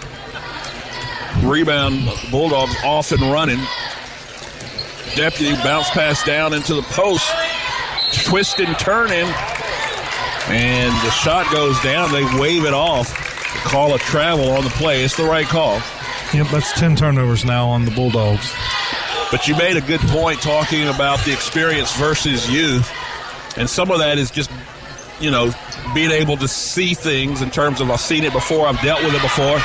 Rebound, 1.44 2.10
Bulldogs 2.32 2.76
off 2.86 3.12
and 3.12 3.22
running. 3.22 3.60
Deputy 5.16 5.54
bounce 5.64 5.90
pass 5.90 6.24
down 6.24 6.54
into 6.54 6.76
the 6.76 6.82
post. 6.84 7.30
Twist 8.26 8.60
and 8.60 8.80
turn 8.80 9.12
in. 9.12 9.28
And 10.48 10.94
the 11.06 11.12
shot 11.12 11.52
goes 11.52 11.78
down. 11.82 12.12
They 12.14 12.24
wave 12.40 12.64
it 12.64 12.74
off. 12.74 13.14
Call 13.66 13.94
a 13.96 14.00
travel 14.00 14.52
on 14.52 14.64
the 14.64 14.70
play. 14.72 15.04
It's 15.04 15.18
the 15.18 15.26
right 15.26 15.46
call. 15.46 15.82
Yep, 16.34 16.48
that's 16.52 16.72
10 16.80 16.96
turnovers 16.96 17.44
now 17.44 17.68
on 17.68 17.86
the 17.86 17.92
Bulldogs. 17.92 18.54
But 19.30 19.48
you 19.48 19.58
made 19.58 19.78
a 19.78 19.82
good 19.82 20.00
point 20.02 20.42
talking 20.42 20.88
about 20.88 21.20
the 21.26 21.34
experience 21.34 21.96
versus 21.98 22.50
youth. 22.50 22.90
And 23.58 23.70
some 23.70 23.92
of 23.92 24.00
that 24.00 24.18
is 24.18 24.32
just, 24.32 24.50
you 25.20 25.32
know, 25.32 25.52
being 25.94 26.12
able 26.12 26.38
to 26.38 26.48
see 26.48 26.94
things 26.94 27.42
in 27.42 27.52
terms 27.52 27.82
of 27.82 27.92
I've 27.92 28.00
seen 28.00 28.24
it 28.24 28.34
before, 28.34 28.68
I've 28.68 28.82
dealt 28.82 29.04
with 29.04 29.14
it 29.14 29.22
before. 29.22 29.60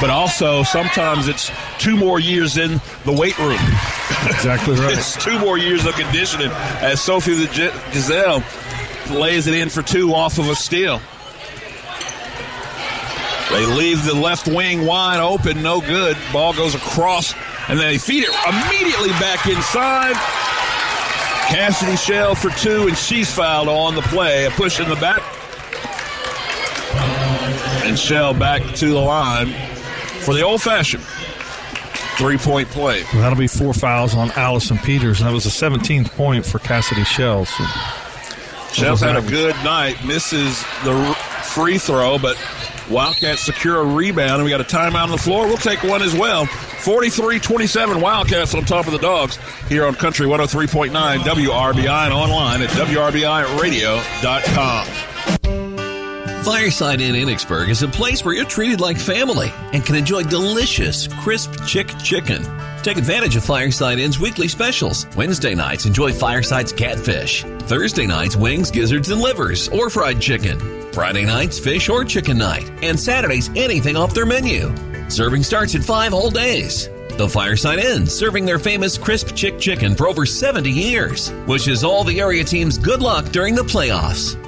But 0.00 0.10
also 0.10 0.62
sometimes 0.62 1.28
it's 1.28 1.50
two 1.78 1.96
more 1.96 2.18
years 2.18 2.56
in 2.56 2.80
the 3.04 3.12
weight 3.12 3.38
room. 3.38 3.60
Exactly 4.26 4.74
right. 4.74 4.92
it's 4.98 5.22
two 5.22 5.38
more 5.38 5.58
years 5.58 5.86
of 5.86 5.94
conditioning 5.94 6.50
as 6.80 7.00
Sophie 7.00 7.34
the 7.34 7.72
Giselle 7.92 8.42
lays 9.10 9.46
it 9.46 9.54
in 9.54 9.68
for 9.68 9.82
two 9.82 10.14
off 10.14 10.38
of 10.38 10.48
a 10.48 10.54
steal. 10.54 11.00
They 13.50 13.66
leave 13.66 14.04
the 14.04 14.14
left 14.14 14.48
wing 14.48 14.86
wide 14.86 15.20
open, 15.20 15.62
no 15.62 15.80
good. 15.82 16.16
Ball 16.32 16.54
goes 16.54 16.74
across, 16.74 17.34
and 17.68 17.78
they 17.78 17.98
feed 17.98 18.24
it 18.24 18.34
immediately 18.48 19.10
back 19.20 19.46
inside. 19.46 20.16
Cassidy 21.52 21.96
Shell 21.96 22.34
for 22.34 22.48
two, 22.48 22.88
and 22.88 22.96
she's 22.96 23.30
fouled 23.30 23.68
on 23.68 23.94
the 23.94 24.00
play. 24.00 24.46
A 24.46 24.50
push 24.50 24.80
in 24.80 24.88
the 24.88 24.96
back. 24.96 25.20
And 27.84 27.98
Shell 27.98 28.32
back 28.34 28.62
to 28.76 28.86
the 28.86 28.98
line 28.98 29.52
for 30.22 30.32
the 30.32 30.40
old 30.40 30.62
fashioned 30.62 31.04
three 32.16 32.38
point 32.38 32.68
play. 32.68 33.02
Well, 33.12 33.20
that'll 33.20 33.38
be 33.38 33.48
four 33.48 33.74
fouls 33.74 34.14
on 34.14 34.30
Allison 34.30 34.78
Peters, 34.78 35.20
and 35.20 35.28
that 35.28 35.34
was 35.34 35.44
the 35.44 35.50
17th 35.50 36.10
point 36.12 36.46
for 36.46 36.58
Cassidy 36.58 37.04
Shells. 37.04 37.50
So 37.50 37.64
Shell's 38.72 39.00
had 39.02 39.16
a 39.16 39.22
good 39.22 39.54
night, 39.56 40.02
misses 40.06 40.62
the 40.84 41.14
free 41.42 41.76
throw, 41.76 42.18
but 42.18 42.38
Wildcats 42.92 43.42
secure 43.42 43.80
a 43.80 43.84
rebound, 43.84 44.34
and 44.34 44.44
we 44.44 44.50
got 44.50 44.60
a 44.60 44.64
timeout 44.64 45.04
on 45.04 45.10
the 45.10 45.18
floor. 45.18 45.46
We'll 45.46 45.56
take 45.56 45.82
one 45.82 46.02
as 46.02 46.14
well. 46.14 46.44
43 46.46 47.38
27 47.38 48.00
Wildcats 48.00 48.54
on 48.54 48.64
top 48.64 48.86
of 48.86 48.92
the 48.92 48.98
Dogs 48.98 49.38
here 49.68 49.86
on 49.86 49.94
Country 49.94 50.26
103.9 50.26 51.18
WRBI 51.18 52.04
and 52.04 52.12
online 52.12 52.62
at 52.62 52.70
WRBIRadio.com. 52.70 54.86
Fireside 56.44 57.00
Inn 57.00 57.14
Enochsburg 57.14 57.68
is 57.68 57.84
a 57.84 57.88
place 57.88 58.24
where 58.24 58.34
you're 58.34 58.44
treated 58.44 58.80
like 58.80 58.98
family 58.98 59.52
and 59.72 59.86
can 59.86 59.94
enjoy 59.94 60.24
delicious, 60.24 61.06
crisp 61.06 61.64
chick 61.64 61.86
chicken. 62.02 62.42
Take 62.82 62.96
advantage 62.96 63.36
of 63.36 63.44
Fireside 63.44 64.00
Inn's 64.00 64.18
weekly 64.18 64.48
specials. 64.48 65.06
Wednesday 65.16 65.54
nights, 65.54 65.86
enjoy 65.86 66.12
Fireside's 66.12 66.72
catfish. 66.72 67.44
Thursday 67.68 68.08
nights, 68.08 68.34
wings, 68.34 68.72
gizzards, 68.72 69.10
and 69.10 69.20
livers, 69.20 69.68
or 69.68 69.88
fried 69.88 70.20
chicken. 70.20 70.58
Friday 70.92 71.24
nights, 71.24 71.60
fish 71.60 71.88
or 71.88 72.04
chicken 72.04 72.38
night. 72.38 72.68
And 72.82 72.98
Saturdays, 72.98 73.50
anything 73.50 73.96
off 73.96 74.14
their 74.14 74.26
menu. 74.26 74.74
Serving 75.08 75.44
starts 75.44 75.76
at 75.76 75.84
5 75.84 76.10
whole 76.10 76.30
days. 76.30 76.88
The 77.18 77.28
Fireside 77.28 77.78
Inn, 77.78 78.04
serving 78.04 78.46
their 78.46 78.58
famous 78.58 78.98
crisp 78.98 79.36
chick 79.36 79.60
chicken 79.60 79.94
for 79.94 80.08
over 80.08 80.26
70 80.26 80.68
years. 80.68 81.30
Wishes 81.46 81.84
all 81.84 82.02
the 82.02 82.18
area 82.18 82.42
teams 82.42 82.78
good 82.78 83.00
luck 83.00 83.26
during 83.26 83.54
the 83.54 83.62
playoffs. 83.62 84.41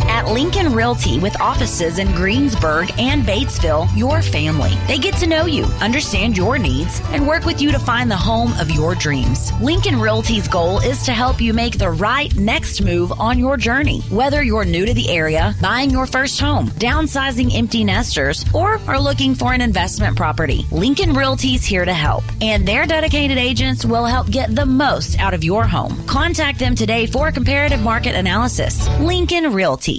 At 0.00 0.28
Lincoln 0.28 0.72
Realty, 0.72 1.18
with 1.18 1.40
offices 1.40 1.98
in 1.98 2.06
Greensburg 2.12 2.92
and 2.98 3.24
Batesville, 3.24 3.88
your 3.96 4.22
family. 4.22 4.72
They 4.86 4.98
get 4.98 5.14
to 5.16 5.26
know 5.26 5.46
you, 5.46 5.64
understand 5.80 6.36
your 6.36 6.58
needs, 6.58 7.00
and 7.10 7.26
work 7.26 7.44
with 7.44 7.60
you 7.60 7.72
to 7.72 7.78
find 7.78 8.10
the 8.10 8.16
home 8.16 8.52
of 8.60 8.70
your 8.70 8.94
dreams. 8.94 9.50
Lincoln 9.60 10.00
Realty's 10.00 10.48
goal 10.48 10.78
is 10.78 11.02
to 11.04 11.12
help 11.12 11.40
you 11.40 11.52
make 11.52 11.78
the 11.78 11.90
right 11.90 12.34
next 12.36 12.82
move 12.82 13.12
on 13.20 13.38
your 13.38 13.56
journey. 13.56 14.00
Whether 14.10 14.42
you're 14.42 14.64
new 14.64 14.86
to 14.86 14.94
the 14.94 15.10
area, 15.10 15.54
buying 15.60 15.90
your 15.90 16.06
first 16.06 16.40
home, 16.40 16.68
downsizing 16.72 17.54
empty 17.54 17.84
nesters, 17.84 18.44
or 18.54 18.80
are 18.86 19.00
looking 19.00 19.34
for 19.34 19.52
an 19.52 19.60
investment 19.60 20.16
property, 20.16 20.66
Lincoln 20.70 21.14
Realty's 21.14 21.64
here 21.64 21.84
to 21.84 21.92
help. 21.94 22.24
And 22.40 22.66
their 22.66 22.86
dedicated 22.86 23.38
agents 23.38 23.84
will 23.84 24.04
help 24.04 24.30
get 24.30 24.54
the 24.54 24.66
most 24.66 25.18
out 25.18 25.34
of 25.34 25.44
your 25.44 25.66
home. 25.66 26.06
Contact 26.06 26.58
them 26.58 26.74
today 26.74 27.06
for 27.06 27.28
a 27.28 27.32
comparative 27.32 27.82
market 27.82 28.14
analysis. 28.14 28.88
Lincoln 29.00 29.52
Realty. 29.52 29.91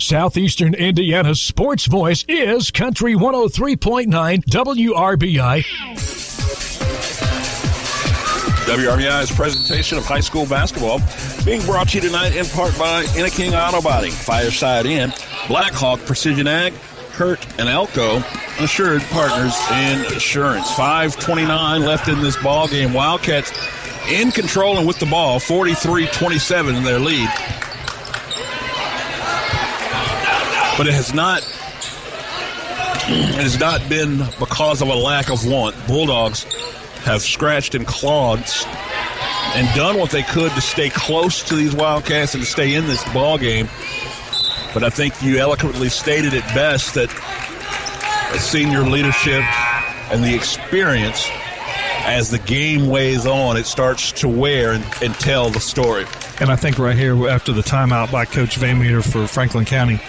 Southeastern 0.00 0.72
Indiana's 0.74 1.40
sports 1.40 1.84
voice 1.84 2.24
is 2.26 2.70
Country 2.70 3.14
103.9 3.14 4.06
WRBI. 4.44 5.62
WRBI's 8.64 9.30
presentation 9.30 9.98
of 9.98 10.06
high 10.06 10.20
school 10.20 10.46
basketball 10.46 11.00
being 11.44 11.60
brought 11.66 11.90
to 11.90 11.96
you 11.96 12.00
tonight 12.00 12.34
in 12.34 12.46
part 12.46 12.76
by 12.78 13.04
Innaking 13.16 13.54
Auto 13.54 13.82
Body, 13.82 14.10
Fireside 14.10 14.86
Inn, 14.86 15.12
Blackhawk 15.48 16.00
Precision 16.06 16.46
Ag, 16.46 16.72
Kurt 17.12 17.44
and 17.58 17.68
Elko, 17.68 18.22
Assured 18.58 19.02
Partners 19.02 19.54
and 19.70 20.10
Insurance. 20.12 20.70
529 20.70 21.82
left 21.82 22.08
in 22.08 22.20
this 22.22 22.42
ball 22.42 22.68
game. 22.68 22.94
Wildcats 22.94 23.52
in 24.08 24.30
control 24.30 24.78
and 24.78 24.86
with 24.86 24.98
the 24.98 25.06
ball, 25.06 25.38
43-27 25.38 26.76
in 26.76 26.84
their 26.84 26.98
lead. 26.98 27.28
But 30.80 30.86
it 30.86 30.94
has 30.94 31.12
not 31.12 31.42
it 33.06 33.42
has 33.42 33.60
not 33.60 33.86
been 33.90 34.16
because 34.38 34.80
of 34.80 34.88
a 34.88 34.94
lack 34.94 35.28
of 35.28 35.46
want. 35.46 35.76
Bulldogs 35.86 36.44
have 37.04 37.20
scratched 37.20 37.74
and 37.74 37.86
clawed 37.86 38.42
and 39.54 39.76
done 39.76 39.98
what 39.98 40.08
they 40.08 40.22
could 40.22 40.50
to 40.52 40.60
stay 40.62 40.88
close 40.88 41.42
to 41.50 41.54
these 41.54 41.74
Wildcats 41.76 42.32
and 42.32 42.42
to 42.42 42.48
stay 42.48 42.76
in 42.76 42.86
this 42.86 43.04
ball 43.12 43.36
game. 43.36 43.68
But 44.72 44.82
I 44.82 44.88
think 44.88 45.22
you 45.22 45.36
eloquently 45.36 45.90
stated 45.90 46.32
it 46.32 46.44
best 46.54 46.94
that 46.94 47.10
senior 48.38 48.80
leadership 48.80 49.44
and 50.10 50.24
the 50.24 50.34
experience 50.34 51.28
as 52.06 52.30
the 52.30 52.38
game 52.38 52.88
weighs 52.88 53.26
on, 53.26 53.58
it 53.58 53.66
starts 53.66 54.12
to 54.12 54.28
wear 54.28 54.72
and, 54.72 54.84
and 55.02 55.14
tell 55.16 55.50
the 55.50 55.60
story. 55.60 56.06
And 56.40 56.50
I 56.50 56.56
think 56.56 56.78
right 56.78 56.96
here, 56.96 57.28
after 57.28 57.52
the 57.52 57.60
timeout 57.60 58.10
by 58.10 58.24
Coach 58.24 58.56
Van 58.56 58.78
Meter 58.80 59.02
for 59.02 59.26
Franklin 59.26 59.66
County, 59.66 60.00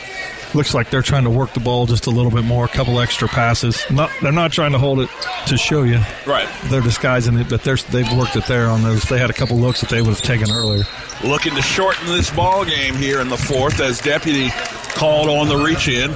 looks 0.56 0.74
like 0.74 0.90
they're 0.90 1.02
trying 1.02 1.24
to 1.24 1.30
work 1.30 1.54
the 1.54 1.60
ball 1.60 1.86
just 1.86 2.08
a 2.08 2.10
little 2.10 2.32
bit 2.32 2.44
more, 2.44 2.66
a 2.66 2.68
couple 2.68 3.00
extra 3.00 3.28
passes. 3.28 3.84
Not, 3.90 4.12
they're 4.22 4.32
not 4.32 4.52
trying 4.52 4.72
to 4.72 4.80
hold 4.80 5.00
it 5.00 5.10
to 5.48 5.58
show 5.58 5.84
you. 5.84 6.00
Right. 6.26 6.48
They're 6.66 6.82
disguising 6.82 7.38
it, 7.38 7.50
but 7.50 7.64
they're, 7.64 7.78
they've 7.78 8.12
worked 8.14 8.36
it 8.36 8.46
there 8.46 8.68
on 8.68 8.84
those. 8.84 9.04
They 9.04 9.20
had 9.20 9.30
a 9.30 9.34
couple 9.34 9.58
looks 9.58 9.82
that 9.82 9.90
they 9.90 10.02
would 10.02 10.12
have 10.12 10.22
taken 10.22 10.52
earlier. 10.52 10.84
Looking 11.24 11.56
to 11.56 11.62
shorten 11.62 12.08
this 12.08 12.30
ball 12.32 12.66
game 12.66 12.96
here 12.96 13.22
in 13.22 13.30
the 13.30 13.38
fourth 13.38 13.80
as 13.80 14.00
Deputy 14.00 14.50
called 14.96 15.30
on 15.30 15.48
the 15.48 15.58
reach 15.58 15.88
in. 15.88 16.12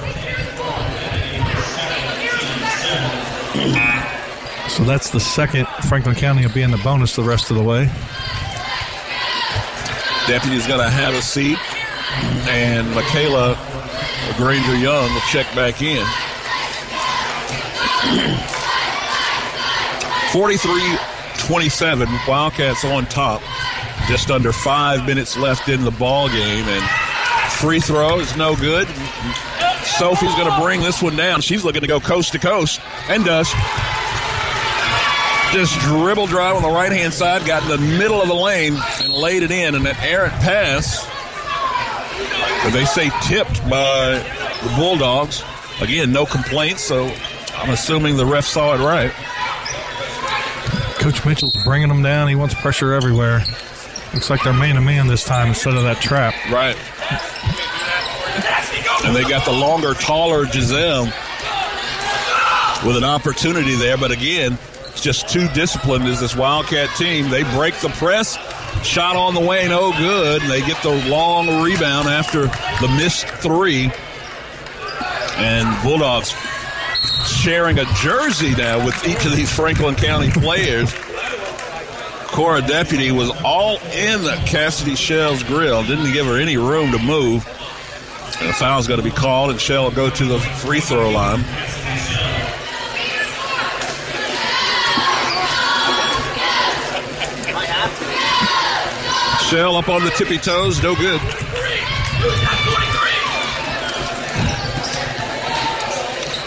So 4.69 4.83
that's 4.83 5.09
the 5.11 5.19
second. 5.19 5.67
Franklin 5.87 6.15
County 6.15 6.45
will 6.45 6.53
be 6.53 6.61
in 6.61 6.71
the 6.71 6.77
bonus 6.79 7.15
the 7.15 7.23
rest 7.23 7.49
of 7.49 7.55
the 7.55 7.63
way. 7.63 7.89
Deputy's 10.27 10.67
going 10.67 10.81
to 10.81 10.89
have 10.89 11.13
a 11.13 11.21
seat, 11.21 11.57
and 12.49 12.89
Michaela 12.95 13.55
Granger 14.33 14.75
Young 14.77 15.13
will 15.13 15.21
check 15.21 15.45
back 15.55 15.81
in. 15.81 16.05
43 20.31 20.97
27, 21.37 22.09
Wildcats 22.27 22.83
on 22.83 23.05
top. 23.05 23.41
Just 24.07 24.29
under 24.31 24.51
five 24.51 25.05
minutes 25.05 25.37
left 25.37 25.69
in 25.69 25.83
the 25.83 25.91
ball 25.91 26.27
game, 26.27 26.65
and 26.65 27.51
free 27.51 27.79
throw 27.79 28.19
is 28.19 28.35
no 28.35 28.55
good. 28.55 28.87
Sophie's 29.83 30.33
going 30.35 30.51
to 30.51 30.59
bring 30.61 30.81
this 30.81 31.01
one 31.01 31.15
down. 31.15 31.41
She's 31.41 31.63
looking 31.63 31.81
to 31.81 31.87
go 31.87 31.99
coast 31.99 32.33
to 32.33 32.39
coast, 32.39 32.81
and 33.07 33.23
does. 33.23 33.49
Just 35.53 35.79
dribble 35.79 36.27
drive 36.27 36.55
on 36.55 36.63
the 36.63 36.69
right 36.69 36.91
hand 36.91 37.13
side, 37.13 37.45
got 37.45 37.63
in 37.63 37.69
the 37.69 37.97
middle 37.97 38.21
of 38.21 38.27
the 38.27 38.35
lane 38.35 38.75
and 39.01 39.13
laid 39.13 39.41
it 39.41 39.51
in. 39.51 39.75
And 39.75 39.87
an 39.87 39.95
errant 40.01 40.33
pass, 40.33 41.07
they 42.71 42.85
say 42.85 43.09
tipped 43.23 43.61
by 43.69 44.19
the 44.63 44.73
Bulldogs. 44.75 45.43
Again, 45.81 46.11
no 46.11 46.25
complaints, 46.25 46.81
so 46.81 47.11
I'm 47.55 47.69
assuming 47.69 48.17
the 48.17 48.25
ref 48.25 48.45
saw 48.45 48.73
it 48.73 48.79
right. 48.79 49.11
Coach 50.99 51.25
Mitchell's 51.25 51.55
bringing 51.63 51.87
them 51.87 52.01
down. 52.01 52.27
He 52.27 52.35
wants 52.35 52.55
pressure 52.55 52.93
everywhere. 52.93 53.43
Looks 54.13 54.29
like 54.29 54.43
they're 54.43 54.53
man 54.53 54.75
to 54.75 54.81
man 54.81 55.07
this 55.07 55.25
time 55.25 55.49
instead 55.49 55.75
of 55.75 55.83
that 55.83 56.01
trap. 56.01 56.33
Right. 56.49 56.75
And 59.05 59.15
they 59.15 59.23
got 59.29 59.45
the 59.45 59.51
longer, 59.51 59.93
taller 59.93 60.45
Giselle 60.45 61.05
with 62.85 62.97
an 62.97 63.03
opportunity 63.03 63.75
there. 63.75 63.97
But 63.97 64.11
again, 64.11 64.57
it's 64.87 65.01
just 65.01 65.29
too 65.29 65.47
disciplined 65.49 66.05
as 66.05 66.19
this 66.19 66.35
Wildcat 66.35 66.89
team. 66.95 67.29
They 67.29 67.43
break 67.43 67.75
the 67.75 67.89
press. 67.89 68.37
Shot 68.83 69.15
on 69.15 69.33
the 69.33 69.41
way, 69.41 69.67
no 69.67 69.91
good. 69.91 70.41
And 70.41 70.51
they 70.51 70.61
get 70.61 70.81
the 70.83 71.07
long 71.09 71.63
rebound 71.63 72.07
after 72.07 72.43
the 72.43 72.93
missed 72.97 73.27
three. 73.27 73.91
And 75.37 75.83
Bulldogs 75.83 76.33
sharing 77.27 77.79
a 77.79 77.85
jersey 77.95 78.51
now 78.55 78.83
with 78.85 79.07
each 79.07 79.25
of 79.25 79.35
these 79.35 79.51
Franklin 79.51 79.95
County 79.95 80.29
players. 80.31 80.93
Cora 82.27 82.61
Deputy 82.61 83.11
was 83.11 83.31
all 83.43 83.77
in 83.93 84.21
the 84.23 84.35
Cassidy 84.45 84.95
Shell's 84.95 85.41
grill, 85.43 85.83
didn't 85.83 86.11
give 86.11 86.25
her 86.25 86.37
any 86.37 86.57
room 86.57 86.91
to 86.91 86.99
move. 86.99 87.47
And 88.41 88.49
a 88.49 88.53
foul's 88.53 88.87
got 88.87 88.97
to 88.97 89.03
be 89.03 89.11
called, 89.11 89.51
and 89.51 89.59
Shell 89.59 89.85
will 89.85 89.91
go 89.91 90.09
to 90.09 90.25
the 90.25 90.39
free 90.39 90.81
throw 90.81 91.09
line. 91.11 91.45
Shell 99.55 99.77
up 99.77 99.87
on 99.87 100.03
the 100.03 100.09
tippy 100.09 100.37
toes, 100.37 100.83
no 100.83 100.95
good. 100.95 101.21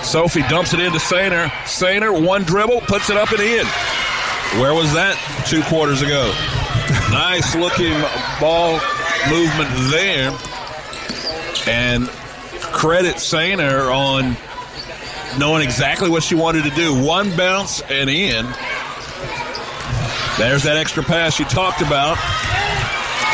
Sophie 0.05 0.43
dumps 0.43 0.75
it 0.75 0.81
into 0.81 0.99
Sainer. 0.99 1.49
Sainer, 1.65 2.23
one 2.23 2.43
dribble, 2.43 2.83
puts 2.83 3.09
it 3.09 3.17
up 3.17 3.33
and 3.33 3.41
in. 3.41 3.65
Where 4.61 4.75
was 4.75 4.93
that 4.93 5.17
two 5.47 5.63
quarters 5.63 6.03
ago? 6.03 6.27
nice 7.11 7.55
looking 7.55 7.99
ball 8.39 8.79
movement 9.31 9.71
there. 9.91 10.31
And 11.67 12.09
credit 12.75 13.15
Sainer 13.15 13.91
on 13.91 14.37
knowing 15.41 15.63
exactly 15.63 16.11
what 16.11 16.23
she 16.23 16.35
wanted 16.35 16.65
to 16.65 16.71
do. 16.77 17.03
One 17.03 17.35
bounce 17.35 17.81
and 17.81 18.11
in. 18.11 18.45
There's 20.37 20.65
that 20.65 20.77
extra 20.77 21.03
pass 21.03 21.39
you 21.39 21.47
talked 21.47 21.81
about. 21.81 22.19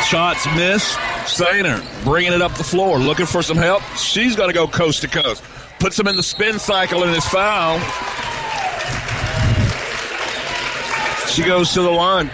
Shots 0.09 0.47
missed. 0.55 0.97
Sainer 1.25 1.83
bringing 2.05 2.33
it 2.33 2.43
up 2.43 2.53
the 2.55 2.65
floor, 2.65 2.99
looking 2.99 3.27
for 3.27 3.43
some 3.43 3.57
help. 3.57 3.83
She's 3.97 4.37
going 4.37 4.49
to 4.49 4.55
go 4.55 4.69
coast 4.69 5.01
to 5.01 5.09
coast. 5.09 5.43
Puts 5.79 5.99
him 5.99 6.07
in 6.07 6.17
the 6.17 6.23
spin 6.23 6.59
cycle 6.59 7.03
in 7.05 7.15
his 7.15 7.25
foul. 7.25 7.79
She 11.29 11.43
goes 11.43 11.73
to 11.73 11.83
the 11.83 11.91
line. 11.91 12.31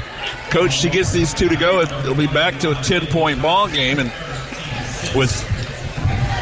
Coach, 0.50 0.72
she 0.72 0.90
gets 0.90 1.12
these 1.12 1.32
two 1.32 1.48
to 1.48 1.56
go. 1.56 1.80
It'll 1.80 2.14
be 2.14 2.26
back 2.26 2.58
to 2.60 2.72
a 2.72 2.74
10 2.82 3.06
point 3.06 3.40
ball 3.40 3.68
game. 3.68 3.98
And 4.00 4.12
with 5.14 5.32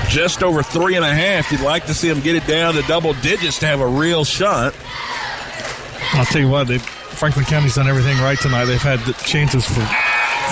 just 0.08 0.42
over 0.42 0.62
three 0.62 0.96
and 0.96 1.04
a 1.04 1.14
half, 1.14 1.52
you'd 1.52 1.60
like 1.60 1.84
to 1.86 1.94
see 1.94 2.08
them 2.08 2.20
get 2.20 2.36
it 2.36 2.46
down 2.46 2.74
to 2.74 2.82
double 2.82 3.12
digits 3.14 3.58
to 3.58 3.66
have 3.66 3.80
a 3.80 3.86
real 3.86 4.24
shot. 4.24 4.74
I'll 6.14 6.24
tell 6.24 6.40
you 6.40 6.48
what, 6.48 6.68
they, 6.68 6.78
Franklin 6.78 7.44
County's 7.44 7.74
done 7.74 7.86
everything 7.86 8.16
right 8.18 8.38
tonight. 8.38 8.64
They've 8.64 8.80
had 8.80 9.00
the 9.00 9.12
chances 9.24 9.66
for 9.66 9.80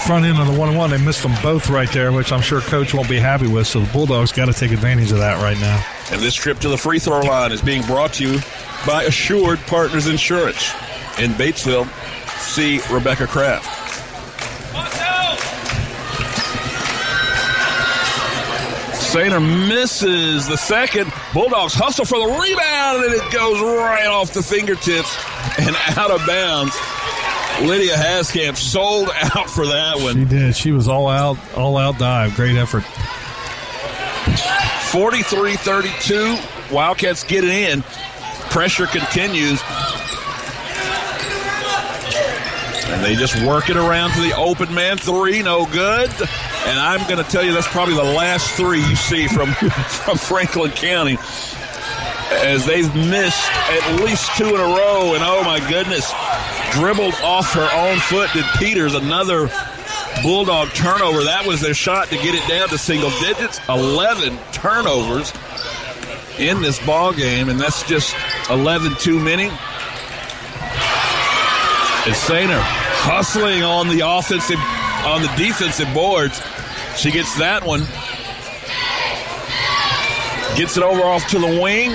front 0.06 0.24
end 0.24 0.38
of 0.38 0.46
the 0.46 0.58
one 0.58 0.76
one. 0.76 0.90
They 0.90 0.98
missed 0.98 1.22
them 1.22 1.34
both 1.42 1.68
right 1.68 1.90
there, 1.90 2.12
which 2.12 2.30
I'm 2.30 2.40
sure 2.40 2.60
coach 2.60 2.94
won't 2.94 3.08
be 3.08 3.18
happy 3.18 3.48
with. 3.48 3.66
So 3.66 3.80
the 3.80 3.92
Bulldogs 3.92 4.30
got 4.30 4.46
to 4.46 4.52
take 4.52 4.70
advantage 4.70 5.10
of 5.10 5.18
that 5.18 5.42
right 5.42 5.58
now. 5.58 5.84
And 6.12 6.20
this 6.20 6.34
trip 6.34 6.60
to 6.60 6.68
the 6.68 6.78
free 6.78 7.00
throw 7.00 7.20
line 7.20 7.50
is 7.50 7.60
being 7.60 7.82
brought 7.82 8.12
to 8.14 8.24
you 8.24 8.40
by 8.86 9.02
Assured 9.02 9.58
Partners 9.60 10.06
Insurance 10.06 10.72
in 11.18 11.32
Batesville. 11.32 11.88
See 12.38 12.80
Rebecca 12.92 13.26
Kraft. 13.26 13.72
Sainer 19.16 19.40
misses 19.68 20.46
the 20.46 20.56
second. 20.56 21.12
Bulldogs 21.32 21.74
hustle 21.74 22.04
for 22.04 22.18
the 22.18 22.26
rebound, 22.26 23.04
and 23.04 23.14
it 23.14 23.32
goes 23.32 23.60
right 23.60 24.06
off 24.06 24.32
the 24.32 24.42
fingertips 24.42 25.16
and 25.58 25.74
out 25.96 26.10
of 26.10 26.24
bounds. 26.26 26.76
Lydia 27.62 27.94
Haskamp 27.94 28.56
sold 28.56 29.08
out 29.14 29.48
for 29.48 29.66
that 29.66 29.98
one. 29.98 30.14
She 30.14 30.24
did. 30.24 30.56
She 30.56 30.72
was 30.72 30.88
all 30.88 31.08
out, 31.08 31.38
all 31.56 31.76
out 31.76 31.98
dive. 31.98 32.34
Great 32.34 32.56
effort. 32.56 32.84
43 34.90 35.56
32. 35.56 36.36
Wildcats 36.72 37.24
get 37.24 37.44
it 37.44 37.50
in. 37.50 37.82
Pressure 38.50 38.86
continues. 38.86 39.60
And 42.88 43.04
they 43.04 43.14
just 43.14 43.42
work 43.44 43.68
it 43.68 43.76
around 43.76 44.12
to 44.12 44.20
the 44.20 44.36
open 44.36 44.72
man 44.74 44.96
three, 44.96 45.42
no 45.42 45.66
good. 45.66 46.10
And 46.66 46.78
I'm 46.78 47.06
going 47.08 47.22
to 47.22 47.30
tell 47.30 47.44
you 47.44 47.52
that's 47.52 47.68
probably 47.68 47.94
the 47.94 48.02
last 48.02 48.50
three 48.52 48.80
you 48.80 48.96
see 48.96 49.28
from, 49.28 49.52
from 49.54 50.18
Franklin 50.18 50.70
County 50.70 51.18
as 52.30 52.66
they've 52.66 52.92
missed 52.94 53.50
at 53.50 54.02
least 54.02 54.34
two 54.36 54.48
in 54.48 54.60
a 54.60 54.64
row. 54.64 55.14
And 55.14 55.22
oh 55.24 55.42
my 55.44 55.60
goodness, 55.68 56.12
dribbled 56.72 57.14
off 57.22 57.52
her 57.52 57.68
own 57.74 57.98
foot 57.98 58.30
did 58.32 58.44
Peters. 58.58 58.94
Another 58.94 59.50
Bulldog 60.22 60.68
turnover. 60.70 61.24
That 61.24 61.46
was 61.46 61.60
their 61.60 61.74
shot 61.74 62.08
to 62.08 62.16
get 62.16 62.34
it 62.34 62.46
down 62.48 62.68
to 62.68 62.78
single 62.78 63.10
digits. 63.20 63.60
11 63.68 64.38
turnovers 64.52 65.32
in 66.38 66.60
this 66.60 66.84
ball 66.84 67.12
game, 67.12 67.48
and 67.48 67.60
that's 67.60 67.82
just 67.84 68.14
11 68.50 68.94
too 68.96 69.18
many. 69.18 69.46
It's 72.08 72.28
Sainer 72.28 72.60
hustling 73.02 73.62
on 73.62 73.88
the 73.88 74.00
offensive, 74.00 74.60
on 75.04 75.22
the 75.22 75.32
defensive 75.36 75.92
boards. 75.92 76.40
She 76.96 77.10
gets 77.10 77.36
that 77.38 77.64
one. 77.64 77.80
Gets 80.56 80.76
it 80.76 80.82
over 80.82 81.02
off 81.02 81.26
to 81.28 81.38
the 81.38 81.60
wing. 81.60 81.92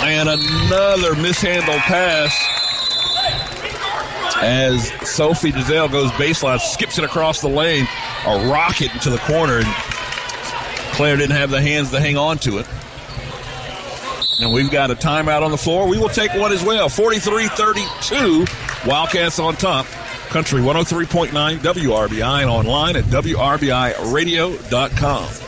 And 0.00 0.28
another 0.28 1.16
mishandled 1.16 1.80
pass 1.80 2.57
as 4.42 4.88
Sophie 5.08 5.52
Giselle 5.52 5.88
goes 5.88 6.10
baseline, 6.12 6.60
skips 6.60 6.98
it 6.98 7.04
across 7.04 7.40
the 7.40 7.48
lane, 7.48 7.86
a 8.26 8.50
rocket 8.50 8.92
into 8.94 9.10
the 9.10 9.18
corner, 9.18 9.58
and 9.58 9.66
Claire 10.94 11.16
didn't 11.16 11.36
have 11.36 11.50
the 11.50 11.60
hands 11.60 11.90
to 11.90 12.00
hang 12.00 12.16
on 12.16 12.38
to 12.38 12.58
it. 12.58 12.66
And 14.40 14.52
we've 14.52 14.70
got 14.70 14.92
a 14.92 14.94
timeout 14.94 15.42
on 15.42 15.50
the 15.50 15.58
floor. 15.58 15.88
We 15.88 15.98
will 15.98 16.08
take 16.08 16.32
one 16.34 16.52
as 16.52 16.64
well. 16.64 16.88
43 16.88 17.48
32. 17.48 18.46
Wildcats 18.86 19.40
on 19.40 19.56
top. 19.56 19.86
Country 20.28 20.60
103.9 20.60 21.58
WRBI 21.58 22.46
online 22.46 22.94
at 22.96 23.04
WRBIRadio.com. 23.04 25.47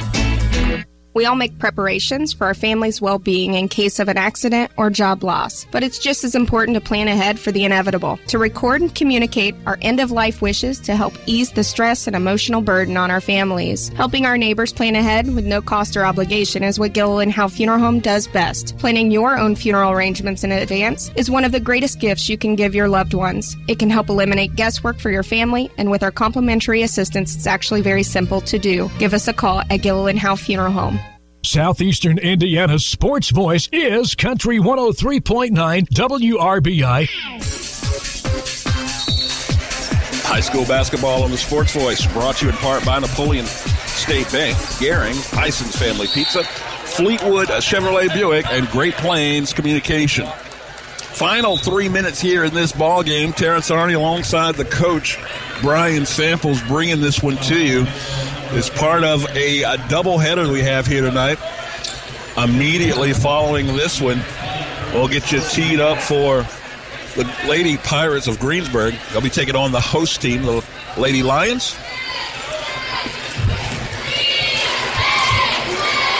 We 1.13 1.25
all 1.25 1.35
make 1.35 1.59
preparations 1.59 2.31
for 2.31 2.47
our 2.47 2.53
family's 2.53 3.01
well 3.01 3.19
being 3.19 3.55
in 3.55 3.67
case 3.67 3.99
of 3.99 4.07
an 4.07 4.17
accident 4.17 4.71
or 4.77 4.89
job 4.89 5.23
loss, 5.23 5.65
but 5.69 5.83
it's 5.83 5.99
just 5.99 6.23
as 6.23 6.35
important 6.35 6.75
to 6.75 6.81
plan 6.81 7.09
ahead 7.09 7.37
for 7.37 7.51
the 7.51 7.65
inevitable. 7.65 8.17
To 8.27 8.37
record 8.37 8.81
and 8.81 8.95
communicate 8.95 9.53
our 9.65 9.77
end 9.81 9.99
of 9.99 10.11
life 10.11 10.41
wishes 10.41 10.79
to 10.81 10.95
help 10.95 11.13
ease 11.25 11.51
the 11.51 11.65
stress 11.65 12.07
and 12.07 12.15
emotional 12.15 12.61
burden 12.61 12.95
on 12.95 13.11
our 13.11 13.19
families. 13.19 13.89
Helping 13.89 14.25
our 14.25 14.37
neighbors 14.37 14.71
plan 14.71 14.95
ahead 14.95 15.33
with 15.35 15.45
no 15.45 15.61
cost 15.61 15.97
or 15.97 16.05
obligation 16.05 16.63
is 16.63 16.79
what 16.79 16.93
Gilliland 16.93 17.33
Howe 17.33 17.49
Funeral 17.49 17.79
Home 17.79 17.99
does 17.99 18.27
best. 18.27 18.77
Planning 18.77 19.11
your 19.11 19.37
own 19.37 19.55
funeral 19.55 19.91
arrangements 19.91 20.45
in 20.45 20.51
advance 20.53 21.11
is 21.17 21.29
one 21.29 21.43
of 21.43 21.51
the 21.51 21.59
greatest 21.59 21.99
gifts 21.99 22.29
you 22.29 22.37
can 22.37 22.55
give 22.55 22.73
your 22.73 22.87
loved 22.87 23.13
ones. 23.13 23.57
It 23.67 23.79
can 23.79 23.89
help 23.89 24.07
eliminate 24.07 24.55
guesswork 24.55 24.97
for 24.97 25.11
your 25.11 25.23
family, 25.23 25.69
and 25.77 25.91
with 25.91 26.03
our 26.03 26.11
complimentary 26.11 26.83
assistance, 26.83 27.35
it's 27.35 27.47
actually 27.47 27.81
very 27.81 28.03
simple 28.03 28.39
to 28.41 28.57
do. 28.57 28.89
Give 28.97 29.13
us 29.13 29.27
a 29.27 29.33
call 29.33 29.59
at 29.69 29.81
Gilliland 29.81 30.19
Howe 30.19 30.37
Funeral 30.37 30.71
Home. 30.71 31.01
Southeastern 31.43 32.19
Indiana's 32.19 32.85
sports 32.85 33.31
voice 33.31 33.67
is 33.71 34.13
Country 34.13 34.59
103.9 34.59 35.51
WRBI. 35.89 37.07
High 40.23 40.39
school 40.39 40.65
basketball 40.65 41.23
on 41.23 41.31
the 41.31 41.37
Sports 41.37 41.73
Voice, 41.73 42.05
brought 42.13 42.37
to 42.37 42.45
you 42.45 42.51
in 42.51 42.57
part 42.57 42.85
by 42.85 42.99
Napoleon 42.99 43.45
State 43.47 44.31
Bank, 44.31 44.55
Gehring, 44.79 45.19
Tyson's 45.31 45.75
Family 45.75 46.07
Pizza, 46.13 46.43
Fleetwood 46.43 47.47
Chevrolet 47.47 48.13
Buick, 48.13 48.45
and 48.47 48.67
Great 48.69 48.93
Plains 48.93 49.51
Communication. 49.51 50.27
Final 51.13 51.57
three 51.57 51.89
minutes 51.89 52.19
here 52.19 52.43
in 52.43 52.53
this 52.53 52.71
ball 52.71 53.03
game. 53.03 53.31
Terrence 53.33 53.69
Arney 53.69 53.95
alongside 53.95 54.55
the 54.55 54.65
coach 54.65 55.19
Brian 55.61 56.05
Samples 56.05 56.61
bringing 56.63 56.99
this 57.01 57.21
one 57.21 57.37
to 57.37 57.57
you 57.57 57.85
is 58.53 58.69
part 58.69 59.03
of 59.03 59.23
a, 59.35 59.63
a 59.63 59.77
doubleheader 59.77 60.51
we 60.51 60.61
have 60.61 60.87
here 60.87 61.01
tonight. 61.01 61.37
Immediately 62.37 63.13
following 63.13 63.67
this 63.67 64.01
one, 64.01 64.21
we'll 64.93 65.07
get 65.07 65.31
you 65.31 65.41
teed 65.41 65.79
up 65.79 65.99
for 65.99 66.43
the 67.15 67.31
Lady 67.47 67.77
Pirates 67.77 68.27
of 68.27 68.39
Greensburg. 68.39 68.95
They'll 69.11 69.21
be 69.21 69.29
taking 69.29 69.55
on 69.55 69.71
the 69.71 69.81
host 69.81 70.21
team, 70.21 70.43
the 70.43 70.65
Lady 70.97 71.21
Lions. 71.21 71.77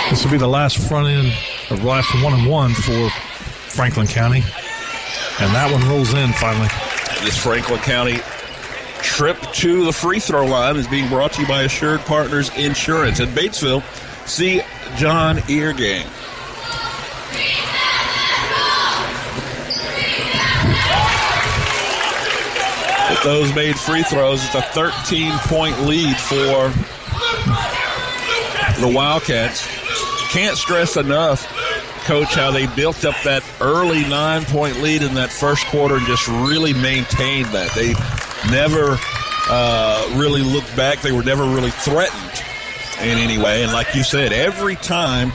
This 0.10 0.24
will 0.24 0.32
be 0.32 0.38
the 0.38 0.48
last 0.48 0.78
front 0.78 1.08
end 1.08 1.34
of 1.70 1.84
last 1.84 2.14
one 2.22 2.34
and 2.34 2.46
one 2.46 2.74
for 2.74 3.10
Franklin 3.70 4.08
County. 4.08 4.44
And 5.40 5.56
that 5.56 5.70
one 5.72 5.88
rolls 5.90 6.14
in 6.14 6.34
finally. 6.34 6.68
This 7.24 7.38
Franklin 7.42 7.80
County 7.80 8.20
trip 9.02 9.40
to 9.54 9.86
the 9.86 9.92
free 9.92 10.20
throw 10.20 10.46
line 10.46 10.78
is 10.78 10.88
being 10.88 11.08
brought 11.10 11.34
to 11.34 11.42
you 11.42 11.48
by 11.48 11.64
Assured 11.64 12.02
Partners 12.02 12.56
Insurance. 12.58 13.20
In 13.20 13.30
Batesville, 13.30 13.84
see 14.28 14.62
John 14.98 15.38
Eargang. 15.38 16.06
With 23.10 23.24
those 23.24 23.54
made 23.56 23.78
free 23.80 24.04
throws, 24.04 24.44
it's 24.44 24.56
a 24.56 24.62
13 24.62 25.32
point 25.46 25.80
lead 25.82 26.16
for 26.18 26.72
the 28.80 28.88
Wildcats. 28.88 29.68
Can't 30.30 30.58
stress 30.58 30.96
enough, 30.98 31.46
coach, 32.02 32.34
how 32.34 32.52
they 32.52 32.68
built 32.68 33.06
up 33.06 33.16
that 33.24 33.44
early 33.62 34.02
nine 34.08 34.44
point 34.46 34.82
lead 34.82 35.02
in 35.02 35.14
that 35.16 35.32
first 35.32 35.66
quarter 35.68 35.96
and 35.96 36.06
just 36.06 36.28
really 36.28 36.74
maintained 36.74 37.48
that. 37.48 37.72
They 37.76 37.94
never 38.52 38.98
uh, 39.50 40.14
really 40.18 40.42
looked 40.42 40.76
back, 40.76 41.02
they 41.02 41.12
were 41.12 41.24
never 41.24 41.44
really 41.44 41.72
threatened 41.72 42.44
in 43.02 43.18
any 43.18 43.38
way. 43.38 43.64
And 43.64 43.74
like 43.74 43.96
you 43.96 44.04
said, 44.04 44.32
every 44.32 44.76
time 44.76 45.32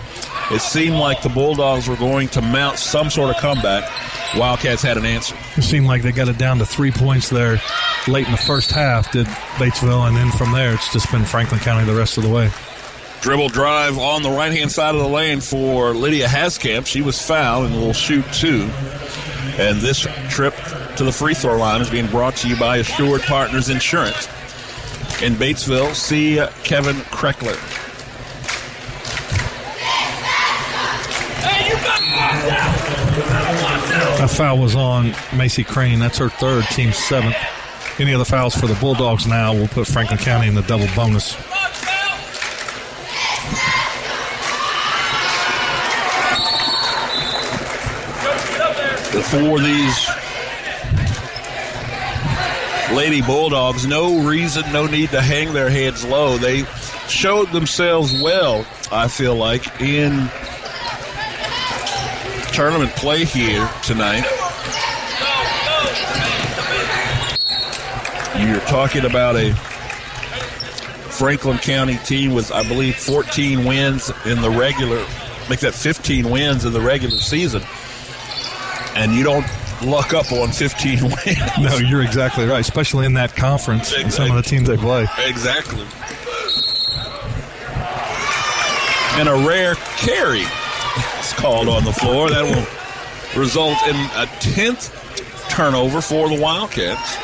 it 0.50 0.60
seemed 0.60 0.96
like 0.96 1.22
the 1.22 1.28
Bulldogs 1.28 1.88
were 1.88 1.96
going 1.96 2.28
to 2.28 2.40
mount 2.40 2.78
some 2.78 3.10
sort 3.10 3.34
of 3.34 3.40
comeback, 3.40 3.90
Wildcats 4.36 4.82
had 4.82 4.96
an 4.96 5.04
answer. 5.04 5.36
It 5.56 5.62
seemed 5.62 5.86
like 5.86 6.02
they 6.02 6.12
got 6.12 6.28
it 6.28 6.38
down 6.38 6.58
to 6.58 6.66
three 6.66 6.90
points 6.90 7.28
there 7.28 7.60
late 8.06 8.26
in 8.26 8.32
the 8.32 8.38
first 8.38 8.70
half, 8.70 9.10
did 9.10 9.26
Batesville, 9.56 10.06
and 10.06 10.16
then 10.16 10.30
from 10.30 10.52
there 10.52 10.74
it's 10.74 10.92
just 10.92 11.10
been 11.10 11.24
Franklin 11.24 11.60
County 11.60 11.84
the 11.84 11.96
rest 11.96 12.16
of 12.18 12.22
the 12.22 12.30
way. 12.30 12.50
Dribble 13.20 13.48
drive 13.48 13.98
on 13.98 14.22
the 14.22 14.30
right 14.30 14.52
hand 14.52 14.70
side 14.70 14.94
of 14.94 15.00
the 15.00 15.08
lane 15.08 15.40
for 15.40 15.92
Lydia 15.92 16.28
Haskamp. 16.28 16.86
She 16.86 17.02
was 17.02 17.20
fouled 17.20 17.66
and 17.66 17.74
will 17.76 17.92
shoot 17.92 18.24
two. 18.32 18.70
And 19.58 19.80
this 19.80 20.06
trip 20.28 20.54
to 20.96 21.04
the 21.04 21.12
free 21.12 21.34
throw 21.34 21.56
line 21.56 21.80
is 21.80 21.90
being 21.90 22.06
brought 22.06 22.36
to 22.36 22.48
you 22.48 22.56
by 22.56 22.76
Assured 22.78 23.22
Partners 23.22 23.68
Insurance. 23.68 24.26
In 25.22 25.34
Batesville, 25.34 25.94
see 25.94 26.36
Kevin 26.62 26.96
Kreckler. 27.10 27.56
That 34.18 34.30
foul 34.30 34.58
was 34.58 34.76
on 34.76 35.14
Macy 35.34 35.64
Crane. 35.64 35.98
That's 35.98 36.18
her 36.18 36.28
third, 36.28 36.64
team 36.66 36.92
seventh. 36.92 37.36
Any 37.98 38.12
other 38.12 38.24
fouls 38.24 38.54
for 38.54 38.66
the 38.66 38.74
Bulldogs 38.74 39.26
now 39.26 39.54
will 39.54 39.68
put 39.68 39.86
Franklin 39.86 40.18
County 40.18 40.48
in 40.48 40.54
the 40.54 40.62
double 40.62 40.88
bonus. 40.94 41.34
For 49.22 49.58
these 49.58 50.08
Lady 52.92 53.22
Bulldogs, 53.22 53.86
no 53.86 54.20
reason, 54.20 54.70
no 54.72 54.86
need 54.86 55.10
to 55.10 55.20
hang 55.20 55.52
their 55.52 55.70
heads 55.70 56.04
low. 56.04 56.38
They 56.38 56.64
showed 57.08 57.50
themselves 57.50 58.12
well, 58.22 58.66
I 58.92 59.08
feel 59.08 59.34
like, 59.34 59.80
in 59.80 60.28
tournament 62.52 62.90
play 62.92 63.24
here 63.24 63.68
tonight. 63.82 64.24
You're 68.38 68.60
talking 68.60 69.04
about 69.04 69.36
a 69.36 69.52
Franklin 71.10 71.58
County 71.58 71.96
team 71.98 72.32
with, 72.32 72.52
I 72.52 72.66
believe, 72.68 72.96
14 72.96 73.64
wins 73.64 74.12
in 74.24 74.40
the 74.42 74.50
regular, 74.50 75.04
make 75.50 75.60
that 75.60 75.74
15 75.74 76.30
wins 76.30 76.64
in 76.64 76.72
the 76.72 76.80
regular 76.80 77.18
season. 77.18 77.62
And 78.96 79.12
you 79.14 79.22
don't 79.22 79.46
luck 79.82 80.14
up 80.14 80.32
on 80.32 80.50
15 80.50 81.02
wins. 81.02 81.38
No, 81.60 81.76
you're 81.76 82.02
exactly 82.02 82.46
right, 82.46 82.60
especially 82.60 83.06
in 83.06 83.14
that 83.14 83.36
conference 83.36 83.92
and 83.94 84.12
some 84.12 84.30
of 84.30 84.36
the 84.36 84.42
teams 84.42 84.68
they 84.68 84.76
play. 84.76 85.06
Exactly. 85.18 85.84
And 89.18 89.28
a 89.28 89.46
rare 89.46 89.74
carry 89.98 90.40
is 91.20 91.32
called 91.34 91.68
on 91.68 91.84
the 91.84 91.92
floor. 91.92 92.30
That 92.30 92.42
will 92.44 93.40
result 93.40 93.76
in 93.86 93.96
a 93.96 94.26
10th 94.40 94.90
turnover 95.48 96.00
for 96.00 96.28
the 96.28 96.40
Wildcats. 96.40 97.16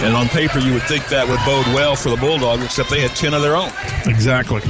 And 0.00 0.14
on 0.14 0.28
paper, 0.28 0.60
you 0.60 0.72
would 0.74 0.84
think 0.84 1.06
that 1.08 1.26
would 1.26 1.40
bode 1.44 1.66
well 1.74 1.96
for 1.96 2.08
the 2.10 2.16
Bulldogs, 2.16 2.64
except 2.64 2.88
they 2.88 3.00
had 3.00 3.10
10 3.16 3.34
of 3.34 3.42
their 3.42 3.56
own. 3.56 3.70
Exactly. 4.06 4.62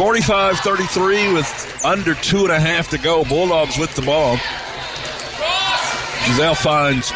45 0.00 0.60
33 0.60 1.34
with 1.34 1.82
under 1.84 2.14
two 2.14 2.44
and 2.44 2.52
a 2.52 2.58
half 2.58 2.88
to 2.88 2.96
go. 2.96 3.22
Bulldogs 3.22 3.76
with 3.76 3.94
the 3.94 4.00
ball. 4.00 4.38
Giselle 6.24 6.54
finds 6.54 7.12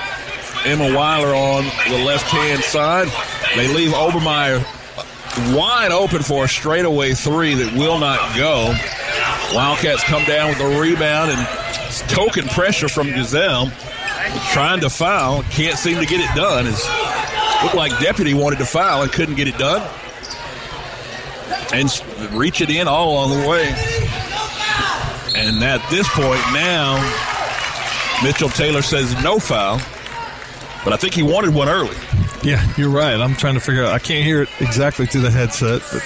Emma 0.66 0.94
Weiler 0.94 1.34
on 1.34 1.64
the 1.88 2.04
left 2.04 2.26
hand 2.26 2.62
side. 2.62 3.08
They 3.56 3.68
leave 3.68 3.92
Obermeyer 3.92 4.62
wide 5.56 5.92
open 5.92 6.22
for 6.22 6.44
a 6.44 6.48
straightaway 6.48 7.14
three 7.14 7.54
that 7.54 7.72
will 7.72 7.98
not 7.98 8.18
go. 8.36 8.74
Wildcats 9.56 10.04
come 10.04 10.26
down 10.26 10.50
with 10.50 10.60
a 10.60 10.78
rebound 10.78 11.30
and 11.30 12.10
token 12.10 12.46
pressure 12.48 12.90
from 12.90 13.06
Giselle. 13.06 13.72
Trying 14.52 14.80
to 14.80 14.90
foul, 14.90 15.42
can't 15.44 15.78
seem 15.78 16.00
to 16.00 16.06
get 16.06 16.20
it 16.20 16.36
done. 16.36 16.66
It's 16.66 16.86
looked 17.62 17.76
like 17.76 17.98
Deputy 17.98 18.34
wanted 18.34 18.58
to 18.58 18.66
foul 18.66 19.00
and 19.00 19.10
couldn't 19.10 19.36
get 19.36 19.48
it 19.48 19.56
done. 19.56 19.88
And 21.74 21.90
reach 22.32 22.60
it 22.60 22.70
in 22.70 22.86
all 22.86 23.10
along 23.10 23.30
the 23.40 23.48
way. 23.48 23.66
And 25.34 25.62
at 25.64 25.84
this 25.90 26.08
point 26.10 26.40
now, 26.52 27.00
Mitchell 28.22 28.48
Taylor 28.48 28.82
says 28.82 29.12
no 29.22 29.38
foul, 29.40 29.78
but 30.84 30.92
I 30.92 30.96
think 30.96 31.14
he 31.14 31.22
wanted 31.22 31.52
one 31.52 31.68
early. 31.68 31.96
Yeah, 32.44 32.64
you're 32.76 32.90
right. 32.90 33.20
I'm 33.20 33.34
trying 33.34 33.54
to 33.54 33.60
figure 33.60 33.84
out. 33.84 33.92
I 33.92 33.98
can't 33.98 34.24
hear 34.24 34.42
it 34.42 34.48
exactly 34.60 35.06
through 35.06 35.22
the 35.22 35.30
headset, 35.30 35.82
but 35.92 36.02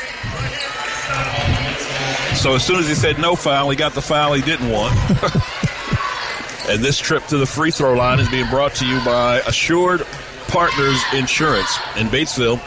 So 2.37 2.55
as 2.55 2.65
soon 2.65 2.79
as 2.79 2.89
he 2.89 2.95
said 2.95 3.19
no 3.19 3.35
foul, 3.35 3.69
he 3.69 3.77
got 3.77 3.95
the 3.95 4.01
foul 4.01 4.33
he 4.33 4.43
didn't 4.43 4.71
want. 4.71 4.95
and 6.69 6.83
this 6.83 6.99
trip 6.99 7.27
to 7.27 7.37
the 7.37 7.47
free 7.47 7.73
throw 7.73 7.95
line 7.95 8.21
is 8.21 8.29
being 8.29 8.49
brought 8.49 8.75
to 8.77 8.87
you 8.87 9.05
by 9.05 9.41
Assured 9.41 10.07
Partners 10.47 11.03
Insurance 11.13 11.77
in 11.97 12.07
Batesville. 12.07 12.61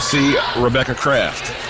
See 0.00 0.36
Rebecca 0.60 0.94
Kraft. 0.94 1.61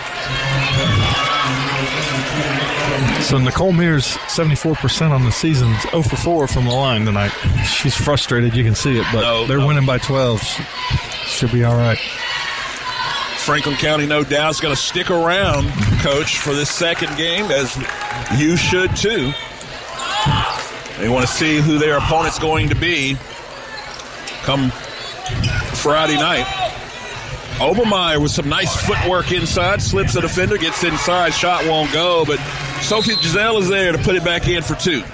So 3.23 3.39
Nicole 3.39 3.73
Mears 3.73 4.05
74% 4.29 5.11
on 5.11 5.25
the 5.25 5.31
season, 5.33 5.75
0 5.91 6.03
for 6.03 6.17
4 6.17 6.47
from 6.49 6.65
the 6.65 6.71
line 6.73 7.05
tonight. 7.07 7.31
She's 7.65 7.95
frustrated. 7.95 8.55
You 8.55 8.65
can 8.65 8.75
see 8.75 8.99
it, 8.99 9.07
but 9.13 9.21
No, 9.23 9.47
they're 9.47 9.59
no. 9.59 9.67
winning 9.67 9.87
by 9.87 9.99
12. 9.99 10.43
Should 11.27 11.53
be 11.53 11.65
all 11.65 11.77
right. 11.77 11.99
Franklin 13.39 13.77
County, 13.77 14.07
no 14.07 14.23
doubt, 14.23 14.51
is 14.51 14.61
going 14.61 14.75
to 14.75 14.81
stick 14.81 15.11
around, 15.11 15.69
coach, 16.01 16.39
for 16.39 16.53
this 16.55 16.71
second 16.71 17.17
game, 17.17 17.47
as 17.51 17.77
you 18.39 18.57
should 18.57 18.95
too. 18.97 19.33
They 20.99 21.09
want 21.09 21.27
to 21.27 21.33
see 21.33 21.59
who 21.61 21.79
their 21.79 21.97
opponent's 21.99 22.39
going 22.39 22.69
to 22.69 22.75
be 22.77 23.17
come 24.43 24.71
Friday 25.75 26.17
night. 26.17 26.47
Obermeyer 27.63 28.21
with 28.21 28.33
some 28.33 28.49
nice 28.49 28.75
footwork 28.75 29.31
inside, 29.31 29.81
slips 29.81 30.15
the 30.15 30.21
defender, 30.21 30.59
gets 30.59 30.83
inside, 30.83 31.33
shot 31.33 31.65
won't 31.65 31.93
go, 31.93 32.25
but 32.25 32.41
Sophie 32.81 33.15
Giselle 33.15 33.59
is 33.59 33.69
there 33.69 33.93
to 33.93 33.99
put 33.99 34.17
it 34.17 34.25
back 34.25 34.49
in 34.49 34.65
for 34.65 34.75
two. 34.75 35.05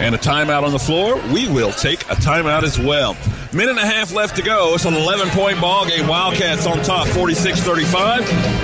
And 0.00 0.16
a 0.16 0.18
timeout 0.18 0.64
on 0.64 0.72
the 0.72 0.78
floor. 0.80 1.14
We 1.32 1.46
will 1.46 1.70
take 1.70 2.02
a 2.02 2.16
timeout 2.16 2.64
as 2.64 2.76
well. 2.76 3.16
Minute 3.52 3.70
and 3.70 3.78
a 3.78 3.86
half 3.86 4.12
left 4.12 4.34
to 4.36 4.42
go. 4.42 4.74
It's 4.74 4.84
an 4.84 4.94
11 4.94 5.28
point 5.28 5.60
ball 5.60 5.86
game. 5.86 6.08
Wildcats 6.08 6.66
on 6.66 6.82
top, 6.82 7.06
46 7.06 7.60
35 7.60 8.22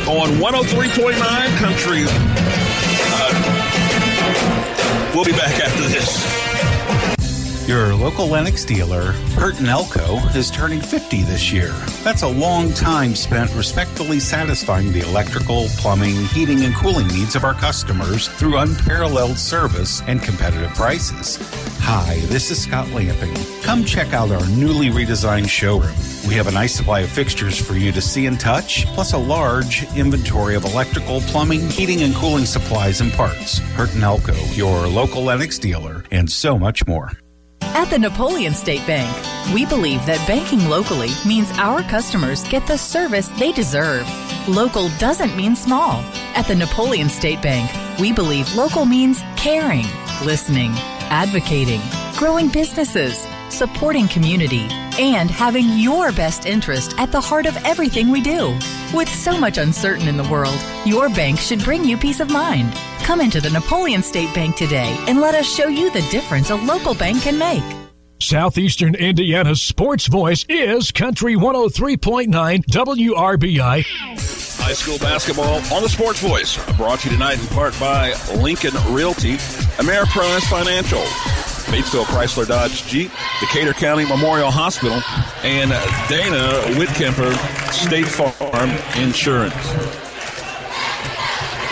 on 0.09 0.31
103.9 0.31 1.59
Country. 1.59 2.03
Uh, 3.13 3.31
we'll 5.15 5.25
be 5.25 5.31
back 5.31 5.61
after 5.61 5.85
this. 5.85 6.50
Your 7.71 7.95
local 7.95 8.27
Lennox 8.27 8.65
dealer, 8.65 9.13
Hurt 9.39 9.61
and 9.61 9.69
Elko, 9.69 10.17
is 10.35 10.51
turning 10.51 10.81
50 10.81 11.23
this 11.23 11.53
year. 11.53 11.71
That's 12.03 12.23
a 12.23 12.29
long 12.29 12.73
time 12.73 13.15
spent 13.15 13.55
respectfully 13.55 14.19
satisfying 14.19 14.91
the 14.91 15.09
electrical, 15.09 15.67
plumbing, 15.77 16.17
heating, 16.17 16.65
and 16.65 16.75
cooling 16.75 17.07
needs 17.07 17.37
of 17.37 17.45
our 17.45 17.55
customers 17.55 18.27
through 18.27 18.59
unparalleled 18.59 19.39
service 19.39 20.03
and 20.09 20.21
competitive 20.21 20.75
prices. 20.75 21.39
Hi, 21.83 22.17
this 22.27 22.51
is 22.51 22.61
Scott 22.61 22.89
Lamping. 22.89 23.37
Come 23.63 23.85
check 23.85 24.13
out 24.15 24.33
our 24.33 24.49
newly 24.49 24.89
redesigned 24.89 25.49
showroom. 25.49 25.95
We 26.27 26.35
have 26.35 26.49
a 26.49 26.51
nice 26.51 26.75
supply 26.75 27.03
of 27.03 27.09
fixtures 27.09 27.57
for 27.57 27.75
you 27.75 27.93
to 27.93 28.01
see 28.01 28.27
and 28.27 28.41
touch, 28.41 28.85
plus 28.87 29.13
a 29.13 29.19
large 29.19 29.85
inventory 29.97 30.57
of 30.57 30.65
electrical, 30.65 31.21
plumbing, 31.21 31.71
heating, 31.71 32.03
and 32.03 32.17
cooling 32.17 32.47
supplies 32.47 33.01
and 33.01 33.13
parts. 33.13 33.59
Hurt 33.59 33.95
and 33.95 34.03
Elko, 34.03 34.35
your 34.55 34.89
local 34.89 35.23
Lennox 35.23 35.57
dealer, 35.61 36.05
and 36.11 36.29
so 36.29 36.59
much 36.59 36.85
more. 36.89 37.13
At 37.73 37.89
the 37.89 37.99
Napoleon 38.01 38.53
State 38.53 38.85
Bank, 38.85 39.09
we 39.55 39.65
believe 39.65 40.05
that 40.07 40.27
banking 40.27 40.69
locally 40.69 41.11
means 41.25 41.51
our 41.53 41.83
customers 41.85 42.43
get 42.49 42.67
the 42.67 42.77
service 42.77 43.29
they 43.29 43.53
deserve. 43.53 44.09
Local 44.49 44.89
doesn't 44.99 45.37
mean 45.37 45.55
small. 45.55 46.01
At 46.35 46.49
the 46.49 46.55
Napoleon 46.57 47.09
State 47.09 47.41
Bank, 47.41 47.71
we 48.01 48.13
believe 48.13 48.53
local 48.57 48.87
means 48.87 49.23
caring, 49.37 49.87
listening, 50.25 50.73
advocating, 51.11 51.81
growing 52.17 52.49
businesses, 52.49 53.25
supporting 53.51 54.09
community, 54.09 54.67
and 54.99 55.31
having 55.31 55.79
your 55.79 56.11
best 56.11 56.47
interest 56.47 56.95
at 56.99 57.13
the 57.13 57.21
heart 57.21 57.47
of 57.47 57.57
everything 57.65 58.11
we 58.11 58.21
do. 58.21 58.59
With 58.93 59.09
so 59.09 59.39
much 59.39 59.59
uncertain 59.59 60.09
in 60.09 60.17
the 60.17 60.29
world, 60.29 60.59
your 60.85 61.09
bank 61.09 61.39
should 61.39 61.63
bring 61.63 61.85
you 61.85 61.97
peace 61.97 62.19
of 62.19 62.31
mind. 62.31 62.75
Come 63.11 63.21
into 63.21 63.41
the 63.41 63.51
Napoleon 63.51 64.05
State 64.05 64.33
Bank 64.37 64.55
today 64.55 64.97
and 65.09 65.21
let 65.21 65.35
us 65.35 65.45
show 65.45 65.67
you 65.67 65.91
the 65.91 66.01
difference 66.13 66.51
a 66.51 66.55
local 66.55 66.95
bank 66.95 67.23
can 67.23 67.37
make. 67.37 67.65
Southeastern 68.21 68.95
Indiana's 68.95 69.61
sports 69.61 70.07
voice 70.07 70.47
is 70.49 70.93
Country 70.93 71.35
103.9 71.35 72.29
WRBI. 72.67 73.85
High 74.63 74.73
school 74.75 74.97
basketball 74.99 75.57
on 75.75 75.83
the 75.83 75.89
Sports 75.89 76.21
Voice, 76.21 76.57
brought 76.77 77.01
to 77.01 77.09
you 77.09 77.15
tonight 77.15 77.41
in 77.41 77.49
part 77.49 77.77
by 77.81 78.15
Lincoln 78.37 78.75
Realty, 78.95 79.39
Ameriprise 79.79 80.49
Financial, 80.49 81.03
Batesville 81.75 82.05
Chrysler 82.05 82.47
Dodge 82.47 82.87
Jeep, 82.87 83.11
Decatur 83.41 83.73
County 83.73 84.05
Memorial 84.05 84.53
Hospital, 84.53 85.03
and 85.43 85.71
Dana 86.09 86.79
Whitkemper 86.79 87.35
State 87.73 88.07
Farm 88.07 88.71
Insurance. 89.03 90.10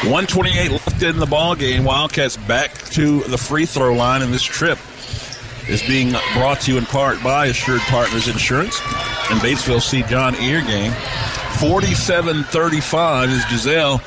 128 0.05 0.71
left 0.71 1.03
in 1.03 1.19
the 1.19 1.27
ball 1.27 1.57
game. 1.57 1.83
Wildcats 1.83 2.37
back 2.37 2.73
to 2.91 3.21
the 3.23 3.37
free 3.37 3.67
throw 3.67 3.93
line, 3.95 4.23
and 4.23 4.33
this 4.33 4.45
trip 4.45 4.79
is 5.69 5.83
being 5.83 6.13
brought 6.35 6.61
to 6.61 6.73
you 6.73 6.79
in 6.79 6.87
part 6.87 7.21
by 7.23 7.47
Assured 7.47 7.81
Partners 7.81 8.29
Insurance 8.29 8.81
and 9.31 9.41
Batesville 9.41 9.83
see 9.83 10.03
John 10.05 10.35
Eargang. 10.35 10.93
47-35 11.59 13.29
is 13.29 13.45
Giselle. 13.49 13.99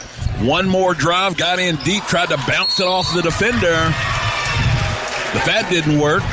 One 0.47 0.69
more 0.69 0.93
drive, 0.93 1.35
got 1.35 1.59
in 1.59 1.75
deep, 1.77 2.03
tried 2.05 2.29
to 2.29 2.37
bounce 2.47 2.79
it 2.79 2.87
off 2.87 3.13
the 3.13 3.21
defender, 3.21 3.75
but 5.33 5.45
that 5.45 5.67
didn't 5.69 5.99
work. 5.99 6.23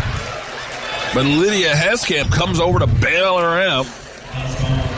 But 1.13 1.27
Lydia 1.27 1.75
Haskamp 1.75 2.31
comes 2.31 2.61
over 2.61 2.79
to 2.79 2.87
bail 2.87 3.39
her 3.39 3.61
out. 3.61 3.87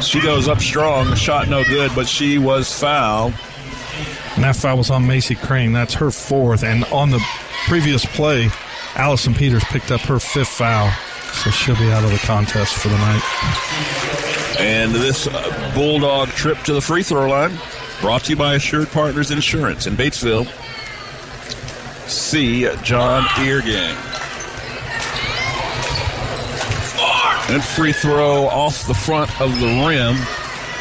She 0.05 0.21
goes 0.21 0.49
up 0.49 0.61
strong, 0.61 1.15
shot 1.15 1.49
no 1.49 1.65
good, 1.65 1.93
but 1.95 2.07
she 2.07 2.37
was 2.37 2.71
fouled. 2.79 3.33
And 4.41 4.47
that 4.47 4.57
foul 4.57 4.79
was 4.79 4.89
on 4.89 5.07
Macy 5.07 5.35
Crane. 5.35 5.75
That's 5.75 5.93
her 5.93 6.11
fourth. 6.11 6.65
And 6.65 6.85
on 6.85 7.11
the 7.11 7.23
previous 7.67 8.07
play, 8.07 8.49
Allison 8.95 9.35
Peters 9.35 9.63
picked 9.65 9.91
up 9.91 10.01
her 10.01 10.19
fifth 10.19 10.49
foul. 10.49 10.91
So 11.35 11.51
she'll 11.51 11.77
be 11.77 11.93
out 11.93 12.05
of 12.05 12.11
the 12.11 12.17
contest 12.21 12.75
for 12.77 12.89
the 12.89 12.97
night. 12.97 13.23
And 14.59 14.95
this 14.95 15.27
uh, 15.27 15.73
Bulldog 15.75 16.31
trip 16.31 16.57
to 16.61 16.73
the 16.73 16.81
free 16.81 17.03
throw 17.03 17.29
line 17.29 17.53
brought 18.01 18.25
to 18.25 18.31
you 18.31 18.37
by 18.37 18.55
Assured 18.55 18.89
Partners 18.89 19.31
Insurance 19.31 19.87
in 19.87 19.93
Batesville. 19.93 20.47
See 22.09 22.63
John 22.83 23.25
Eargang. 23.45 23.95
And 27.51 27.63
free 27.63 27.93
throw 27.93 28.47
off 28.47 28.87
the 28.87 28.95
front 28.95 29.39
of 29.39 29.61
the 29.61 29.85
rim. 29.87 30.17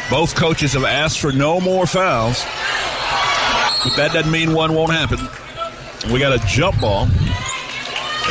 Both 0.08 0.34
coaches 0.34 0.72
have 0.72 0.84
asked 0.84 1.20
for 1.20 1.30
no 1.30 1.60
more 1.60 1.86
fouls. 1.86 2.42
But 3.84 3.96
that 3.96 4.12
doesn't 4.12 4.30
mean 4.30 4.52
one 4.52 4.74
won't 4.74 4.92
happen. 4.92 5.18
We 6.12 6.18
got 6.18 6.32
a 6.32 6.46
jump 6.46 6.80
ball. 6.80 7.04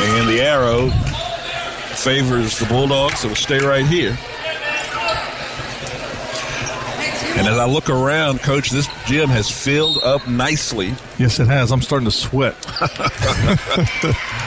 And 0.02 0.28
the 0.28 0.40
arrow 0.40 0.88
favors 1.96 2.58
the 2.58 2.66
Bulldogs, 2.66 3.20
so 3.20 3.28
it'll 3.28 3.36
stay 3.36 3.58
right 3.58 3.86
here. 3.86 4.16
And 7.36 7.48
as 7.48 7.58
I 7.58 7.66
look 7.66 7.88
around, 7.88 8.40
Coach, 8.40 8.70
this 8.70 8.88
gym 9.06 9.28
has 9.28 9.50
filled 9.50 9.98
up 10.02 10.26
nicely. 10.28 10.94
Yes, 11.18 11.40
it 11.40 11.46
has. 11.46 11.70
I'm 11.70 11.82
starting 11.82 12.06
to 12.06 12.12
sweat. 12.12 12.54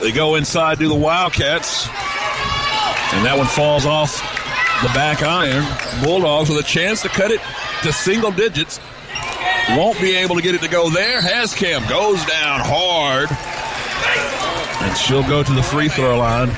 They 0.00 0.12
go 0.12 0.36
inside 0.36 0.78
do 0.78 0.88
the 0.88 0.94
Wildcats. 0.94 1.88
And 1.88 3.24
that 3.26 3.34
one 3.36 3.46
falls 3.46 3.84
off 3.84 4.12
the 4.82 4.88
back 4.94 5.22
iron. 5.22 5.64
Bulldogs 6.04 6.50
with 6.50 6.58
a 6.58 6.62
chance 6.62 7.02
to 7.02 7.08
cut 7.08 7.30
it 7.30 7.40
to 7.82 7.92
single 7.92 8.30
digits. 8.30 8.78
Won't 9.76 10.00
be 10.00 10.16
able 10.16 10.36
to 10.36 10.42
get 10.42 10.54
it 10.54 10.62
to 10.62 10.68
go 10.68 10.88
there. 10.88 11.20
Haskamp 11.20 11.88
goes 11.88 12.24
down 12.24 12.60
hard. 12.62 13.28
And 14.82 14.96
she'll 14.96 15.26
go 15.28 15.42
to 15.42 15.52
the 15.52 15.62
free 15.62 15.88
throw 15.88 16.18
line. 16.18 16.50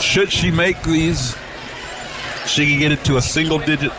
Should 0.00 0.30
she 0.32 0.50
make 0.50 0.80
these, 0.82 1.36
she 2.46 2.66
can 2.66 2.78
get 2.78 2.92
it 2.92 3.04
to 3.04 3.16
a 3.16 3.22
single 3.22 3.58
digit 3.58 3.90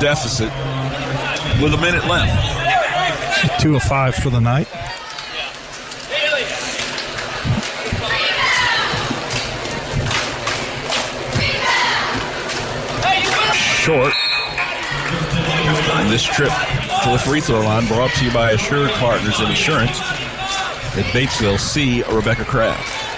deficit 0.00 0.50
with 1.62 1.74
a 1.74 1.78
minute 1.80 2.06
left. 2.06 3.60
Two 3.60 3.76
of 3.76 3.82
five 3.82 4.14
for 4.14 4.30
the 4.30 4.40
night. 4.40 4.68
short. 13.88 14.12
And 15.96 16.10
this 16.10 16.22
trip 16.22 16.52
to 17.02 17.10
the 17.10 17.18
free 17.18 17.40
throw 17.40 17.60
line 17.60 17.86
brought 17.86 18.10
to 18.12 18.24
you 18.24 18.32
by 18.32 18.52
Assured 18.52 18.90
Partners 18.92 19.38
in 19.40 19.46
Insurance 19.46 20.00
at 20.00 21.04
Batesville. 21.12 21.58
See 21.58 22.02
Rebecca 22.02 22.44
Kraft. 22.44 23.08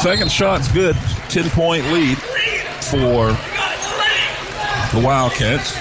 Second 0.00 0.30
shot's 0.30 0.70
good. 0.72 0.96
10 1.28 1.50
point 1.50 1.84
lead 1.92 2.16
for 2.82 3.32
the 4.94 5.02
Wildcats. 5.04 5.74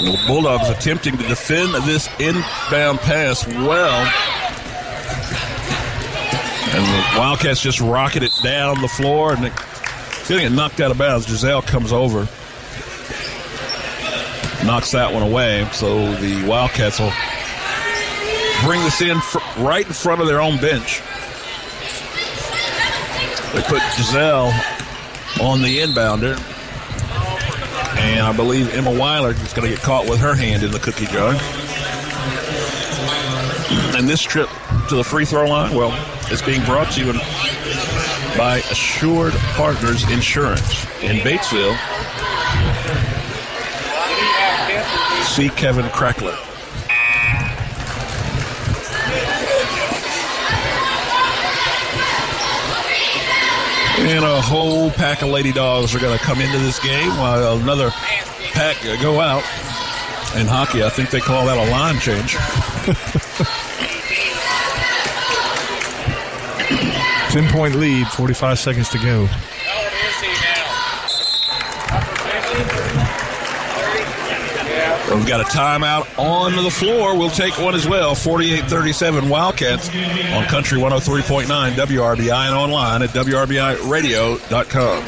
The 0.00 0.24
Bulldogs 0.26 0.68
attempting 0.68 1.16
to 1.18 1.28
defend 1.28 1.74
this 1.84 2.08
inbound 2.18 2.98
pass 3.00 3.46
well. 3.46 4.23
And 6.84 7.14
the 7.14 7.18
Wildcats 7.18 7.60
just 7.60 7.80
rocket 7.80 8.22
it 8.22 8.32
down 8.42 8.80
the 8.82 8.88
floor 8.88 9.32
and 9.32 9.52
getting 10.28 10.46
it 10.46 10.52
knocked 10.52 10.80
out 10.80 10.90
of 10.90 10.98
bounds. 10.98 11.26
Giselle 11.26 11.62
comes 11.62 11.92
over, 11.92 12.28
knocks 14.66 14.90
that 14.92 15.10
one 15.12 15.22
away. 15.22 15.66
So 15.72 16.14
the 16.16 16.46
Wildcats 16.46 17.00
will 17.00 17.12
bring 18.64 18.82
this 18.82 19.00
in 19.00 19.20
fr- 19.20 19.38
right 19.62 19.86
in 19.86 19.92
front 19.92 20.20
of 20.20 20.26
their 20.26 20.40
own 20.40 20.58
bench. 20.58 21.00
They 23.54 23.62
put 23.62 23.82
Giselle 23.96 24.52
on 25.40 25.62
the 25.62 25.78
inbounder. 25.78 26.38
And 27.96 28.26
I 28.26 28.32
believe 28.36 28.74
Emma 28.74 28.92
Weiler 28.92 29.30
is 29.30 29.52
going 29.54 29.68
to 29.68 29.74
get 29.74 29.82
caught 29.82 30.08
with 30.08 30.18
her 30.18 30.34
hand 30.34 30.62
in 30.62 30.70
the 30.70 30.78
cookie 30.78 31.06
jar. 31.06 31.34
And 33.96 34.08
this 34.08 34.20
trip 34.20 34.48
to 34.88 34.96
the 34.96 35.04
free 35.04 35.24
throw 35.24 35.48
line, 35.48 35.74
well, 35.74 35.92
it's 36.30 36.42
being 36.42 36.64
brought 36.64 36.90
to 36.92 37.04
you 37.04 37.12
by 38.36 38.58
Assured 38.70 39.32
Partners 39.54 40.08
Insurance 40.10 40.84
in 41.02 41.16
Batesville. 41.18 41.76
See 45.24 45.48
Kevin 45.50 45.88
Crackler. 45.90 46.36
And 54.06 54.24
a 54.24 54.40
whole 54.40 54.90
pack 54.90 55.22
of 55.22 55.28
Lady 55.28 55.52
Dogs 55.52 55.94
are 55.94 56.00
going 56.00 56.16
to 56.18 56.22
come 56.22 56.40
into 56.40 56.58
this 56.58 56.78
game 56.82 57.08
while 57.16 57.56
another 57.58 57.90
pack 58.52 58.76
go 59.00 59.20
out. 59.20 59.42
In 60.36 60.46
hockey, 60.46 60.82
I 60.82 60.88
think 60.88 61.10
they 61.10 61.20
call 61.20 61.46
that 61.46 61.56
a 61.56 61.70
line 61.70 61.98
change. 62.00 62.36
Ten 67.34 67.50
point 67.50 67.74
lead, 67.74 68.06
45 68.06 68.58
seconds 68.60 68.88
to 68.90 68.98
go. 68.98 69.22
We've 75.12 75.26
got 75.26 75.40
a 75.40 75.44
timeout 75.44 76.16
on 76.16 76.54
the 76.62 76.70
floor. 76.70 77.18
We'll 77.18 77.30
take 77.30 77.58
one 77.58 77.74
as 77.74 77.88
well. 77.88 78.14
48 78.14 78.66
37 78.66 79.28
Wildcats 79.28 79.88
on 79.88 80.44
Country 80.44 80.78
103.9 80.78 81.72
WRBI 81.72 82.46
and 82.46 82.54
online 82.54 83.02
at 83.02 83.10
WRBIRadio.com. 83.10 85.04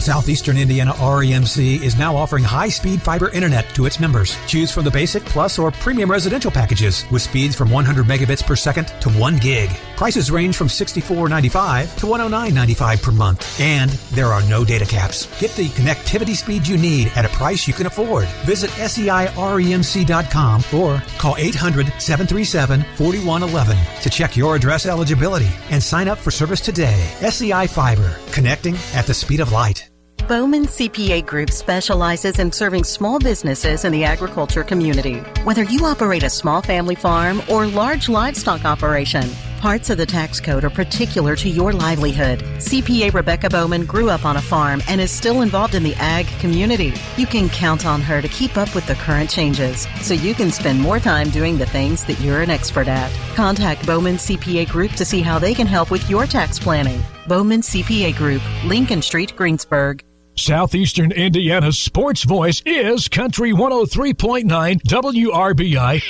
Southeastern 0.00 0.56
Indiana 0.56 0.92
REMC 0.94 1.82
is 1.82 1.98
now 1.98 2.16
offering 2.16 2.44
high-speed 2.44 3.02
fiber 3.02 3.28
internet 3.30 3.68
to 3.74 3.86
its 3.86 3.98
members. 4.00 4.36
Choose 4.46 4.70
from 4.70 4.84
the 4.84 4.90
basic, 4.90 5.24
plus, 5.24 5.58
or 5.58 5.70
premium 5.70 6.10
residential 6.10 6.50
packages 6.50 7.04
with 7.10 7.22
speeds 7.22 7.54
from 7.54 7.70
100 7.70 8.04
megabits 8.06 8.44
per 8.44 8.56
second 8.56 8.86
to 9.00 9.08
1 9.10 9.36
gig. 9.38 9.70
Prices 9.96 10.30
range 10.30 10.56
from 10.56 10.68
$64.95 10.68 11.96
to 11.98 12.06
$109.95 12.06 13.02
per 13.02 13.12
month. 13.12 13.60
And 13.60 13.90
there 14.12 14.28
are 14.28 14.42
no 14.48 14.64
data 14.64 14.86
caps. 14.86 15.26
Get 15.38 15.54
the 15.56 15.68
connectivity 15.68 16.34
speed 16.34 16.66
you 16.66 16.78
need 16.78 17.12
at 17.16 17.26
a 17.26 17.30
price 17.30 17.68
you 17.68 17.74
can 17.74 17.84
afford. 17.86 18.26
Visit 18.46 18.70
seiremc.com 18.70 20.62
or 20.72 21.02
call 21.18 21.34
800-737-4111 21.34 24.00
to 24.00 24.10
check 24.10 24.36
your 24.36 24.56
address 24.56 24.86
eligibility 24.86 25.50
and 25.68 25.82
sign 25.82 26.08
up 26.08 26.16
for 26.16 26.30
service 26.30 26.62
today. 26.62 26.96
SEI 27.20 27.66
Fiber, 27.66 28.16
connecting 28.32 28.76
at 28.94 29.06
the 29.06 29.12
speed 29.12 29.40
of 29.40 29.52
light. 29.52 29.89
Bowman 30.30 30.66
CPA 30.66 31.26
Group 31.26 31.50
specializes 31.50 32.38
in 32.38 32.52
serving 32.52 32.84
small 32.84 33.18
businesses 33.18 33.84
in 33.84 33.90
the 33.90 34.04
agriculture 34.04 34.62
community. 34.62 35.16
Whether 35.42 35.64
you 35.64 35.84
operate 35.84 36.22
a 36.22 36.30
small 36.30 36.62
family 36.62 36.94
farm 36.94 37.42
or 37.50 37.66
large 37.66 38.08
livestock 38.08 38.64
operation, 38.64 39.28
parts 39.58 39.90
of 39.90 39.98
the 39.98 40.06
tax 40.06 40.38
code 40.38 40.62
are 40.62 40.70
particular 40.70 41.34
to 41.34 41.48
your 41.48 41.72
livelihood. 41.72 42.38
CPA 42.58 43.12
Rebecca 43.12 43.50
Bowman 43.50 43.86
grew 43.86 44.08
up 44.08 44.24
on 44.24 44.36
a 44.36 44.40
farm 44.40 44.80
and 44.86 45.00
is 45.00 45.10
still 45.10 45.42
involved 45.42 45.74
in 45.74 45.82
the 45.82 45.96
ag 45.96 46.28
community. 46.38 46.92
You 47.16 47.26
can 47.26 47.48
count 47.48 47.84
on 47.84 48.00
her 48.00 48.22
to 48.22 48.28
keep 48.28 48.56
up 48.56 48.72
with 48.72 48.86
the 48.86 48.94
current 48.94 49.30
changes 49.30 49.88
so 50.00 50.14
you 50.14 50.34
can 50.34 50.52
spend 50.52 50.80
more 50.80 51.00
time 51.00 51.30
doing 51.30 51.58
the 51.58 51.66
things 51.66 52.04
that 52.04 52.20
you're 52.20 52.42
an 52.42 52.50
expert 52.50 52.86
at. 52.86 53.10
Contact 53.34 53.84
Bowman 53.84 54.14
CPA 54.14 54.68
Group 54.68 54.92
to 54.92 55.04
see 55.04 55.22
how 55.22 55.40
they 55.40 55.54
can 55.54 55.66
help 55.66 55.90
with 55.90 56.08
your 56.08 56.24
tax 56.26 56.56
planning. 56.56 57.02
Bowman 57.26 57.62
CPA 57.62 58.14
Group, 58.14 58.42
Lincoln 58.64 59.02
Street, 59.02 59.34
Greensburg. 59.34 60.04
Southeastern 60.36 61.12
Indiana's 61.12 61.78
sports 61.78 62.24
voice 62.24 62.62
is 62.64 63.08
Country 63.08 63.52
103.9 63.52 64.44
WRBI. 64.82 66.02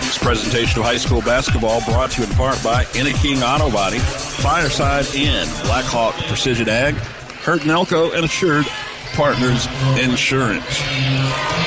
This 0.00 0.18
presentation 0.18 0.80
of 0.80 0.86
high 0.86 0.96
school 0.96 1.20
basketball 1.20 1.84
brought 1.84 2.12
to 2.12 2.22
you 2.22 2.26
in 2.26 2.32
part 2.34 2.62
by 2.64 2.84
King 2.84 3.42
Auto 3.42 3.70
Body, 3.70 3.98
Fireside 3.98 5.04
Inn, 5.14 5.46
Blackhawk 5.64 6.14
Precision 6.26 6.68
Ag, 6.68 6.94
Hurt 6.94 7.60
Nelco, 7.62 8.14
and 8.14 8.24
Assured 8.24 8.64
Partners 9.12 9.66
Insurance. 10.02 10.80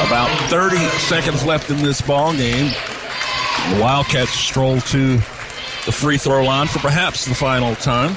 About 0.08 0.30
30 0.50 0.78
seconds 0.98 1.46
left 1.46 1.70
in 1.70 1.78
this 1.78 2.02
ball 2.02 2.34
game. 2.34 2.74
The 3.76 3.82
Wildcats 3.82 4.32
stroll 4.32 4.82
to 4.82 5.18
the 5.86 5.92
free 5.92 6.18
throw 6.18 6.44
line 6.44 6.68
for 6.68 6.80
perhaps 6.80 7.26
the 7.26 7.36
final 7.36 7.76
time. 7.76 8.16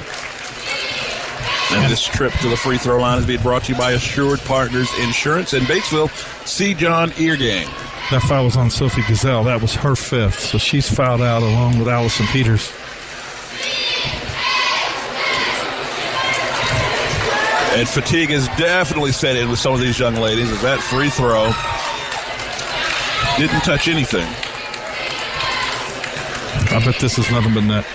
And 1.74 1.90
this 1.90 2.04
trip 2.04 2.32
to 2.34 2.48
the 2.48 2.56
free 2.56 2.76
throw 2.78 3.00
line 3.00 3.18
is 3.18 3.26
being 3.26 3.40
brought 3.40 3.64
to 3.64 3.72
you 3.72 3.78
by 3.78 3.92
Assured 3.92 4.40
Partners 4.40 4.90
Insurance 5.00 5.54
in 5.54 5.62
Batesville. 5.64 6.10
See 6.46 6.74
John 6.74 7.10
Eargang. 7.12 7.64
That 8.10 8.22
foul 8.22 8.44
was 8.44 8.56
on 8.56 8.68
Sophie 8.68 9.02
Gazelle. 9.08 9.44
That 9.44 9.62
was 9.62 9.74
her 9.76 9.96
fifth. 9.96 10.40
So 10.40 10.58
she's 10.58 10.92
fouled 10.92 11.22
out 11.22 11.42
along 11.42 11.78
with 11.78 11.88
Allison 11.88 12.26
Peters. 12.26 12.70
And 17.74 17.88
fatigue 17.88 18.30
is 18.30 18.48
definitely 18.58 19.12
set 19.12 19.34
in 19.34 19.48
with 19.48 19.58
some 19.58 19.72
of 19.72 19.80
these 19.80 19.98
young 19.98 20.14
ladies 20.16 20.52
as 20.52 20.60
that 20.60 20.80
free 20.80 21.08
throw 21.08 21.50
didn't 23.38 23.62
touch 23.62 23.88
anything. 23.88 24.28
I 26.70 26.84
bet 26.84 26.96
this 27.00 27.18
is 27.18 27.30
nothing 27.30 27.54
but 27.54 27.64
net. 27.64 27.86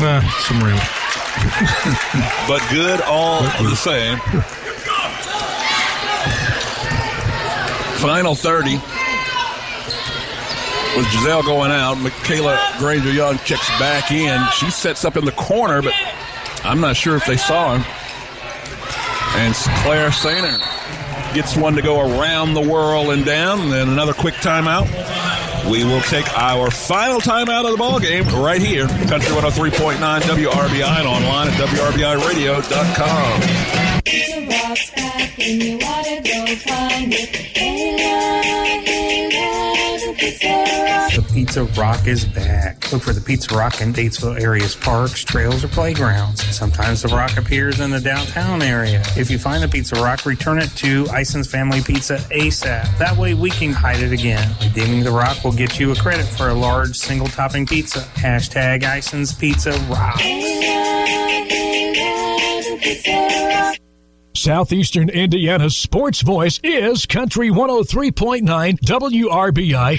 Nah, 0.00 0.28
some 0.40 0.62
real. 0.62 1.03
but 2.48 2.62
good 2.70 3.00
all 3.02 3.42
the 3.42 3.74
same. 3.74 4.18
Final 8.00 8.34
30. 8.34 8.74
With 10.96 11.10
Giselle 11.10 11.42
going 11.42 11.72
out, 11.72 11.94
Michaela 11.96 12.74
Granger 12.78 13.10
Young 13.10 13.38
checks 13.38 13.68
back 13.80 14.12
in. 14.12 14.40
She 14.52 14.70
sets 14.70 15.04
up 15.04 15.16
in 15.16 15.24
the 15.24 15.32
corner, 15.32 15.82
but 15.82 15.94
I'm 16.62 16.80
not 16.80 16.96
sure 16.96 17.16
if 17.16 17.26
they 17.26 17.36
saw 17.36 17.76
him. 17.76 17.84
And 19.36 19.54
Claire 19.82 20.10
Sainer 20.10 20.58
gets 21.34 21.56
one 21.56 21.74
to 21.74 21.82
go 21.82 22.00
around 22.00 22.54
the 22.54 22.60
whirl 22.60 23.10
and 23.10 23.24
down. 23.24 23.60
And 23.62 23.72
then 23.72 23.88
another 23.88 24.14
quick 24.14 24.34
timeout. 24.34 24.86
We 25.70 25.84
will 25.84 26.02
take 26.02 26.28
our 26.36 26.70
final 26.70 27.20
timeout 27.20 27.64
of 27.64 27.70
the 27.72 27.78
ball 27.78 27.98
game 27.98 28.26
right 28.28 28.60
here, 28.60 28.86
Country 28.86 29.34
103.9 29.34 30.20
WRBI 30.20 30.98
and 30.98 31.08
online 31.08 31.48
at 31.48 31.54
WRBIRadio.com. 31.54 33.93
The 41.14 41.24
pizza 41.32 41.64
rock. 41.64 42.04
Pizza 42.04 42.10
is 42.10 42.24
back. 42.24 42.92
Look 42.92 43.02
for 43.02 43.12
the 43.12 43.20
Pizza 43.20 43.54
Rock 43.56 43.80
in 43.80 43.92
Batesville 43.92 44.40
area's 44.40 44.74
parks, 44.76 45.24
trails, 45.24 45.64
or 45.64 45.68
playgrounds. 45.68 46.42
Sometimes 46.54 47.02
the 47.02 47.08
rock 47.08 47.36
appears 47.36 47.80
in 47.80 47.90
the 47.90 48.00
downtown 48.00 48.62
area. 48.62 49.02
If 49.16 49.30
you 49.30 49.38
find 49.38 49.62
the 49.62 49.68
Pizza 49.68 49.94
Rock, 49.96 50.26
return 50.26 50.58
it 50.58 50.70
to 50.76 51.06
Ison's 51.08 51.50
Family 51.50 51.82
Pizza 51.82 52.16
ASAP. 52.30 52.98
That 52.98 53.16
way 53.16 53.34
we 53.34 53.50
can 53.50 53.72
hide 53.72 54.00
it 54.00 54.12
again. 54.12 54.54
Redeeming 54.62 55.04
the 55.04 55.12
rock 55.12 55.44
will 55.44 55.52
get 55.52 55.78
you 55.78 55.92
a 55.92 55.96
credit 55.96 56.26
for 56.26 56.48
a 56.48 56.54
large 56.54 56.96
single 56.96 57.28
topping 57.28 57.66
pizza. 57.66 58.00
Hashtag 58.16 58.82
Ison's 58.82 59.32
Pizza 59.32 59.72
Rock. 59.88 60.20
Southeastern 64.36 65.10
Indiana's 65.10 65.76
sports 65.76 66.20
voice 66.20 66.58
is 66.64 67.06
Country 67.06 67.50
103.9 67.50 68.42
WRBI. 68.80 69.98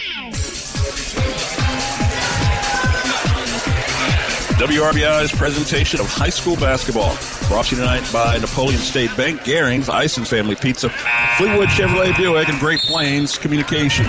WRBI's 4.58 5.32
presentation 5.32 6.02
of 6.02 6.08
high 6.08 6.30
school 6.30 6.58
basketball. 6.58 7.16
Brought 7.48 7.68
to 7.68 7.76
you 7.76 7.82
tonight 7.82 8.06
by 8.12 8.38
Napoleon 8.38 8.80
State 8.80 9.16
Bank, 9.16 9.46
Garing's, 9.46 9.88
Ison's 9.88 10.30
Family 10.30 10.56
Pizza, 10.56 10.90
Fleetwood 11.38 11.70
Chevrolet 11.70 12.16
Buick, 12.18 12.50
and 12.50 12.60
Great 12.60 12.82
Plains 12.82 13.38
Communication. 13.38 14.06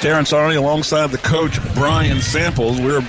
Terrence 0.00 0.32
Arney 0.32 0.56
alongside 0.56 1.10
the 1.10 1.18
coach 1.18 1.58
Brian 1.74 2.22
Samples. 2.22 2.80
We're 2.80 3.06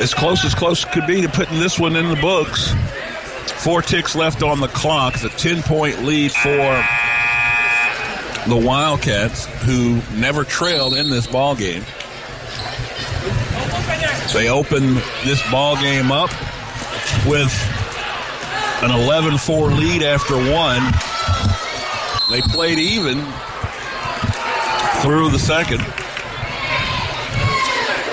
as 0.00 0.14
close 0.14 0.42
as 0.46 0.54
close 0.54 0.86
could 0.86 1.06
be 1.06 1.20
to 1.20 1.28
putting 1.28 1.60
this 1.60 1.78
one 1.78 1.96
in 1.96 2.08
the 2.08 2.16
books. 2.16 2.72
Four 3.62 3.82
ticks 3.82 4.14
left 4.14 4.42
on 4.42 4.60
the 4.60 4.68
clock. 4.68 5.22
A 5.22 5.28
10 5.28 5.62
point 5.62 6.02
lead 6.02 6.32
for 6.32 6.84
the 8.48 8.56
Wildcats, 8.56 9.46
who 9.64 10.00
never 10.14 10.44
trailed 10.44 10.94
in 10.94 11.10
this 11.10 11.26
ball 11.26 11.54
game. 11.54 11.84
They 14.32 14.48
open 14.48 14.94
this 15.24 15.42
ball 15.50 15.76
game 15.76 16.10
up 16.10 16.30
with 17.26 17.52
an 18.82 18.90
11-4 18.90 19.76
lead 19.76 20.02
after 20.02 20.36
one. 20.36 20.82
They 22.30 22.40
played 22.40 22.78
even 22.78 23.24
through 25.02 25.30
the 25.30 25.38
second. 25.38 25.80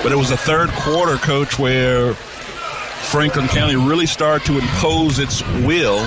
But 0.02 0.12
it 0.12 0.16
was 0.16 0.28
the 0.30 0.36
third 0.36 0.70
quarter, 0.70 1.16
coach, 1.16 1.58
where 1.58 2.14
Franklin 3.02 3.48
County 3.48 3.76
really 3.76 4.06
started 4.06 4.46
to 4.46 4.58
impose 4.58 5.18
its 5.18 5.42
will. 5.64 5.98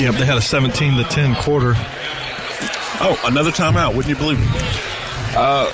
Yep, 0.00 0.14
they 0.16 0.26
had 0.26 0.36
a 0.36 0.42
17 0.42 0.96
to 0.98 1.04
10 1.04 1.34
quarter. 1.36 1.74
Oh, 3.00 3.20
another 3.24 3.50
timeout. 3.50 3.94
Wouldn't 3.94 4.08
you 4.08 4.16
believe 4.16 4.38
it? 4.40 5.36
Uh, 5.36 5.72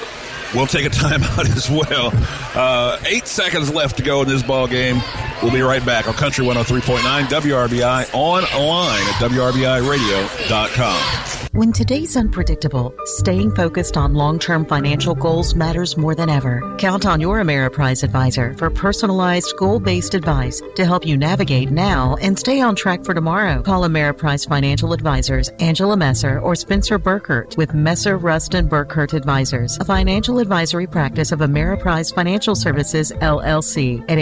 we'll 0.55 0.67
take 0.67 0.87
a 0.87 0.91
timeout 0.91 1.57
as 1.57 1.69
well. 1.71 2.13
Uh, 2.55 2.99
eight 3.07 3.27
seconds 3.27 3.73
left 3.73 3.97
to 3.97 4.03
go 4.03 4.23
in 4.23 4.29
this 4.29 4.43
ball 4.43 4.67
game. 4.69 5.01
We'll 5.43 5.53
be 5.53 5.63
right 5.63 5.85
back 5.85 6.07
on 6.07 6.15
Country 6.15 6.45
103.9 6.45 7.25
WRBI 7.25 8.15
online 8.15 9.01
at 9.01 9.15
WRBIRadio.com. 9.15 11.41
When 11.53 11.73
today's 11.73 12.17
unpredictable, 12.17 12.95
staying 13.07 13.57
focused 13.57 13.97
on 13.97 14.15
long-term 14.15 14.67
financial 14.67 15.17
goals 15.17 15.57
matters 15.57 15.97
more 15.97 16.15
than 16.15 16.31
ever. 16.31 16.63
Count 16.79 17.07
on 17.07 17.21
your 17.21 17.43
Ameriprise 17.43 18.05
advisor 18.05 18.55
for 18.55 18.71
personalized, 18.71 19.57
goal-based 19.57 20.15
advice 20.15 20.63
to 20.77 20.87
help 20.87 21.05
you 21.05 21.17
navigate 21.17 21.73
now 21.73 22.15
and 22.23 22.39
stay 22.39 22.61
on 22.61 22.77
track 22.77 23.05
for 23.05 23.15
tomorrow. 23.15 23.63
Call 23.63 23.83
Ameriprise 23.83 24.49
Financial 24.49 24.93
Advisors 24.93 25.49
Angela 25.59 25.97
Messer 25.97 26.39
or 26.39 26.55
Spencer 26.55 27.01
Burkert 27.01 27.57
with 27.57 27.75
Messer, 27.75 28.17
Rust, 28.17 28.55
and 28.55 28.71
Burkert 28.71 29.13
Advisors, 29.13 29.77
a 29.79 29.85
financial 29.85 30.39
advisory 30.39 30.87
practice 30.87 31.33
of 31.33 31.41
Ameriprise 31.41 32.15
Financial 32.15 32.55
Services, 32.55 33.11
LLC 33.11 34.09
at 34.09 34.19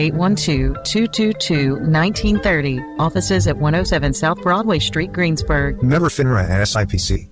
812-222-1930. 1.13 2.99
Offices 2.99 3.47
at 3.47 3.57
107 3.57 4.15
South 4.15 4.41
Broadway 4.43 4.79
Street, 4.79 5.13
Greensburg. 5.13 5.83
Member 5.83 6.09
FINRA 6.09 6.45
and 6.49 6.63
SIPC. 6.67 7.29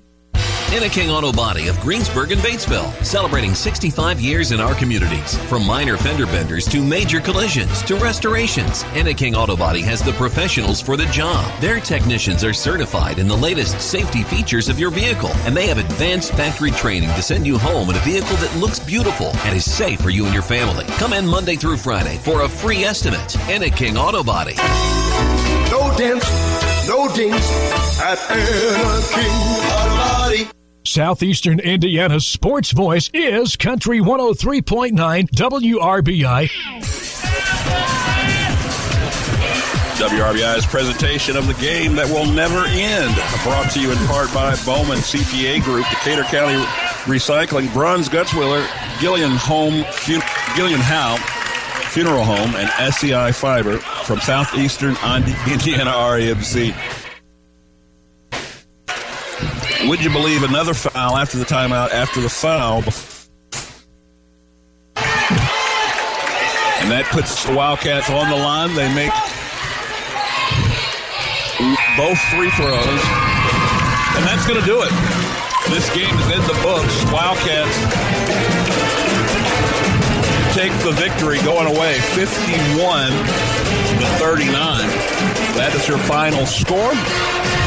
King 0.97 1.11
Auto 1.11 1.33
Body 1.33 1.69
of 1.69 1.79
Greensburg 1.81 2.33
and 2.33 2.41
Batesville, 2.41 2.93
celebrating 3.05 3.55
65 3.55 4.21
years 4.21 4.53
in 4.53 4.61
our 4.61 4.75
communities. 4.75 5.37
From 5.45 5.67
minor 5.67 5.97
fender 5.97 6.27
benders 6.27 6.67
to 6.67 6.83
major 6.83 7.21
collisions 7.21 7.83
to 7.83 7.97
restorations, 7.97 8.85
King 9.17 9.35
Auto 9.35 9.57
Body 9.57 9.83
has 9.83 10.03
the 10.03 10.13
professionals 10.13 10.81
for 10.81 10.97
the 10.97 11.07
job. 11.07 11.45
Their 11.61 11.81
technicians 11.81 12.45
are 12.45 12.53
certified 12.53 13.19
in 13.19 13.29
the 13.29 13.37
latest 13.37 13.81
safety 13.81 14.23
features 14.23 14.69
of 14.69 14.79
your 14.79 14.91
vehicle, 14.91 15.31
and 15.45 15.57
they 15.57 15.67
have 15.67 15.79
advanced 15.79 16.33
factory 16.33 16.71
training 16.71 17.11
to 17.11 17.23
send 17.23 17.47
you 17.47 17.59
home 17.59 17.91
in 17.91 17.97
a 17.97 18.01
vehicle 18.01 18.37
that 18.37 18.57
looks 18.57 18.79
beautiful 18.79 19.31
and 19.45 19.57
is 19.57 19.71
safe 19.71 20.01
for 20.01 20.11
you 20.11 20.25
and 20.25 20.35
your 20.35 20.43
family. 20.43 20.85
Come 20.99 21.13
in 21.13 21.27
Monday 21.27 21.57
through 21.57 21.77
Friday 21.77 22.17
for 22.19 22.43
a 22.43 22.49
free 22.49 22.85
estimate. 22.85 23.37
King 23.77 23.97
Auto 23.97 24.23
Body. 24.23 24.55
No 25.71 25.95
dents, 25.97 26.89
no 26.89 27.13
dings 27.15 27.47
at 28.01 28.19
King 29.15 29.31
Auto. 29.73 29.86
Southeastern 30.87 31.59
Indiana's 31.61 32.25
sports 32.27 32.71
voice 32.71 33.11
is 33.13 33.57
Country 33.57 33.99
103.9 33.99 34.93
WRBI. 35.31 36.49
WRBI's 39.97 40.67
presentation 40.67 41.37
of 41.37 41.47
the 41.47 41.55
game 41.55 41.97
that 41.97 42.07
will 42.07 42.27
never 42.27 42.65
end. 42.67 43.15
Brought 43.43 43.71
to 43.73 43.81
you 43.81 43.91
in 43.91 43.99
part 44.07 44.33
by 44.33 44.55
Bowman 44.65 44.99
CPA 44.99 45.63
Group, 45.65 45.87
Decatur 45.89 46.23
County 46.25 46.63
Recycling, 47.11 47.73
Bronze 47.73 48.09
Gutzwiller, 48.09 48.65
Gillian 49.01 49.33
Home, 49.33 49.85
Fun- 49.93 50.23
Gilliland 50.55 50.83
Howe, 50.83 51.17
Funeral 51.91 52.25
Home, 52.25 52.55
and 52.57 52.95
SEI 52.95 53.33
Fiber 53.33 53.79
from 53.79 54.21
Southeastern 54.21 54.97
Indiana 55.51 55.91
REMC. 55.91 57.06
Would 59.89 60.03
you 60.03 60.11
believe 60.11 60.43
another 60.43 60.75
foul 60.75 61.17
after 61.17 61.39
the 61.39 61.45
timeout, 61.45 61.91
after 61.91 62.21
the 62.21 62.29
foul? 62.29 62.79
And 66.83 66.91
that 66.91 67.07
puts 67.13 67.45
the 67.47 67.55
Wildcats 67.55 68.11
on 68.11 68.29
the 68.29 68.35
line. 68.35 68.75
They 68.75 68.93
make 68.95 69.15
both 71.95 72.19
free 72.35 72.51
throws. 72.59 73.03
And 74.19 74.27
that's 74.27 74.43
going 74.47 74.59
to 74.59 74.67
do 74.67 74.83
it. 74.83 74.91
This 75.71 75.87
game 75.95 76.19
is 76.19 76.29
in 76.35 76.43
the 76.51 76.59
books. 76.67 76.95
Wildcats 77.15 77.79
take 80.55 80.75
the 80.83 80.93
victory 80.99 81.39
going 81.47 81.71
away 81.71 82.01
51 82.19 83.11
to 84.03 84.07
39. 84.19 84.51
That 85.55 85.75
is 85.79 85.87
your 85.87 85.99
final 85.99 86.45
score. 86.47 87.66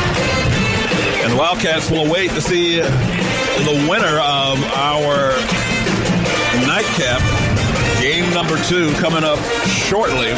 And 1.21 1.33
the 1.33 1.37
Wildcats 1.37 1.91
will 1.91 2.07
await 2.07 2.31
to 2.31 2.41
see 2.41 2.79
the 2.79 3.85
winner 3.89 4.19
of 4.19 4.63
our 4.73 5.31
nightcap 6.65 7.21
game 8.01 8.27
number 8.33 8.57
two 8.63 8.91
coming 8.93 9.23
up 9.23 9.37
shortly. 9.67 10.31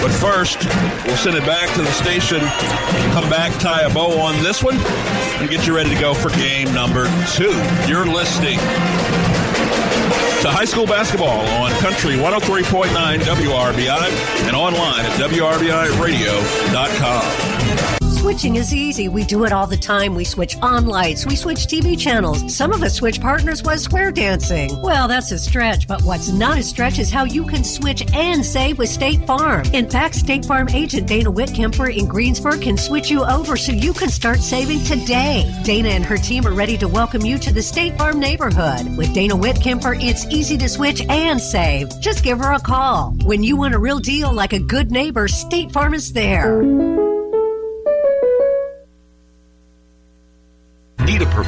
But 0.00 0.10
first, 0.10 0.64
we'll 1.06 1.16
send 1.16 1.36
it 1.36 1.44
back 1.44 1.72
to 1.74 1.82
the 1.82 1.92
station, 1.92 2.40
come 3.12 3.28
back, 3.28 3.52
tie 3.60 3.82
a 3.82 3.92
bow 3.92 4.18
on 4.20 4.42
this 4.42 4.62
one, 4.62 4.76
and 4.76 5.50
get 5.50 5.66
you 5.66 5.76
ready 5.76 5.90
to 5.94 6.00
go 6.00 6.14
for 6.14 6.30
game 6.30 6.72
number 6.72 7.04
two. 7.34 7.52
You're 7.86 8.06
listening 8.06 8.58
to 10.40 10.48
high 10.48 10.64
school 10.64 10.86
basketball 10.86 11.40
on 11.62 11.70
Country 11.80 12.16
103.9 12.16 13.18
WRBI 13.18 14.46
and 14.46 14.56
online 14.56 15.04
at 15.04 15.12
WRBIRadio.com. 15.20 17.99
Switching 18.20 18.56
is 18.56 18.74
easy. 18.74 19.08
We 19.08 19.24
do 19.24 19.44
it 19.46 19.52
all 19.52 19.66
the 19.66 19.78
time. 19.78 20.14
We 20.14 20.24
switch 20.24 20.54
on 20.58 20.84
lights. 20.84 21.24
We 21.24 21.36
switch 21.36 21.60
TV 21.60 21.98
channels. 21.98 22.54
Some 22.54 22.70
of 22.70 22.82
us 22.82 22.96
switch 22.96 23.18
partners 23.18 23.62
with 23.62 23.80
square 23.80 24.12
dancing. 24.12 24.78
Well, 24.82 25.08
that's 25.08 25.32
a 25.32 25.38
stretch, 25.38 25.88
but 25.88 26.02
what's 26.02 26.28
not 26.28 26.58
a 26.58 26.62
stretch 26.62 26.98
is 26.98 27.10
how 27.10 27.24
you 27.24 27.46
can 27.46 27.64
switch 27.64 28.02
and 28.12 28.44
save 28.44 28.76
with 28.76 28.90
State 28.90 29.26
Farm. 29.26 29.64
In 29.72 29.88
fact, 29.88 30.16
State 30.16 30.44
Farm 30.44 30.68
agent 30.68 31.08
Dana 31.08 31.32
Whitkemper 31.32 31.96
in 31.96 32.06
Greensburg 32.06 32.60
can 32.60 32.76
switch 32.76 33.10
you 33.10 33.24
over 33.24 33.56
so 33.56 33.72
you 33.72 33.94
can 33.94 34.10
start 34.10 34.40
saving 34.40 34.84
today. 34.84 35.50
Dana 35.64 35.88
and 35.88 36.04
her 36.04 36.18
team 36.18 36.46
are 36.46 36.52
ready 36.52 36.76
to 36.76 36.88
welcome 36.88 37.22
you 37.22 37.38
to 37.38 37.54
the 37.54 37.62
State 37.62 37.96
Farm 37.96 38.20
neighborhood. 38.20 38.98
With 38.98 39.14
Dana 39.14 39.34
Whitkemper, 39.34 39.98
it's 39.98 40.26
easy 40.26 40.58
to 40.58 40.68
switch 40.68 41.00
and 41.08 41.40
save. 41.40 41.88
Just 42.00 42.22
give 42.22 42.38
her 42.38 42.52
a 42.52 42.60
call. 42.60 43.12
When 43.24 43.42
you 43.42 43.56
want 43.56 43.74
a 43.74 43.78
real 43.78 43.98
deal 43.98 44.30
like 44.30 44.52
a 44.52 44.60
good 44.60 44.90
neighbor, 44.90 45.26
State 45.26 45.72
Farm 45.72 45.94
is 45.94 46.12
there. 46.12 47.09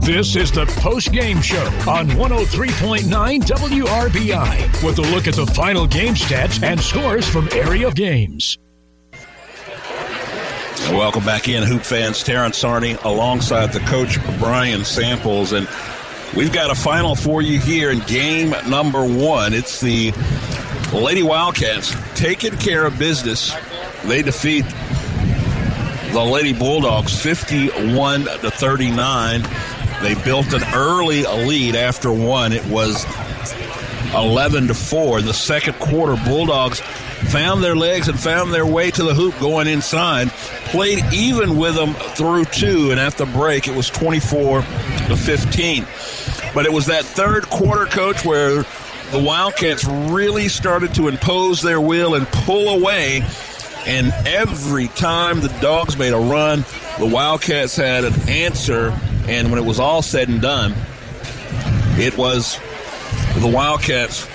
This 0.00 0.34
is 0.34 0.50
the 0.50 0.64
post 0.78 1.12
game 1.12 1.42
show 1.42 1.62
on 1.86 2.08
103.9 2.08 3.02
WRBI 3.42 4.84
with 4.84 4.98
a 4.98 5.02
look 5.02 5.28
at 5.28 5.34
the 5.34 5.46
final 5.46 5.86
game 5.86 6.14
stats 6.14 6.62
and 6.62 6.80
scores 6.80 7.28
from 7.28 7.48
area 7.52 7.90
games. 7.92 8.56
Welcome 10.88 11.24
back 11.24 11.48
in, 11.48 11.62
Hoop 11.62 11.82
fans. 11.82 12.24
Terrence 12.24 12.64
Arney 12.64 13.02
alongside 13.04 13.72
the 13.72 13.80
coach 13.80 14.18
Brian 14.38 14.84
Samples. 14.84 15.52
And 15.52 15.68
we've 16.34 16.52
got 16.52 16.70
a 16.70 16.74
final 16.74 17.14
for 17.14 17.42
you 17.42 17.60
here 17.60 17.90
in 17.90 18.00
game 18.00 18.54
number 18.68 19.04
one. 19.04 19.52
It's 19.52 19.80
the 19.80 20.12
Lady 20.94 21.22
Wildcats 21.22 21.94
taking 22.14 22.56
care 22.56 22.86
of 22.86 22.98
business. 22.98 23.54
They 24.06 24.22
defeat 24.22 24.64
the 26.12 26.24
Lady 26.24 26.52
Bulldogs 26.52 27.20
51 27.22 28.24
to 28.24 28.50
39. 28.50 29.42
They 30.02 30.14
built 30.14 30.52
an 30.52 30.62
early 30.74 31.24
lead 31.24 31.76
after 31.76 32.12
one. 32.12 32.52
It 32.52 32.64
was 32.66 33.04
11 34.14 34.68
to 34.68 34.74
4. 34.74 35.22
The 35.22 35.34
second 35.34 35.74
quarter, 35.78 36.16
Bulldogs 36.24 36.80
found 36.80 37.62
their 37.62 37.76
legs 37.76 38.08
and 38.08 38.18
found 38.18 38.52
their 38.52 38.66
way 38.66 38.90
to 38.90 39.02
the 39.02 39.14
hoop 39.14 39.38
going 39.38 39.66
inside. 39.66 40.30
Played 40.66 41.04
even 41.12 41.56
with 41.56 41.74
them 41.74 41.94
through 41.94 42.46
two, 42.46 42.90
and 42.90 42.98
at 42.98 43.16
the 43.16 43.26
break, 43.26 43.68
it 43.68 43.76
was 43.76 43.88
24 43.90 44.62
to 44.62 45.16
15. 45.16 45.86
But 46.54 46.66
it 46.66 46.72
was 46.72 46.86
that 46.86 47.04
third 47.04 47.48
quarter, 47.50 47.86
coach, 47.86 48.24
where 48.24 48.64
the 49.12 49.18
Wildcats 49.18 49.84
really 49.84 50.48
started 50.48 50.94
to 50.94 51.08
impose 51.08 51.62
their 51.62 51.80
will 51.80 52.14
and 52.14 52.26
pull 52.28 52.68
away. 52.68 53.22
And 53.86 54.12
every 54.26 54.88
time 54.88 55.40
the 55.40 55.48
Dogs 55.60 55.96
made 55.96 56.12
a 56.12 56.18
run, 56.18 56.64
the 56.98 57.06
Wildcats 57.06 57.76
had 57.76 58.04
an 58.04 58.28
answer. 58.28 58.98
And 59.28 59.50
when 59.50 59.58
it 59.58 59.64
was 59.64 59.78
all 59.78 60.02
said 60.02 60.28
and 60.28 60.40
done, 60.40 60.74
it 61.98 62.16
was 62.16 62.58
the 63.38 63.50
Wildcats, 63.52 64.26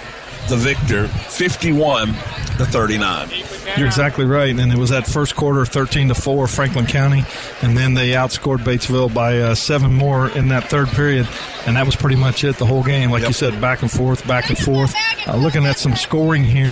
the 0.49 0.57
victor, 0.57 1.07
51 1.07 2.07
to 2.07 2.65
39. 2.65 3.29
You're 3.77 3.87
exactly 3.87 4.25
right, 4.25 4.57
and 4.57 4.71
it 4.71 4.77
was 4.77 4.91
that 4.91 5.05
first 5.05 5.35
quarter, 5.35 5.65
13 5.65 6.07
to 6.09 6.15
four, 6.15 6.47
Franklin 6.47 6.85
County, 6.85 7.25
and 7.61 7.77
then 7.77 7.93
they 7.93 8.09
outscored 8.11 8.59
Batesville 8.59 9.13
by 9.13 9.39
uh, 9.39 9.55
seven 9.55 9.93
more 9.93 10.29
in 10.29 10.47
that 10.49 10.69
third 10.69 10.87
period, 10.89 11.27
and 11.65 11.75
that 11.75 11.85
was 11.85 11.95
pretty 11.95 12.15
much 12.15 12.43
it 12.43 12.57
the 12.57 12.65
whole 12.65 12.83
game. 12.83 13.11
Like 13.11 13.23
you 13.23 13.33
said, 13.33 13.59
back 13.59 13.81
and 13.81 13.91
forth, 13.91 14.25
back 14.27 14.49
and 14.49 14.57
forth. 14.57 14.95
Uh, 15.27 15.35
looking 15.35 15.65
at 15.65 15.77
some 15.77 15.95
scoring 15.95 16.43
here. 16.43 16.71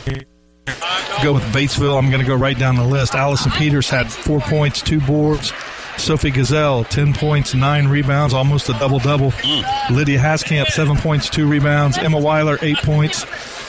Go 1.21 1.33
with 1.33 1.43
Batesville. 1.53 1.97
I'm 1.97 2.09
going 2.09 2.21
to 2.21 2.27
go 2.27 2.35
right 2.35 2.57
down 2.57 2.75
the 2.75 2.85
list. 2.85 3.15
Allison 3.15 3.51
Peters 3.51 3.89
had 3.89 4.11
four 4.11 4.39
points, 4.39 4.81
two 4.81 5.01
boards. 5.01 5.51
Sophie 5.97 6.31
Gazelle, 6.31 6.83
10 6.83 7.13
points, 7.13 7.53
9 7.53 7.87
rebounds, 7.87 8.33
almost 8.33 8.69
a 8.69 8.73
double 8.73 8.99
double. 8.99 9.31
Mm. 9.31 9.89
Lydia 9.95 10.19
Haskamp, 10.19 10.67
7 10.67 10.97
points, 10.97 11.29
2 11.29 11.47
rebounds. 11.47 11.97
Emma 11.97 12.19
Weiler, 12.19 12.57
8 12.61 12.77
points 12.77 13.25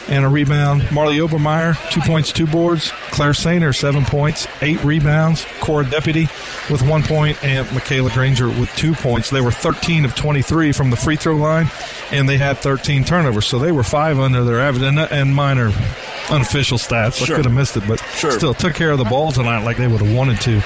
and 0.08 0.24
a 0.24 0.28
rebound. 0.28 0.90
Marley 0.92 1.16
Obermeyer, 1.18 1.76
2 1.90 2.00
points, 2.02 2.30
2 2.32 2.46
boards. 2.46 2.90
Claire 3.10 3.30
Sainer, 3.32 3.74
7 3.74 4.04
points, 4.04 4.46
8 4.60 4.82
rebounds. 4.84 5.46
Cora 5.60 5.88
Deputy 5.88 6.28
with 6.70 6.82
1 6.82 7.02
point, 7.04 7.42
and 7.44 7.70
Michaela 7.72 8.10
Granger 8.10 8.48
with 8.48 8.68
2 8.76 8.94
points. 8.94 9.30
They 9.30 9.40
were 9.40 9.50
13 9.52 10.04
of 10.04 10.14
23 10.14 10.72
from 10.72 10.90
the 10.90 10.96
free 10.96 11.16
throw 11.16 11.36
line, 11.36 11.70
and 12.10 12.28
they 12.28 12.36
had 12.36 12.58
13 12.58 13.04
turnovers, 13.04 13.46
so 13.46 13.58
they 13.58 13.72
were 13.72 13.82
5 13.84 14.18
under 14.18 14.44
their 14.44 14.60
average. 14.60 14.82
And, 14.82 14.98
and 14.98 15.34
minor 15.34 15.72
unofficial 16.30 16.78
stats. 16.78 17.22
I 17.22 17.26
Sure. 17.26 17.36
could 17.36 17.44
have 17.44 17.54
missed 17.54 17.76
it, 17.76 17.84
but 17.86 18.02
Sure. 18.16 18.30
still 18.32 18.54
took 18.54 18.74
care 18.74 18.90
of 18.90 18.98
the 18.98 19.04
ball 19.04 19.30
tonight 19.32 19.64
like 19.64 19.76
they 19.76 19.86
would 19.86 20.00
have 20.02 20.12
wanted 20.14 20.40
to. 20.42 20.62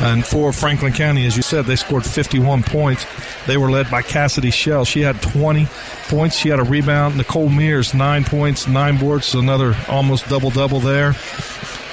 And 0.00 0.24
for 0.24 0.52
Franklin 0.52 0.92
County, 0.92 1.26
as 1.26 1.36
you 1.36 1.42
said, 1.42 1.66
they 1.66 1.76
scored 1.76 2.04
51 2.04 2.62
points. 2.62 3.06
They 3.46 3.56
were 3.56 3.70
led 3.70 3.90
by 3.90 4.02
Cassidy 4.02 4.50
Shell. 4.50 4.84
She 4.84 5.00
had 5.00 5.20
20 5.22 5.66
points. 6.08 6.36
She 6.36 6.48
had 6.48 6.58
a 6.58 6.64
rebound. 6.64 7.16
Nicole 7.16 7.48
Mears, 7.48 7.94
nine 7.94 8.24
points, 8.24 8.66
nine 8.66 8.98
boards, 8.98 9.34
another 9.34 9.76
almost 9.88 10.28
double 10.28 10.50
double 10.50 10.80
there. 10.80 11.14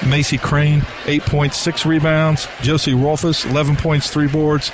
Macy 0.08 0.38
Crane, 0.38 0.86
eight 1.06 1.24
points, 1.24 1.58
six 1.58 1.86
rebounds. 1.86 2.48
Josie 2.62 2.94
Rolfus, 2.94 3.50
11 3.50 3.76
points, 3.76 4.10
three 4.10 4.28
boards. 4.28 4.72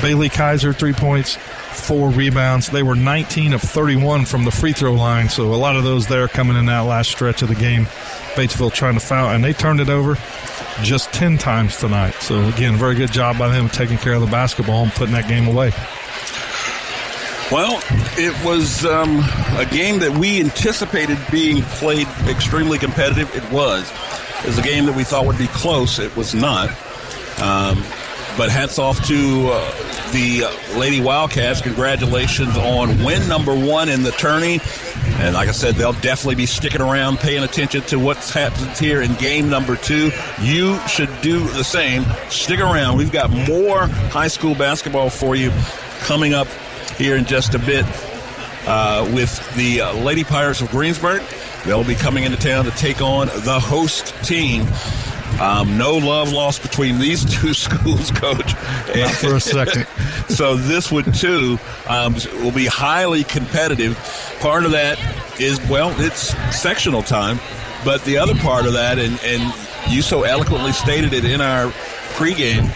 Bailey 0.00 0.28
Kaiser, 0.28 0.72
three 0.72 0.92
points, 0.92 1.36
four 1.36 2.10
rebounds. 2.10 2.68
They 2.68 2.82
were 2.82 2.94
19 2.94 3.52
of 3.52 3.60
31 3.60 4.24
from 4.24 4.44
the 4.44 4.50
free 4.50 4.72
throw 4.72 4.94
line, 4.94 5.28
so 5.28 5.52
a 5.52 5.56
lot 5.56 5.76
of 5.76 5.84
those 5.84 6.06
there 6.06 6.28
coming 6.28 6.56
in 6.56 6.66
that 6.66 6.80
last 6.80 7.10
stretch 7.10 7.42
of 7.42 7.48
the 7.48 7.54
game. 7.54 7.86
Batesville 8.34 8.72
trying 8.72 8.94
to 8.94 9.00
foul, 9.00 9.30
and 9.30 9.44
they 9.44 9.52
turned 9.52 9.80
it 9.80 9.90
over 9.90 10.16
just 10.82 11.12
10 11.12 11.36
times 11.38 11.76
tonight. 11.76 12.14
So, 12.14 12.48
again, 12.48 12.76
very 12.76 12.94
good 12.94 13.12
job 13.12 13.38
by 13.38 13.48
them 13.48 13.68
taking 13.68 13.98
care 13.98 14.14
of 14.14 14.22
the 14.22 14.26
basketball 14.26 14.84
and 14.84 14.92
putting 14.92 15.14
that 15.14 15.28
game 15.28 15.46
away. 15.46 15.72
Well, 17.52 17.82
it 18.16 18.32
was 18.46 18.86
um, 18.86 19.18
a 19.58 19.66
game 19.70 19.98
that 19.98 20.16
we 20.16 20.40
anticipated 20.40 21.18
being 21.30 21.62
played 21.62 22.06
extremely 22.26 22.78
competitive. 22.78 23.34
It 23.36 23.50
was. 23.52 23.90
It 24.40 24.46
was 24.46 24.58
a 24.58 24.62
game 24.62 24.86
that 24.86 24.96
we 24.96 25.04
thought 25.04 25.26
would 25.26 25.36
be 25.36 25.48
close. 25.48 25.98
It 25.98 26.16
was 26.16 26.34
not. 26.34 26.70
Um, 27.42 27.84
but 28.36 28.50
hats 28.50 28.78
off 28.78 29.04
to 29.06 29.50
uh, 29.52 30.10
the 30.12 30.44
uh, 30.44 30.78
Lady 30.78 31.00
Wildcats. 31.00 31.60
Congratulations 31.60 32.56
on 32.56 33.02
win 33.04 33.26
number 33.28 33.54
one 33.54 33.88
in 33.88 34.02
the 34.02 34.12
tourney. 34.12 34.60
And 35.16 35.34
like 35.34 35.48
I 35.48 35.52
said, 35.52 35.74
they'll 35.74 35.92
definitely 35.92 36.36
be 36.36 36.46
sticking 36.46 36.80
around, 36.80 37.18
paying 37.18 37.42
attention 37.42 37.82
to 37.82 37.98
what's 37.98 38.32
happening 38.32 38.70
here 38.74 39.02
in 39.02 39.14
game 39.14 39.48
number 39.48 39.76
two. 39.76 40.10
You 40.40 40.78
should 40.88 41.10
do 41.20 41.40
the 41.40 41.64
same. 41.64 42.04
Stick 42.28 42.60
around. 42.60 42.98
We've 42.98 43.12
got 43.12 43.30
more 43.30 43.86
high 43.86 44.28
school 44.28 44.54
basketball 44.54 45.10
for 45.10 45.36
you 45.36 45.52
coming 46.00 46.34
up 46.34 46.48
here 46.96 47.16
in 47.16 47.24
just 47.24 47.54
a 47.54 47.58
bit 47.58 47.84
uh, 48.66 49.08
with 49.14 49.54
the 49.54 49.82
uh, 49.82 49.92
Lady 49.94 50.24
Pirates 50.24 50.60
of 50.60 50.70
Greensburg. 50.70 51.22
They'll 51.64 51.84
be 51.84 51.94
coming 51.94 52.24
into 52.24 52.38
town 52.38 52.64
to 52.64 52.70
take 52.72 53.00
on 53.00 53.28
the 53.28 53.60
host 53.60 54.14
team. 54.24 54.66
Um, 55.40 55.76
no 55.76 55.96
love 55.96 56.32
lost 56.32 56.62
between 56.62 56.98
these 56.98 57.24
two 57.40 57.54
schools, 57.54 58.10
Coach. 58.10 58.54
Not 58.94 59.14
for 59.14 59.34
a 59.34 59.40
second. 59.40 59.86
so 60.28 60.56
this 60.56 60.92
one 60.92 61.10
too 61.12 61.58
um, 61.88 62.14
will 62.42 62.52
be 62.52 62.66
highly 62.66 63.24
competitive. 63.24 63.96
Part 64.40 64.64
of 64.64 64.72
that 64.72 64.98
is 65.40 65.60
well, 65.68 65.94
it's 66.00 66.34
sectional 66.56 67.02
time, 67.02 67.40
but 67.84 68.04
the 68.04 68.18
other 68.18 68.34
part 68.36 68.66
of 68.66 68.74
that, 68.74 68.98
and, 68.98 69.18
and 69.24 69.54
you 69.88 70.02
so 70.02 70.22
eloquently 70.22 70.72
stated 70.72 71.12
it 71.12 71.24
in 71.24 71.40
our 71.40 71.66
pregame, 72.14 72.68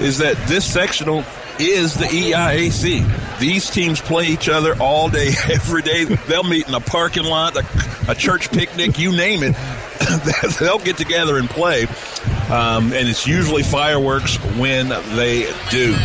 is 0.00 0.18
that 0.18 0.36
this 0.46 0.64
sectional 0.64 1.24
is 1.58 1.94
the 1.94 2.06
EIAC. 2.06 3.38
These 3.38 3.70
teams 3.70 4.00
play 4.00 4.26
each 4.26 4.48
other 4.48 4.74
all 4.80 5.08
day, 5.08 5.32
every 5.52 5.82
day. 5.82 6.04
They'll 6.04 6.42
meet 6.42 6.68
in 6.68 6.74
a 6.74 6.80
parking 6.80 7.24
lot, 7.24 7.56
a, 7.56 7.64
a 8.08 8.14
church 8.14 8.50
picnic, 8.50 8.98
you 8.98 9.12
name 9.12 9.42
it. 9.42 9.56
They'll 10.60 10.78
get 10.78 10.96
together 10.96 11.38
and 11.38 11.48
play. 11.48 11.86
Um, 12.50 12.92
and 12.92 13.08
it's 13.08 13.26
usually 13.26 13.62
fireworks 13.62 14.36
when 14.56 14.88
they 15.16 15.52
do. 15.70 15.96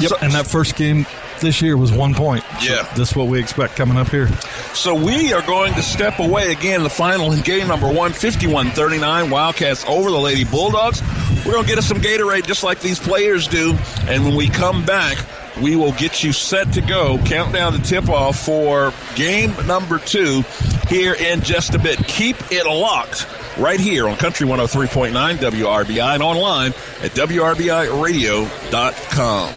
Yep. 0.00 0.22
and 0.22 0.32
that 0.32 0.46
first 0.48 0.74
game 0.74 1.06
this 1.42 1.60
year 1.60 1.76
was 1.76 1.92
one 1.92 2.14
point. 2.14 2.42
Yeah. 2.62 2.90
This 2.94 3.10
is 3.10 3.16
what 3.16 3.28
we 3.28 3.38
expect 3.38 3.76
coming 3.76 3.98
up 3.98 4.08
here. 4.08 4.28
So 4.74 4.94
we 4.94 5.34
are 5.34 5.42
going 5.42 5.74
to 5.74 5.82
step 5.82 6.18
away 6.18 6.52
again. 6.52 6.82
The 6.82 6.88
final 6.90 7.32
in 7.32 7.42
game 7.42 7.68
number 7.68 7.92
one, 7.92 8.12
51-39. 8.12 9.30
Wildcats 9.30 9.84
over 9.86 10.10
the 10.10 10.18
Lady 10.18 10.44
Bulldogs. 10.44 11.02
We're 11.44 11.52
going 11.52 11.64
to 11.64 11.68
get 11.68 11.76
us 11.78 11.86
some 11.86 11.98
Gatorade 11.98 12.46
just 12.46 12.64
like 12.64 12.80
these 12.80 12.98
players 12.98 13.46
do. 13.48 13.76
And 14.06 14.24
when 14.24 14.36
we 14.36 14.48
come 14.48 14.86
back, 14.86 15.18
we 15.60 15.76
will 15.76 15.92
get 15.92 16.24
you 16.24 16.32
set 16.32 16.72
to 16.72 16.80
go. 16.80 17.18
Countdown 17.26 17.74
to 17.74 17.82
tip 17.82 18.08
off 18.08 18.42
for 18.42 18.94
game 19.16 19.54
number 19.66 19.98
two 19.98 20.44
here 20.88 21.12
in 21.14 21.42
just 21.42 21.74
a 21.74 21.78
bit. 21.78 21.98
Keep 22.06 22.52
it 22.52 22.64
locked 22.66 23.26
right 23.58 23.78
here 23.80 24.08
on 24.08 24.16
Country 24.16 24.46
103.9 24.46 25.12
WRBI 25.36 26.14
and 26.14 26.22
online 26.22 26.70
at 27.02 27.10
WRBIRadio.com. 27.12 29.50